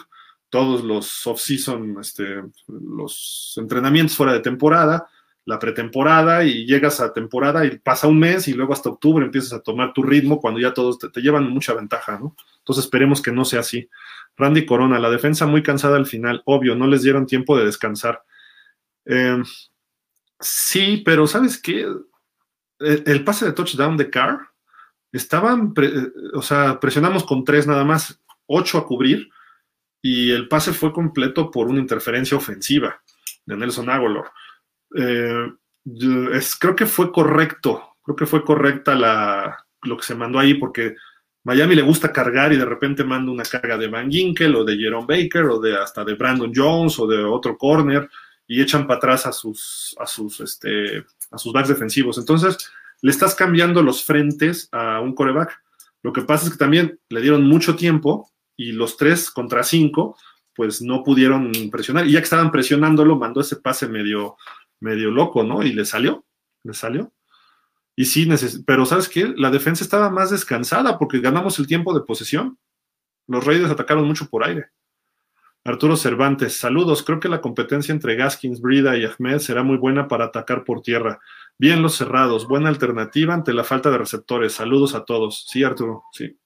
todos 0.50 0.84
los 0.84 1.28
off-season, 1.28 1.98
este, 2.00 2.42
los 2.68 3.54
entrenamientos 3.58 4.16
fuera 4.16 4.34
de 4.34 4.40
temporada, 4.40 5.08
la 5.50 5.58
pretemporada 5.58 6.44
y 6.44 6.68
llegas 6.68 7.00
a 7.00 7.12
temporada 7.12 7.66
y 7.66 7.80
pasa 7.80 8.06
un 8.06 8.20
mes 8.20 8.48
y 8.48 8.54
luego 8.54 8.72
hasta 8.72 8.90
octubre 8.90 9.26
empiezas 9.26 9.52
a 9.54 9.64
tomar 9.64 9.94
tu 9.94 10.04
ritmo 10.04 10.40
cuando 10.40 10.60
ya 10.60 10.76
todos 10.76 11.00
te, 11.00 11.22
llevan 11.22 11.50
mucha 11.50 11.74
ventaja, 11.74 12.20
¿no? 12.20 12.36
Entonces 12.60 12.86
esperemos 12.86 13.20
que 13.20 13.32
no 13.32 13.44
sea 13.44 13.62
así. 13.62 13.90
Randy 14.38 14.68
Corona, 14.68 15.00
la 15.00 15.10
defensa 15.10 15.48
muy 15.48 15.64
cansada 15.64 15.98
al 15.98 16.06
final, 16.06 16.44
obvio, 16.46 16.76
no 16.76 16.86
les 16.86 17.02
dieron 17.02 17.26
tiempo 17.26 17.58
de 17.58 17.66
descansar. 17.66 18.24
Em, 19.06 19.44
sí, 20.40 21.02
pero 21.04 21.26
¿sabes 21.26 21.60
qué? 21.60 21.88
El, 22.78 23.04
el, 23.08 23.24
pase 23.24 23.46
de 23.46 23.54
touchdown 23.54 23.98
de 23.98 24.12
Carr, 24.12 24.50
estaban, 25.12 25.74
o 26.36 26.44
sea, 26.44 26.80
presionamos 26.80 27.24
con 27.24 27.44
tres 27.44 27.66
nada 27.66 27.84
más, 27.84 28.22
ocho 28.46 28.78
a 28.78 28.86
cubrir, 28.86 29.32
y 30.00 30.30
el 30.30 30.48
pase 30.48 30.74
fue 30.74 30.94
completo 30.94 31.50
por 31.50 31.68
una 31.68 31.80
interferencia 31.80 32.38
ofensiva 32.38 33.02
de 33.48 33.58
Nelson 33.58 33.90
Aguilar. 33.90 34.26
Eh, 34.96 35.52
creo 36.60 36.76
que 36.76 36.86
fue 36.86 37.12
correcto, 37.12 37.96
creo 38.04 38.16
que 38.16 38.26
fue 38.26 38.44
correcta 38.44 38.96
la, 38.96 39.66
lo 39.84 39.98
que 39.98 40.04
se 40.04 40.16
mandó 40.16 40.40
ahí 40.40 40.56
porque 40.56 40.96
Miami 41.44 41.76
le 41.76 41.82
gusta 41.82 42.12
cargar 42.12 42.52
y 42.54 42.58
de 42.58 42.66
repente 42.66 43.04
manda 43.04 43.32
una 43.32 43.44
carga 43.44 43.78
de 43.78 43.88
Van 43.88 44.12
Ginkel 44.12 44.56
o 44.56 44.64
de 44.64 44.78
Jerome 44.78 45.08
Baker 45.08 45.46
o 45.46 45.60
de 45.60 45.78
hasta 45.78 46.04
de 46.04 46.16
Brandon 46.16 46.52
Jones 46.54 47.00
o 47.00 47.08
de 47.08 47.24
otro 47.24 47.58
corner 47.58 48.10
y 48.48 48.62
echan 48.62 48.88
para 48.88 48.98
atrás 48.98 49.26
a 49.26 49.32
sus, 49.32 49.96
a 50.00 50.06
sus, 50.06 50.42
este, 50.42 51.06
a 51.32 51.38
sus 51.38 51.54
backs 51.54 51.70
defensivos. 51.70 52.18
Entonces, 52.18 52.58
le 53.02 53.12
estás 53.12 53.36
cambiando 53.36 53.82
los 53.82 54.04
frentes 54.04 54.68
a 54.72 55.00
un 55.00 55.14
coreback. 55.14 55.62
Lo 56.02 56.12
que 56.12 56.22
pasa 56.22 56.46
es 56.46 56.52
que 56.52 56.58
también 56.58 57.00
le 57.10 57.22
dieron 57.22 57.44
mucho 57.48 57.76
tiempo 57.76 58.30
y 58.58 58.72
los 58.72 58.98
tres 58.98 59.30
contra 59.30 59.64
cinco, 59.64 60.18
pues 60.56 60.82
no 60.82 61.04
pudieron 61.04 61.52
presionar. 61.72 62.08
Y 62.08 62.14
ya 62.14 62.20
que 62.20 62.26
estaban 62.26 62.52
presionándolo, 62.52 63.18
mandó 63.18 63.42
ese 63.42 63.58
pase 63.58 63.88
medio, 63.88 64.36
medio 64.80 65.12
loco, 65.12 65.44
¿no? 65.44 65.64
Y 65.64 65.74
le 65.74 65.86
salió, 65.86 66.26
le 66.64 66.74
salió. 66.74 67.14
Y 67.96 68.06
sí, 68.06 68.28
pero 68.66 68.86
¿sabes 68.86 69.10
qué? 69.10 69.34
La 69.36 69.52
defensa 69.52 69.84
estaba 69.84 70.10
más 70.10 70.30
descansada 70.32 70.98
porque 70.98 71.20
ganamos 71.20 71.60
el 71.60 71.68
tiempo 71.68 71.94
de 71.94 72.06
posesión. 72.06 72.58
Los 73.28 73.46
Raiders 73.46 73.72
atacaron 73.72 74.08
mucho 74.08 74.30
por 74.30 74.46
aire. 74.46 74.68
Arturo 75.66 75.98
Cervantes, 75.98 76.58
saludos. 76.58 77.04
Creo 77.04 77.20
que 77.20 77.28
la 77.28 77.42
competencia 77.42 77.92
entre 77.92 78.16
Gaskins, 78.16 78.62
Brida 78.62 78.98
y 78.98 79.04
Ahmed 79.04 79.40
será 79.40 79.64
muy 79.64 79.78
buena 79.78 80.08
para 80.08 80.26
atacar 80.26 80.64
por 80.64 80.82
tierra. 80.82 81.20
Bien 81.58 81.82
los 81.82 81.96
cerrados, 81.96 82.48
buena 82.48 82.70
alternativa 82.70 83.34
ante 83.34 83.54
la 83.54 83.66
falta 83.66 83.92
de 83.92 83.98
receptores. 83.98 84.54
Saludos 84.54 84.96
a 84.96 85.04
todos. 85.04 85.46
Sí, 85.50 85.64
Arturo, 85.64 86.06
sí. 86.14 86.40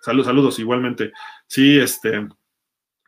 Saludos, 0.00 0.26
saludos, 0.26 0.58
igualmente. 0.58 1.12
Sí, 1.46 1.78
este. 1.78 2.28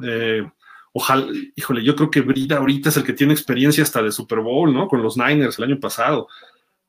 Eh, 0.03 0.51
ojalá, 0.95 1.27
híjole, 1.57 1.83
yo 1.83 1.97
creo 1.97 2.11
que 2.11 2.21
Brida 2.21 2.59
ahorita 2.59 2.89
es 2.89 2.97
el 2.97 3.05
que 3.05 3.13
tiene 3.13 3.33
experiencia 3.33 3.83
hasta 3.83 4.03
de 4.03 4.13
Super 4.13 4.39
Bowl, 4.41 4.73
¿no? 4.73 4.89
Con 4.89 5.03
los 5.03 5.17
Niners 5.17 5.59
el 5.59 5.65
año 5.65 5.81
pasado. 5.81 6.29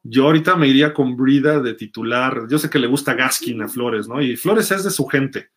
Yo 0.03 0.25
ahorita 0.25 0.55
me 0.55 0.67
iría 0.67 0.93
con 0.93 1.17
Brida 1.17 1.59
de 1.59 1.73
titular. 1.73 2.43
Yo 2.47 2.59
sé 2.59 2.69
que 2.69 2.77
le 2.77 2.87
gusta 2.87 3.15
Gaskin 3.15 3.63
a 3.63 3.67
Flores, 3.67 4.07
¿no? 4.07 4.21
Y 4.21 4.37
Flores 4.37 4.69
es 4.71 4.83
de 4.83 4.91
su 4.91 5.07
gente. 5.07 5.49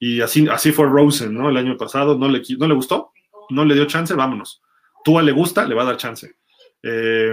Y 0.00 0.20
así, 0.20 0.48
así 0.48 0.72
fue 0.72 0.86
Rosen, 0.86 1.32
¿no? 1.32 1.48
El 1.48 1.56
año 1.56 1.76
pasado 1.76 2.18
no 2.18 2.28
le, 2.28 2.42
no 2.58 2.66
le 2.66 2.74
gustó, 2.74 3.12
no 3.50 3.64
le 3.64 3.74
dio 3.74 3.84
chance, 3.86 4.12
vámonos. 4.12 4.60
Tua 5.04 5.22
le 5.22 5.30
gusta, 5.30 5.64
le 5.64 5.76
va 5.76 5.82
a 5.82 5.86
dar 5.86 5.96
chance. 5.96 6.34
Eh, 6.82 7.32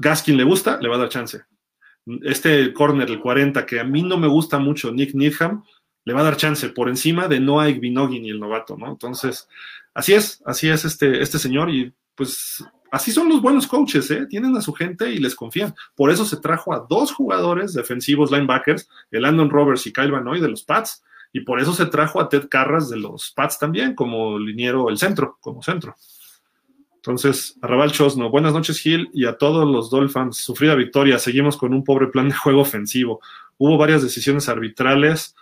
Gaskin 0.00 0.36
le 0.36 0.42
gusta, 0.42 0.80
le 0.80 0.88
va 0.88 0.96
a 0.96 0.98
dar 0.98 1.08
chance. 1.08 1.42
Este 2.22 2.72
corner, 2.72 3.08
el 3.08 3.20
40, 3.20 3.64
que 3.64 3.78
a 3.78 3.84
mí 3.84 4.02
no 4.02 4.18
me 4.18 4.26
gusta 4.26 4.58
mucho, 4.58 4.90
Nick 4.90 5.14
Needham, 5.14 5.62
le 6.04 6.12
va 6.12 6.20
a 6.20 6.24
dar 6.24 6.36
chance 6.36 6.68
por 6.68 6.88
encima 6.88 7.28
de 7.28 7.40
Noah 7.40 7.68
Igbinogin 7.70 8.24
y 8.24 8.30
el 8.30 8.40
novato, 8.40 8.76
¿no? 8.76 8.88
Entonces, 8.88 9.48
así 9.94 10.14
es, 10.14 10.42
así 10.44 10.68
es 10.68 10.84
este, 10.84 11.22
este 11.22 11.38
señor 11.38 11.70
y 11.70 11.92
pues 12.14 12.64
Así 12.94 13.10
son 13.10 13.28
los 13.28 13.42
buenos 13.42 13.66
coaches, 13.66 14.08
¿eh? 14.12 14.24
Tienen 14.30 14.56
a 14.56 14.60
su 14.60 14.72
gente 14.72 15.10
y 15.10 15.18
les 15.18 15.34
confían. 15.34 15.74
Por 15.96 16.12
eso 16.12 16.24
se 16.24 16.36
trajo 16.36 16.72
a 16.72 16.86
dos 16.88 17.10
jugadores 17.10 17.74
defensivos 17.74 18.30
linebackers, 18.30 18.88
el 19.10 19.22
Landon 19.22 19.50
Roberts 19.50 19.84
y 19.88 19.92
Kyle 19.92 20.12
Vanoy 20.12 20.40
de 20.40 20.48
los 20.48 20.62
Pats, 20.62 21.02
y 21.32 21.40
por 21.40 21.60
eso 21.60 21.72
se 21.72 21.86
trajo 21.86 22.20
a 22.20 22.28
Ted 22.28 22.48
Carras 22.48 22.88
de 22.88 22.96
los 22.96 23.32
Pats 23.32 23.58
también, 23.58 23.96
como 23.96 24.38
liniero, 24.38 24.90
el 24.90 24.98
centro, 24.98 25.38
como 25.40 25.60
centro. 25.60 25.96
Entonces, 26.94 27.58
Arrabal 27.62 27.90
Chosno, 27.90 28.30
buenas 28.30 28.52
noches 28.52 28.78
Gil 28.78 29.10
y 29.12 29.24
a 29.24 29.38
todos 29.38 29.68
los 29.68 29.90
Dolphins. 29.90 30.36
Sufrida 30.36 30.76
victoria, 30.76 31.18
seguimos 31.18 31.56
con 31.56 31.74
un 31.74 31.82
pobre 31.82 32.06
plan 32.06 32.28
de 32.28 32.36
juego 32.36 32.60
ofensivo. 32.60 33.20
Hubo 33.58 33.76
varias 33.76 34.04
decisiones 34.04 34.48
arbitrales 34.48 35.34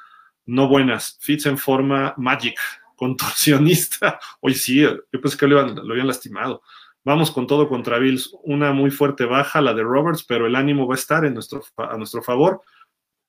no 0.46 0.68
buenas. 0.68 1.18
Fitz 1.20 1.46
en 1.46 1.58
forma 1.58 2.14
Magic, 2.16 2.58
contorsionista. 2.96 4.18
Hoy 4.40 4.54
sí, 4.54 4.80
yo 4.80 4.98
pensé 5.10 5.36
que 5.36 5.46
lo, 5.46 5.66
lo 5.66 5.92
habían 5.92 6.06
lastimado. 6.06 6.62
Vamos 7.04 7.30
con 7.30 7.46
todo 7.46 7.68
contra 7.68 7.98
Bills. 7.98 8.30
Una 8.44 8.72
muy 8.72 8.90
fuerte 8.90 9.24
baja, 9.24 9.60
la 9.60 9.74
de 9.74 9.82
Roberts, 9.82 10.24
pero 10.24 10.46
el 10.46 10.54
ánimo 10.54 10.86
va 10.86 10.94
a 10.94 10.98
estar 10.98 11.24
en 11.24 11.34
nuestro, 11.34 11.62
a 11.76 11.96
nuestro 11.96 12.22
favor, 12.22 12.62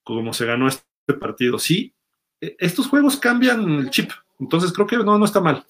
como 0.04 0.32
se 0.32 0.46
ganó 0.46 0.68
este 0.68 0.84
partido. 1.20 1.58
Sí, 1.58 1.94
e, 2.40 2.56
estos 2.58 2.86
juegos 2.86 3.16
cambian 3.16 3.68
el 3.78 3.90
chip, 3.90 4.10
entonces 4.38 4.72
creo 4.72 4.86
que 4.86 4.96
no, 4.98 5.18
no 5.18 5.24
está 5.24 5.40
mal. 5.40 5.64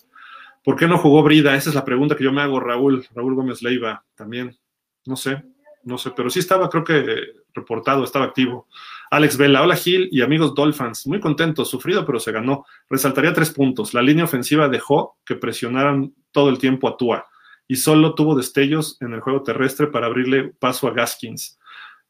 ¿Por 0.63 0.77
qué 0.77 0.87
no 0.87 0.99
jugó 0.99 1.23
Brida? 1.23 1.55
Esa 1.55 1.71
es 1.71 1.75
la 1.75 1.85
pregunta 1.85 2.17
que 2.17 2.25
yo 2.25 2.33
me 2.33 2.41
hago, 2.41 2.59
Raúl, 2.59 3.07
Raúl 3.15 3.35
Gómez 3.35 3.63
Leiva, 3.63 4.05
también. 4.15 4.57
No 5.07 5.17
sé, 5.17 5.43
no 5.83 5.99
sé, 5.99 6.11
pero 6.13 6.31
sí 6.31 6.39
estaba, 6.39 6.71
creo 6.71 6.85
que 6.85 7.05
reportado, 7.53 8.05
estaba 8.05 8.25
activo. 8.25 8.69
Alex 9.11 9.37
Vela, 9.37 9.63
hola 9.63 9.77
Gil 9.77 10.09
y 10.11 10.23
amigos 10.23 10.55
Dolphins, 10.55 11.07
muy 11.07 11.21
contentos, 11.21 11.69
sufrido, 11.69 12.05
pero 12.05 12.19
se 12.19 12.33
ganó. 12.33 12.65
Resaltaría 12.89 13.33
tres 13.33 13.51
puntos. 13.51 13.95
La 13.95 14.03
línea 14.03 14.25
ofensiva 14.25 14.69
dejó 14.69 15.19
que 15.25 15.37
presionaran 15.37 16.15
todo 16.33 16.49
el 16.49 16.59
tiempo 16.59 16.89
a 16.89 16.97
Tua 16.97 17.27
y 17.67 17.77
solo 17.77 18.15
tuvo 18.15 18.37
destellos 18.37 18.97
en 19.01 19.15
el 19.15 19.21
juego 19.21 19.43
terrestre 19.43 19.87
para 19.87 20.07
abrirle 20.07 20.53
paso 20.59 20.89
a 20.89 20.93
Gaskins. 20.93 21.59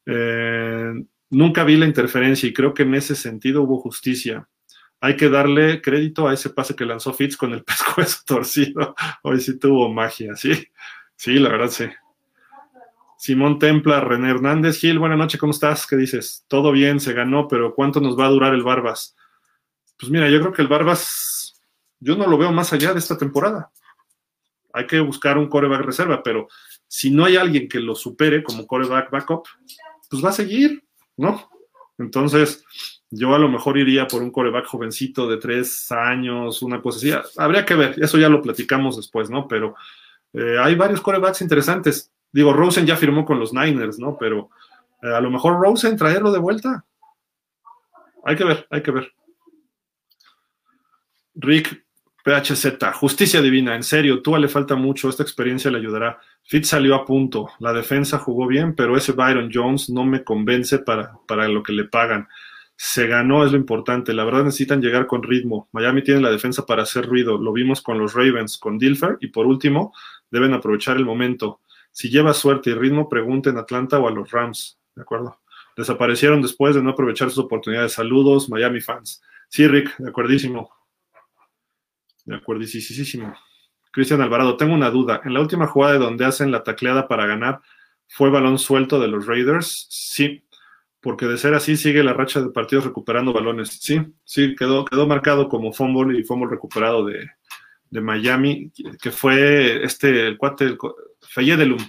Eh, 0.05 0.93
nunca 1.29 1.63
vi 1.63 1.77
la 1.77 1.85
interferencia 1.85 2.47
y 2.47 2.53
creo 2.53 2.73
que 2.73 2.83
en 2.83 2.95
ese 2.95 3.15
sentido 3.15 3.63
hubo 3.63 3.79
justicia. 3.79 4.47
Hay 5.01 5.15
que 5.15 5.29
darle 5.29 5.81
crédito 5.81 6.27
a 6.27 6.33
ese 6.33 6.49
pase 6.49 6.75
que 6.75 6.85
lanzó 6.85 7.13
Fitz 7.13 7.37
con 7.37 7.53
el 7.53 7.63
pescuezo 7.65 8.19
torcido. 8.25 8.95
Hoy 9.23 9.39
sí 9.39 9.59
tuvo 9.59 9.91
magia, 9.91 10.35
sí. 10.35 10.51
Sí, 11.15 11.35
la 11.35 11.49
verdad 11.49 11.69
sí. 11.69 11.85
Simón 13.25 13.57
Templa, 13.57 14.01
René 14.01 14.29
Hernández, 14.29 14.79
Gil, 14.79 14.99
buena 14.99 15.15
noche, 15.15 15.37
¿cómo 15.37 15.51
estás? 15.51 15.87
¿Qué 15.87 15.95
dices? 15.95 16.45
Todo 16.47 16.71
bien, 16.71 16.99
se 16.99 17.13
ganó, 17.13 17.47
pero 17.47 17.73
¿cuánto 17.73 17.99
nos 17.99 18.17
va 18.19 18.27
a 18.27 18.29
durar 18.29 18.53
el 18.53 18.61
Barbas? 18.61 19.15
Pues 19.97 20.11
mira, 20.11 20.29
yo 20.29 20.39
creo 20.39 20.53
que 20.53 20.61
el 20.61 20.67
Barbas, 20.67 21.59
yo 21.99 22.15
no 22.15 22.27
lo 22.27 22.37
veo 22.37 22.51
más 22.51 22.71
allá 22.71 22.93
de 22.93 22.99
esta 22.99 23.17
temporada 23.17 23.71
hay 24.75 24.87
que 24.87 24.99
buscar 24.99 25.37
un 25.37 25.47
coreback 25.47 25.85
reserva, 25.85 26.21
pero 26.21 26.49
si 26.85 27.09
no 27.09 27.23
hay 27.23 27.37
alguien 27.37 27.69
que 27.69 27.79
lo 27.79 27.95
supere 27.95 28.43
como 28.43 28.67
coreback 28.67 29.09
backup, 29.09 29.47
pues 30.09 30.23
va 30.23 30.29
a 30.29 30.33
seguir, 30.33 30.83
¿no? 31.15 31.49
Entonces, 31.97 32.61
yo 33.09 33.33
a 33.33 33.39
lo 33.39 33.47
mejor 33.47 33.77
iría 33.77 34.05
por 34.05 34.21
un 34.21 34.31
coreback 34.31 34.65
jovencito 34.65 35.29
de 35.29 35.37
tres 35.37 35.89
años, 35.93 36.61
una 36.61 36.81
cosa 36.81 36.97
así. 36.97 37.37
Habría 37.37 37.63
que 37.63 37.73
ver, 37.73 37.95
eso 38.03 38.17
ya 38.17 38.27
lo 38.27 38.41
platicamos 38.41 38.97
después, 38.97 39.29
¿no? 39.29 39.47
Pero 39.47 39.75
eh, 40.33 40.57
hay 40.59 40.75
varios 40.75 40.99
corebacks 40.99 41.41
interesantes. 41.41 42.11
Digo, 42.35 42.51
Rosen 42.51 42.85
ya 42.85 42.97
firmó 42.97 43.23
con 43.23 43.39
los 43.39 43.53
Niners, 43.53 43.97
¿no? 43.97 44.17
Pero 44.19 44.49
eh, 45.01 45.07
a 45.07 45.21
lo 45.21 45.31
mejor 45.31 45.57
Rosen 45.57 45.95
traerlo 45.95 46.33
de 46.33 46.39
vuelta. 46.39 46.83
Hay 48.25 48.35
que 48.35 48.43
ver, 48.43 48.67
hay 48.69 48.83
que 48.83 48.91
ver. 48.91 49.13
Rick 51.35 51.85
PHZ, 52.25 52.75
justicia 52.95 53.41
divina, 53.41 53.73
en 53.73 53.83
serio, 53.83 54.21
tú 54.21 54.35
le 54.35 54.49
falta 54.49 54.75
mucho, 54.75 55.07
esta 55.07 55.23
experiencia 55.23 55.71
le 55.71 55.77
ayudará. 55.77 56.19
Fitz 56.43 56.67
salió 56.67 56.95
a 56.95 57.05
punto, 57.05 57.51
la 57.59 57.71
defensa 57.71 58.17
jugó 58.17 58.47
bien, 58.47 58.75
pero 58.75 58.97
ese 58.97 59.13
Byron 59.13 59.49
Jones 59.53 59.89
no 59.89 60.03
me 60.03 60.25
convence 60.25 60.79
para, 60.79 61.13
para 61.29 61.47
lo 61.47 61.63
que 61.63 61.71
le 61.71 61.85
pagan. 61.85 62.27
Se 62.75 63.07
ganó, 63.07 63.45
es 63.45 63.53
lo 63.53 63.57
importante. 63.57 64.13
La 64.13 64.25
verdad 64.25 64.43
necesitan 64.43 64.81
llegar 64.81 65.07
con 65.07 65.23
ritmo. 65.23 65.69
Miami 65.71 66.03
tiene 66.03 66.19
la 66.19 66.31
defensa 66.31 66.65
para 66.65 66.83
hacer 66.83 67.05
ruido. 67.05 67.37
Lo 67.37 67.53
vimos 67.53 67.81
con 67.81 67.97
los 67.97 68.13
Ravens, 68.13 68.57
con 68.57 68.77
Dilfer. 68.77 69.17
Y 69.21 69.27
por 69.27 69.45
último, 69.45 69.93
deben 70.29 70.53
aprovechar 70.53 70.97
el 70.97 71.05
momento. 71.05 71.61
Si 71.95 72.09
lleva 72.09 72.33
suerte 72.33 72.71
y 72.71 72.73
ritmo, 72.73 73.07
pregunten 73.07 73.55
a 73.55 73.61
Atlanta 73.61 73.97
o 73.99 74.09
a 74.09 74.11
los 74.11 74.29
Rams. 74.29 74.77
¿De 74.97 75.03
acuerdo? 75.03 75.39
Desaparecieron 75.77 76.41
después 76.41 76.75
de 76.75 76.83
no 76.83 76.89
aprovechar 76.89 77.29
sus 77.29 77.45
oportunidades. 77.45 77.93
Saludos, 77.93 78.49
Miami 78.49 78.81
fans. 78.81 79.21
Sí, 79.47 79.65
Rick, 79.65 79.95
de 79.97 80.09
acuerdísimo. 80.09 80.69
De 82.25 82.35
acuerdísimo. 82.35 83.33
Cristian 83.91 84.19
Alvarado, 84.19 84.57
tengo 84.57 84.73
una 84.73 84.89
duda. 84.89 85.21
En 85.23 85.33
la 85.33 85.39
última 85.39 85.67
jugada 85.67 85.93
de 85.93 85.99
donde 85.99 86.25
hacen 86.25 86.51
la 86.51 86.63
tacleada 86.63 87.07
para 87.07 87.27
ganar, 87.27 87.61
¿fue 88.09 88.29
balón 88.29 88.59
suelto 88.59 88.99
de 88.99 89.07
los 89.07 89.25
Raiders? 89.25 89.87
Sí, 89.89 90.43
porque 90.99 91.27
de 91.27 91.37
ser 91.37 91.53
así 91.53 91.77
sigue 91.77 92.03
la 92.03 92.11
racha 92.11 92.41
de 92.41 92.49
partidos 92.49 92.83
recuperando 92.83 93.31
balones. 93.31 93.69
Sí, 93.69 94.01
sí, 94.25 94.53
quedó, 94.53 94.83
quedó 94.83 95.07
marcado 95.07 95.47
como 95.47 95.71
fumble 95.71 96.19
y 96.19 96.25
fumble 96.25 96.49
recuperado 96.49 97.05
de, 97.05 97.29
Miami, 97.89 98.73
que 99.01 99.11
fue 99.11 99.81
este, 99.85 100.27
el 100.27 100.37
cuate, 100.37 100.75
Feyedelum, 101.29 101.79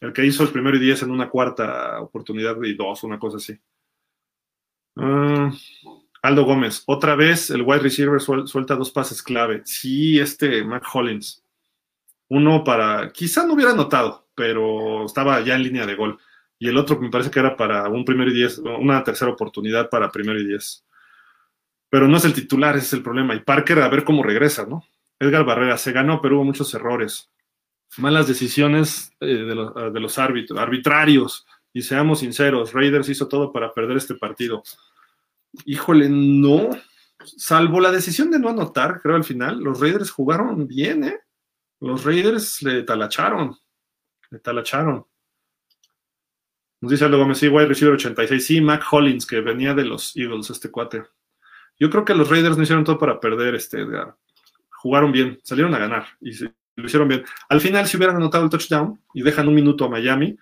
el 0.00 0.12
que 0.12 0.24
hizo 0.24 0.42
el 0.42 0.50
primero 0.50 0.76
y 0.76 0.80
diez 0.80 1.02
en 1.02 1.10
una 1.10 1.28
cuarta 1.28 2.00
oportunidad 2.00 2.56
y 2.62 2.74
dos, 2.74 3.02
una 3.04 3.18
cosa 3.18 3.38
así. 3.38 3.58
Ah, 4.96 5.52
Aldo 6.22 6.44
Gómez, 6.44 6.82
otra 6.86 7.14
vez 7.14 7.50
el 7.50 7.62
wide 7.62 7.80
receiver 7.80 8.20
suelta 8.20 8.74
dos 8.74 8.90
pases 8.90 9.22
clave. 9.22 9.62
Sí, 9.64 10.18
este 10.18 10.64
Mac 10.64 10.84
Hollins. 10.92 11.44
Uno 12.28 12.62
para, 12.62 13.10
quizá 13.12 13.46
no 13.46 13.54
hubiera 13.54 13.72
notado, 13.72 14.28
pero 14.34 15.06
estaba 15.06 15.40
ya 15.40 15.56
en 15.56 15.62
línea 15.62 15.86
de 15.86 15.94
gol. 15.94 16.18
Y 16.58 16.68
el 16.68 16.76
otro 16.76 17.00
me 17.00 17.10
parece 17.10 17.30
que 17.30 17.38
era 17.38 17.56
para 17.56 17.88
un 17.88 18.04
primero 18.04 18.30
y 18.30 18.34
diez, 18.34 18.58
una 18.58 19.02
tercera 19.04 19.30
oportunidad 19.30 19.88
para 19.88 20.10
primero 20.10 20.38
y 20.38 20.46
diez. 20.46 20.84
Pero 21.88 22.08
no 22.08 22.16
es 22.16 22.24
el 22.24 22.34
titular, 22.34 22.76
ese 22.76 22.86
es 22.86 22.92
el 22.94 23.02
problema. 23.02 23.34
Y 23.34 23.40
Parker 23.40 23.78
a 23.80 23.88
ver 23.88 24.04
cómo 24.04 24.22
regresa, 24.22 24.66
¿no? 24.66 24.84
Edgar 25.18 25.44
Barrera 25.44 25.78
se 25.78 25.92
ganó, 25.92 26.20
pero 26.20 26.36
hubo 26.36 26.44
muchos 26.44 26.74
errores. 26.74 27.30
Malas 27.96 28.28
decisiones 28.28 29.10
eh, 29.20 29.26
de, 29.26 29.54
los, 29.54 30.18
árbitros, 30.18 30.58
arbitrarios. 30.58 31.46
Y 31.72 31.82
seamos 31.82 32.20
sinceros, 32.20 32.72
Raiders 32.72 33.08
hizo 33.08 33.28
todo 33.28 33.52
para 33.52 33.72
perder 33.72 33.96
este 33.96 34.14
partido. 34.14 34.62
Híjole, 35.64 36.08
no. 36.08 36.70
Salvo 37.24 37.80
la 37.80 37.90
decisión 37.90 38.30
de 38.30 38.38
no 38.38 38.50
anotar, 38.50 39.00
creo 39.00 39.16
al 39.16 39.24
final, 39.24 39.58
los 39.58 39.80
Raiders 39.80 40.10
jugaron 40.10 40.68
bien, 40.68 41.04
¿eh? 41.04 41.20
Los 41.80 42.04
Raiders 42.04 42.62
le 42.62 42.82
talacharon. 42.82 43.56
Le 44.30 44.38
talacharon. 44.38 45.04
Nos 46.80 46.92
dice 46.92 47.04
Aldo 47.04 47.18
Gómez, 47.18 47.38
sí, 47.38 47.48
wide 47.48 47.66
receiver 47.66 47.94
86. 47.94 48.46
Sí, 48.46 48.60
Mac 48.60 48.84
Hollins, 48.90 49.26
que 49.26 49.40
venía 49.40 49.74
de 49.74 49.84
los 49.84 50.16
Eagles, 50.16 50.50
este 50.50 50.70
cuate. 50.70 51.04
Yo 51.78 51.90
creo 51.90 52.04
que 52.04 52.14
los 52.14 52.28
Raiders 52.28 52.56
no 52.56 52.62
hicieron 52.62 52.84
todo 52.84 52.98
para 52.98 53.18
perder, 53.18 53.54
este 53.54 53.80
Edgar. 53.80 54.16
Jugaron 54.70 55.10
bien, 55.10 55.40
salieron 55.42 55.74
a 55.74 55.78
ganar 55.78 56.06
y 56.20 56.32
lo 56.80 56.86
hicieron 56.86 57.08
bien. 57.08 57.24
Al 57.48 57.60
final, 57.60 57.86
si 57.86 57.96
hubieran 57.96 58.16
anotado 58.16 58.44
el 58.44 58.50
touchdown 58.50 59.00
y 59.14 59.22
dejan 59.22 59.48
un 59.48 59.54
minuto 59.54 59.84
a 59.84 59.88
Miami, 59.88 60.36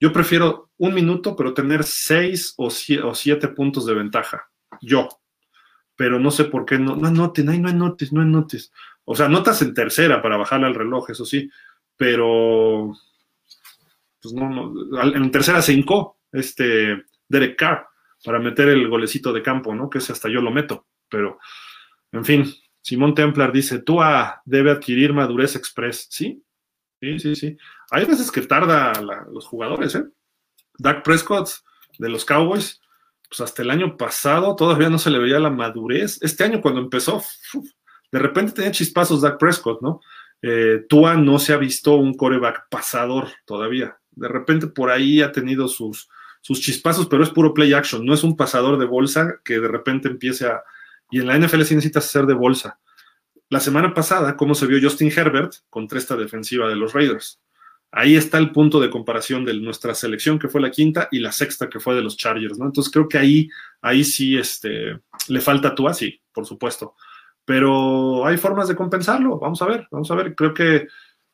yo 0.00 0.12
prefiero 0.12 0.70
un 0.78 0.94
minuto, 0.94 1.34
pero 1.36 1.54
tener 1.54 1.84
seis 1.84 2.54
o 2.56 2.70
siete, 2.70 3.48
puntos 3.48 3.84
de 3.86 3.94
ventaja. 3.94 4.48
Yo. 4.80 5.08
Pero 5.96 6.20
no 6.20 6.30
sé 6.30 6.44
por 6.44 6.64
qué 6.64 6.78
no, 6.78 6.94
no 6.94 7.08
anoten, 7.08 7.46
no 7.46 7.68
anotes, 7.68 8.12
no 8.12 8.20
anotes. 8.20 8.72
O 9.04 9.16
sea, 9.16 9.28
notas 9.28 9.60
en 9.62 9.74
tercera 9.74 10.22
para 10.22 10.36
bajarle 10.36 10.66
al 10.66 10.74
reloj, 10.74 11.10
eso 11.10 11.24
sí, 11.24 11.50
pero 11.96 12.94
pues 14.20 14.34
no, 14.34 14.50
no 14.50 15.02
en 15.02 15.30
tercera 15.30 15.62
se 15.62 15.72
hincó 15.72 16.18
este 16.30 17.04
Derek 17.28 17.56
Carr 17.56 17.88
para 18.24 18.38
meter 18.38 18.68
el 18.68 18.88
golecito 18.88 19.32
de 19.32 19.42
campo, 19.42 19.74
¿no? 19.74 19.88
Que 19.88 19.98
ese 19.98 20.12
hasta 20.12 20.28
yo 20.28 20.40
lo 20.40 20.50
meto, 20.50 20.86
pero 21.08 21.38
en 22.12 22.24
fin, 22.24 22.54
Simón 22.82 23.14
Templar 23.14 23.52
dice, 23.52 23.80
Tua 23.80 24.42
debe 24.44 24.70
adquirir 24.70 25.12
madurez 25.12 25.56
express. 25.56 26.06
Sí, 26.10 26.42
sí, 27.00 27.18
sí, 27.18 27.36
sí. 27.36 27.56
Hay 27.90 28.04
veces 28.04 28.30
que 28.30 28.42
tarda 28.42 28.92
los 29.32 29.46
jugadores, 29.46 29.94
¿eh? 29.94 30.04
Dak 30.78 31.02
Prescott 31.02 31.48
de 31.98 32.08
los 32.08 32.24
Cowboys, 32.24 32.80
pues 33.28 33.40
hasta 33.40 33.62
el 33.62 33.70
año 33.70 33.96
pasado 33.96 34.56
todavía 34.56 34.88
no 34.88 34.98
se 34.98 35.10
le 35.10 35.18
veía 35.18 35.38
la 35.38 35.50
madurez. 35.50 36.18
Este 36.22 36.44
año 36.44 36.60
cuando 36.60 36.80
empezó, 36.80 37.22
de 38.12 38.18
repente 38.18 38.52
tenía 38.52 38.70
chispazos 38.70 39.20
Dak 39.20 39.38
Prescott, 39.38 39.82
¿no? 39.82 40.00
Eh, 40.40 40.84
Tua 40.88 41.16
no 41.16 41.38
se 41.38 41.52
ha 41.52 41.56
visto 41.56 41.96
un 41.96 42.14
coreback 42.14 42.68
pasador 42.70 43.28
todavía. 43.44 43.98
De 44.12 44.28
repente 44.28 44.68
por 44.68 44.90
ahí 44.90 45.20
ha 45.20 45.32
tenido 45.32 45.68
sus, 45.68 46.08
sus 46.40 46.60
chispazos, 46.60 47.08
pero 47.08 47.22
es 47.22 47.30
puro 47.30 47.52
play 47.52 47.72
action, 47.72 48.04
no 48.04 48.14
es 48.14 48.22
un 48.22 48.36
pasador 48.36 48.78
de 48.78 48.86
bolsa 48.86 49.40
que 49.44 49.58
de 49.60 49.68
repente 49.68 50.08
empiece 50.08 50.46
a... 50.46 50.62
Y 51.10 51.20
en 51.20 51.26
la 51.26 51.38
NFL 51.38 51.62
sí 51.62 51.74
necesitas 51.74 52.06
hacer 52.06 52.26
de 52.26 52.34
bolsa. 52.34 52.78
La 53.48 53.60
semana 53.60 53.94
pasada, 53.94 54.36
¿cómo 54.36 54.54
se 54.54 54.66
vio 54.66 54.78
Justin 54.80 55.12
Herbert 55.14 55.54
contra 55.70 55.98
esta 55.98 56.16
defensiva 56.16 56.68
de 56.68 56.76
los 56.76 56.92
Raiders? 56.92 57.40
Ahí 57.90 58.16
está 58.16 58.36
el 58.36 58.52
punto 58.52 58.80
de 58.80 58.90
comparación 58.90 59.44
de 59.44 59.54
nuestra 59.54 59.94
selección, 59.94 60.38
que 60.38 60.48
fue 60.48 60.60
la 60.60 60.70
quinta, 60.70 61.08
y 61.10 61.20
la 61.20 61.32
sexta, 61.32 61.70
que 61.70 61.80
fue 61.80 61.94
de 61.94 62.02
los 62.02 62.18
Chargers, 62.18 62.58
¿no? 62.58 62.66
Entonces 62.66 62.92
creo 62.92 63.08
que 63.08 63.16
ahí, 63.16 63.48
ahí 63.80 64.04
sí 64.04 64.36
este, 64.36 65.00
le 65.28 65.40
falta 65.40 65.74
Tua, 65.74 65.94
sí, 65.94 66.20
por 66.32 66.44
supuesto 66.44 66.94
pero 67.48 68.26
hay 68.26 68.36
formas 68.36 68.68
de 68.68 68.76
compensarlo. 68.76 69.38
Vamos 69.38 69.62
a 69.62 69.64
ver, 69.64 69.88
vamos 69.90 70.10
a 70.10 70.14
ver. 70.16 70.34
Creo 70.34 70.52
que 70.52 70.86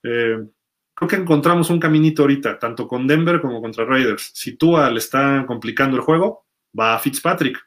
eh, 0.04 0.46
creo 0.94 1.08
que 1.08 1.16
encontramos 1.16 1.70
un 1.70 1.80
caminito 1.80 2.22
ahorita, 2.22 2.56
tanto 2.56 2.86
con 2.86 3.08
Denver 3.08 3.40
como 3.40 3.60
contra 3.60 3.84
Raiders. 3.84 4.30
Si 4.32 4.56
Tua 4.56 4.88
le 4.90 4.98
está 4.98 5.44
complicando 5.44 5.96
el 5.96 6.04
juego, 6.04 6.46
va 6.78 6.94
a 6.94 7.00
Fitzpatrick. 7.00 7.58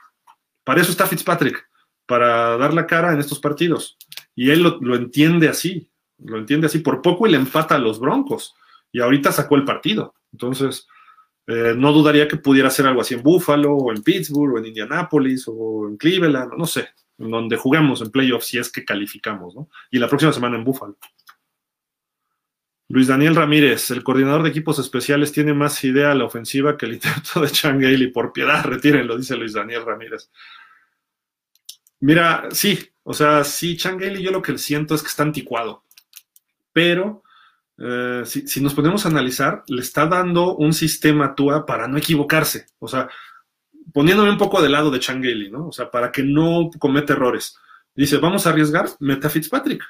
Para 0.64 0.80
eso 0.80 0.92
está 0.92 1.06
Fitzpatrick, 1.06 1.68
para 2.08 2.58
dar 2.58 2.74
la 2.74 2.88
cara 2.88 3.14
en 3.14 3.20
estos 3.20 3.40
partidos. 3.40 3.98
Y 4.36 4.50
él 4.50 4.64
lo, 4.64 4.96
entiende 4.96 5.48
así, 5.48 5.92
lo 6.18 6.40
entiende 6.40 6.66
así. 6.66 6.80
Por 6.80 7.04
poco 7.04 7.28
y 7.28 7.32
le 7.32 7.38
empata 7.38 7.76
a 7.76 7.80
los 7.80 8.00
Broncos. 8.00 8.56
Y 8.92 9.00
ahorita 9.00 9.32
sacó 9.32 9.56
el 9.56 9.66
partido. 9.66 10.16
Entonces, 10.32 10.88
eh, 11.46 11.76
no 11.78 11.94
dudaría 11.94 12.28
que 12.28 12.38
pudiera 12.38 12.70
hacer 12.70 12.88
algo 12.88 13.02
así 13.02 13.14
en 13.14 13.22
Buffalo, 13.22 13.76
o 13.76 13.92
en 13.92 14.02
Pittsburgh, 14.02 14.56
o 14.56 14.58
en 14.58 14.66
Indianapolis, 14.66 15.46
o 15.48 15.88
en 15.88 15.98
Cleveland, 15.98 16.54
no 16.58 16.66
sé 16.66 16.88
en 17.18 17.32
donde 17.32 17.58
jugamos 17.58 18.02
en 18.02 18.12
playoffs 18.12 18.48
si 18.48 18.58
es 18.58 18.72
que 18.72 18.86
calificamos, 18.86 19.56
¿no? 19.56 19.70
Y 19.92 20.00
la 20.00 20.08
próxima 20.08 20.34
semana 20.34 20.58
en 20.58 20.64
Buffalo. 20.64 20.98
Luis 22.90 23.08
Daniel 23.08 23.36
Ramírez, 23.36 23.92
el 23.92 24.04
coordinador 24.04 24.44
de 24.44 24.50
equipos 24.50 24.80
especiales, 24.80 25.34
tiene 25.34 25.54
más 25.54 25.84
idea 25.84 26.12
a 26.12 26.16
la 26.16 26.24
ofensiva 26.24 26.78
que 26.78 26.86
el 26.86 26.94
intento 26.94 27.42
de 27.42 27.50
Changale 27.50 28.08
por 28.10 28.32
piedad, 28.32 28.64
retírenlo, 28.64 29.18
dice 29.18 29.36
Luis 29.36 29.54
Daniel 29.54 29.86
Ramírez. 29.86 30.30
Mira, 32.00 32.48
sí, 32.52 32.80
o 33.04 33.14
sea, 33.14 33.44
sí, 33.44 33.78
Changale 33.78 34.22
yo 34.22 34.32
lo 34.32 34.42
que 34.42 34.58
siento 34.58 34.96
es 34.96 35.02
que 35.02 35.08
está 35.08 35.24
anticuado, 35.24 35.84
pero 36.72 37.24
eh, 37.78 38.24
si, 38.26 38.48
si, 38.48 38.62
nos 38.62 38.74
podemos 38.74 39.06
analizar, 39.06 39.64
le 39.68 39.82
está 39.82 40.06
dando 40.08 40.56
un 40.56 40.74
sistema 40.74 41.26
a 41.26 41.36
Tua 41.36 41.66
para 41.66 41.88
no 41.88 41.98
equivocarse. 41.98 42.68
O 42.80 42.88
sea, 42.88 43.10
poniéndome 43.94 44.30
un 44.30 44.38
poco 44.38 44.62
del 44.62 44.72
lado 44.72 44.92
de 44.92 45.00
Changeli, 45.00 45.50
¿no? 45.50 45.68
O 45.68 45.72
sea, 45.72 45.90
para 45.90 46.12
que 46.12 46.24
no 46.24 46.70
cometa 46.80 47.14
errores. 47.14 47.58
Dice, 47.96 48.18
vamos 48.18 48.46
a 48.46 48.52
arriesgar, 48.52 48.88
meta 49.00 49.30
Fitzpatrick. 49.30 49.84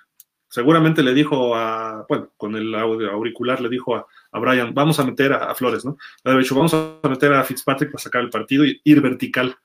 Seguramente 0.49 1.03
le 1.03 1.13
dijo 1.13 1.55
a, 1.55 2.05
bueno, 2.07 2.31
con 2.37 2.55
el 2.55 2.73
auricular 2.73 3.59
le 3.59 3.67
dijo 3.67 3.95
a, 3.95 4.07
Brian, 4.39 4.73
vamos 4.73 4.97
a 4.99 5.03
meter 5.03 5.33
a, 5.33 5.53
Flores, 5.55 5.83
¿no? 5.83 5.97
Le 6.23 6.31
había 6.31 6.43
dicho, 6.43 6.55
vamos 6.55 6.73
a 6.73 6.99
meter 7.07 7.33
a 7.33 7.43
Fitzpatrick 7.43 7.91
para 7.91 8.01
sacar 8.01 8.21
el 8.21 8.29
partido 8.29 8.63
y 8.65 8.79
ir 8.85 9.01
vertical. 9.01 9.57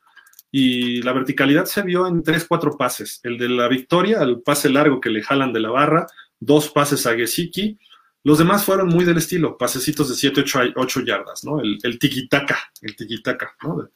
Y 0.54 1.00
la 1.00 1.14
verticalidad 1.14 1.64
se 1.64 1.82
vio 1.82 2.06
en 2.06 2.22
tres, 2.22 2.44
cuatro 2.46 2.76
pases. 2.76 3.20
El 3.22 3.38
de 3.38 3.48
la 3.48 3.68
victoria, 3.68 4.20
el 4.20 4.42
pase 4.42 4.68
largo 4.68 5.00
que 5.00 5.08
le 5.08 5.22
jalan 5.22 5.50
de 5.50 5.60
la 5.60 5.70
barra, 5.70 6.06
dos 6.38 6.68
pases 6.68 7.06
a 7.06 7.14
Gesicki. 7.14 7.78
Los 8.22 8.38
demás 8.38 8.64
fueron 8.64 8.88
muy 8.88 9.06
del 9.06 9.16
estilo, 9.16 9.56
pasecitos 9.56 10.10
de 10.10 10.14
7, 10.14 10.44
8, 10.76 11.00
yardas, 11.00 11.42
¿no? 11.42 11.58
El, 11.58 11.78
el 11.82 11.98
tiki-taka, 11.98 12.58
el 12.82 12.94
tiki-taka, 12.94 13.56
¿no? 13.64 13.88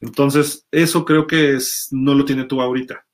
Entonces, 0.00 0.66
eso 0.70 1.04
creo 1.04 1.26
que 1.26 1.54
es, 1.54 1.88
no 1.90 2.14
lo 2.14 2.24
tiene 2.24 2.44
tú 2.44 2.62
ahorita. 2.62 3.04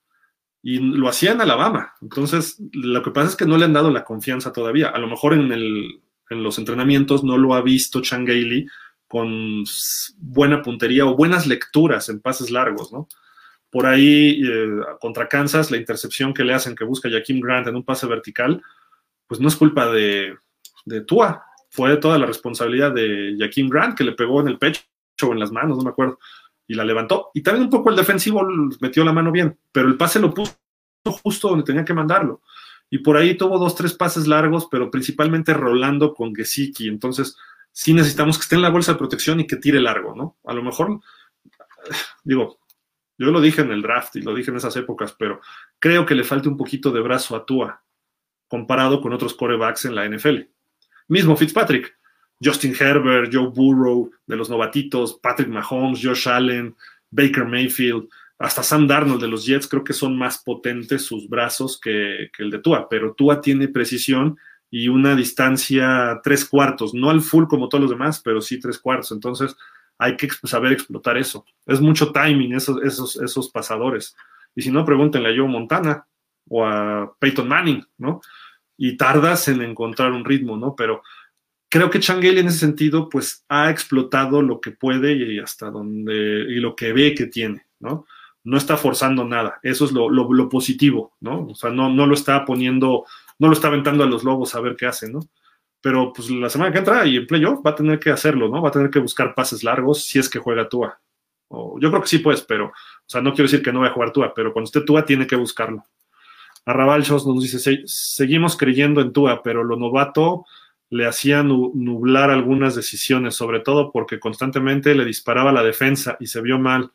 Y 0.63 0.79
lo 0.79 1.09
hacía 1.09 1.33
en 1.33 1.41
Alabama. 1.41 1.95
Entonces, 2.03 2.61
lo 2.73 3.03
que 3.03 3.11
pasa 3.11 3.31
es 3.31 3.37
que 3.37 3.47
no 3.47 3.57
le 3.57 3.65
han 3.65 3.73
dado 3.73 3.91
la 3.91 4.05
confianza 4.05 4.53
todavía. 4.53 4.89
A 4.89 4.99
lo 4.99 5.09
mejor 5.09 5.33
en, 5.33 5.51
el, 5.53 6.01
en 6.29 6.43
los 6.43 6.59
entrenamientos 6.59 7.25
no 7.25 7.39
lo 7.39 7.55
ha 7.55 7.63
visto 7.63 8.03
Changaili 8.03 8.67
con 9.09 9.65
buena 10.19 10.63
puntería 10.63 11.07
o 11.07 11.17
buenas 11.17 11.47
lecturas 11.47 12.09
en 12.09 12.21
pases 12.21 12.51
largos, 12.51 12.93
¿no? 12.93 13.09
Por 13.71 13.87
ahí, 13.87 14.41
eh, 14.45 14.69
contra 15.01 15.29
Kansas, 15.29 15.71
la 15.71 15.77
intercepción 15.77 16.33
que 16.33 16.45
le 16.45 16.55
hacen 16.55 16.77
que 16.77 16.85
busca 16.85 17.11
Jaquim 17.11 17.41
Grant 17.41 17.67
en 17.67 17.77
un 17.77 17.85
pase 17.85 18.07
vertical, 18.07 18.63
pues 19.27 19.41
no 19.41 19.49
es 19.49 19.57
culpa 19.57 19.91
de, 19.91 20.37
de 20.85 21.01
Tua. 21.01 21.45
Fue 21.71 21.97
toda 21.97 22.19
la 22.19 22.27
responsabilidad 22.27 22.93
de 22.93 23.37
Jaquim 23.39 23.69
Grant 23.69 23.97
que 23.97 24.05
le 24.05 24.13
pegó 24.13 24.41
en 24.41 24.49
el 24.49 24.59
pecho 24.59 24.83
o 25.23 25.33
en 25.33 25.41
las 25.41 25.51
manos, 25.51 25.77
no 25.77 25.85
me 25.85 25.91
acuerdo 25.91 26.19
y 26.67 26.75
la 26.75 26.85
levantó. 26.85 27.31
Y 27.35 27.43
también 27.43 27.65
un 27.65 27.71
poco 27.71 27.91
el 27.91 27.97
defensivo 27.97 28.47
metió 28.81 29.05
la 29.05 29.13
mano 29.13 29.31
bien, 29.31 29.59
pero 29.73 29.89
el 29.89 29.97
pase 29.97 30.21
lo 30.21 30.33
puso 30.33 30.55
justo 31.23 31.49
donde 31.49 31.65
tenía 31.65 31.85
que 31.85 31.95
mandarlo. 31.95 32.43
Y 32.91 32.99
por 32.99 33.17
ahí 33.17 33.37
tuvo 33.37 33.59
dos, 33.59 33.75
tres 33.75 33.95
pases 33.95 34.27
largos, 34.27 34.69
pero 34.71 34.91
principalmente 34.91 35.53
rolando 35.53 36.15
con 36.15 36.35
Gesicki. 36.35 36.89
Entonces, 36.89 37.37
sí 37.75 37.93
necesitamos 37.93 38.39
que 38.39 38.43
esté 38.43 38.55
en 38.55 38.63
la 38.63 38.71
bolsa 38.71 38.93
de 38.93 38.99
protección 38.99 39.41
y 39.41 39.47
que 39.47 39.57
tire 39.57 39.81
largo, 39.81 40.15
¿no? 40.15 40.39
A 40.45 40.55
lo 40.55 40.63
mejor, 40.63 41.01
digo, 42.23 42.61
yo 43.19 43.31
lo 43.31 43.41
dije 43.41 43.63
en 43.63 43.73
el 43.73 43.83
draft 43.83 44.17
y 44.17 44.23
lo 44.23 44.35
dije 44.35 44.51
en 44.51 44.57
esas 44.57 44.77
épocas, 44.77 45.15
pero 45.19 45.41
creo 45.79 46.07
que 46.07 46.15
le 46.15 46.25
falta 46.25 46.49
un 46.49 46.57
poquito 46.57 46.93
de 46.93 47.01
brazo 47.01 47.37
a 47.37 47.45
Tua 47.45 47.83
comparado 48.49 49.01
con 49.01 49.13
otros 49.13 49.35
corebacks 49.35 49.85
en 49.85 49.97
la 49.97 50.09
NFL. 50.09 50.43
Mismo 51.09 51.37
Fitzpatrick. 51.37 51.99
Justin 52.43 52.75
Herbert, 52.79 53.33
Joe 53.33 53.49
Burrow 53.49 54.11
de 54.27 54.37
los 54.37 54.51
novatitos, 54.51 55.19
Patrick 55.23 55.49
Mahomes, 55.49 56.01
Josh 56.03 56.29
Allen, 56.29 56.75
Baker 57.11 57.45
Mayfield, 57.45 58.09
hasta 58.39 58.63
Sam 58.63 58.87
Darnold 58.87 59.21
de 59.21 59.29
los 59.29 59.47
Jets, 59.47 59.69
creo 59.69 59.85
que 59.85 59.93
son 59.93 60.19
más 60.19 60.43
potentes 60.43 61.03
sus 61.03 61.29
brazos 61.29 61.81
que, 61.81 62.31
el 62.39 62.51
de 62.51 62.59
Tua, 62.59 62.89
pero 62.89 63.15
Tua 63.15 63.41
tiene 63.41 63.69
precisión 63.69 64.37
y 64.77 64.89
una 64.89 65.15
distancia 65.15 66.21
tres 66.25 66.45
cuartos, 66.45 66.95
no 66.95 67.09
al 67.09 67.21
full 67.21 67.47
como 67.47 67.69
todos 67.69 67.83
los 67.83 67.91
demás, 67.93 68.21
pero 68.25 68.41
sí 68.41 68.59
tres 68.59 68.77
cuartos. 68.81 69.13
Entonces 69.13 69.57
hay 69.99 70.17
que 70.17 70.29
saber 70.43 70.73
explotar 70.73 71.17
eso. 71.17 71.45
Es 71.65 71.81
mucho 71.81 72.11
timing 72.11 72.55
esos, 72.55 72.83
esos, 72.83 73.15
esos 73.23 73.51
pasadores. 73.51 74.17
Y 74.53 74.63
si 74.63 74.73
no, 74.73 74.85
pregúntenle 74.85 75.29
a 75.33 75.37
Joe 75.37 75.47
Montana 75.47 76.09
o 76.49 76.67
a 76.67 77.15
Peyton 77.21 77.47
Manning, 77.47 77.87
¿no? 77.99 78.21
Y 78.77 78.97
tardas 78.97 79.47
en 79.47 79.63
encontrar 79.63 80.11
un 80.11 80.25
ritmo, 80.25 80.57
¿no? 80.57 80.75
Pero 80.75 81.05
creo 81.69 81.89
que 81.89 82.01
Changeli 82.01 82.41
en 82.41 82.49
ese 82.49 82.59
sentido, 82.59 83.09
pues 83.09 83.45
ha 83.49 83.71
explotado 83.71 84.43
lo 84.43 84.61
que 84.61 84.73
puede 84.73 85.13
y 85.13 85.39
hasta 85.39 85.71
donde, 85.71 86.47
y 86.49 86.57
lo 86.57 86.75
que 86.75 86.93
ve 86.93 87.15
que 87.15 87.27
tiene, 87.27 87.65
¿no? 87.79 88.07
No 88.43 88.57
está 88.57 88.77
forzando 88.77 89.25
nada, 89.25 89.61
eso 89.63 89.85
es 89.85 89.93
lo, 89.93 90.11
lo, 90.11 90.49
positivo, 90.49 91.13
¿no? 91.21 91.47
O 91.47 91.55
sea, 91.55 91.71
no, 91.71 91.91
no 91.91 92.09
lo 92.09 92.15
está 92.15 92.45
poniendo, 92.45 93.05
no 93.39 93.49
lo 93.49 93.53
está 93.53 93.69
aventando 93.69 94.05
a 94.05 94.07
los 94.07 94.25
lobos 94.25 94.55
a 94.55 94.61
ver 94.61 94.77
qué 94.77 94.87
hacen, 94.87 95.13
¿no? 95.13 95.21
Pero 95.81 96.13
pues 96.13 96.31
la 96.31 96.49
semana 96.49 96.73
que 96.73 96.79
entra 96.79 97.07
y 97.07 97.17
en 97.17 97.27
playoff 97.27 97.61
va 97.65 97.71
a 97.71 97.75
tener 97.75 97.99
que 97.99 98.11
hacerlo, 98.11 98.49
¿no? 98.49 98.63
Va 98.63 98.71
a 98.71 98.73
tener 98.73 98.91
que 98.91 98.99
buscar 98.99 99.35
pases 99.35 99.63
largos 99.63 100.05
si 100.05 100.19
es 100.19 100.29
que 100.29 100.39
juega 100.39 100.69
Tua. 100.69 100.99
O, 101.49 101.79
yo 101.79 101.91
creo 101.91 102.01
que 102.01 102.09
sí, 102.09 102.19
pues, 102.19 102.43
pero, 102.43 102.67
o 102.67 102.73
sea, 103.07 103.21
no 103.21 103.33
quiero 103.33 103.45
decir 103.45 103.63
que 103.63 103.73
no 103.73 103.81
vaya 103.81 103.91
a 103.91 103.95
jugar 103.95 104.13
Tua, 104.13 104.33
pero 104.35 104.53
cuando 104.53 104.67
esté 104.67 104.81
Tua 104.81 105.05
tiene 105.05 105.27
que 105.27 105.37
buscarlo. 105.37 105.85
Arrabal 106.65 107.03
Shows 107.03 107.27
nos 107.27 107.43
dice, 107.43 107.83
seguimos 107.87 108.57
creyendo 108.57 109.01
en 109.01 109.13
Tua, 109.13 109.43
pero 109.43 109.63
lo 109.63 109.77
novato 109.77 110.47
le 110.89 111.07
hacía 111.07 111.43
nublar 111.43 112.31
algunas 112.31 112.75
decisiones, 112.75 113.35
sobre 113.35 113.61
todo 113.61 113.91
porque 113.91 114.21
constantemente 114.21 114.95
le 114.95 115.05
disparaba 115.05 115.53
la 115.53 115.63
defensa 115.63 116.17
y 116.21 116.27
se 116.27 116.41
vio 116.41 116.59
mal, 116.59 116.93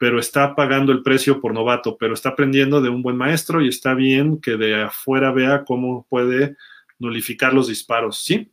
pero 0.00 0.18
está 0.18 0.54
pagando 0.54 0.92
el 0.92 1.02
precio 1.02 1.42
por 1.42 1.52
novato, 1.52 1.98
pero 1.98 2.14
está 2.14 2.30
aprendiendo 2.30 2.80
de 2.80 2.88
un 2.88 3.02
buen 3.02 3.18
maestro 3.18 3.60
y 3.60 3.68
está 3.68 3.92
bien 3.92 4.40
que 4.40 4.56
de 4.56 4.84
afuera 4.84 5.30
vea 5.30 5.62
cómo 5.66 6.06
puede 6.08 6.56
nulificar 6.98 7.52
los 7.52 7.68
disparos. 7.68 8.22
¿Sí? 8.22 8.50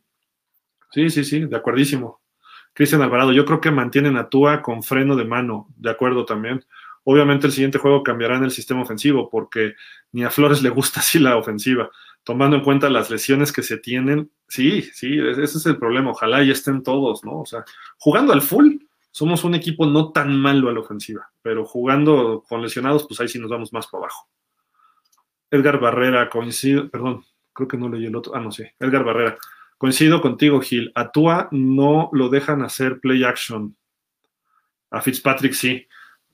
Sí, 0.90 1.08
sí, 1.08 1.24
sí, 1.24 1.46
de 1.46 1.56
acuerdísimo. 1.56 2.20
Cristian 2.74 3.00
Alvarado, 3.00 3.32
yo 3.32 3.46
creo 3.46 3.62
que 3.62 3.70
mantienen 3.70 4.18
a 4.18 4.28
Tua 4.28 4.60
con 4.60 4.82
freno 4.82 5.16
de 5.16 5.24
mano, 5.24 5.68
de 5.78 5.88
acuerdo 5.88 6.26
también. 6.26 6.66
Obviamente 7.04 7.46
el 7.46 7.54
siguiente 7.54 7.78
juego 7.78 8.02
cambiará 8.02 8.36
en 8.36 8.44
el 8.44 8.50
sistema 8.50 8.82
ofensivo 8.82 9.30
porque 9.30 9.72
ni 10.12 10.24
a 10.24 10.30
Flores 10.30 10.60
le 10.62 10.68
gusta 10.68 11.00
así 11.00 11.18
la 11.18 11.38
ofensiva 11.38 11.90
tomando 12.28 12.58
en 12.58 12.62
cuenta 12.62 12.90
las 12.90 13.08
lesiones 13.08 13.52
que 13.52 13.62
se 13.62 13.78
tienen, 13.78 14.30
sí, 14.48 14.82
sí, 14.92 15.18
ese 15.18 15.44
es 15.44 15.64
el 15.64 15.78
problema. 15.78 16.10
Ojalá 16.10 16.42
ya 16.42 16.52
estén 16.52 16.82
todos, 16.82 17.24
¿no? 17.24 17.40
O 17.40 17.46
sea, 17.46 17.64
jugando 17.96 18.34
al 18.34 18.42
full, 18.42 18.76
somos 19.10 19.44
un 19.44 19.54
equipo 19.54 19.86
no 19.86 20.12
tan 20.12 20.38
malo 20.38 20.68
a 20.68 20.72
la 20.72 20.80
ofensiva, 20.80 21.30
pero 21.42 21.64
jugando 21.64 22.44
con 22.48 22.62
lesionados, 22.62 23.06
pues 23.06 23.20
ahí 23.20 23.28
sí 23.28 23.38
nos 23.38 23.50
vamos 23.50 23.72
más 23.72 23.86
para 23.86 24.04
abajo. 24.04 24.28
Edgar 25.50 25.80
Barrera, 25.80 26.28
coincido, 26.28 26.88
perdón, 26.90 27.24
creo 27.52 27.68
que 27.68 27.76
no 27.76 27.88
leí 27.88 28.06
el 28.06 28.14
otro, 28.14 28.34
ah, 28.34 28.40
no 28.40 28.52
sé, 28.52 28.74
Edgar 28.78 29.04
Barrera, 29.04 29.36
coincido 29.78 30.20
contigo, 30.20 30.60
Gil. 30.60 30.92
A 30.94 31.10
Tua 31.10 31.48
no 31.52 32.10
lo 32.12 32.28
dejan 32.28 32.62
hacer 32.62 33.00
play 33.00 33.24
action. 33.24 33.76
A 34.90 35.00
Fitzpatrick 35.00 35.52
sí. 35.52 35.86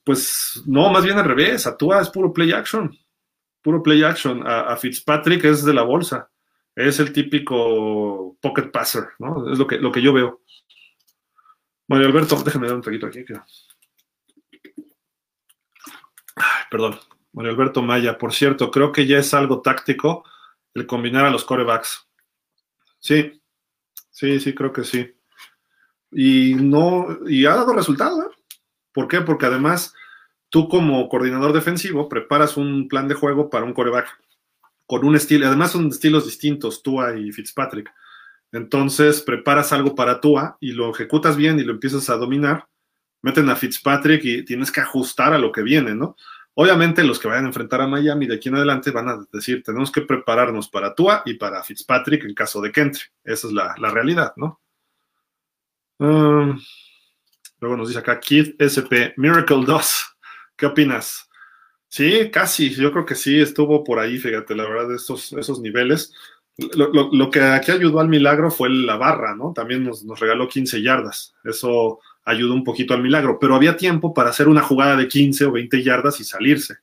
Pues 0.02 0.62
no, 0.66 0.90
más 0.90 1.04
bien 1.04 1.18
al 1.18 1.24
revés, 1.24 1.66
a 1.66 1.76
Tua 1.76 2.00
es 2.00 2.10
puro 2.10 2.32
play 2.32 2.52
action. 2.52 2.96
puro 3.62 3.82
play 3.82 4.02
action. 4.02 4.42
A, 4.44 4.76
Fitzpatrick 4.76 5.44
es 5.44 5.64
de 5.64 5.74
la 5.74 5.82
bolsa. 5.82 6.30
Es 6.74 6.98
el 6.98 7.12
típico 7.12 8.36
pocket 8.40 8.70
passer, 8.70 9.04
¿no? 9.20 9.50
Es 9.52 9.58
lo 9.58 9.66
que, 9.66 9.78
lo 9.78 9.92
que 9.92 10.02
yo 10.02 10.12
veo. 10.12 10.40
Mario 11.88 12.06
Alberto, 12.06 12.42
déjame 12.42 12.66
dar 12.66 12.76
un 12.76 12.82
traguito 12.82 13.06
aquí. 13.06 13.24
perdón. 16.70 16.98
Mario 17.32 17.52
Alberto 17.52 17.82
Maya, 17.82 18.16
por 18.16 18.32
cierto, 18.32 18.70
creo 18.70 18.92
que 18.92 19.06
ya 19.06 19.18
es 19.18 19.34
algo 19.34 19.60
táctico 19.60 20.24
el 20.72 20.86
combinar 20.86 21.24
a 21.24 21.30
los 21.30 21.44
corebacks. 21.44 22.08
Sí, 22.98 23.40
sí, 24.10 24.40
sí, 24.40 24.54
creo 24.54 24.72
que 24.72 24.84
sí. 24.84 25.14
Y 26.10 26.54
no, 26.54 27.18
y 27.26 27.44
ha 27.46 27.56
dado 27.56 27.74
resultado, 27.74 28.22
¿eh? 28.22 28.34
¿Por 28.92 29.08
qué? 29.08 29.20
Porque 29.20 29.46
además 29.46 29.92
tú 30.48 30.68
como 30.68 31.08
coordinador 31.08 31.52
defensivo 31.52 32.08
preparas 32.08 32.56
un 32.56 32.86
plan 32.86 33.08
de 33.08 33.14
juego 33.14 33.50
para 33.50 33.64
un 33.64 33.74
coreback 33.74 34.06
con 34.86 35.04
un 35.04 35.16
estilo, 35.16 35.48
además 35.48 35.72
son 35.72 35.88
estilos 35.88 36.26
distintos, 36.26 36.82
Tua 36.82 37.16
y 37.18 37.32
Fitzpatrick. 37.32 37.92
Entonces 38.52 39.20
preparas 39.22 39.72
algo 39.72 39.94
para 39.94 40.20
Tua 40.20 40.56
y 40.60 40.72
lo 40.72 40.90
ejecutas 40.90 41.36
bien 41.36 41.58
y 41.58 41.64
lo 41.64 41.72
empiezas 41.72 42.08
a 42.10 42.16
dominar, 42.16 42.66
meten 43.22 43.48
a 43.50 43.56
Fitzpatrick 43.56 44.24
y 44.24 44.44
tienes 44.44 44.70
que 44.70 44.80
ajustar 44.80 45.32
a 45.32 45.38
lo 45.38 45.50
que 45.50 45.62
viene, 45.62 45.94
¿no? 45.94 46.16
Obviamente 46.56 47.02
los 47.02 47.18
que 47.18 47.26
vayan 47.26 47.44
a 47.44 47.48
enfrentar 47.48 47.80
a 47.80 47.88
Miami 47.88 48.26
de 48.26 48.36
aquí 48.36 48.48
en 48.48 48.54
adelante 48.54 48.92
van 48.92 49.08
a 49.08 49.26
decir, 49.32 49.62
tenemos 49.64 49.90
que 49.90 50.02
prepararnos 50.02 50.68
para 50.68 50.94
Tua 50.94 51.22
y 51.24 51.34
para 51.34 51.64
Fitzpatrick 51.64 52.24
en 52.24 52.34
caso 52.34 52.60
de 52.60 52.70
que 52.70 52.80
entre. 52.80 53.02
Esa 53.24 53.48
es 53.48 53.52
la, 53.52 53.74
realidad, 53.90 54.32
¿no? 54.36 54.60
Um, 55.98 56.60
luego 57.58 57.76
nos 57.76 57.88
dice 57.88 58.00
acá 58.00 58.20
Keith 58.20 58.54
SP, 58.62 59.14
Miracle 59.16 59.64
2. 59.66 60.16
¿Qué 60.56 60.66
opinas? 60.66 61.28
Sí, 61.88 62.30
casi, 62.30 62.70
yo 62.70 62.92
creo 62.92 63.04
que 63.04 63.14
sí, 63.16 63.40
estuvo 63.40 63.82
por 63.82 63.98
ahí, 63.98 64.18
fíjate, 64.18 64.54
la 64.54 64.64
verdad, 64.64 64.94
esos, 64.94 65.32
esos 65.32 65.60
niveles. 65.60 66.12
Lo, 66.56 67.30
que 67.30 67.40
aquí 67.42 67.72
ayudó 67.72 67.98
al 67.98 68.08
milagro 68.08 68.50
fue 68.50 68.70
la 68.70 68.96
barra, 68.96 69.34
¿no? 69.34 69.52
También 69.52 69.82
nos, 69.82 70.04
nos 70.04 70.20
regaló 70.20 70.48
15 70.48 70.82
yardas. 70.82 71.34
Eso 71.42 71.98
ayudó 72.24 72.54
un 72.54 72.64
poquito 72.64 72.94
al 72.94 73.02
milagro, 73.02 73.38
pero 73.40 73.54
había 73.54 73.76
tiempo 73.76 74.14
para 74.14 74.30
hacer 74.30 74.48
una 74.48 74.62
jugada 74.62 74.96
de 74.96 75.08
15 75.08 75.46
o 75.46 75.52
20 75.52 75.82
yardas 75.82 76.20
y 76.20 76.24
salirse, 76.24 76.76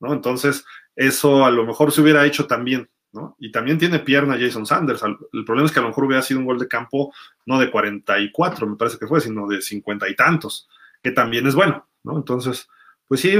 ¿no? 0.00 0.12
Entonces, 0.12 0.64
eso 0.96 1.44
a 1.44 1.50
lo 1.50 1.64
mejor 1.64 1.92
se 1.92 2.00
hubiera 2.00 2.24
hecho 2.26 2.46
también, 2.46 2.88
¿no? 3.12 3.36
Y 3.38 3.52
también 3.52 3.78
tiene 3.78 3.98
pierna 3.98 4.38
Jason 4.38 4.66
Sanders. 4.66 5.02
El 5.02 5.44
problema 5.44 5.66
es 5.66 5.72
que 5.72 5.78
a 5.78 5.82
lo 5.82 5.88
mejor 5.88 6.04
hubiera 6.04 6.22
sido 6.22 6.40
un 6.40 6.46
gol 6.46 6.58
de 6.58 6.68
campo 6.68 7.12
no 7.46 7.58
de 7.60 7.70
44, 7.70 8.66
me 8.66 8.76
parece 8.76 8.98
que 8.98 9.06
fue, 9.06 9.20
sino 9.20 9.46
de 9.46 9.60
50 9.60 10.08
y 10.08 10.16
tantos, 10.16 10.68
que 11.02 11.10
también 11.10 11.46
es 11.46 11.54
bueno, 11.54 11.86
¿no? 12.02 12.16
Entonces, 12.16 12.68
pues 13.06 13.20
sí, 13.20 13.34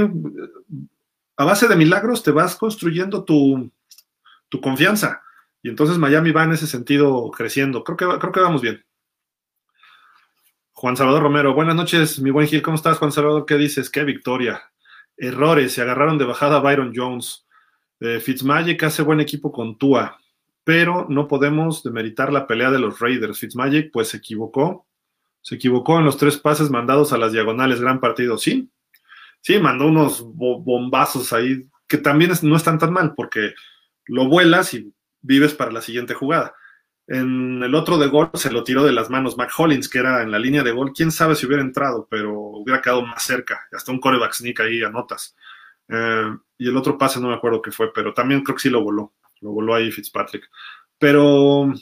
a 1.35 1.45
base 1.45 1.67
de 1.67 1.75
milagros 1.75 2.23
te 2.23 2.31
vas 2.31 2.55
construyendo 2.55 3.23
tu, 3.23 3.71
tu 4.49 4.61
confianza. 4.61 5.22
Y 5.63 5.69
entonces 5.69 5.97
Miami 5.97 6.31
va 6.31 6.43
en 6.43 6.51
ese 6.51 6.67
sentido 6.67 7.31
creciendo. 7.31 7.83
Creo 7.83 7.97
que, 7.97 8.19
creo 8.19 8.31
que 8.33 8.39
vamos 8.41 8.61
bien. 8.61 8.85
Juan 10.73 10.97
Salvador 10.97 11.23
Romero, 11.23 11.53
buenas 11.53 11.75
noches, 11.75 12.19
mi 12.19 12.29
buen 12.29 12.47
Gil, 12.47 12.61
¿cómo 12.61 12.75
estás, 12.75 12.97
Juan 12.97 13.13
Salvador? 13.13 13.45
¿Qué 13.45 13.55
dices? 13.55 13.89
¡Qué 13.89 14.03
victoria! 14.03 14.61
Errores, 15.15 15.71
se 15.71 15.81
agarraron 15.81 16.17
de 16.17 16.25
bajada 16.25 16.57
a 16.57 16.59
Byron 16.59 16.91
Jones. 16.93 17.47
Eh, 18.01 18.19
Fitzmagic 18.19 18.83
hace 18.83 19.03
buen 19.03 19.21
equipo 19.21 19.53
con 19.53 19.77
Tua, 19.77 20.19
pero 20.65 21.05
no 21.07 21.29
podemos 21.29 21.81
demeritar 21.83 22.33
la 22.33 22.45
pelea 22.45 22.69
de 22.69 22.79
los 22.79 22.99
Raiders. 22.99 23.39
Fitzmagic, 23.39 23.91
pues 23.93 24.09
se 24.09 24.17
equivocó. 24.17 24.85
Se 25.39 25.55
equivocó 25.55 25.99
en 25.99 26.05
los 26.05 26.17
tres 26.17 26.37
pases 26.37 26.69
mandados 26.69 27.13
a 27.13 27.17
las 27.17 27.31
diagonales. 27.31 27.79
Gran 27.79 28.01
partido, 28.01 28.37
sí. 28.37 28.69
Sí, 29.39 29.59
mandó 29.59 29.87
unos 29.87 30.21
bombazos 30.25 31.31
ahí 31.31 31.65
que 31.87 31.97
también 31.97 32.31
no 32.41 32.57
están 32.57 32.79
tan 32.79 32.91
mal 32.91 33.13
porque 33.15 33.53
lo 34.05 34.27
vuelas 34.27 34.73
y 34.73 34.93
vives 35.23 35.55
para 35.55 35.71
la 35.71 35.81
siguiente 35.81 36.13
jugada 36.13 36.53
en 37.07 37.61
el 37.61 37.75
otro 37.75 37.97
de 37.97 38.07
gol 38.07 38.29
se 38.33 38.51
lo 38.51 38.63
tiró 38.63 38.83
de 38.83 38.93
las 38.93 39.09
manos 39.09 39.37
Mac 39.37 39.51
Hollins, 39.57 39.89
que 39.89 39.99
era 39.99 40.21
en 40.21 40.31
la 40.31 40.39
línea 40.39 40.63
de 40.63 40.71
gol. 40.71 40.93
Quién 40.93 41.11
sabe 41.11 41.35
si 41.35 41.45
hubiera 41.45 41.61
entrado, 41.61 42.07
pero 42.09 42.33
hubiera 42.33 42.81
quedado 42.81 43.05
más 43.05 43.23
cerca. 43.23 43.67
Hasta 43.71 43.91
un 43.91 43.99
coreback 43.99 44.33
sneak 44.33 44.61
ahí 44.61 44.83
a 44.83 44.89
notas. 44.89 45.35
Eh, 45.89 46.33
y 46.57 46.69
el 46.69 46.77
otro 46.77 46.97
pase 46.97 47.19
no 47.19 47.27
me 47.27 47.35
acuerdo 47.35 47.61
qué 47.61 47.71
fue, 47.71 47.91
pero 47.93 48.13
también 48.13 48.41
creo 48.41 48.55
que 48.55 48.61
sí 48.61 48.69
lo 48.69 48.81
voló. 48.81 49.13
Lo 49.41 49.51
voló 49.51 49.75
ahí 49.75 49.91
Fitzpatrick. 49.91 50.49
Pero 50.97 51.73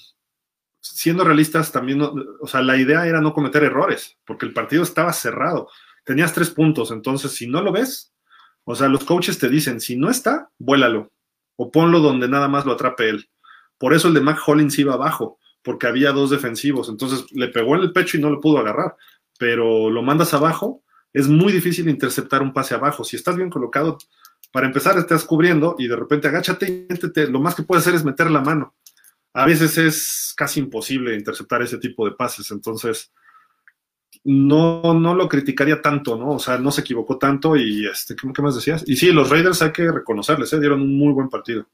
siendo 0.79 1.23
realistas, 1.23 1.71
también, 1.71 2.01
o 2.01 2.47
sea, 2.47 2.61
la 2.63 2.77
idea 2.77 3.05
era 3.05 3.21
no 3.21 3.33
cometer 3.33 3.63
errores, 3.63 4.17
porque 4.25 4.47
el 4.47 4.53
partido 4.53 4.81
estaba 4.81 5.13
cerrado. 5.13 5.69
Tenías 6.03 6.33
tres 6.33 6.49
puntos, 6.49 6.89
entonces 6.89 7.31
si 7.33 7.45
no 7.47 7.61
lo 7.61 7.71
ves, 7.71 8.15
o 8.63 8.73
sea, 8.75 8.87
los 8.87 9.03
coaches 9.03 9.37
te 9.37 9.49
dicen, 9.49 9.79
si 9.79 9.95
no 9.95 10.09
está, 10.09 10.49
vuélalo 10.57 11.11
o 11.57 11.71
ponlo 11.71 11.99
donde 11.99 12.27
nada 12.27 12.47
más 12.47 12.65
lo 12.65 12.71
atrape 12.71 13.09
él. 13.09 13.29
Por 13.81 13.95
eso 13.95 14.09
el 14.09 14.13
de 14.13 14.21
Mac 14.21 14.39
Hollins 14.45 14.77
iba 14.77 14.93
abajo, 14.93 15.39
porque 15.63 15.87
había 15.87 16.11
dos 16.11 16.29
defensivos. 16.29 16.87
Entonces 16.87 17.25
le 17.31 17.47
pegó 17.47 17.75
en 17.75 17.81
el 17.81 17.91
pecho 17.91 18.15
y 18.15 18.21
no 18.21 18.29
lo 18.29 18.39
pudo 18.39 18.59
agarrar. 18.59 18.95
Pero 19.39 19.89
lo 19.89 20.03
mandas 20.03 20.35
abajo, 20.35 20.83
es 21.13 21.27
muy 21.27 21.51
difícil 21.51 21.89
interceptar 21.89 22.43
un 22.43 22.53
pase 22.53 22.75
abajo. 22.75 23.03
Si 23.03 23.15
estás 23.15 23.35
bien 23.35 23.49
colocado, 23.49 23.97
para 24.51 24.67
empezar 24.67 24.99
estás 24.99 25.25
cubriendo 25.25 25.75
y 25.79 25.87
de 25.87 25.95
repente 25.95 26.27
agáchate 26.27 26.85
y. 26.87 27.31
Lo 27.31 27.39
más 27.39 27.55
que 27.55 27.63
puedes 27.63 27.81
hacer 27.81 27.95
es 27.95 28.05
meter 28.05 28.29
la 28.29 28.41
mano. 28.41 28.75
A 29.33 29.47
veces 29.47 29.75
es 29.79 30.35
casi 30.37 30.59
imposible 30.59 31.15
interceptar 31.15 31.63
ese 31.63 31.79
tipo 31.79 32.05
de 32.05 32.11
pases. 32.11 32.51
Entonces, 32.51 33.11
no, 34.23 34.93
no 34.93 35.15
lo 35.15 35.27
criticaría 35.27 35.81
tanto, 35.81 36.17
¿no? 36.17 36.33
O 36.33 36.39
sea, 36.39 36.59
no 36.59 36.69
se 36.69 36.81
equivocó 36.81 37.17
tanto 37.17 37.55
y, 37.55 37.87
este, 37.87 38.15
¿qué, 38.15 38.41
más 38.43 38.53
decías? 38.53 38.83
Y 38.85 38.95
sí, 38.95 39.11
los 39.11 39.31
Raiders 39.31 39.63
hay 39.63 39.71
que 39.71 39.91
reconocerles, 39.91 40.53
¿eh? 40.53 40.59
dieron 40.59 40.83
un 40.83 40.95
muy 40.95 41.13
buen 41.13 41.29
partido 41.29 41.65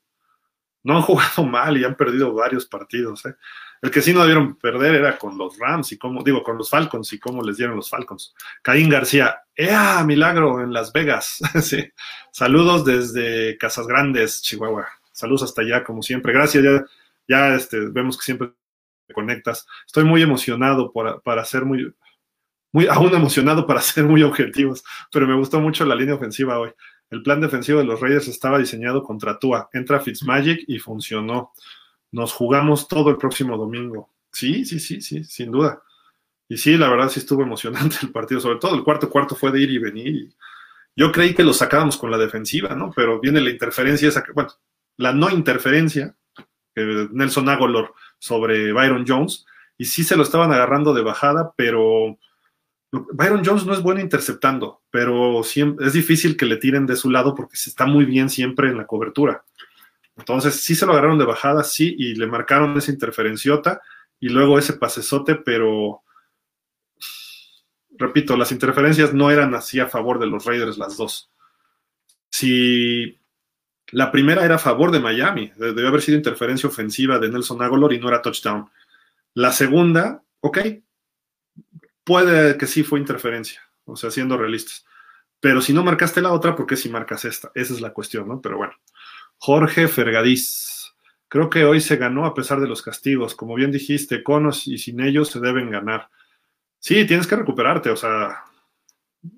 no 0.88 0.96
han 0.96 1.02
jugado 1.04 1.44
mal 1.44 1.78
y 1.78 1.84
han 1.84 1.96
perdido 1.96 2.34
varios 2.34 2.66
partidos. 2.66 3.26
¿eh? 3.26 3.36
El 3.82 3.92
que 3.92 4.02
sí 4.02 4.14
no 4.14 4.22
debieron 4.22 4.56
perder 4.56 4.96
era 4.96 5.18
con 5.18 5.38
los 5.38 5.60
Rams 5.60 5.92
y 5.92 5.98
cómo, 5.98 6.24
digo, 6.24 6.42
con 6.42 6.58
los 6.58 6.70
Falcons 6.70 7.12
y 7.14 7.20
cómo 7.20 7.44
les 7.44 7.58
dieron 7.58 7.76
los 7.76 7.90
Falcons. 7.90 8.34
Caín 8.62 8.90
García, 8.90 9.42
¡ea! 9.56 10.04
Milagro 10.06 10.62
en 10.62 10.72
Las 10.72 10.94
Vegas. 10.94 11.40
Saludos 12.32 12.86
desde 12.86 13.58
Casas 13.58 13.86
Grandes, 13.86 14.42
Chihuahua. 14.42 14.88
Saludos 15.12 15.44
hasta 15.44 15.62
allá, 15.62 15.84
como 15.84 16.02
siempre. 16.02 16.32
Gracias, 16.32 16.64
ya, 16.64 16.86
ya 17.28 17.56
este, 17.56 17.80
vemos 17.90 18.18
que 18.18 18.24
siempre 18.24 18.54
te 19.08 19.14
conectas. 19.14 19.68
Estoy 19.86 20.06
muy 20.06 20.22
emocionado 20.22 20.92
para 20.94 21.44
ser 21.44 21.66
muy, 21.66 21.94
muy, 22.72 22.88
aún 22.88 23.14
emocionado 23.14 23.68
para 23.68 23.82
ser 23.82 24.06
muy 24.06 24.24
objetivos, 24.24 24.84
pero 25.12 25.28
me 25.28 25.36
gustó 25.36 25.60
mucho 25.60 25.86
la 25.86 25.96
línea 25.96 26.16
ofensiva 26.16 26.60
hoy. 26.60 26.72
El 27.10 27.24
plan 27.24 27.40
defensivo 27.40 27.80
de 27.80 27.86
los 27.86 28.00
Raiders 28.00 28.28
estaba 28.28 28.60
diseñado 28.60 29.04
contra 29.04 29.40
Tua. 29.40 29.70
Entra 29.74 30.00
Fitzmagic 30.00 30.64
y 30.68 30.80
funcionó. 30.80 31.54
Nos 32.12 32.34
jugamos 32.34 32.88
todo 32.88 33.10
el 33.10 33.18
próximo 33.18 33.58
domingo. 33.58 34.10
Sí, 34.32 34.66
sí, 34.66 34.80
sí, 34.80 35.02
sí, 35.02 35.24
sin 35.24 35.52
duda. 35.52 35.82
Y 36.50 36.58
sí, 36.58 36.78
la 36.78 36.90
verdad 36.90 37.10
sí 37.10 37.20
estuvo 37.20 37.44
emocionante 37.44 37.98
el 38.04 38.12
partido, 38.12 38.40
sobre 38.40 38.60
todo 38.60 38.76
el 38.76 38.84
cuarto 38.84 39.10
cuarto 39.10 39.36
fue 39.36 39.52
de 39.52 39.62
ir 39.62 39.72
y 39.72 39.78
venir. 39.78 40.34
yo 40.96 41.12
creí 41.12 41.34
que 41.34 41.44
lo 41.44 41.54
sacábamos 41.54 41.98
con 41.98 42.12
la 42.12 42.18
defensiva, 42.18 42.76
¿no? 42.76 42.92
Pero 42.96 43.20
viene 43.20 43.42
la 43.42 43.50
interferencia, 43.50 44.08
esa, 44.10 44.24
bueno, 44.34 44.50
la 44.98 45.14
no 45.14 45.30
interferencia, 45.30 46.16
Nelson 46.76 47.50
Agolor 47.50 47.94
sobre 48.20 48.72
Byron 48.72 49.06
Jones, 49.08 49.46
y 49.78 49.86
sí 49.86 50.04
se 50.04 50.16
lo 50.16 50.24
estaban 50.24 50.52
agarrando 50.52 50.94
de 50.94 51.04
bajada, 51.04 51.54
pero 51.56 52.18
Byron 52.92 53.44
Jones 53.44 53.66
no 53.66 53.74
es 53.74 53.82
bueno 53.82 54.00
interceptando, 54.00 54.82
pero 54.90 55.42
es 55.42 55.94
difícil 55.94 56.38
que 56.38 56.46
le 56.46 56.58
tiren 56.58 56.86
de 56.86 56.96
su 56.96 57.10
lado 57.10 57.36
porque 57.36 57.58
se 57.58 57.70
está 57.70 57.86
muy 57.86 58.06
bien 58.06 58.30
siempre 58.30 58.70
en 58.70 58.78
la 58.78 58.88
cobertura. 58.88 59.44
Entonces, 60.16 60.64
sí 60.64 60.74
se 60.74 60.86
lo 60.86 60.94
agarraron 60.94 61.20
de 61.20 61.26
bajada, 61.26 61.64
sí, 61.64 61.96
y 61.98 62.16
le 62.16 62.28
marcaron 62.28 62.76
esa 62.78 62.92
interferenciota 62.92 63.82
y 64.20 64.30
luego 64.30 64.58
ese 64.58 64.74
pasesote, 64.74 65.36
pero 65.36 66.02
repito, 67.98 68.38
las 68.38 68.52
interferencias 68.52 69.14
no 69.14 69.32
eran 69.32 69.54
así 69.54 69.80
a 69.80 69.88
favor 69.88 70.20
de 70.20 70.28
los 70.28 70.46
Raiders 70.46 70.78
las 70.78 70.98
dos. 70.98 71.30
Si 72.30 73.20
la 73.92 74.12
primera 74.12 74.44
era 74.44 74.56
a 74.56 74.60
favor 74.60 74.92
de 74.92 75.00
Miami, 75.00 75.52
debió 75.58 75.88
haber 75.88 76.02
sido 76.02 76.18
interferencia 76.18 76.70
ofensiva 76.70 77.20
de 77.20 77.30
Nelson 77.30 77.62
Agolor 77.62 77.94
y 77.94 78.00
no 78.00 78.08
era 78.08 78.22
touchdown. 78.22 78.70
La 79.34 79.52
segunda, 79.52 80.24
ok, 80.40 80.58
puede 82.08 82.58
que 82.58 82.68
sí 82.68 82.84
fue 82.84 83.00
interferencia, 83.00 83.62
o 83.84 83.98
sea, 83.98 84.10
siendo 84.10 84.38
realistas. 84.38 84.86
Pero 85.42 85.62
si 85.62 85.74
no 85.74 85.84
marcaste 85.84 86.22
la 86.22 86.32
otra, 86.32 86.56
¿por 86.56 86.66
qué 86.66 86.78
si 86.78 86.88
marcas 86.88 87.26
esta? 87.26 87.52
Esa 87.54 87.74
es 87.74 87.82
la 87.82 87.92
cuestión, 87.92 88.30
¿no? 88.30 88.42
Pero 88.42 88.56
bueno. 88.58 88.74
Jorge 89.38 89.90
Fergadís. 89.90 90.94
Creo 91.28 91.50
que 91.50 91.66
hoy 91.66 91.82
se 91.82 91.98
ganó 91.98 92.26
a 92.26 92.34
pesar 92.34 92.62
de 92.62 92.68
los 92.68 92.82
castigos. 92.82 93.36
Como 93.36 93.56
bien 93.56 93.72
dijiste, 93.72 94.24
conos 94.24 94.68
y 94.68 94.78
sin 94.78 95.02
ellos 95.02 95.30
se 95.30 95.42
deben 95.42 95.70
ganar. 95.70 96.10
Sí, 96.80 97.06
tienes 97.06 97.28
que 97.28 97.36
recuperarte, 97.36 97.90
o 97.90 97.98
sea, 97.98 98.46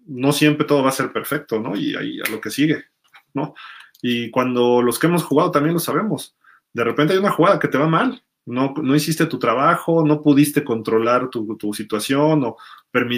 no 0.06 0.32
siempre 0.32 0.68
todo 0.68 0.84
va 0.84 0.90
a 0.90 0.94
ser 0.94 1.12
perfecto, 1.12 1.60
¿no? 1.60 1.76
Y 1.76 1.96
ahí 1.96 2.20
a 2.22 2.30
lo 2.30 2.40
que 2.40 2.52
sigue, 2.52 2.86
¿no? 3.34 3.56
Y 4.04 4.30
cuando 4.30 4.84
los 4.84 5.00
que 5.00 5.08
hemos 5.08 5.24
jugado 5.24 5.50
también 5.50 5.74
lo 5.74 5.80
sabemos. 5.80 6.38
De 6.72 6.84
repente 6.84 7.14
hay 7.14 7.20
una 7.20 7.32
jugada 7.32 7.58
que 7.58 7.68
te 7.68 7.80
va 7.80 7.88
mal 7.88 8.24
no, 8.46 8.74
no 8.82 8.96
hiciste 8.96 9.26
tu 9.26 9.38
trabajo, 9.38 10.06
no 10.06 10.22
pudiste 10.22 10.64
controlar 10.64 11.30
tu, 11.30 11.74
situación, 11.74 12.44
o 12.44 12.58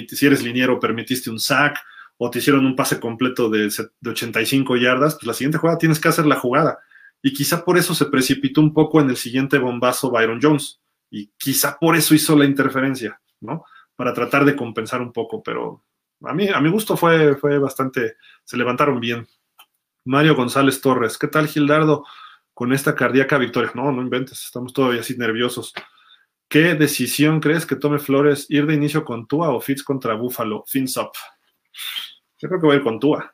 si 0.09 0.25
eres 0.25 0.43
liniero, 0.43 0.79
permitiste 0.79 1.29
un 1.29 1.39
sack, 1.39 1.77
o 2.17 2.29
te 2.29 2.39
hicieron 2.39 2.65
un 2.65 2.75
pase 2.75 2.99
completo 2.99 3.49
de, 3.49 3.69
de 3.99 4.09
85 4.09 4.75
yardas, 4.77 5.15
pues 5.15 5.25
la 5.25 5.33
siguiente 5.33 5.57
jugada 5.57 5.77
tienes 5.77 5.99
que 5.99 6.09
hacer 6.09 6.25
la 6.25 6.35
jugada. 6.35 6.79
Y 7.21 7.33
quizá 7.33 7.63
por 7.63 7.77
eso 7.77 7.93
se 7.93 8.05
precipitó 8.05 8.61
un 8.61 8.73
poco 8.73 8.99
en 8.99 9.09
el 9.09 9.17
siguiente 9.17 9.57
bombazo 9.57 10.11
Byron 10.11 10.39
Jones. 10.41 10.81
Y 11.09 11.31
quizá 11.37 11.77
por 11.79 11.95
eso 11.95 12.15
hizo 12.15 12.35
la 12.35 12.45
interferencia, 12.45 13.19
¿no? 13.41 13.65
Para 13.95 14.13
tratar 14.13 14.45
de 14.45 14.55
compensar 14.55 15.01
un 15.01 15.11
poco, 15.11 15.43
pero 15.43 15.83
a 16.23 16.33
mí, 16.33 16.47
a 16.47 16.59
mi 16.59 16.69
gusto 16.69 16.97
fue, 16.97 17.35
fue 17.35 17.57
bastante, 17.59 18.15
se 18.43 18.57
levantaron 18.57 18.99
bien. 18.99 19.27
Mario 20.05 20.35
González 20.35 20.81
Torres, 20.81 21.17
¿qué 21.17 21.27
tal 21.27 21.47
Gildardo 21.47 22.05
con 22.61 22.73
esta 22.73 22.93
cardíaca 22.93 23.39
victoria? 23.39 23.71
No, 23.73 23.91
no 23.91 24.03
inventes, 24.03 24.43
estamos 24.43 24.71
todavía 24.71 24.99
así 24.99 25.17
nerviosos. 25.17 25.73
¿Qué 26.47 26.75
decisión 26.75 27.39
crees 27.39 27.65
que 27.65 27.75
tome 27.75 27.97
Flores 27.97 28.45
ir 28.49 28.67
de 28.67 28.75
inicio 28.75 29.03
con 29.03 29.25
Tua 29.25 29.49
o 29.49 29.59
Fitz 29.59 29.81
contra 29.81 30.13
Buffalo? 30.13 30.63
Fins 30.67 30.95
up. 30.95 31.09
Yo 32.37 32.47
creo 32.47 32.61
que 32.61 32.67
va 32.67 32.73
a 32.73 32.75
ir 32.75 32.83
con 32.83 32.99
Tua. 32.99 33.33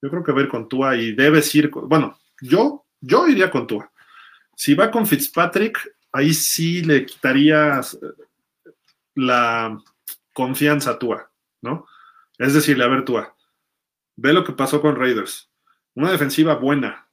Yo 0.00 0.08
creo 0.08 0.24
que 0.24 0.32
va 0.32 0.38
a 0.40 0.42
ir 0.44 0.48
con 0.48 0.70
Tua 0.70 0.96
y 0.96 1.12
debes 1.12 1.54
ir, 1.54 1.68
bueno, 1.68 2.18
yo, 2.40 2.86
yo 2.98 3.28
iría 3.28 3.50
con 3.50 3.66
Tua. 3.66 3.92
Si 4.56 4.72
va 4.72 4.90
con 4.90 5.06
Fitzpatrick, 5.06 5.78
ahí 6.10 6.32
sí 6.32 6.82
le 6.82 7.04
quitarías 7.04 7.98
la 9.16 9.78
confianza 10.32 10.92
a 10.92 10.98
Tua, 10.98 11.30
¿no? 11.60 11.86
Es 12.38 12.54
decir, 12.54 12.82
a 12.82 12.88
ver, 12.88 13.04
Tua, 13.04 13.36
ve 14.16 14.32
lo 14.32 14.44
que 14.44 14.54
pasó 14.54 14.80
con 14.80 14.96
Raiders. 14.96 15.50
Una 15.92 16.10
defensiva 16.10 16.54
buena. 16.54 17.07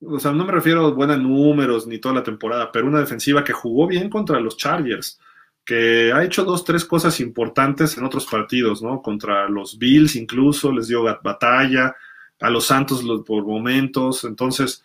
O 0.00 0.18
sea, 0.18 0.32
no 0.32 0.44
me 0.44 0.52
refiero 0.52 0.86
a 0.86 0.90
buenos 0.90 1.18
números 1.18 1.86
ni 1.86 1.98
toda 1.98 2.16
la 2.16 2.22
temporada, 2.22 2.70
pero 2.70 2.86
una 2.86 3.00
defensiva 3.00 3.42
que 3.42 3.52
jugó 3.52 3.86
bien 3.86 4.10
contra 4.10 4.40
los 4.40 4.56
Chargers 4.56 5.18
que 5.66 6.12
ha 6.12 6.22
hecho 6.22 6.44
dos, 6.44 6.64
tres 6.64 6.84
cosas 6.84 7.18
importantes 7.18 7.98
en 7.98 8.04
otros 8.04 8.24
partidos, 8.26 8.82
¿no? 8.82 9.02
Contra 9.02 9.48
los 9.48 9.76
Bills 9.78 10.14
incluso, 10.14 10.70
les 10.70 10.86
dio 10.86 11.02
batalla, 11.02 11.94
a 12.40 12.50
los 12.50 12.66
Santos 12.66 13.04
por 13.26 13.44
momentos, 13.44 14.24
entonces 14.24 14.84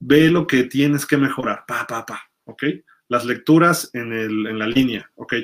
ve 0.00 0.30
lo 0.30 0.46
que 0.46 0.64
tienes 0.64 1.04
que 1.04 1.18
mejorar, 1.18 1.64
pa, 1.66 1.86
pa, 1.86 2.06
pa, 2.06 2.30
¿ok? 2.46 2.64
Las 3.08 3.26
lecturas 3.26 3.90
en, 3.92 4.12
el, 4.14 4.46
en 4.46 4.58
la 4.58 4.66
línea, 4.66 5.10
¿ok? 5.16 5.34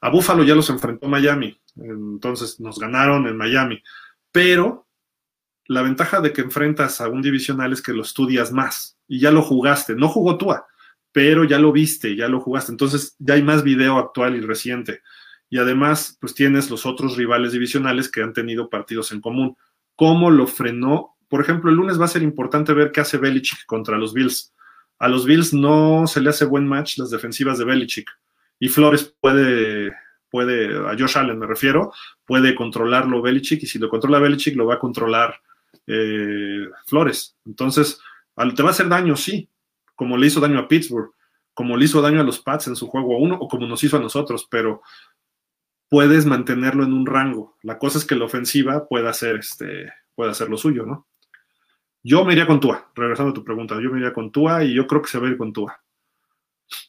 A 0.00 0.08
Búfalo 0.08 0.42
ya 0.42 0.54
los 0.54 0.70
enfrentó 0.70 1.06
Miami, 1.06 1.60
entonces 1.76 2.58
nos 2.60 2.78
ganaron 2.78 3.26
en 3.26 3.36
Miami, 3.36 3.82
pero 4.32 4.83
la 5.66 5.82
ventaja 5.82 6.20
de 6.20 6.32
que 6.32 6.42
enfrentas 6.42 7.00
a 7.00 7.08
un 7.08 7.22
divisional 7.22 7.72
es 7.72 7.82
que 7.82 7.92
lo 7.92 8.02
estudias 8.02 8.52
más 8.52 8.98
y 9.08 9.20
ya 9.20 9.30
lo 9.30 9.42
jugaste, 9.42 9.94
no 9.94 10.08
jugó 10.08 10.36
Tua, 10.36 10.66
pero 11.12 11.44
ya 11.44 11.58
lo 11.58 11.72
viste, 11.72 12.16
ya 12.16 12.28
lo 12.28 12.40
jugaste. 12.40 12.72
Entonces 12.72 13.16
ya 13.18 13.34
hay 13.34 13.42
más 13.42 13.62
video 13.62 13.98
actual 13.98 14.36
y 14.36 14.40
reciente. 14.40 15.02
Y 15.48 15.58
además, 15.58 16.18
pues 16.20 16.34
tienes 16.34 16.70
los 16.70 16.86
otros 16.86 17.16
rivales 17.16 17.52
divisionales 17.52 18.10
que 18.10 18.22
han 18.22 18.32
tenido 18.32 18.68
partidos 18.68 19.12
en 19.12 19.20
común. 19.20 19.56
¿Cómo 19.94 20.30
lo 20.30 20.46
frenó? 20.46 21.16
Por 21.28 21.40
ejemplo, 21.40 21.70
el 21.70 21.76
lunes 21.76 22.00
va 22.00 22.06
a 22.06 22.08
ser 22.08 22.22
importante 22.22 22.72
ver 22.72 22.90
qué 22.90 23.00
hace 23.00 23.18
Belichick 23.18 23.64
contra 23.66 23.96
los 23.96 24.12
Bills. 24.12 24.52
A 24.98 25.08
los 25.08 25.24
Bills 25.26 25.52
no 25.52 26.06
se 26.06 26.20
le 26.20 26.30
hace 26.30 26.44
buen 26.44 26.66
match 26.66 26.98
las 26.98 27.10
defensivas 27.10 27.58
de 27.58 27.64
Belichick. 27.64 28.10
Y 28.58 28.68
Flores 28.68 29.14
puede, 29.20 29.92
puede, 30.30 30.76
a 30.76 30.96
Josh 30.98 31.18
Allen 31.18 31.38
me 31.38 31.46
refiero, 31.46 31.92
puede 32.24 32.54
controlarlo 32.54 33.22
Belichick 33.22 33.62
y 33.62 33.66
si 33.66 33.78
lo 33.78 33.88
controla 33.88 34.18
Belichick 34.18 34.56
lo 34.56 34.66
va 34.66 34.74
a 34.74 34.78
controlar 34.78 35.40
eh, 35.86 36.66
Flores. 36.86 37.36
Entonces, 37.44 38.00
te 38.56 38.62
va 38.62 38.68
a 38.68 38.72
hacer 38.72 38.88
daño, 38.88 39.16
sí, 39.16 39.48
como 39.94 40.16
le 40.16 40.26
hizo 40.26 40.40
daño 40.40 40.58
a 40.58 40.68
Pittsburgh, 40.68 41.12
como 41.52 41.76
le 41.76 41.84
hizo 41.84 42.02
daño 42.02 42.20
a 42.20 42.24
los 42.24 42.40
Pats 42.40 42.66
en 42.66 42.76
su 42.76 42.88
juego 42.88 43.18
1 43.18 43.36
o 43.40 43.48
como 43.48 43.66
nos 43.66 43.82
hizo 43.84 43.96
a 43.96 44.00
nosotros, 44.00 44.46
pero 44.50 44.82
puedes 45.88 46.26
mantenerlo 46.26 46.84
en 46.84 46.92
un 46.92 47.06
rango. 47.06 47.56
La 47.62 47.78
cosa 47.78 47.98
es 47.98 48.04
que 48.04 48.16
la 48.16 48.24
ofensiva 48.24 48.88
pueda 48.88 49.10
hacer, 49.10 49.36
este, 49.36 49.92
pueda 50.14 50.32
hacer 50.32 50.48
lo 50.50 50.56
suyo, 50.56 50.84
¿no? 50.84 51.06
Yo 52.02 52.24
me 52.24 52.32
iría 52.32 52.46
con 52.46 52.60
Tua, 52.60 52.90
regresando 52.94 53.30
a 53.30 53.34
tu 53.34 53.44
pregunta, 53.44 53.76
yo 53.76 53.90
me 53.90 53.98
iría 53.98 54.12
con 54.12 54.30
Tua 54.30 54.64
y 54.64 54.74
yo 54.74 54.86
creo 54.86 55.00
que 55.00 55.08
se 55.08 55.18
va 55.18 55.26
a 55.26 55.30
ir 55.30 55.38
con 55.38 55.52
Tua. 55.52 55.80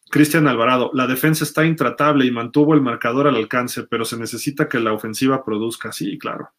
Cristian 0.10 0.48
Alvarado, 0.48 0.92
la 0.94 1.08
defensa 1.08 1.44
está 1.44 1.66
intratable 1.66 2.26
y 2.26 2.32
mantuvo 2.32 2.74
el 2.74 2.82
marcador 2.82 3.28
al 3.28 3.36
alcance, 3.36 3.84
pero 3.84 4.06
se 4.06 4.18
necesita 4.18 4.68
que 4.68 4.80
la 4.80 4.94
ofensiva 4.94 5.44
produzca. 5.44 5.92
Sí, 5.92 6.18
claro, 6.18 6.50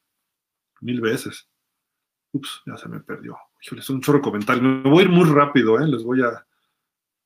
mil 0.81 1.01
veces. 1.01 1.49
Ups, 2.37 2.63
ya 2.67 2.77
se 2.77 2.89
me 2.89 3.01
perdió. 3.01 3.37
Híjole, 3.63 3.81
es 3.81 3.91
un 3.91 4.01
chorro 4.01 4.21
comentario. 4.21 4.63
Me 4.63 4.91
voy 4.91 5.01
a 5.01 5.07
ir 5.07 5.11
muy 5.11 5.29
rápido, 5.29 5.79
¿eh? 5.81 5.87
Les 5.87 6.05
voy 6.05 6.23
a. 6.23 6.47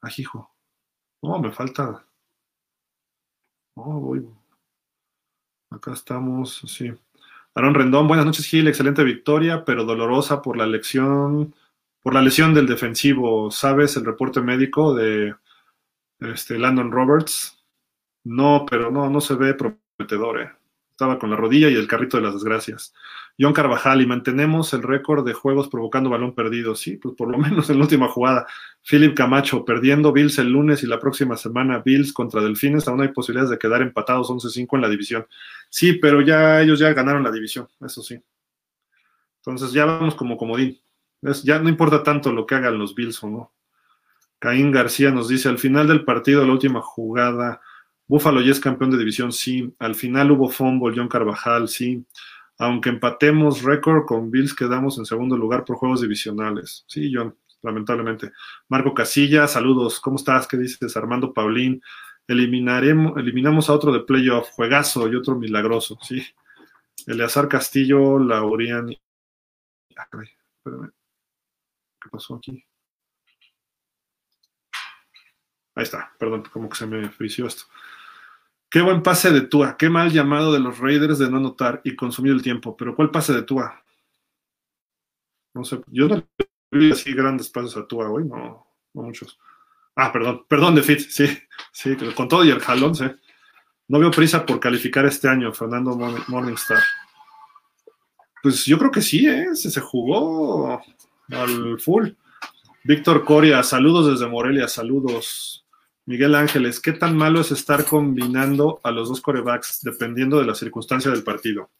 Ajijo. 0.00 0.54
No, 1.22 1.38
me 1.38 1.52
falta. 1.52 2.04
No, 3.76 3.84
voy. 3.84 4.26
Acá 5.70 5.92
estamos, 5.92 6.62
sí. 6.66 6.92
Aaron 7.54 7.74
Rendón, 7.74 8.08
buenas 8.08 8.26
noches, 8.26 8.46
Gil. 8.46 8.68
Excelente 8.68 9.04
victoria, 9.04 9.64
pero 9.64 9.84
dolorosa 9.84 10.40
por 10.42 10.56
la 10.56 10.66
lección, 10.66 11.54
por 12.02 12.14
la 12.14 12.22
lesión 12.22 12.54
del 12.54 12.66
defensivo. 12.66 13.50
¿Sabes 13.50 13.96
el 13.96 14.04
reporte 14.04 14.40
médico 14.40 14.94
de 14.94 15.34
este, 16.20 16.58
Landon 16.58 16.90
Roberts? 16.90 17.62
No, 18.24 18.66
pero 18.68 18.90
no, 18.90 19.08
no 19.10 19.20
se 19.20 19.34
ve 19.34 19.54
prometedor, 19.54 20.40
¿eh? 20.40 20.52
Estaba 20.90 21.18
con 21.18 21.30
la 21.30 21.36
rodilla 21.36 21.68
y 21.68 21.74
el 21.74 21.88
carrito 21.88 22.16
de 22.18 22.24
las 22.24 22.34
desgracias. 22.34 22.94
John 23.40 23.54
Carvajal, 23.54 24.02
y 24.02 24.06
mantenemos 24.06 24.74
el 24.74 24.82
récord 24.82 25.24
de 25.24 25.32
juegos 25.32 25.68
provocando 25.68 26.10
balón 26.10 26.34
perdido. 26.34 26.74
Sí, 26.74 26.96
pues 26.96 27.14
por 27.14 27.30
lo 27.30 27.38
menos 27.38 27.70
en 27.70 27.78
la 27.78 27.84
última 27.84 28.08
jugada. 28.08 28.46
Philip 28.82 29.16
Camacho, 29.16 29.64
perdiendo 29.64 30.12
Bills 30.12 30.38
el 30.38 30.50
lunes 30.50 30.82
y 30.82 30.86
la 30.86 31.00
próxima 31.00 31.36
semana 31.36 31.78
Bills 31.78 32.12
contra 32.12 32.42
Delfines, 32.42 32.86
aún 32.86 33.00
hay 33.00 33.08
posibilidades 33.08 33.50
de 33.50 33.58
quedar 33.58 33.80
empatados 33.80 34.28
11-5 34.28 34.68
en 34.74 34.80
la 34.82 34.88
división. 34.90 35.26
Sí, 35.70 35.94
pero 35.94 36.20
ya 36.20 36.60
ellos 36.60 36.78
ya 36.78 36.92
ganaron 36.92 37.24
la 37.24 37.30
división, 37.30 37.66
eso 37.80 38.02
sí. 38.02 38.20
Entonces 39.38 39.72
ya 39.72 39.86
vamos 39.86 40.14
como 40.14 40.36
comodín. 40.36 40.78
ya 41.44 41.58
no 41.58 41.70
importa 41.70 42.02
tanto 42.02 42.32
lo 42.32 42.46
que 42.46 42.56
hagan 42.56 42.78
los 42.78 42.94
Bills 42.94 43.22
o 43.24 43.30
no. 43.30 43.52
Caín 44.38 44.70
García 44.70 45.10
nos 45.10 45.28
dice, 45.28 45.48
al 45.48 45.58
final 45.58 45.88
del 45.88 46.04
partido, 46.04 46.44
la 46.44 46.52
última 46.52 46.82
jugada, 46.82 47.60
Búfalo 48.10 48.40
ya 48.40 48.50
es 48.50 48.58
campeón 48.58 48.90
de 48.90 48.98
división, 48.98 49.30
sí. 49.30 49.72
Al 49.78 49.94
final 49.94 50.32
hubo 50.32 50.48
fumble, 50.48 50.92
John 50.96 51.06
Carvajal, 51.06 51.68
sí. 51.68 52.04
Aunque 52.60 52.90
empatemos 52.90 53.62
récord 53.62 54.04
con 54.04 54.30
Bills, 54.30 54.54
quedamos 54.54 54.98
en 54.98 55.06
segundo 55.06 55.34
lugar 55.34 55.64
por 55.64 55.76
juegos 55.76 56.02
divisionales. 56.02 56.84
Sí, 56.86 57.10
John, 57.10 57.34
lamentablemente. 57.62 58.32
Marco 58.68 58.92
Casilla, 58.92 59.46
saludos. 59.46 59.98
¿Cómo 59.98 60.16
estás? 60.16 60.46
¿Qué 60.46 60.58
dices? 60.58 60.94
Armando 60.94 61.32
Paulín. 61.32 61.80
Eliminaremos, 62.28 63.16
eliminamos 63.16 63.70
a 63.70 63.72
otro 63.72 63.90
de 63.92 64.00
playoff, 64.00 64.50
juegazo 64.50 65.08
y 65.08 65.16
otro 65.16 65.36
milagroso, 65.36 65.98
sí. 66.02 66.22
Eleazar 67.06 67.48
Castillo, 67.48 68.18
Laurian. 68.18 68.88
¿Qué 68.90 68.98
pasó 72.12 72.34
aquí? 72.34 72.62
Ahí 75.74 75.84
está, 75.84 76.12
perdón, 76.18 76.42
como 76.52 76.68
que 76.68 76.76
se 76.76 76.86
me 76.86 77.08
frició 77.08 77.46
esto. 77.46 77.64
Qué 78.70 78.80
buen 78.80 79.02
pase 79.02 79.32
de 79.32 79.40
Tua, 79.40 79.76
qué 79.76 79.90
mal 79.90 80.12
llamado 80.12 80.52
de 80.52 80.60
los 80.60 80.78
Raiders 80.78 81.18
de 81.18 81.28
no 81.28 81.38
anotar 81.38 81.80
y 81.82 81.96
consumir 81.96 82.32
el 82.32 82.42
tiempo. 82.42 82.76
Pero 82.76 82.94
¿cuál 82.94 83.10
pase 83.10 83.32
de 83.32 83.42
Tua? 83.42 83.82
No 85.54 85.64
sé, 85.64 85.80
yo 85.88 86.06
no 86.06 86.24
vi 86.70 86.92
así 86.92 87.12
grandes 87.12 87.48
pases 87.48 87.76
a 87.76 87.86
Tua 87.86 88.08
hoy, 88.08 88.24
no, 88.24 88.64
no 88.94 89.02
muchos. 89.02 89.36
Ah, 89.96 90.12
perdón, 90.12 90.46
perdón 90.48 90.76
de 90.76 90.82
Fitz, 90.82 91.12
sí, 91.12 91.26
sí, 91.72 91.96
con 92.14 92.28
todo 92.28 92.44
y 92.44 92.50
el 92.50 92.60
jalón, 92.60 92.94
sí. 92.94 93.06
No 93.88 93.98
veo 93.98 94.12
prisa 94.12 94.46
por 94.46 94.60
calificar 94.60 95.04
este 95.04 95.26
año, 95.26 95.52
Fernando 95.52 95.96
Morningstar. 96.28 96.78
Pues 98.40 98.64
yo 98.64 98.78
creo 98.78 98.92
que 98.92 99.02
sí, 99.02 99.26
¿eh? 99.26 99.48
Se, 99.54 99.68
se 99.68 99.80
jugó 99.80 100.80
al 101.32 101.80
full. 101.80 102.10
Víctor 102.84 103.24
Coria, 103.24 103.64
saludos 103.64 104.12
desde 104.12 104.30
Morelia, 104.30 104.68
saludos. 104.68 105.66
Miguel 106.06 106.34
Ángeles, 106.34 106.80
¿qué 106.80 106.92
tan 106.92 107.16
malo 107.16 107.40
es 107.40 107.52
estar 107.52 107.84
combinando 107.84 108.80
a 108.82 108.90
los 108.90 109.08
dos 109.08 109.20
corebacks 109.20 109.80
dependiendo 109.82 110.38
de 110.38 110.46
la 110.46 110.54
circunstancia 110.54 111.10
del 111.10 111.22
partido? 111.22 111.70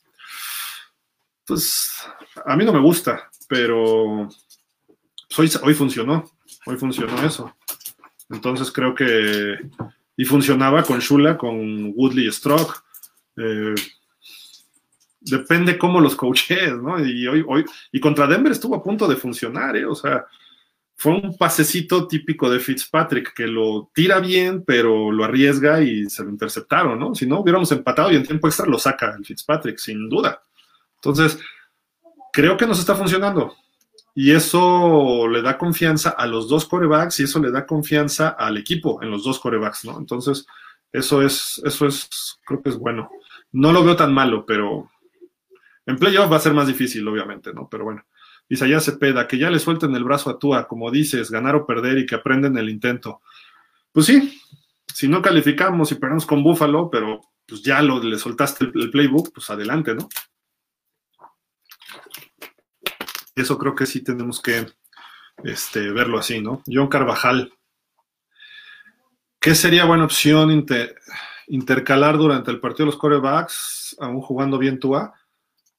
Pues 1.47 1.91
a 2.45 2.57
mí 2.57 2.65
no 2.65 2.73
me 2.73 2.81
gusta, 2.81 3.31
pero 3.49 4.29
hoy, 5.39 5.51
hoy 5.63 5.75
funcionó, 5.75 6.31
hoy 6.67 6.77
funcionó 6.77 7.21
eso. 7.23 7.55
Entonces 8.29 8.71
creo 8.71 8.95
que, 8.95 9.59
y 10.17 10.25
funcionaba 10.25 10.83
con 10.85 11.01
Shula, 11.01 11.37
con 11.37 11.93
Woodley 11.97 12.29
y. 12.29 12.85
Eh, 13.37 13.75
depende 15.21 15.79
cómo 15.79 16.01
los 16.01 16.17
coaches, 16.17 16.75
¿no? 16.77 17.05
Y 17.05 17.27
hoy, 17.27 17.45
hoy, 17.47 17.65
y 17.93 18.01
contra 18.01 18.27
Denver 18.27 18.53
estuvo 18.53 18.75
a 18.77 18.83
punto 18.83 19.07
de 19.09 19.17
funcionar, 19.17 19.77
¿eh? 19.77 19.85
O 19.85 19.95
sea, 19.95 20.27
fue 21.01 21.13
un 21.13 21.35
pasecito 21.35 22.07
típico 22.07 22.51
de 22.51 22.61
Fitzpatrick, 22.61 23.33
que 23.33 23.47
lo 23.47 23.91
tira 23.95 24.21
bien, 24.21 24.65
pero 24.67 25.11
lo 25.11 25.25
arriesga 25.25 25.81
y 25.81 26.11
se 26.11 26.23
lo 26.23 26.29
interceptaron, 26.29 26.99
¿no? 26.99 27.15
Si 27.15 27.25
no, 27.27 27.41
hubiéramos 27.41 27.73
empatado 27.73 28.13
y 28.13 28.17
en 28.17 28.23
tiempo 28.23 28.49
extra 28.49 28.67
lo 28.67 28.79
saca 28.79 29.15
el 29.17 29.25
Fitzpatrick, 29.25 29.79
sin 29.79 30.11
duda. 30.11 30.43
Entonces, 30.97 31.39
creo 32.35 32.55
que 32.59 32.67
nos 32.67 32.79
está 32.79 32.95
funcionando. 32.95 33.57
Y 34.15 34.33
eso 34.33 35.27
le 35.27 35.41
da 35.41 35.57
confianza 35.57 36.11
a 36.11 36.27
los 36.27 36.51
dos 36.51 36.67
corebacks 36.67 37.19
y 37.21 37.23
eso 37.23 37.41
le 37.41 37.51
da 37.51 37.65
confianza 37.65 38.29
al 38.29 38.59
equipo 38.59 39.03
en 39.03 39.11
los 39.11 39.25
dos 39.25 39.41
corebacks, 39.41 39.87
¿no? 39.87 39.97
Entonces, 39.97 40.45
eso 40.93 41.23
es, 41.23 41.63
eso 41.65 41.87
es, 41.87 42.11
creo 42.45 42.61
que 42.61 42.69
es 42.69 42.77
bueno. 42.77 43.11
No 43.53 43.73
lo 43.73 43.83
veo 43.83 43.97
tan 43.97 44.13
malo, 44.13 44.45
pero 44.45 44.91
En 45.87 45.97
playoff 45.97 46.31
va 46.31 46.37
a 46.37 46.41
ser 46.41 46.53
más 46.53 46.67
difícil, 46.67 47.09
obviamente, 47.09 47.55
¿no? 47.55 47.69
Pero 47.71 47.85
bueno. 47.85 48.05
Isaías 48.51 48.85
Cepeda, 48.85 49.29
que 49.29 49.39
ya 49.39 49.49
le 49.49 49.61
suelten 49.61 49.95
el 49.95 50.03
brazo 50.03 50.29
a 50.29 50.39
Tua, 50.39 50.67
como 50.67 50.91
dices, 50.91 51.31
ganar 51.31 51.55
o 51.55 51.65
perder 51.65 51.99
y 51.99 52.07
que 52.07 52.17
aprenden 52.17 52.59
el 52.59 52.69
intento. 52.69 53.23
Pues 53.93 54.07
sí, 54.07 54.43
si 54.93 55.07
no 55.07 55.23
calificamos 55.23 55.93
y 55.93 55.95
perdemos 55.95 56.27
con 56.27 56.43
Búfalo, 56.43 56.91
pero 56.91 57.21
pues 57.47 57.63
ya 57.63 57.81
lo, 57.81 58.03
le 58.03 58.19
soltaste 58.19 58.65
el, 58.65 58.91
playbook, 58.91 59.33
pues 59.33 59.49
adelante, 59.51 59.95
¿no? 59.95 60.09
Eso 63.37 63.57
creo 63.57 63.77
que 63.77 63.87
sí 63.87 64.03
tenemos 64.03 64.43
que 64.43 64.67
este, 65.45 65.89
verlo 65.93 66.19
así, 66.19 66.41
¿no? 66.41 66.63
John 66.67 66.89
Carvajal. 66.89 67.53
¿Qué 69.41 69.55
sería 69.55 69.85
buena 69.85 70.05
opción 70.05 70.67
intercalar 71.47 72.19
durante 72.19 72.51
el 72.51 72.59
partido 72.59 72.87
de 72.87 72.93
los 72.93 73.01
corebacks, 73.01 73.97
aún 74.01 74.21
jugando 74.21 74.59
bien 74.59 74.81
Tua? 74.81 75.15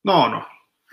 No, 0.03 0.29
no, 0.29 0.47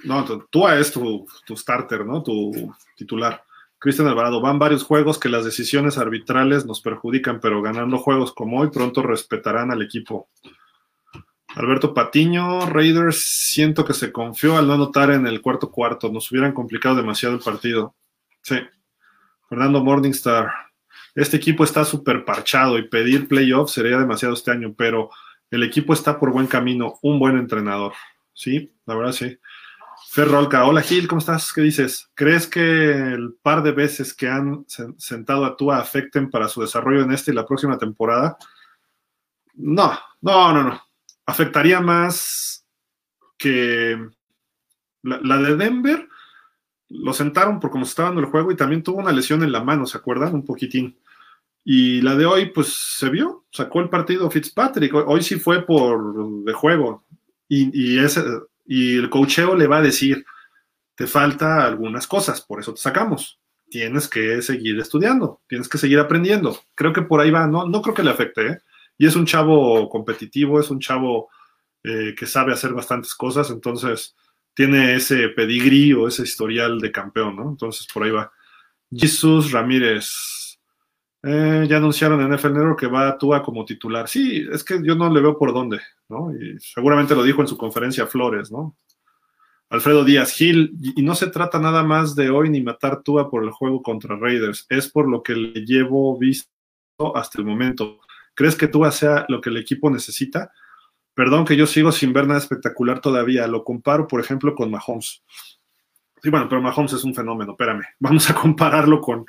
no, 0.04 0.24
tú 0.50 0.68
es 0.68 0.92
tu, 0.92 1.26
starter, 1.56 2.06
¿no? 2.06 2.22
Tu 2.22 2.72
titular. 2.96 3.42
Cristian 3.78 4.08
Alvarado, 4.08 4.40
van 4.40 4.58
varios 4.58 4.82
juegos 4.82 5.18
que 5.18 5.28
las 5.28 5.44
decisiones 5.44 5.98
arbitrales 5.98 6.66
nos 6.66 6.80
perjudican, 6.80 7.40
pero 7.40 7.62
ganando 7.62 7.98
juegos 7.98 8.32
como 8.32 8.60
hoy 8.60 8.70
pronto 8.70 9.02
respetarán 9.02 9.70
al 9.70 9.82
equipo. 9.82 10.28
Alberto 11.54 11.94
Patiño, 11.94 12.66
Raiders, 12.66 13.18
siento 13.18 13.84
que 13.84 13.94
se 13.94 14.12
confió 14.12 14.56
al 14.56 14.66
no 14.66 14.74
anotar 14.74 15.10
en 15.10 15.26
el 15.26 15.40
cuarto 15.40 15.70
cuarto, 15.70 16.10
nos 16.10 16.30
hubieran 16.30 16.52
complicado 16.52 16.96
demasiado 16.96 17.36
el 17.36 17.40
partido. 17.40 17.94
Sí. 18.42 18.56
Fernando 19.48 19.82
Morningstar, 19.82 20.50
este 21.14 21.36
equipo 21.36 21.64
está 21.64 21.84
súper 21.84 22.24
parchado 22.24 22.78
y 22.78 22.88
pedir 22.88 23.28
playoff 23.28 23.70
sería 23.70 23.98
demasiado 23.98 24.34
este 24.34 24.50
año, 24.50 24.74
pero 24.76 25.10
el 25.50 25.62
equipo 25.62 25.92
está 25.92 26.18
por 26.18 26.32
buen 26.32 26.46
camino, 26.46 26.98
un 27.02 27.18
buen 27.18 27.38
entrenador. 27.38 27.92
Sí, 28.34 28.72
la 28.86 28.94
verdad 28.94 29.12
sí. 29.12 29.38
Ferrolca, 30.18 30.64
hola 30.64 30.82
Gil, 30.82 31.06
¿cómo 31.06 31.20
estás? 31.20 31.52
¿Qué 31.52 31.60
dices? 31.60 32.10
¿Crees 32.16 32.48
que 32.48 32.60
el 32.60 33.34
par 33.40 33.62
de 33.62 33.70
veces 33.70 34.12
que 34.12 34.28
han 34.28 34.66
sentado 34.66 35.44
a 35.44 35.56
Tua 35.56 35.78
afecten 35.78 36.28
para 36.28 36.48
su 36.48 36.60
desarrollo 36.60 37.02
en 37.02 37.12
esta 37.12 37.30
y 37.30 37.34
la 37.34 37.46
próxima 37.46 37.78
temporada? 37.78 38.36
No, 39.54 39.96
no, 40.20 40.52
no, 40.52 40.64
no. 40.64 40.82
Afectaría 41.24 41.80
más 41.80 42.66
que 43.36 43.96
la, 45.02 45.38
de 45.38 45.54
Denver. 45.54 46.08
Lo 46.88 47.12
sentaron 47.12 47.60
por 47.60 47.70
cómo 47.70 47.84
se 47.84 47.90
estaba 47.90 48.08
dando 48.08 48.22
el 48.22 48.26
juego 48.26 48.50
y 48.50 48.56
también 48.56 48.82
tuvo 48.82 48.98
una 48.98 49.12
lesión 49.12 49.44
en 49.44 49.52
la 49.52 49.62
mano, 49.62 49.86
¿se 49.86 49.98
acuerdan? 49.98 50.34
Un 50.34 50.44
poquitín. 50.44 50.98
Y 51.62 52.00
la 52.00 52.16
de 52.16 52.26
hoy, 52.26 52.46
pues 52.46 52.66
se 52.98 53.08
vio, 53.08 53.44
sacó 53.52 53.78
el 53.78 53.88
partido 53.88 54.28
Fitzpatrick. 54.28 54.94
Hoy, 54.94 55.22
sí 55.22 55.36
fue 55.36 55.64
por 55.64 56.42
de 56.42 56.52
juego. 56.54 57.04
Y 57.46 58.00
ese, 58.00 58.24
y 58.68 58.98
el 58.98 59.08
cocheo 59.08 59.56
le 59.56 59.66
va 59.66 59.78
a 59.78 59.82
decir, 59.82 60.26
te 60.94 61.06
falta 61.06 61.64
algunas 61.64 62.06
cosas, 62.06 62.42
por 62.42 62.60
eso 62.60 62.74
te 62.74 62.80
sacamos. 62.80 63.40
Tienes 63.70 64.08
que 64.08 64.42
seguir 64.42 64.78
estudiando, 64.78 65.40
tienes 65.48 65.68
que 65.68 65.78
seguir 65.78 65.98
aprendiendo. 65.98 66.60
Creo 66.74 66.92
que 66.92 67.02
por 67.02 67.20
ahí 67.20 67.30
va, 67.30 67.46
no, 67.46 67.66
no 67.66 67.80
creo 67.80 67.94
que 67.94 68.02
le 68.02 68.10
afecte. 68.10 68.46
¿eh? 68.46 68.58
Y 68.98 69.06
es 69.06 69.16
un 69.16 69.24
chavo 69.24 69.88
competitivo, 69.88 70.60
es 70.60 70.70
un 70.70 70.80
chavo 70.80 71.30
eh, 71.82 72.14
que 72.16 72.26
sabe 72.26 72.52
hacer 72.52 72.74
bastantes 72.74 73.14
cosas, 73.14 73.50
entonces 73.50 74.14
tiene 74.52 74.96
ese 74.96 75.28
pedigrí 75.30 75.94
o 75.94 76.06
ese 76.06 76.24
historial 76.24 76.78
de 76.78 76.92
campeón, 76.92 77.36
¿no? 77.36 77.48
Entonces 77.48 77.86
por 77.92 78.02
ahí 78.02 78.10
va. 78.10 78.30
Jesús 78.90 79.50
Ramírez. 79.50 80.47
Eh, 81.22 81.66
ya 81.68 81.78
anunciaron 81.78 82.20
en 82.20 82.32
NFL 82.32 82.52
Network 82.52 82.78
que 82.78 82.86
va 82.86 83.08
a 83.08 83.18
Tua 83.18 83.42
como 83.42 83.64
titular. 83.64 84.08
Sí, 84.08 84.46
es 84.52 84.62
que 84.62 84.80
yo 84.82 84.94
no 84.94 85.12
le 85.12 85.20
veo 85.20 85.36
por 85.36 85.52
dónde. 85.52 85.80
¿no? 86.08 86.32
Y 86.34 86.58
seguramente 86.58 87.14
lo 87.14 87.22
dijo 87.22 87.40
en 87.40 87.48
su 87.48 87.56
conferencia 87.56 88.06
Flores, 88.06 88.50
¿no? 88.50 88.76
Alfredo 89.70 90.02
Díaz 90.02 90.32
Gil, 90.32 90.72
y 90.80 91.02
no 91.02 91.14
se 91.14 91.26
trata 91.26 91.58
nada 91.58 91.82
más 91.82 92.14
de 92.14 92.30
hoy 92.30 92.48
ni 92.48 92.62
matar 92.62 93.02
Tua 93.02 93.28
por 93.28 93.44
el 93.44 93.50
juego 93.50 93.82
contra 93.82 94.16
Raiders, 94.16 94.64
es 94.70 94.90
por 94.90 95.06
lo 95.06 95.22
que 95.22 95.34
le 95.34 95.66
llevo 95.66 96.16
visto 96.16 96.48
hasta 97.14 97.38
el 97.38 97.44
momento. 97.44 98.00
¿Crees 98.34 98.56
que 98.56 98.68
Tua 98.68 98.90
sea 98.90 99.26
lo 99.28 99.42
que 99.42 99.50
el 99.50 99.58
equipo 99.58 99.90
necesita? 99.90 100.52
Perdón 101.12 101.44
que 101.44 101.56
yo 101.56 101.66
sigo 101.66 101.92
sin 101.92 102.14
ver 102.14 102.26
nada 102.26 102.38
espectacular 102.38 103.00
todavía. 103.00 103.46
Lo 103.46 103.62
comparo, 103.62 104.06
por 104.06 104.20
ejemplo, 104.20 104.54
con 104.54 104.70
Mahomes. 104.70 105.22
Sí, 106.22 106.30
bueno, 106.30 106.48
pero 106.48 106.62
Mahomes 106.62 106.94
es 106.94 107.04
un 107.04 107.14
fenómeno, 107.14 107.52
espérame. 107.52 107.82
Vamos 107.98 108.30
a 108.30 108.34
compararlo 108.34 109.00
con, 109.00 109.26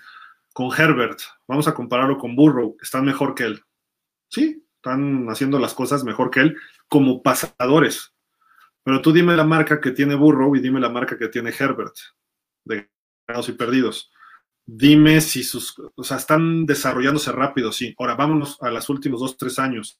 con 0.60 0.78
Herbert, 0.78 1.22
vamos 1.47 1.70
a 1.70 1.74
compararlo 1.74 2.18
con 2.18 2.36
Burrow. 2.36 2.76
Están 2.82 3.05
mejor 3.05 3.34
que 3.34 3.45
él. 3.45 3.64
Sí, 4.28 4.62
están 4.76 5.30
haciendo 5.30 5.57
las 5.57 5.74
cosas 5.74 6.03
mejor 6.03 6.30
que 6.30 6.41
él 6.41 6.57
como 6.89 7.24
pasadores. 7.24 8.14
Pero 8.84 9.01
tú 9.01 9.14
dime 9.14 9.38
la 9.38 9.45
marca 9.45 9.80
que 9.80 9.91
tiene 9.91 10.16
Burrow 10.16 10.53
y 10.57 10.60
dime 10.60 10.82
la 10.82 10.89
marca 10.89 11.18
que 11.18 11.30
tiene 11.30 11.53
Herbert 11.57 11.95
de 12.66 12.89
ganados 13.26 13.47
y 13.47 13.53
perdidos. 13.53 14.12
Dime 14.66 15.22
si 15.22 15.43
sus, 15.43 15.82
o 15.95 16.03
sea, 16.03 16.18
están 16.18 16.66
desarrollándose 16.66 17.32
rápido, 17.32 17.72
sí. 17.72 17.95
Ahora 17.97 18.16
vámonos 18.16 18.62
a 18.62 18.70
los 18.70 18.89
últimos 18.89 19.22
dos, 19.22 19.38
tres 19.38 19.60
años. 19.60 19.97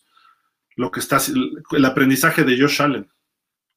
Lo 0.76 0.91
que 0.91 0.99
está, 0.99 1.20
el 1.72 1.86
aprendizaje 1.86 2.43
de 2.43 2.60
Josh 2.60 2.82
Allen. 2.82 3.10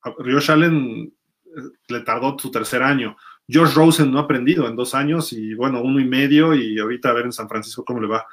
Josh 0.03 0.51
Allen 0.51 1.15
eh, 1.45 1.61
le 1.87 2.01
tardó 2.01 2.37
su 2.37 2.51
tercer 2.51 2.83
año. 2.83 3.17
Josh 3.53 3.75
Rosen 3.75 4.11
no 4.11 4.19
ha 4.19 4.23
aprendido 4.23 4.67
en 4.69 4.77
dos 4.77 4.95
años 4.95 5.33
y 5.33 5.55
bueno, 5.55 5.83
uno 5.83 6.01
y 6.01 6.05
medio 6.05 6.55
y 6.55 6.79
ahorita 6.79 7.11
a 7.11 7.13
ver 7.13 7.27
en 7.27 7.33
San 7.33 7.49
Francisco 7.49 7.85
cómo 7.85 8.01
le 8.01 8.09
va. 8.09 8.27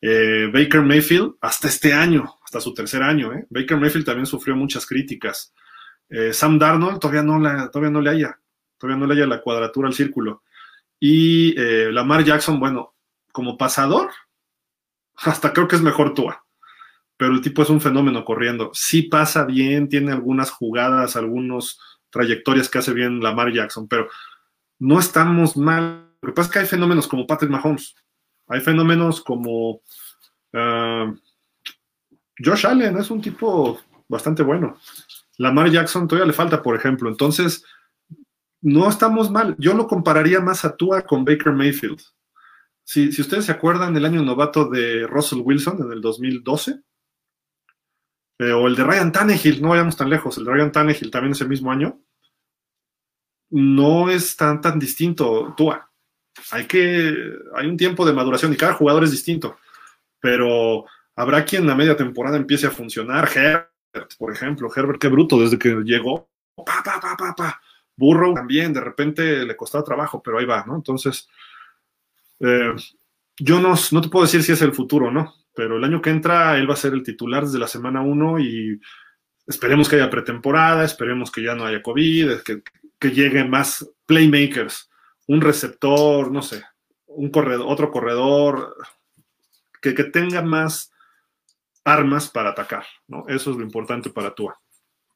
Eh, 0.00 0.50
Baker 0.52 0.80
Mayfield, 0.82 1.34
hasta 1.40 1.68
este 1.68 1.92
año, 1.92 2.36
hasta 2.42 2.60
su 2.60 2.72
tercer 2.72 3.02
año, 3.02 3.32
¿eh? 3.32 3.46
Baker 3.50 3.76
Mayfield 3.76 4.06
también 4.06 4.26
sufrió 4.26 4.56
muchas 4.56 4.86
críticas. 4.86 5.52
Eh, 6.08 6.32
Sam 6.32 6.58
Darnold 6.58 6.98
todavía 6.98 7.22
no, 7.22 7.38
la, 7.38 7.70
todavía 7.70 7.90
no 7.90 8.00
le 8.00 8.10
haya, 8.10 8.40
todavía 8.78 8.98
no 8.98 9.06
le 9.06 9.14
haya 9.14 9.26
la 9.26 9.42
cuadratura 9.42 9.88
al 9.88 9.94
círculo. 9.94 10.42
Y 10.98 11.54
Lamar 11.92 12.24
Jackson, 12.24 12.60
bueno, 12.60 12.94
como 13.32 13.56
pasador, 13.56 14.10
hasta 15.16 15.52
creo 15.52 15.66
que 15.66 15.76
es 15.76 15.82
mejor 15.82 16.12
Tua. 16.12 16.44
Pero 17.16 17.32
el 17.32 17.40
tipo 17.40 17.62
es 17.62 17.70
un 17.70 17.80
fenómeno 17.80 18.24
corriendo. 18.24 18.70
Sí 18.74 19.02
pasa 19.02 19.44
bien, 19.44 19.88
tiene 19.88 20.12
algunas 20.12 20.50
jugadas, 20.50 21.16
algunas 21.16 21.78
trayectorias 22.10 22.68
que 22.68 22.78
hace 22.78 22.92
bien 22.92 23.20
Lamar 23.20 23.52
Jackson, 23.52 23.88
pero 23.88 24.08
no 24.80 24.98
estamos 24.98 25.56
mal. 25.56 26.10
Lo 26.20 26.30
que 26.30 26.34
pasa 26.34 26.48
es 26.48 26.52
que 26.52 26.58
hay 26.58 26.66
fenómenos 26.66 27.06
como 27.06 27.26
Patrick 27.26 27.50
Mahomes, 27.50 27.94
hay 28.48 28.60
fenómenos 28.60 29.20
como 29.20 29.80
ah, 30.52 31.14
Josh 32.44 32.66
Allen, 32.66 32.98
es 32.98 33.10
un 33.10 33.20
tipo 33.20 33.78
bastante 34.08 34.42
bueno. 34.42 34.76
Lamar 35.38 35.70
Jackson 35.70 36.08
todavía 36.08 36.26
le 36.26 36.32
falta, 36.32 36.62
por 36.62 36.76
ejemplo. 36.76 37.08
Entonces, 37.08 37.64
no 38.60 38.88
estamos 38.88 39.30
mal. 39.30 39.54
Yo 39.58 39.74
lo 39.74 39.86
compararía 39.86 40.40
más 40.40 40.64
a 40.64 40.76
Tua 40.76 41.02
con 41.02 41.24
Baker 41.24 41.52
Mayfield. 41.52 42.00
Si, 42.84 43.08
ustedes 43.08 43.44
se 43.44 43.52
acuerdan 43.52 43.94
del 43.94 44.04
año 44.04 44.22
novato 44.22 44.68
de 44.68 45.06
Russell 45.06 45.42
Wilson 45.44 45.80
en 45.82 45.92
el 45.92 46.00
2012, 46.00 46.80
eh, 48.40 48.52
o 48.52 48.66
el 48.66 48.74
de 48.74 48.84
Ryan 48.84 49.12
Tannehill, 49.12 49.62
no 49.62 49.68
vayamos 49.68 49.96
tan 49.96 50.10
lejos, 50.10 50.36
el 50.38 50.44
de 50.44 50.52
Ryan 50.52 50.72
Tannehill 50.72 51.10
también 51.10 51.32
ese 51.32 51.46
mismo 51.46 51.70
año, 51.70 52.00
no 53.50 54.10
es 54.10 54.36
tan, 54.36 54.60
tan 54.60 54.78
distinto 54.78 55.54
Tua 55.56 55.90
hay 56.50 56.66
que, 56.66 57.38
hay 57.54 57.66
un 57.66 57.76
tiempo 57.76 58.06
de 58.06 58.12
maduración 58.12 58.52
y 58.52 58.56
cada 58.56 58.74
jugador 58.74 59.04
es 59.04 59.10
distinto, 59.10 59.58
pero 60.20 60.84
habrá 61.16 61.44
quien 61.44 61.68
a 61.68 61.74
media 61.74 61.96
temporada 61.96 62.36
empiece 62.36 62.66
a 62.66 62.70
funcionar. 62.70 63.28
Herbert, 63.34 64.16
por 64.18 64.32
ejemplo, 64.32 64.70
Herbert, 64.74 65.00
qué 65.00 65.08
bruto 65.08 65.40
desde 65.40 65.58
que 65.58 65.70
llegó. 65.84 66.28
Pa, 66.56 66.82
pa, 66.84 67.00
pa, 67.00 67.16
pa, 67.16 67.34
pa. 67.34 67.60
Burrow 67.96 68.34
también, 68.34 68.72
de 68.72 68.80
repente 68.80 69.44
le 69.44 69.56
costaba 69.56 69.84
trabajo, 69.84 70.22
pero 70.22 70.38
ahí 70.38 70.46
va, 70.46 70.64
¿no? 70.66 70.76
Entonces, 70.76 71.28
eh, 72.40 72.74
yo 73.38 73.60
no, 73.60 73.74
no 73.92 74.00
te 74.00 74.08
puedo 74.08 74.24
decir 74.24 74.42
si 74.42 74.52
es 74.52 74.62
el 74.62 74.72
futuro, 74.72 75.10
¿no? 75.10 75.34
Pero 75.54 75.76
el 75.76 75.84
año 75.84 76.00
que 76.00 76.10
entra 76.10 76.56
él 76.56 76.68
va 76.68 76.74
a 76.74 76.78
ser 76.78 76.94
el 76.94 77.02
titular 77.02 77.44
desde 77.44 77.58
la 77.58 77.66
semana 77.66 78.00
1 78.00 78.38
y 78.38 78.80
esperemos 79.46 79.88
que 79.88 79.96
haya 79.96 80.08
pretemporada, 80.08 80.84
esperemos 80.84 81.30
que 81.30 81.42
ya 81.42 81.54
no 81.54 81.66
haya 81.66 81.82
COVID, 81.82 82.40
que, 82.40 82.62
que 83.00 83.10
lleguen 83.10 83.50
más 83.50 83.90
playmakers 84.06 84.90
un 85.30 85.40
receptor, 85.40 86.32
no 86.32 86.42
sé, 86.42 86.64
un 87.06 87.30
corredor, 87.30 87.66
otro 87.68 87.92
corredor, 87.92 88.74
que, 89.80 89.92
tenga 89.92 90.42
más 90.42 90.92
armas 91.84 92.28
para 92.28 92.50
atacar, 92.50 92.84
¿no? 93.06 93.24
Eso 93.28 93.52
es 93.52 93.56
lo 93.56 93.62
importante 93.62 94.10
para 94.10 94.34
Tua. 94.34 94.60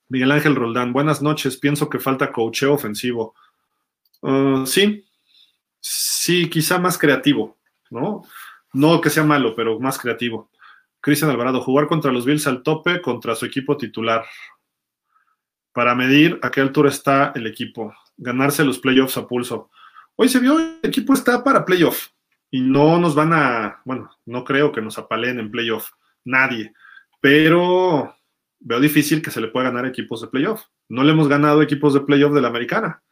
Miguel 0.09 0.31
Ángel 0.31 0.55
Roldán, 0.55 0.93
buenas 0.93 1.21
noches. 1.21 1.57
Pienso 1.57 1.89
que 1.89 1.99
falta 1.99 2.31
cocheo 2.31 2.75
ofensivo. 2.75 3.35
Uh, 4.21 4.65
sí, 4.67 5.05
sí, 5.81 6.49
quizá 6.49 6.79
más 6.79 6.97
creativo, 6.97 7.59
¿no? 7.91 8.23
No 8.73 9.01
que 9.01 9.11
sea 9.11 9.25
malo, 9.25 9.57
pero 9.57 9.81
más 9.81 9.99
creativo. 9.99 10.49
Cristian 11.01 11.33
Alvarado, 11.33 11.61
jugar 11.61 11.89
contra 11.89 12.13
los 12.13 12.25
Bills 12.25 12.47
al 12.47 12.63
tope 12.63 13.03
contra 13.03 13.35
su 13.35 13.47
equipo 13.47 13.77
titular. 13.77 14.25
Para 15.75 15.95
medir 15.95 16.39
a 16.41 16.51
qué 16.51 16.63
altura 16.63 16.89
está 16.89 17.33
el 17.35 17.47
equipo. 17.47 17.93
Ganarse 18.17 18.65
los 18.65 18.79
playoffs 18.79 19.19
a 19.19 19.29
pulso. 19.29 19.71
Hoy 20.17 20.31
se 20.31 20.39
vio, 20.39 20.59
el 20.59 20.79
equipo 20.83 21.13
está 21.13 21.45
para 21.45 21.67
playoff 21.67 22.09
y 22.51 22.61
no 22.61 22.99
nos 22.99 23.17
van 23.17 23.33
a, 23.33 23.83
bueno, 23.85 24.09
no 24.27 24.45
creo 24.45 24.71
que 24.71 24.81
nos 24.81 24.97
apaleen 24.97 25.41
en 25.41 25.51
playoff, 25.51 25.91
nadie, 26.25 26.73
pero 27.21 28.15
veo 28.61 28.79
difícil 28.79 29.21
que 29.21 29.33
se 29.33 29.41
le 29.41 29.49
pueda 29.49 29.71
ganar 29.71 29.87
equipos 29.87 30.21
de 30.21 30.29
playoff. 30.29 30.63
No 30.89 31.03
le 31.03 31.11
hemos 31.11 31.27
ganado 31.27 31.63
equipos 31.63 31.95
de 31.95 32.03
playoff 32.03 32.33
de 32.33 32.41
la 32.41 32.49
americana. 32.49 33.03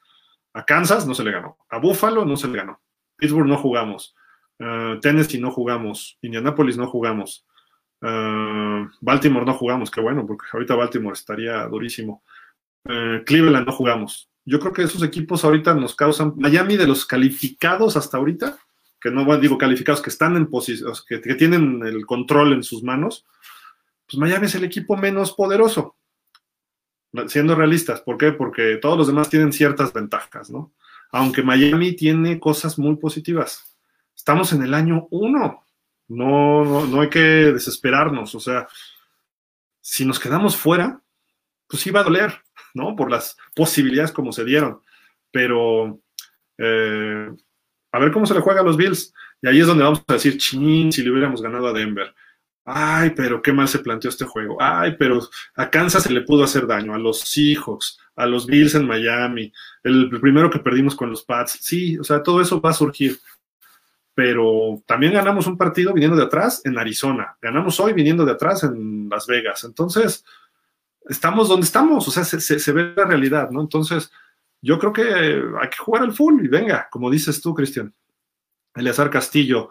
A 0.53 0.65
Kansas 0.65 1.09
no 1.09 1.15
se 1.15 1.25
le 1.25 1.33
ganó. 1.33 1.57
A 1.71 1.79
Buffalo 1.79 2.25
no 2.25 2.37
se 2.37 2.47
le 2.47 2.59
ganó. 2.59 2.81
Pittsburgh 3.17 3.49
no 3.49 3.57
jugamos. 3.57 4.15
Uh, 4.61 5.01
Tennessee 5.01 5.41
no 5.41 5.51
jugamos. 5.51 6.19
Indianapolis 6.23 6.77
no 6.77 6.87
jugamos. 6.87 7.45
Uh, 8.01 8.87
Baltimore 9.01 9.45
no 9.45 9.55
jugamos. 9.55 9.91
Qué 9.91 10.01
bueno, 10.01 10.25
porque 10.25 10.47
ahorita 10.53 10.77
Baltimore 10.77 11.15
estaría 11.15 11.67
durísimo. 11.67 12.23
Uh, 12.85 13.25
Cleveland 13.25 13.67
no 13.67 13.73
jugamos. 13.73 14.29
Yo 14.45 14.59
creo 14.59 14.73
que 14.73 14.83
esos 14.83 15.03
equipos 15.03 15.45
ahorita 15.45 15.75
nos 15.75 15.95
causan. 15.95 16.35
Miami 16.37 16.77
de 16.77 16.87
los 16.87 17.07
calificados 17.07 17.97
hasta 17.97 18.17
ahorita, 18.17 18.59
que 19.01 19.11
no 19.11 19.37
digo 19.39 19.57
calificados, 19.59 20.03
que 20.03 20.11
están 20.11 20.37
en 20.37 20.49
posición, 20.49 20.93
que, 21.09 21.19
tienen 21.35 21.83
el 21.85 22.05
control 22.07 22.53
en 22.53 22.63
sus 22.63 22.83
manos, 22.83 23.25
pues 24.07 24.19
Miami 24.19 24.47
es 24.47 24.55
el 24.57 24.65
equipo 24.65 24.97
menos 24.97 25.33
poderoso 25.33 25.97
siendo 27.27 27.55
realistas. 27.55 28.01
¿Por 28.01 28.17
qué? 28.17 28.33
Porque 28.33 28.79
todos 28.81 28.97
los 28.97 29.07
demás 29.07 29.29
tienen 29.29 29.53
ciertas 29.53 29.93
ventajas, 29.93 30.51
¿no? 30.51 30.73
Aunque 31.11 31.43
Miami 31.43 31.95
tiene 31.95 32.41
cosas 32.41 32.79
muy 32.79 32.97
positivas. 32.97 33.77
Estamos 34.17 34.53
en 34.53 34.63
el 34.63 34.75
año 34.75 35.09
uno. 35.11 35.65
No, 36.09 36.65
no, 36.65 36.87
no 36.87 37.01
hay 37.01 37.11
que 37.11 37.21
desesperarnos. 37.21 38.35
O 38.35 38.41
sea, 38.41 38.67
si 39.81 40.05
nos 40.05 40.19
quedamos 40.19 40.57
fuera, 40.57 41.01
pues 41.67 41.87
iba 41.87 42.01
a 42.01 42.05
doler, 42.05 42.43
¿no? 42.75 42.97
Por 42.97 43.11
las 43.11 43.37
posibilidades 43.55 44.13
como 44.13 44.33
se 44.33 44.45
dieron. 44.45 44.81
Pero 45.31 46.01
eh, 46.59 47.31
a 47.93 47.99
ver 47.99 48.13
cómo 48.13 48.27
se 48.27 48.35
le 48.35 48.41
juega 48.41 48.61
a 48.61 48.65
los 48.65 48.77
Bills. 48.77 49.13
Y 49.41 49.49
ahí 49.49 49.61
es 49.61 49.67
donde 49.67 49.85
vamos 49.85 50.03
a 50.07 50.13
decir, 50.13 50.39
chin, 50.39 50.93
si 50.93 51.03
le 51.03 51.11
hubiéramos 51.11 51.43
ganado 51.43 51.69
a 51.69 51.73
Denver. 51.73 52.15
Ay, 52.65 53.11
pero 53.11 53.43
qué 53.43 53.53
mal 53.53 53.67
se 53.67 53.81
planteó 53.81 54.09
este 54.09 54.25
juego. 54.25 54.57
Ay, 54.61 54.95
pero 54.99 55.21
a 55.57 55.69
Kansas 55.69 56.05
se 56.05 56.13
le 56.13 56.21
pudo 56.23 56.45
hacer 56.45 56.67
daño, 56.67 56.95
a 56.95 56.99
los 56.99 57.21
Seahawks, 57.21 57.99
a 58.15 58.27
los 58.27 58.47
Bills 58.47 58.75
en 58.77 58.87
Miami, 58.87 59.53
el 59.83 60.09
primero 60.21 60.49
que 60.49 60.61
perdimos 60.61 60.95
con 60.95 61.11
los 61.11 61.25
Pats. 61.25 61.59
Sí, 61.61 61.99
o 61.99 62.05
sea, 62.05 62.23
todo 62.23 62.41
eso 62.41 62.61
va 62.61 62.71
a 62.71 62.75
surgir. 62.75 63.19
Pero 64.15 64.83
también 64.87 65.15
ganamos 65.15 65.47
un 65.47 65.57
partido 65.57 65.93
viniendo 65.93 66.17
de 66.17 66.25
atrás 66.25 66.61
en 66.65 66.79
Arizona. 66.79 67.37
Ganamos 67.41 67.81
hoy 67.81 67.95
viniendo 67.95 68.25
de 68.25 68.33
atrás 68.33 68.63
en 68.63 69.09
Las 69.09 69.27
Vegas. 69.27 69.65
Entonces, 69.65 70.25
estamos 71.09 71.49
donde 71.49 71.65
estamos. 71.65 72.07
O 72.09 72.11
sea, 72.11 72.25
se, 72.25 72.73
ve 72.73 72.93
la 72.97 73.05
realidad, 73.05 73.51
¿no? 73.51 73.61
Entonces, 73.61 74.11
yo 74.61 74.79
creo 74.79 74.93
que 74.93 75.03
hay 75.03 75.69
que 75.69 75.79
jugar 75.79 76.03
al 76.03 76.13
full 76.13 76.45
y 76.45 76.49
venga, 76.49 76.89
como 76.91 77.11
dices 77.11 77.41
tú, 77.41 77.55
Cristian. 77.55 77.95
Eleazar 78.75 79.11
Castillo, 79.11 79.71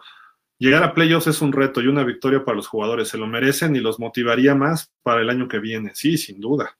Llegar 0.62 0.84
a 0.84 0.94
playoffs 0.94 1.26
es 1.26 1.42
un 1.42 1.52
reto 1.52 1.80
y 1.80 1.88
una 1.88 2.04
victoria 2.04 2.44
para 2.44 2.54
los 2.54 2.68
jugadores. 2.68 3.08
Se 3.08 3.18
lo 3.18 3.26
merecen 3.26 3.74
y 3.74 3.80
los 3.80 3.98
motivaría 3.98 4.54
más 4.54 4.92
para 5.02 5.20
el 5.20 5.28
año 5.28 5.48
que 5.48 5.58
viene. 5.58 5.90
Sí, 5.92 6.16
sin 6.16 6.40
duda. 6.40 6.78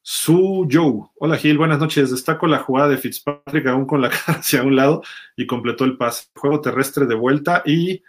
Su 0.00 0.66
Joe. 0.72 1.10
Hola 1.16 1.36
Gil, 1.36 1.58
buenas 1.58 1.78
noches. 1.78 2.10
Destaco 2.10 2.46
la 2.46 2.60
jugada 2.60 2.88
de 2.88 2.96
Fitzpatrick 2.96 3.66
aún 3.66 3.84
con 3.84 4.00
la 4.00 4.08
cara 4.26 4.38
hacia 4.38 4.62
un 4.62 4.76
lado 4.76 5.02
y 5.36 5.46
completó 5.46 5.84
el 5.84 5.98
pase. 5.98 6.28
Juego 6.34 6.62
terrestre 6.62 7.04
de 7.04 7.14
vuelta 7.14 7.62
y 7.66 8.02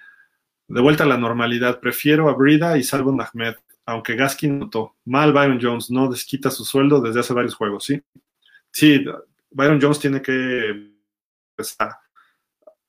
de 0.70 0.80
vuelta 0.80 1.04
a 1.04 1.08
la 1.08 1.18
normalidad. 1.18 1.82
Prefiero 1.82 2.30
a 2.30 2.34
Brida 2.34 2.78
y 2.78 2.84
salvo 2.84 3.12
Ahmed, 3.12 3.56
aunque 3.86 4.16
Gaskin 4.16 4.60
notó. 4.60 4.96
Mal 5.06 5.34
Byron 5.34 5.60
Jones, 5.62 5.92
no 5.92 6.10
desquita 6.10 6.50
su 6.50 6.66
sueldo 6.66 7.02
desde 7.02 7.20
hace 7.20 7.34
varios 7.34 7.56
juegos, 7.56 7.86
¿sí? 7.86 8.02
Sí, 8.72 9.06
Byron 9.52 9.80
Jones 9.82 10.00
tiene 10.00 10.22
que 10.22 10.92
empezar 11.52 11.98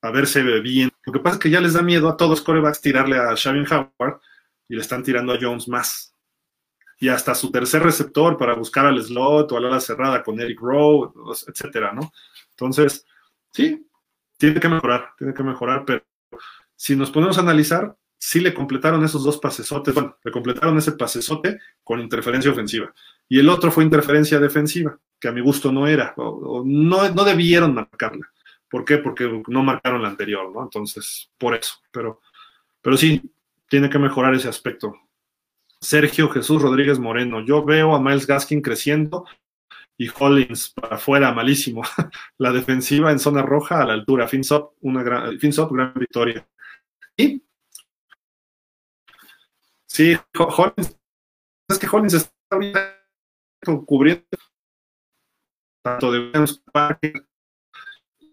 a 0.01 0.11
verse 0.11 0.43
bien. 0.61 0.91
Lo 1.05 1.13
que 1.13 1.21
pasa 1.21 1.37
es 1.37 1.41
que 1.41 1.51
ya 1.51 1.61
les 1.61 1.73
da 1.73 1.83
miedo 1.83 2.09
a 2.09 2.17
todos 2.17 2.43
corebacks 2.43 2.81
tirarle 2.81 3.19
a 3.19 3.35
Shavin 3.35 3.67
Howard 3.71 4.21
y 4.69 4.75
le 4.75 4.81
están 4.81 5.03
tirando 5.03 5.33
a 5.33 5.39
Jones 5.41 5.69
más. 5.69 6.15
Y 7.01 7.09
hasta 7.09 7.35
su 7.35 7.51
tercer 7.51 7.83
receptor 7.83 8.37
para 8.37 8.55
buscar 8.55 8.87
al 8.87 9.03
slot 9.03 9.53
o 9.53 9.57
a 9.57 9.61
la 9.61 9.69
ala 9.69 9.81
cerrada 9.81 10.23
con 10.23 10.41
Eric 10.41 10.61
Rowe, 10.61 11.13
etcétera, 11.47 11.93
¿no? 11.93 12.13
Entonces, 12.51 13.05
sí, 13.51 13.87
tiene 14.37 14.61
que 14.61 14.69
mejorar, 14.69 15.11
tiene 15.19 15.35
que 15.35 15.43
mejorar, 15.43 15.85
pero 15.85 16.05
si 16.77 16.97
nos 16.97 17.11
ponemos 17.11 17.37
a 17.39 17.43
analizar, 17.43 17.97
sí 18.25 18.41
le 18.41 18.55
completaron 18.55 19.05
esos 19.05 19.23
dos 19.23 19.37
pasesotes, 19.37 19.93
bueno, 19.93 20.17
le 20.25 20.33
completaron 20.33 20.79
ese 20.79 20.93
pasesote 20.93 21.59
con 21.83 22.01
interferencia 22.01 22.51
ofensiva. 22.51 22.91
Y 23.29 23.39
el 23.39 23.51
otro 23.51 23.71
fue 23.71 23.85
interferencia 23.85 24.41
defensiva, 24.41 24.99
que 25.21 25.29
a 25.29 25.33
mi 25.33 25.43
gusto 25.43 25.71
no 25.71 25.87
era, 25.87 26.15
o, 26.17 26.63
no, 26.65 27.07
no 27.11 27.25
debieron 27.25 27.75
marcarla. 27.75 28.27
¿Por 28.67 28.87
qué? 28.87 28.97
Porque 28.97 29.43
no 29.47 29.63
marcaron 29.63 30.01
la 30.01 30.09
anterior, 30.09 30.51
¿no? 30.51 30.63
Entonces, 30.63 31.31
por 31.37 31.55
eso. 31.55 31.75
Pero, 31.93 32.23
pero 32.81 32.97
sí, 32.97 33.21
tiene 33.69 33.91
que 33.91 33.99
mejorar 33.99 34.35
ese 34.35 34.49
aspecto. 34.49 34.95
Sergio 35.79 36.31
Jesús 36.31 36.63
Rodríguez 36.63 36.99
Moreno. 36.99 37.45
Yo 37.45 37.63
veo 37.63 37.95
a 37.95 38.01
Miles 38.01 38.27
Gaskin 38.27 38.63
creciendo 38.63 39.27
y 39.99 40.09
Hollins 40.09 40.71
para 40.71 40.97
afuera, 40.97 41.35
malísimo. 41.35 41.83
la 42.39 42.53
defensiva 42.53 43.13
en 43.13 43.19
zona 43.19 43.43
roja 43.43 43.83
a 43.83 43.85
la 43.85 43.93
altura. 43.93 44.27
Finsop, 44.29 44.73
una 44.81 45.03
gran, 45.03 45.39
gran 45.39 45.95
victoria. 45.95 46.49
Y 47.19 47.45
sí, 49.95 50.17
Hollins, 50.37 50.99
es 51.71 51.79
que 51.79 51.87
Hollins 51.87 52.15
está 52.15 52.59
cubriendo 53.87 54.25
tanto 55.83 56.11
de 56.11 56.33
Parker 56.73 57.27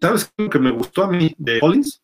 ¿Sabes 0.02 0.34
lo 0.36 0.50
que 0.50 0.58
me 0.58 0.72
gustó 0.72 1.04
a 1.04 1.08
mí 1.08 1.32
de 1.38 1.60
Collins? 1.60 2.02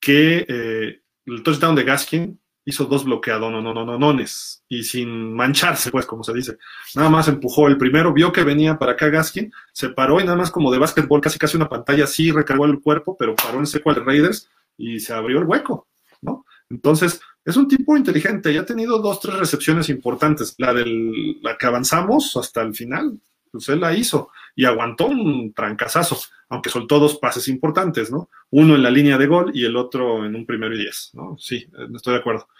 Que 0.00 0.44
eh, 0.48 1.00
el 1.26 1.42
touchdown 1.44 1.76
de 1.76 1.84
Gaskin 1.84 2.40
hizo 2.64 2.86
dos 2.86 3.04
bloqueados, 3.04 3.52
no, 3.52 3.62
no, 3.62 3.72
no, 3.72 3.84
no, 3.84 3.96
nones, 3.96 4.64
y 4.68 4.82
sin 4.82 5.32
mancharse, 5.32 5.92
pues, 5.92 6.06
como 6.06 6.24
se 6.24 6.34
dice. 6.34 6.58
Nada 6.96 7.08
más 7.08 7.28
empujó 7.28 7.68
el 7.68 7.78
primero, 7.78 8.12
vio 8.12 8.32
que 8.32 8.42
venía 8.42 8.78
para 8.78 8.92
acá 8.92 9.08
Gaskin, 9.10 9.52
se 9.72 9.90
paró 9.90 10.20
y 10.20 10.24
nada 10.24 10.36
más 10.36 10.50
como 10.50 10.72
de 10.72 10.78
básquetbol, 10.78 11.20
casi 11.20 11.38
casi 11.38 11.56
una 11.56 11.68
pantalla 11.68 12.02
así, 12.02 12.32
recargó 12.32 12.66
el 12.66 12.80
cuerpo, 12.80 13.16
pero 13.16 13.36
paró 13.36 13.60
en 13.60 13.66
seco 13.66 13.90
al 13.90 14.04
Raiders 14.04 14.50
y 14.76 14.98
se 14.98 15.14
abrió 15.14 15.38
el 15.38 15.44
hueco, 15.44 15.86
¿no? 16.20 16.44
Entonces, 16.68 17.20
es 17.48 17.56
un 17.56 17.66
tipo 17.66 17.96
inteligente, 17.96 18.52
ya 18.52 18.60
ha 18.60 18.66
tenido 18.66 18.98
dos, 18.98 19.20
tres 19.20 19.38
recepciones 19.38 19.88
importantes. 19.88 20.54
La 20.58 20.74
del, 20.74 21.40
la 21.40 21.56
que 21.56 21.64
avanzamos 21.64 22.36
hasta 22.36 22.60
el 22.60 22.74
final, 22.74 23.18
pues 23.50 23.70
él 23.70 23.80
la 23.80 23.94
hizo 23.96 24.30
y 24.54 24.66
aguantó 24.66 25.06
un 25.06 25.54
trancazazo, 25.54 26.18
aunque 26.50 26.68
soltó 26.68 26.98
dos 26.98 27.16
pases 27.16 27.48
importantes, 27.48 28.10
¿no? 28.10 28.28
Uno 28.50 28.74
en 28.74 28.82
la 28.82 28.90
línea 28.90 29.16
de 29.16 29.26
gol 29.26 29.50
y 29.54 29.64
el 29.64 29.76
otro 29.76 30.26
en 30.26 30.36
un 30.36 30.44
primero 30.44 30.74
y 30.74 30.78
diez, 30.78 31.08
¿no? 31.14 31.38
Sí, 31.38 31.66
estoy 31.94 32.12
de 32.12 32.20
acuerdo. 32.20 32.50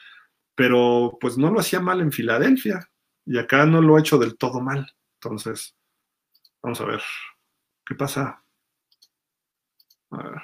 Pero 0.54 1.18
pues 1.20 1.36
no 1.36 1.50
lo 1.50 1.60
hacía 1.60 1.80
mal 1.80 2.00
en 2.00 2.10
Filadelfia 2.10 2.90
y 3.26 3.36
acá 3.36 3.66
no 3.66 3.82
lo 3.82 3.96
ha 3.96 4.00
hecho 4.00 4.16
del 4.16 4.38
todo 4.38 4.62
mal. 4.62 4.90
Entonces, 5.20 5.76
vamos 6.62 6.80
a 6.80 6.86
ver, 6.86 7.02
¿qué 7.84 7.94
pasa? 7.94 8.42
A 10.12 10.16
ver, 10.16 10.42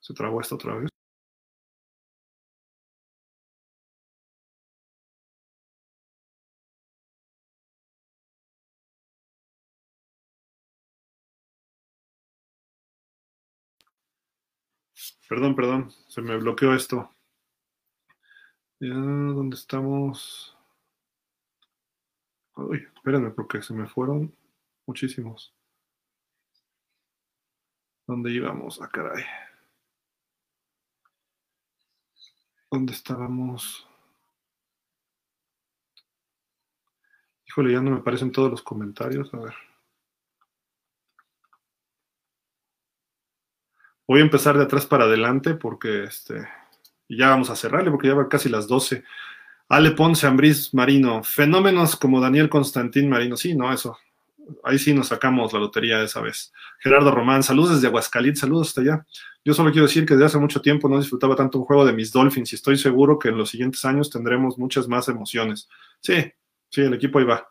se 0.00 0.12
trabó 0.12 0.42
esto 0.42 0.56
otra 0.56 0.74
vez. 0.74 0.93
Perdón, 15.34 15.56
perdón, 15.56 15.90
se 16.06 16.22
me 16.22 16.36
bloqueó 16.36 16.72
esto. 16.74 17.10
Ya, 18.78 18.94
¿dónde 18.94 19.56
estamos? 19.56 20.56
Uy, 22.54 22.86
espérenme, 22.94 23.30
porque 23.32 23.60
se 23.60 23.74
me 23.74 23.88
fueron 23.88 24.32
muchísimos. 24.86 25.52
¿Dónde 28.06 28.30
íbamos? 28.30 28.80
Ah, 28.80 28.88
caray. 28.88 29.24
¿Dónde 32.70 32.92
estábamos? 32.92 33.88
Híjole, 37.44 37.72
ya 37.72 37.80
no 37.80 37.90
me 37.90 37.96
aparecen 37.96 38.30
todos 38.30 38.52
los 38.52 38.62
comentarios. 38.62 39.34
A 39.34 39.38
ver. 39.38 39.73
Voy 44.06 44.20
a 44.20 44.24
empezar 44.24 44.56
de 44.56 44.64
atrás 44.64 44.86
para 44.86 45.04
adelante 45.04 45.54
porque 45.54 46.04
este, 46.04 46.46
ya 47.08 47.30
vamos 47.30 47.50
a 47.50 47.56
cerrarle 47.56 47.90
porque 47.90 48.08
ya 48.08 48.14
va 48.14 48.28
casi 48.28 48.48
las 48.48 48.66
12. 48.68 49.02
Ale 49.68 49.92
Ponce, 49.92 50.26
Ambris 50.26 50.74
Marino, 50.74 51.22
fenómenos 51.22 51.96
como 51.96 52.20
Daniel 52.20 52.50
Constantín 52.50 53.08
Marino, 53.08 53.36
sí, 53.36 53.54
no, 53.54 53.72
eso. 53.72 53.96
Ahí 54.62 54.78
sí 54.78 54.92
nos 54.92 55.08
sacamos 55.08 55.54
la 55.54 55.58
lotería 55.58 56.02
esa 56.02 56.20
vez. 56.20 56.52
Gerardo 56.80 57.10
Román, 57.10 57.42
saludos 57.42 57.76
desde 57.76 57.86
Aguascalientes, 57.86 58.40
saludos 58.40 58.68
hasta 58.68 58.82
allá. 58.82 59.06
Yo 59.42 59.54
solo 59.54 59.72
quiero 59.72 59.86
decir 59.86 60.04
que 60.04 60.14
desde 60.14 60.26
hace 60.26 60.38
mucho 60.38 60.60
tiempo 60.60 60.86
no 60.86 60.98
disfrutaba 60.98 61.34
tanto 61.34 61.58
un 61.58 61.64
juego 61.64 61.86
de 61.86 61.94
mis 61.94 62.12
Dolphins 62.12 62.52
y 62.52 62.56
estoy 62.56 62.76
seguro 62.76 63.18
que 63.18 63.28
en 63.28 63.38
los 63.38 63.48
siguientes 63.48 63.84
años 63.86 64.10
tendremos 64.10 64.58
muchas 64.58 64.86
más 64.86 65.08
emociones. 65.08 65.68
Sí, 66.00 66.30
sí, 66.68 66.82
el 66.82 66.92
equipo 66.92 67.18
ahí 67.18 67.24
va. 67.24 67.48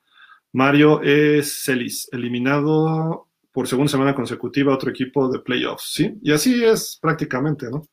Mario 0.51 1.01
es 1.01 1.63
Celis, 1.63 2.09
eliminado 2.11 3.27
por 3.53 3.67
segunda 3.67 3.91
semana 3.91 4.15
consecutiva 4.15 4.73
otro 4.73 4.89
equipo 4.89 5.31
de 5.31 5.39
playoffs, 5.39 5.93
¿sí? 5.93 6.17
Y 6.21 6.33
así 6.33 6.63
es 6.63 6.97
prácticamente, 6.99 7.69
¿no? 7.69 7.83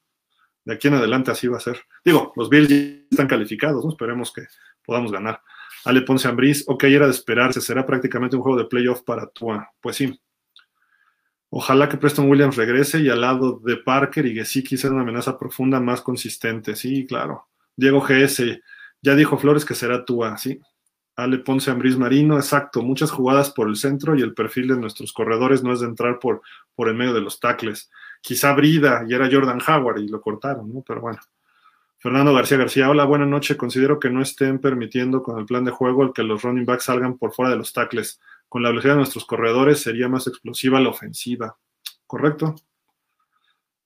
De 0.64 0.74
aquí 0.74 0.88
en 0.88 0.94
adelante 0.94 1.30
así 1.30 1.46
va 1.46 1.58
a 1.58 1.60
ser. 1.60 1.80
Digo, 2.04 2.32
los 2.34 2.48
Bills 2.48 2.70
están 3.10 3.28
calificados, 3.28 3.84
¿no? 3.84 3.90
Esperemos 3.90 4.32
que 4.32 4.46
podamos 4.84 5.12
ganar. 5.12 5.42
Ale 5.84 6.02
Ponce 6.02 6.28
Ambriz, 6.28 6.64
ok, 6.66 6.84
era 6.84 7.06
de 7.06 7.12
esperarse, 7.12 7.60
será 7.60 7.86
prácticamente 7.86 8.36
un 8.36 8.42
juego 8.42 8.58
de 8.58 8.64
playoff 8.64 9.02
para 9.02 9.26
Tua. 9.28 9.70
Pues 9.80 9.96
sí. 9.96 10.18
Ojalá 11.50 11.88
que 11.88 11.98
Preston 11.98 12.30
Williams 12.30 12.56
regrese 12.56 13.00
y 13.00 13.08
al 13.08 13.20
lado 13.20 13.60
de 13.64 13.76
Parker 13.76 14.24
y 14.24 14.34
Gesicki 14.34 14.76
sea 14.76 14.90
una 14.90 15.02
amenaza 15.02 15.38
profunda 15.38 15.78
más 15.80 16.00
consistente. 16.00 16.74
Sí, 16.74 17.06
claro. 17.06 17.48
Diego 17.76 18.00
GS, 18.00 18.60
ya 19.02 19.14
dijo 19.14 19.36
Flores 19.36 19.64
que 19.64 19.74
será 19.74 20.04
Tua, 20.04 20.38
sí. 20.38 20.58
Ale 21.22 21.38
Ponce 21.38 21.70
Ambriz 21.70 21.96
Marino, 21.96 22.36
exacto. 22.36 22.82
Muchas 22.82 23.10
jugadas 23.10 23.50
por 23.50 23.68
el 23.68 23.76
centro 23.76 24.14
y 24.14 24.22
el 24.22 24.34
perfil 24.34 24.68
de 24.68 24.76
nuestros 24.76 25.12
corredores 25.12 25.62
no 25.62 25.72
es 25.72 25.80
de 25.80 25.86
entrar 25.86 26.18
por, 26.18 26.42
por 26.74 26.88
el 26.88 26.94
medio 26.94 27.12
de 27.12 27.20
los 27.20 27.38
tacles. 27.40 27.90
Quizá 28.20 28.52
Brida 28.54 29.04
y 29.08 29.14
era 29.14 29.28
Jordan 29.30 29.60
Howard 29.66 30.00
y 30.00 30.08
lo 30.08 30.20
cortaron, 30.20 30.72
¿no? 30.72 30.82
Pero 30.86 31.00
bueno. 31.00 31.20
Fernando 31.98 32.32
García 32.32 32.56
García, 32.56 32.88
hola, 32.88 33.04
buena 33.04 33.26
noche. 33.26 33.58
Considero 33.58 34.00
que 34.00 34.08
no 34.08 34.22
estén 34.22 34.58
permitiendo 34.58 35.22
con 35.22 35.38
el 35.38 35.44
plan 35.44 35.64
de 35.64 35.70
juego 35.70 36.02
el 36.02 36.12
que 36.14 36.22
los 36.22 36.42
running 36.42 36.64
backs 36.64 36.84
salgan 36.84 37.18
por 37.18 37.32
fuera 37.32 37.50
de 37.50 37.58
los 37.58 37.74
tackles. 37.74 38.18
Con 38.48 38.62
la 38.62 38.70
velocidad 38.70 38.94
de 38.94 39.00
nuestros 39.00 39.26
corredores 39.26 39.82
sería 39.82 40.08
más 40.08 40.26
explosiva 40.26 40.80
la 40.80 40.88
ofensiva. 40.88 41.58
¿Correcto? 42.06 42.54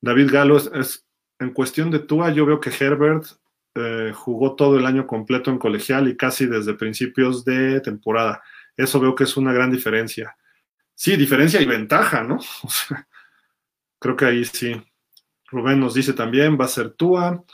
David 0.01 0.31
Galo, 0.31 0.59
es, 0.59 1.05
en 1.41 1.51
cuestión 1.51 1.91
de 1.91 1.99
Tua, 1.99 2.31
yo 2.31 2.47
veo 2.47 2.61
que 2.61 2.71
Herbert 2.71 3.27
eh, 3.75 4.13
jugó 4.15 4.55
todo 4.55 4.79
el 4.79 4.87
año 4.87 5.07
completo 5.07 5.51
en 5.51 5.59
colegial 5.59 6.09
y 6.09 6.17
casi 6.17 6.47
desde 6.47 6.75
principios 6.75 7.45
de 7.45 7.81
temporada. 7.81 8.43
Eso 8.77 9.01
veo 9.01 9.15
que 9.15 9.25
es 9.25 9.37
una 9.37 9.53
gran 9.53 9.71
diferencia. 9.71 10.37
Sí, 10.95 11.17
diferencia 11.17 11.61
y 11.61 11.67
ventaja, 11.67 12.23
¿no? 12.23 12.39
creo 13.99 14.17
que 14.17 14.25
ahí 14.27 14.45
sí. 14.45 14.81
Rubén 15.47 15.81
nos 15.81 15.95
dice 15.95 16.13
también, 16.13 16.59
va 16.59 16.67
a 16.67 16.69
ser 16.69 16.91
Tua. 16.91 17.45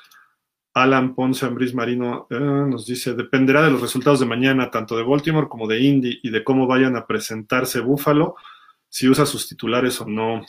Alan 0.73 1.15
Ponce 1.15 1.47
Ambris 1.47 1.75
Marino 1.75 2.27
eh, 2.31 2.39
nos 2.39 2.87
dice, 2.87 3.15
dependerá 3.15 3.63
de 3.63 3.71
los 3.71 3.81
resultados 3.81 4.21
de 4.21 4.27
mañana, 4.27 4.71
tanto 4.71 4.97
de 4.97 5.03
Baltimore 5.03 5.49
como 5.49 5.67
de 5.67 5.81
Indy, 5.81 6.21
y 6.23 6.31
de 6.31 6.45
cómo 6.45 6.67
vayan 6.67 6.97
a 6.97 7.07
presentarse 7.07 7.81
Búfalo, 7.81 8.37
si 8.89 9.09
usa 9.09 9.27
sus 9.27 9.49
titulares 9.49 10.01
o 10.01 10.07
no. 10.07 10.43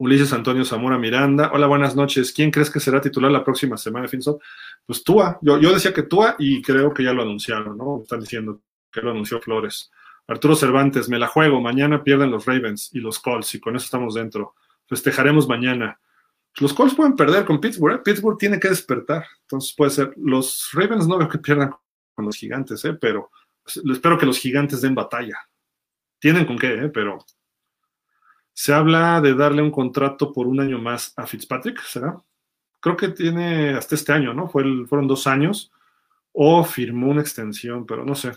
Ulises 0.00 0.32
Antonio 0.32 0.64
Zamora 0.64 0.96
Miranda, 0.96 1.50
hola, 1.52 1.66
buenas 1.66 1.94
noches. 1.94 2.32
¿Quién 2.32 2.50
crees 2.50 2.70
que 2.70 2.80
será 2.80 3.02
titular 3.02 3.30
la 3.30 3.44
próxima 3.44 3.76
semana, 3.76 4.08
Finso? 4.08 4.40
Pues 4.86 5.04
Tua. 5.04 5.38
Yo, 5.42 5.58
yo 5.60 5.74
decía 5.74 5.92
que 5.92 6.04
Tua 6.04 6.36
y 6.38 6.62
creo 6.62 6.94
que 6.94 7.04
ya 7.04 7.12
lo 7.12 7.20
anunciaron, 7.20 7.76
¿no? 7.76 8.00
Están 8.00 8.20
diciendo 8.20 8.62
que 8.90 9.02
lo 9.02 9.10
anunció 9.10 9.42
Flores. 9.42 9.90
Arturo 10.26 10.56
Cervantes, 10.56 11.10
me 11.10 11.18
la 11.18 11.26
juego. 11.26 11.60
Mañana 11.60 12.02
pierden 12.02 12.30
los 12.30 12.46
Ravens 12.46 12.88
y 12.94 13.00
los 13.00 13.18
Colts 13.18 13.54
y 13.56 13.60
con 13.60 13.76
eso 13.76 13.84
estamos 13.84 14.14
dentro. 14.14 14.54
Festejaremos 14.86 15.46
mañana. 15.46 16.00
Los 16.60 16.72
Colts 16.72 16.94
pueden 16.94 17.14
perder 17.14 17.44
con 17.44 17.60
Pittsburgh. 17.60 17.96
¿eh? 17.96 18.00
Pittsburgh 18.02 18.38
tiene 18.38 18.58
que 18.58 18.70
despertar. 18.70 19.26
Entonces 19.42 19.74
puede 19.76 19.90
ser. 19.90 20.14
Los 20.16 20.70
Ravens 20.72 21.06
no 21.06 21.18
veo 21.18 21.28
que 21.28 21.40
pierdan 21.40 21.74
con 22.14 22.24
los 22.24 22.36
gigantes, 22.38 22.82
¿eh? 22.86 22.96
pero 22.98 23.30
espero 23.66 24.16
que 24.16 24.24
los 24.24 24.38
gigantes 24.38 24.80
den 24.80 24.94
batalla. 24.94 25.36
Tienen 26.18 26.46
con 26.46 26.56
qué, 26.56 26.72
¿eh? 26.72 26.88
pero 26.88 27.18
se 28.60 28.74
habla 28.74 29.22
de 29.22 29.34
darle 29.34 29.62
un 29.62 29.70
contrato 29.70 30.34
por 30.34 30.46
un 30.46 30.60
año 30.60 30.78
más 30.78 31.14
a 31.16 31.26
Fitzpatrick, 31.26 31.80
¿será? 31.80 32.22
Creo 32.78 32.94
que 32.94 33.08
tiene 33.08 33.70
hasta 33.70 33.94
este 33.94 34.12
año, 34.12 34.34
¿no? 34.34 34.50
Fue 34.50 34.62
fueron 34.86 35.08
dos 35.08 35.26
años. 35.26 35.72
O 36.32 36.62
firmó 36.62 37.08
una 37.08 37.22
extensión, 37.22 37.86
pero 37.86 38.04
no 38.04 38.14
sé. 38.14 38.32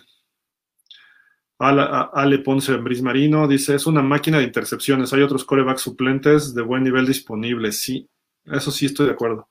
Ale 1.60 2.40
Ponce 2.40 2.74
Bris 2.78 3.02
Marino 3.02 3.50
dice, 3.50 3.76
es 3.76 3.86
una 3.86 4.02
máquina 4.02 4.38
de 4.38 4.46
intercepciones. 4.46 5.12
Hay 5.12 5.24
otros 5.24 5.44
corebacks 5.44 5.82
suplentes 5.82 6.56
de 6.56 6.62
buen 6.62 6.86
nivel 6.86 7.06
disponibles. 7.06 7.82
Sí, 7.82 8.10
eso 8.46 8.72
sí 8.72 8.86
estoy 8.86 9.08
de 9.08 9.12
acuerdo. 9.12 9.50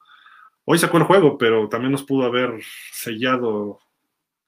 Hoy 0.65 0.79
sacó 0.79 0.97
el 0.97 1.05
juego, 1.05 1.37
pero 1.37 1.69
también 1.69 1.93
nos 1.93 2.03
pudo 2.03 2.25
haber 2.25 2.63
sellado 2.93 3.79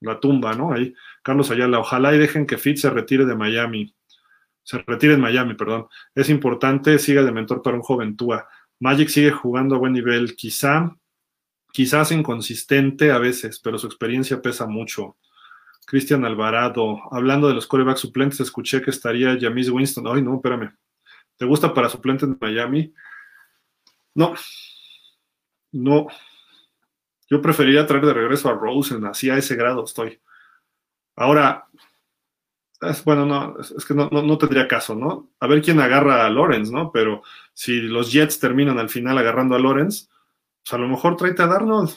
la 0.00 0.18
tumba, 0.20 0.54
¿no? 0.54 0.72
Ahí, 0.72 0.94
Carlos 1.22 1.50
Ayala, 1.50 1.80
ojalá 1.80 2.14
y 2.14 2.18
dejen 2.18 2.46
que 2.46 2.56
Fitz 2.56 2.80
se 2.80 2.88
retire 2.88 3.26
de 3.26 3.36
Miami. 3.36 3.94
Se 4.64 4.78
retire 4.78 5.14
en 5.14 5.20
Miami, 5.20 5.54
perdón. 5.54 5.86
Es 6.14 6.30
importante, 6.30 6.98
siga 6.98 7.22
de 7.22 7.30
mentor 7.30 7.62
para 7.62 7.76
un 7.76 7.82
joven 7.82 8.16
Tua. 8.16 8.48
Magic 8.80 9.08
sigue 9.08 9.30
jugando 9.30 9.76
a 9.76 9.78
buen 9.78 9.92
nivel. 9.92 10.34
Quizá, 10.34 10.96
quizás 11.72 12.10
inconsistente 12.12 13.12
a 13.12 13.18
veces, 13.18 13.60
pero 13.60 13.78
su 13.78 13.86
experiencia 13.86 14.40
pesa 14.40 14.66
mucho. 14.66 15.16
Cristian 15.86 16.24
Alvarado, 16.24 16.98
hablando 17.12 17.46
de 17.46 17.54
los 17.54 17.66
corebacks 17.66 18.00
suplentes, 18.00 18.40
escuché 18.40 18.80
que 18.80 18.90
estaría 18.90 19.38
Jamis 19.38 19.68
Winston. 19.68 20.06
Ay, 20.08 20.22
no, 20.22 20.36
espérame. 20.36 20.74
¿Te 21.36 21.44
gusta 21.44 21.74
para 21.74 21.90
suplente 21.90 22.24
en 22.24 22.38
Miami? 22.40 22.92
No. 24.14 24.34
No. 25.72 26.06
Yo 27.28 27.42
preferiría 27.42 27.86
traer 27.86 28.06
de 28.06 28.14
regreso 28.14 28.48
a 28.48 28.54
Rosen, 28.54 29.04
así 29.04 29.28
a 29.28 29.36
ese 29.36 29.56
grado 29.56 29.84
estoy. 29.84 30.20
Ahora, 31.16 31.66
bueno, 33.04 33.26
no, 33.26 33.56
es, 33.60 33.84
que 33.84 33.94
no, 33.94 34.08
no, 34.10 34.38
tendría 34.38 34.68
caso, 34.68 34.94
¿no? 34.94 35.30
A 35.40 35.46
ver 35.46 35.62
quién 35.62 35.80
agarra 35.80 36.26
a 36.26 36.30
Lawrence, 36.30 36.72
¿no? 36.72 36.90
Pero 36.92 37.22
si 37.52 37.80
los 37.80 38.12
Jets 38.12 38.38
terminan 38.38 38.78
al 38.78 38.88
final 38.88 39.18
agarrando 39.18 39.54
a 39.54 39.58
Lawrence, 39.58 40.08
pues 40.62 40.72
a 40.72 40.78
lo 40.78 40.88
mejor 40.88 41.16
tráete 41.16 41.42
a 41.42 41.46
Darnold. 41.46 41.90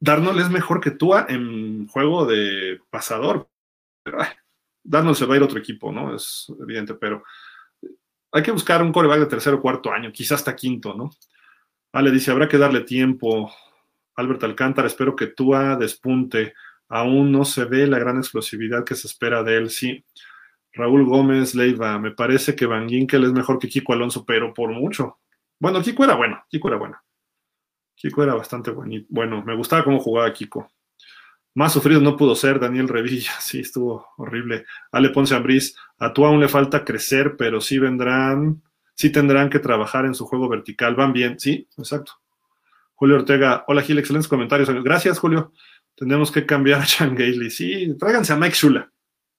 Darnold 0.00 0.40
es 0.40 0.50
mejor 0.50 0.80
que 0.80 0.90
Tua 0.90 1.26
en 1.28 1.86
juego 1.88 2.26
de 2.26 2.80
pasador. 2.90 3.48
Pero, 4.02 4.18
Darnold 4.82 5.16
se 5.16 5.26
va 5.26 5.34
a 5.34 5.36
ir 5.36 5.42
a 5.42 5.46
otro 5.46 5.58
equipo, 5.58 5.92
¿no? 5.92 6.14
Es 6.14 6.52
evidente, 6.60 6.94
pero 6.94 7.22
hay 8.32 8.42
que 8.42 8.52
buscar 8.52 8.82
un 8.82 8.92
coreback 8.92 9.20
de 9.20 9.26
tercer 9.26 9.54
o 9.54 9.60
cuarto 9.60 9.90
año, 9.90 10.12
quizás 10.12 10.40
hasta 10.40 10.54
quinto, 10.54 10.94
¿no? 10.94 11.10
Ale 11.92 12.10
dice, 12.10 12.30
habrá 12.30 12.48
que 12.48 12.58
darle 12.58 12.82
tiempo. 12.82 13.50
Albert 14.14 14.44
Alcántara, 14.44 14.86
espero 14.86 15.16
que 15.16 15.28
Tua 15.28 15.76
despunte. 15.76 16.54
Aún 16.88 17.32
no 17.32 17.44
se 17.44 17.64
ve 17.64 17.86
la 17.86 17.98
gran 17.98 18.18
explosividad 18.18 18.84
que 18.84 18.94
se 18.94 19.06
espera 19.06 19.42
de 19.42 19.56
él, 19.56 19.70
sí. 19.70 20.04
Raúl 20.72 21.04
Gómez 21.04 21.54
Leiva, 21.54 21.98
me 21.98 22.10
parece 22.10 22.54
que 22.54 22.66
Van 22.66 22.88
Ginkel 22.88 23.24
es 23.24 23.32
mejor 23.32 23.58
que 23.58 23.68
Kiko 23.68 23.92
Alonso, 23.92 24.24
pero 24.24 24.52
por 24.52 24.70
mucho. 24.70 25.18
Bueno, 25.58 25.80
Kiko 25.82 26.04
era 26.04 26.14
bueno, 26.14 26.44
Kiko 26.48 26.68
era 26.68 26.76
bueno. 26.76 27.00
Kiko 27.94 28.22
era 28.22 28.34
bastante 28.34 28.70
bonito. 28.70 29.06
Bueno, 29.08 29.42
me 29.42 29.56
gustaba 29.56 29.82
cómo 29.82 29.98
jugaba 29.98 30.32
Kiko. 30.32 30.70
Más 31.54 31.72
sufrido 31.72 32.02
no 32.02 32.18
pudo 32.18 32.34
ser 32.34 32.60
Daniel 32.60 32.86
Revilla, 32.86 33.32
sí, 33.40 33.60
estuvo 33.60 34.06
horrible. 34.18 34.66
Ale 34.92 35.08
Ponce 35.08 35.34
Ambriz, 35.34 35.74
a 35.98 36.12
tú 36.12 36.26
aún 36.26 36.40
le 36.40 36.48
falta 36.48 36.84
crecer, 36.84 37.36
pero 37.38 37.62
sí 37.62 37.78
vendrán, 37.78 38.62
sí 38.94 39.10
tendrán 39.10 39.48
que 39.48 39.58
trabajar 39.58 40.04
en 40.04 40.14
su 40.14 40.26
juego 40.26 40.48
vertical. 40.50 40.94
Van 40.94 41.14
bien, 41.14 41.40
sí, 41.40 41.66
exacto. 41.78 42.12
Julio 42.94 43.16
Ortega, 43.16 43.64
hola 43.68 43.80
Gil, 43.80 43.98
excelentes 43.98 44.28
comentarios. 44.28 44.68
Gracias, 44.84 45.18
Julio. 45.18 45.52
Tenemos 45.96 46.30
que 46.30 46.46
cambiar 46.46 46.80
a 46.80 46.86
Chan 46.86 47.14
Gailey. 47.14 47.50
Sí, 47.50 47.94
tráiganse 47.98 48.32
a 48.32 48.36
Mike 48.36 48.54
Shula. 48.54 48.90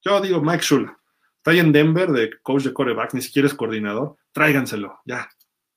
Yo 0.01 0.19
digo 0.21 0.41
Mike 0.41 0.63
Shula. 0.63 0.97
Está 1.37 1.51
ahí 1.51 1.59
en 1.59 1.71
Denver 1.71 2.11
de 2.11 2.31
coach 2.41 2.63
de 2.63 2.73
coreback, 2.73 3.13
ni 3.13 3.21
siquiera 3.21 3.47
es 3.47 3.53
coordinador. 3.53 4.17
Tráiganselo, 4.31 4.99
ya. 5.05 5.29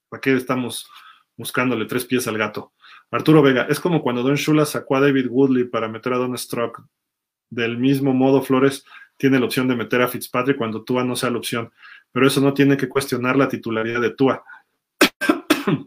¿Para 0.08 0.20
qué 0.20 0.34
estamos 0.34 0.88
buscándole 1.40 1.86
tres 1.86 2.04
pies 2.04 2.28
al 2.28 2.36
gato. 2.36 2.74
Arturo 3.10 3.40
Vega, 3.40 3.66
es 3.70 3.80
como 3.80 4.02
cuando 4.02 4.22
Don 4.22 4.34
Shula 4.34 4.66
sacó 4.66 4.96
a 4.96 5.00
David 5.00 5.28
Woodley 5.30 5.64
para 5.64 5.88
meter 5.88 6.12
a 6.12 6.18
Don 6.18 6.36
Strock. 6.36 6.82
Del 7.48 7.78
mismo 7.78 8.12
modo, 8.12 8.42
Flores 8.42 8.84
tiene 9.16 9.40
la 9.40 9.46
opción 9.46 9.66
de 9.66 9.74
meter 9.74 10.02
a 10.02 10.08
Fitzpatrick 10.08 10.58
cuando 10.58 10.84
Tua 10.84 11.02
no 11.02 11.16
sea 11.16 11.30
la 11.30 11.38
opción, 11.38 11.72
pero 12.12 12.26
eso 12.26 12.42
no 12.42 12.52
tiene 12.52 12.76
que 12.76 12.88
cuestionar 12.88 13.36
la 13.36 13.48
titularidad 13.48 14.02
de 14.02 14.10
Tua. 14.10 14.44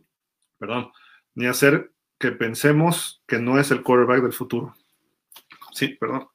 Perdón, 0.57 0.91
ni 1.35 1.45
hacer 1.45 1.91
que 2.19 2.31
pensemos 2.31 3.21
que 3.27 3.37
no 3.37 3.59
es 3.59 3.69
el 3.69 3.83
quarterback 3.83 4.23
del 4.23 4.33
futuro. 4.33 4.75
Sí, 5.73 5.89
perdón. 5.89 6.27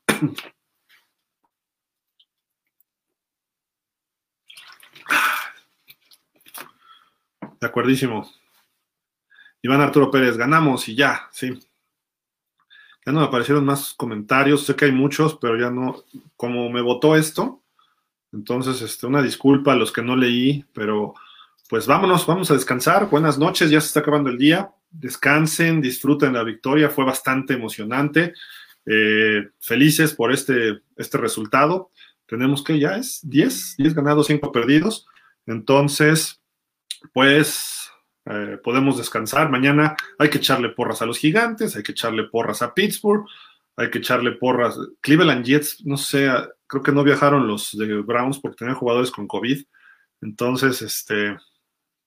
De 7.60 7.66
acuerdísimo. 7.66 8.31
Iván 9.62 9.81
Arturo 9.81 10.10
Pérez, 10.10 10.36
ganamos 10.36 10.89
y 10.89 10.94
ya, 10.94 11.28
sí. 11.32 11.59
Ya 13.05 13.12
no 13.12 13.20
me 13.20 13.27
aparecieron 13.27 13.65
más 13.65 13.94
comentarios, 13.94 14.65
sé 14.65 14.77
que 14.77 14.85
hay 14.85 14.93
muchos, 14.93 15.36
pero 15.40 15.59
ya 15.59 15.70
no, 15.70 16.05
como 16.36 16.69
me 16.70 16.82
votó 16.82 17.16
esto, 17.16 17.62
entonces, 18.32 18.82
este, 18.82 19.06
una 19.06 19.23
disculpa 19.23 19.73
a 19.73 19.77
los 19.77 19.93
que 19.93 20.02
no 20.02 20.16
leí, 20.16 20.65
pero 20.73 21.15
pues 21.69 21.86
vámonos, 21.86 22.27
vamos 22.27 22.51
a 22.51 22.55
descansar. 22.55 23.09
Buenas 23.09 23.39
noches, 23.39 23.70
ya 23.70 23.81
se 23.81 23.89
está 23.89 24.01
acabando 24.01 24.31
el 24.31 24.39
día. 24.39 24.70
Descansen, 24.90 25.81
disfruten 25.81 26.32
la 26.32 26.43
victoria, 26.43 26.90
fue 26.90 27.05
bastante 27.05 27.55
emocionante. 27.55 28.35
Eh, 28.90 29.51
felices 29.60 30.15
por 30.15 30.32
este, 30.32 30.81
este 30.97 31.19
resultado. 31.19 31.90
Tenemos 32.27 32.65
que 32.65 32.78
ya 32.78 32.97
es 32.97 33.20
10, 33.23 33.77
10 33.77 33.94
ganados, 33.94 34.28
5 34.28 34.51
perdidos. 34.51 35.06
Entonces, 35.47 36.40
pues 37.12 37.90
eh, 38.24 38.59
podemos 38.62 38.97
descansar. 38.97 39.51
Mañana 39.51 39.94
hay 40.19 40.31
que 40.31 40.39
echarle 40.39 40.70
porras 40.70 41.02
a 41.02 41.06
los 41.06 41.19
gigantes, 41.19 41.77
hay 41.77 41.82
que 41.82 41.93
echarle 41.93 42.24
porras 42.24 42.62
a 42.62 42.73
Pittsburgh, 42.73 43.27
hay 43.77 43.90
que 43.90 43.98
echarle 43.98 44.32
porras. 44.32 44.78
Cleveland 45.02 45.44
Jets, 45.44 45.85
no 45.85 45.98
sé, 45.98 46.31
creo 46.66 46.82
que 46.82 46.93
no 46.93 47.05
viajaron 47.05 47.47
los 47.47 47.77
de 47.77 48.01
Browns 48.01 48.39
porque 48.39 48.56
tenían 48.56 48.77
jugadores 48.77 49.10
con 49.10 49.28
COVID. 49.28 49.65
Entonces, 50.23 50.82
este, 50.82 51.36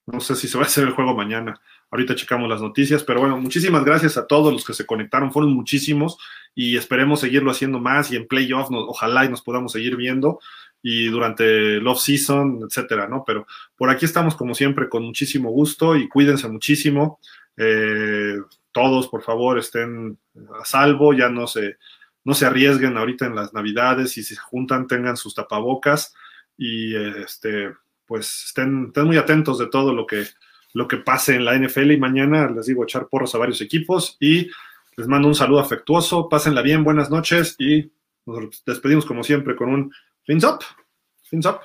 no 0.07 0.19
sé 0.19 0.35
si 0.35 0.47
se 0.47 0.57
va 0.57 0.63
a 0.63 0.67
hacer 0.67 0.87
el 0.87 0.93
juego 0.93 1.15
mañana. 1.15 1.59
Ahorita 1.91 2.15
checamos 2.15 2.49
las 2.49 2.61
noticias, 2.61 3.03
pero 3.03 3.19
bueno, 3.19 3.38
muchísimas 3.38 3.84
gracias 3.84 4.18
a 4.18 4.26
todos 4.26 4.51
los 4.53 4.65
que 4.65 4.73
se 4.73 4.85
conectaron, 4.85 5.31
fueron 5.31 5.53
muchísimos 5.53 6.18
y 6.55 6.77
esperemos 6.77 7.19
seguirlo 7.19 7.51
haciendo 7.51 7.80
más 7.80 8.11
y 8.11 8.15
en 8.15 8.27
playoff 8.27 8.69
ojalá 8.72 9.26
y 9.26 9.30
nos 9.30 9.41
podamos 9.41 9.73
seguir 9.73 9.97
viendo 9.97 10.39
y 10.81 11.07
durante 11.07 11.77
el 11.77 11.88
off-season, 11.88 12.61
etcétera, 12.68 13.07
¿no? 13.07 13.23
Pero 13.26 13.45
por 13.76 13.89
aquí 13.89 14.05
estamos 14.05 14.35
como 14.35 14.55
siempre 14.55 14.89
con 14.89 15.03
muchísimo 15.03 15.51
gusto 15.51 15.95
y 15.95 16.09
cuídense 16.09 16.47
muchísimo. 16.47 17.19
Eh, 17.57 18.38
todos, 18.72 19.07
por 19.07 19.22
favor, 19.22 19.59
estén 19.59 20.18
a 20.59 20.65
salvo, 20.65 21.13
ya 21.13 21.30
no 21.30 21.45
se, 21.45 21.77
no 22.23 22.34
se 22.34 22.45
arriesguen 22.45 22.97
ahorita 22.97 23.26
en 23.26 23.35
las 23.35 23.53
navidades 23.53 24.18
y 24.18 24.23
si 24.23 24.34
se 24.34 24.41
juntan 24.41 24.88
tengan 24.88 25.18
sus 25.18 25.35
tapabocas 25.35 26.15
y 26.57 26.95
este, 26.95 27.73
pues 28.05 28.45
estén 28.45 28.91
muy 29.05 29.18
atentos 29.18 29.59
de 29.59 29.68
todo 29.68 29.93
lo 29.93 30.07
que, 30.07 30.26
lo 30.73 30.88
que 30.88 30.98
pase 30.98 31.35
en 31.35 31.45
la 31.45 31.57
NFL 31.57 31.91
y 31.91 31.98
mañana 31.98 32.49
les 32.49 32.65
digo 32.65 32.84
echar 32.84 33.07
porros 33.07 33.35
a 33.35 33.38
varios 33.38 33.61
equipos 33.61 34.18
y 34.19 34.49
les 34.98 35.07
mando 35.07 35.27
un 35.27 35.35
saludo 35.35 35.60
afectuoso, 35.60 36.30
pásenla 36.30 36.61
bien, 36.61 36.84
buenas 36.84 37.10
noches 37.10 37.56
y 37.60 37.91
nos 38.26 38.64
despedimos 38.65 39.06
como 39.06 39.23
siempre 39.23 39.56
con 39.56 39.69
un 39.69 39.93
fins 40.23 40.43
up, 40.43 40.60
fins 41.23 41.45
up. 41.45 41.60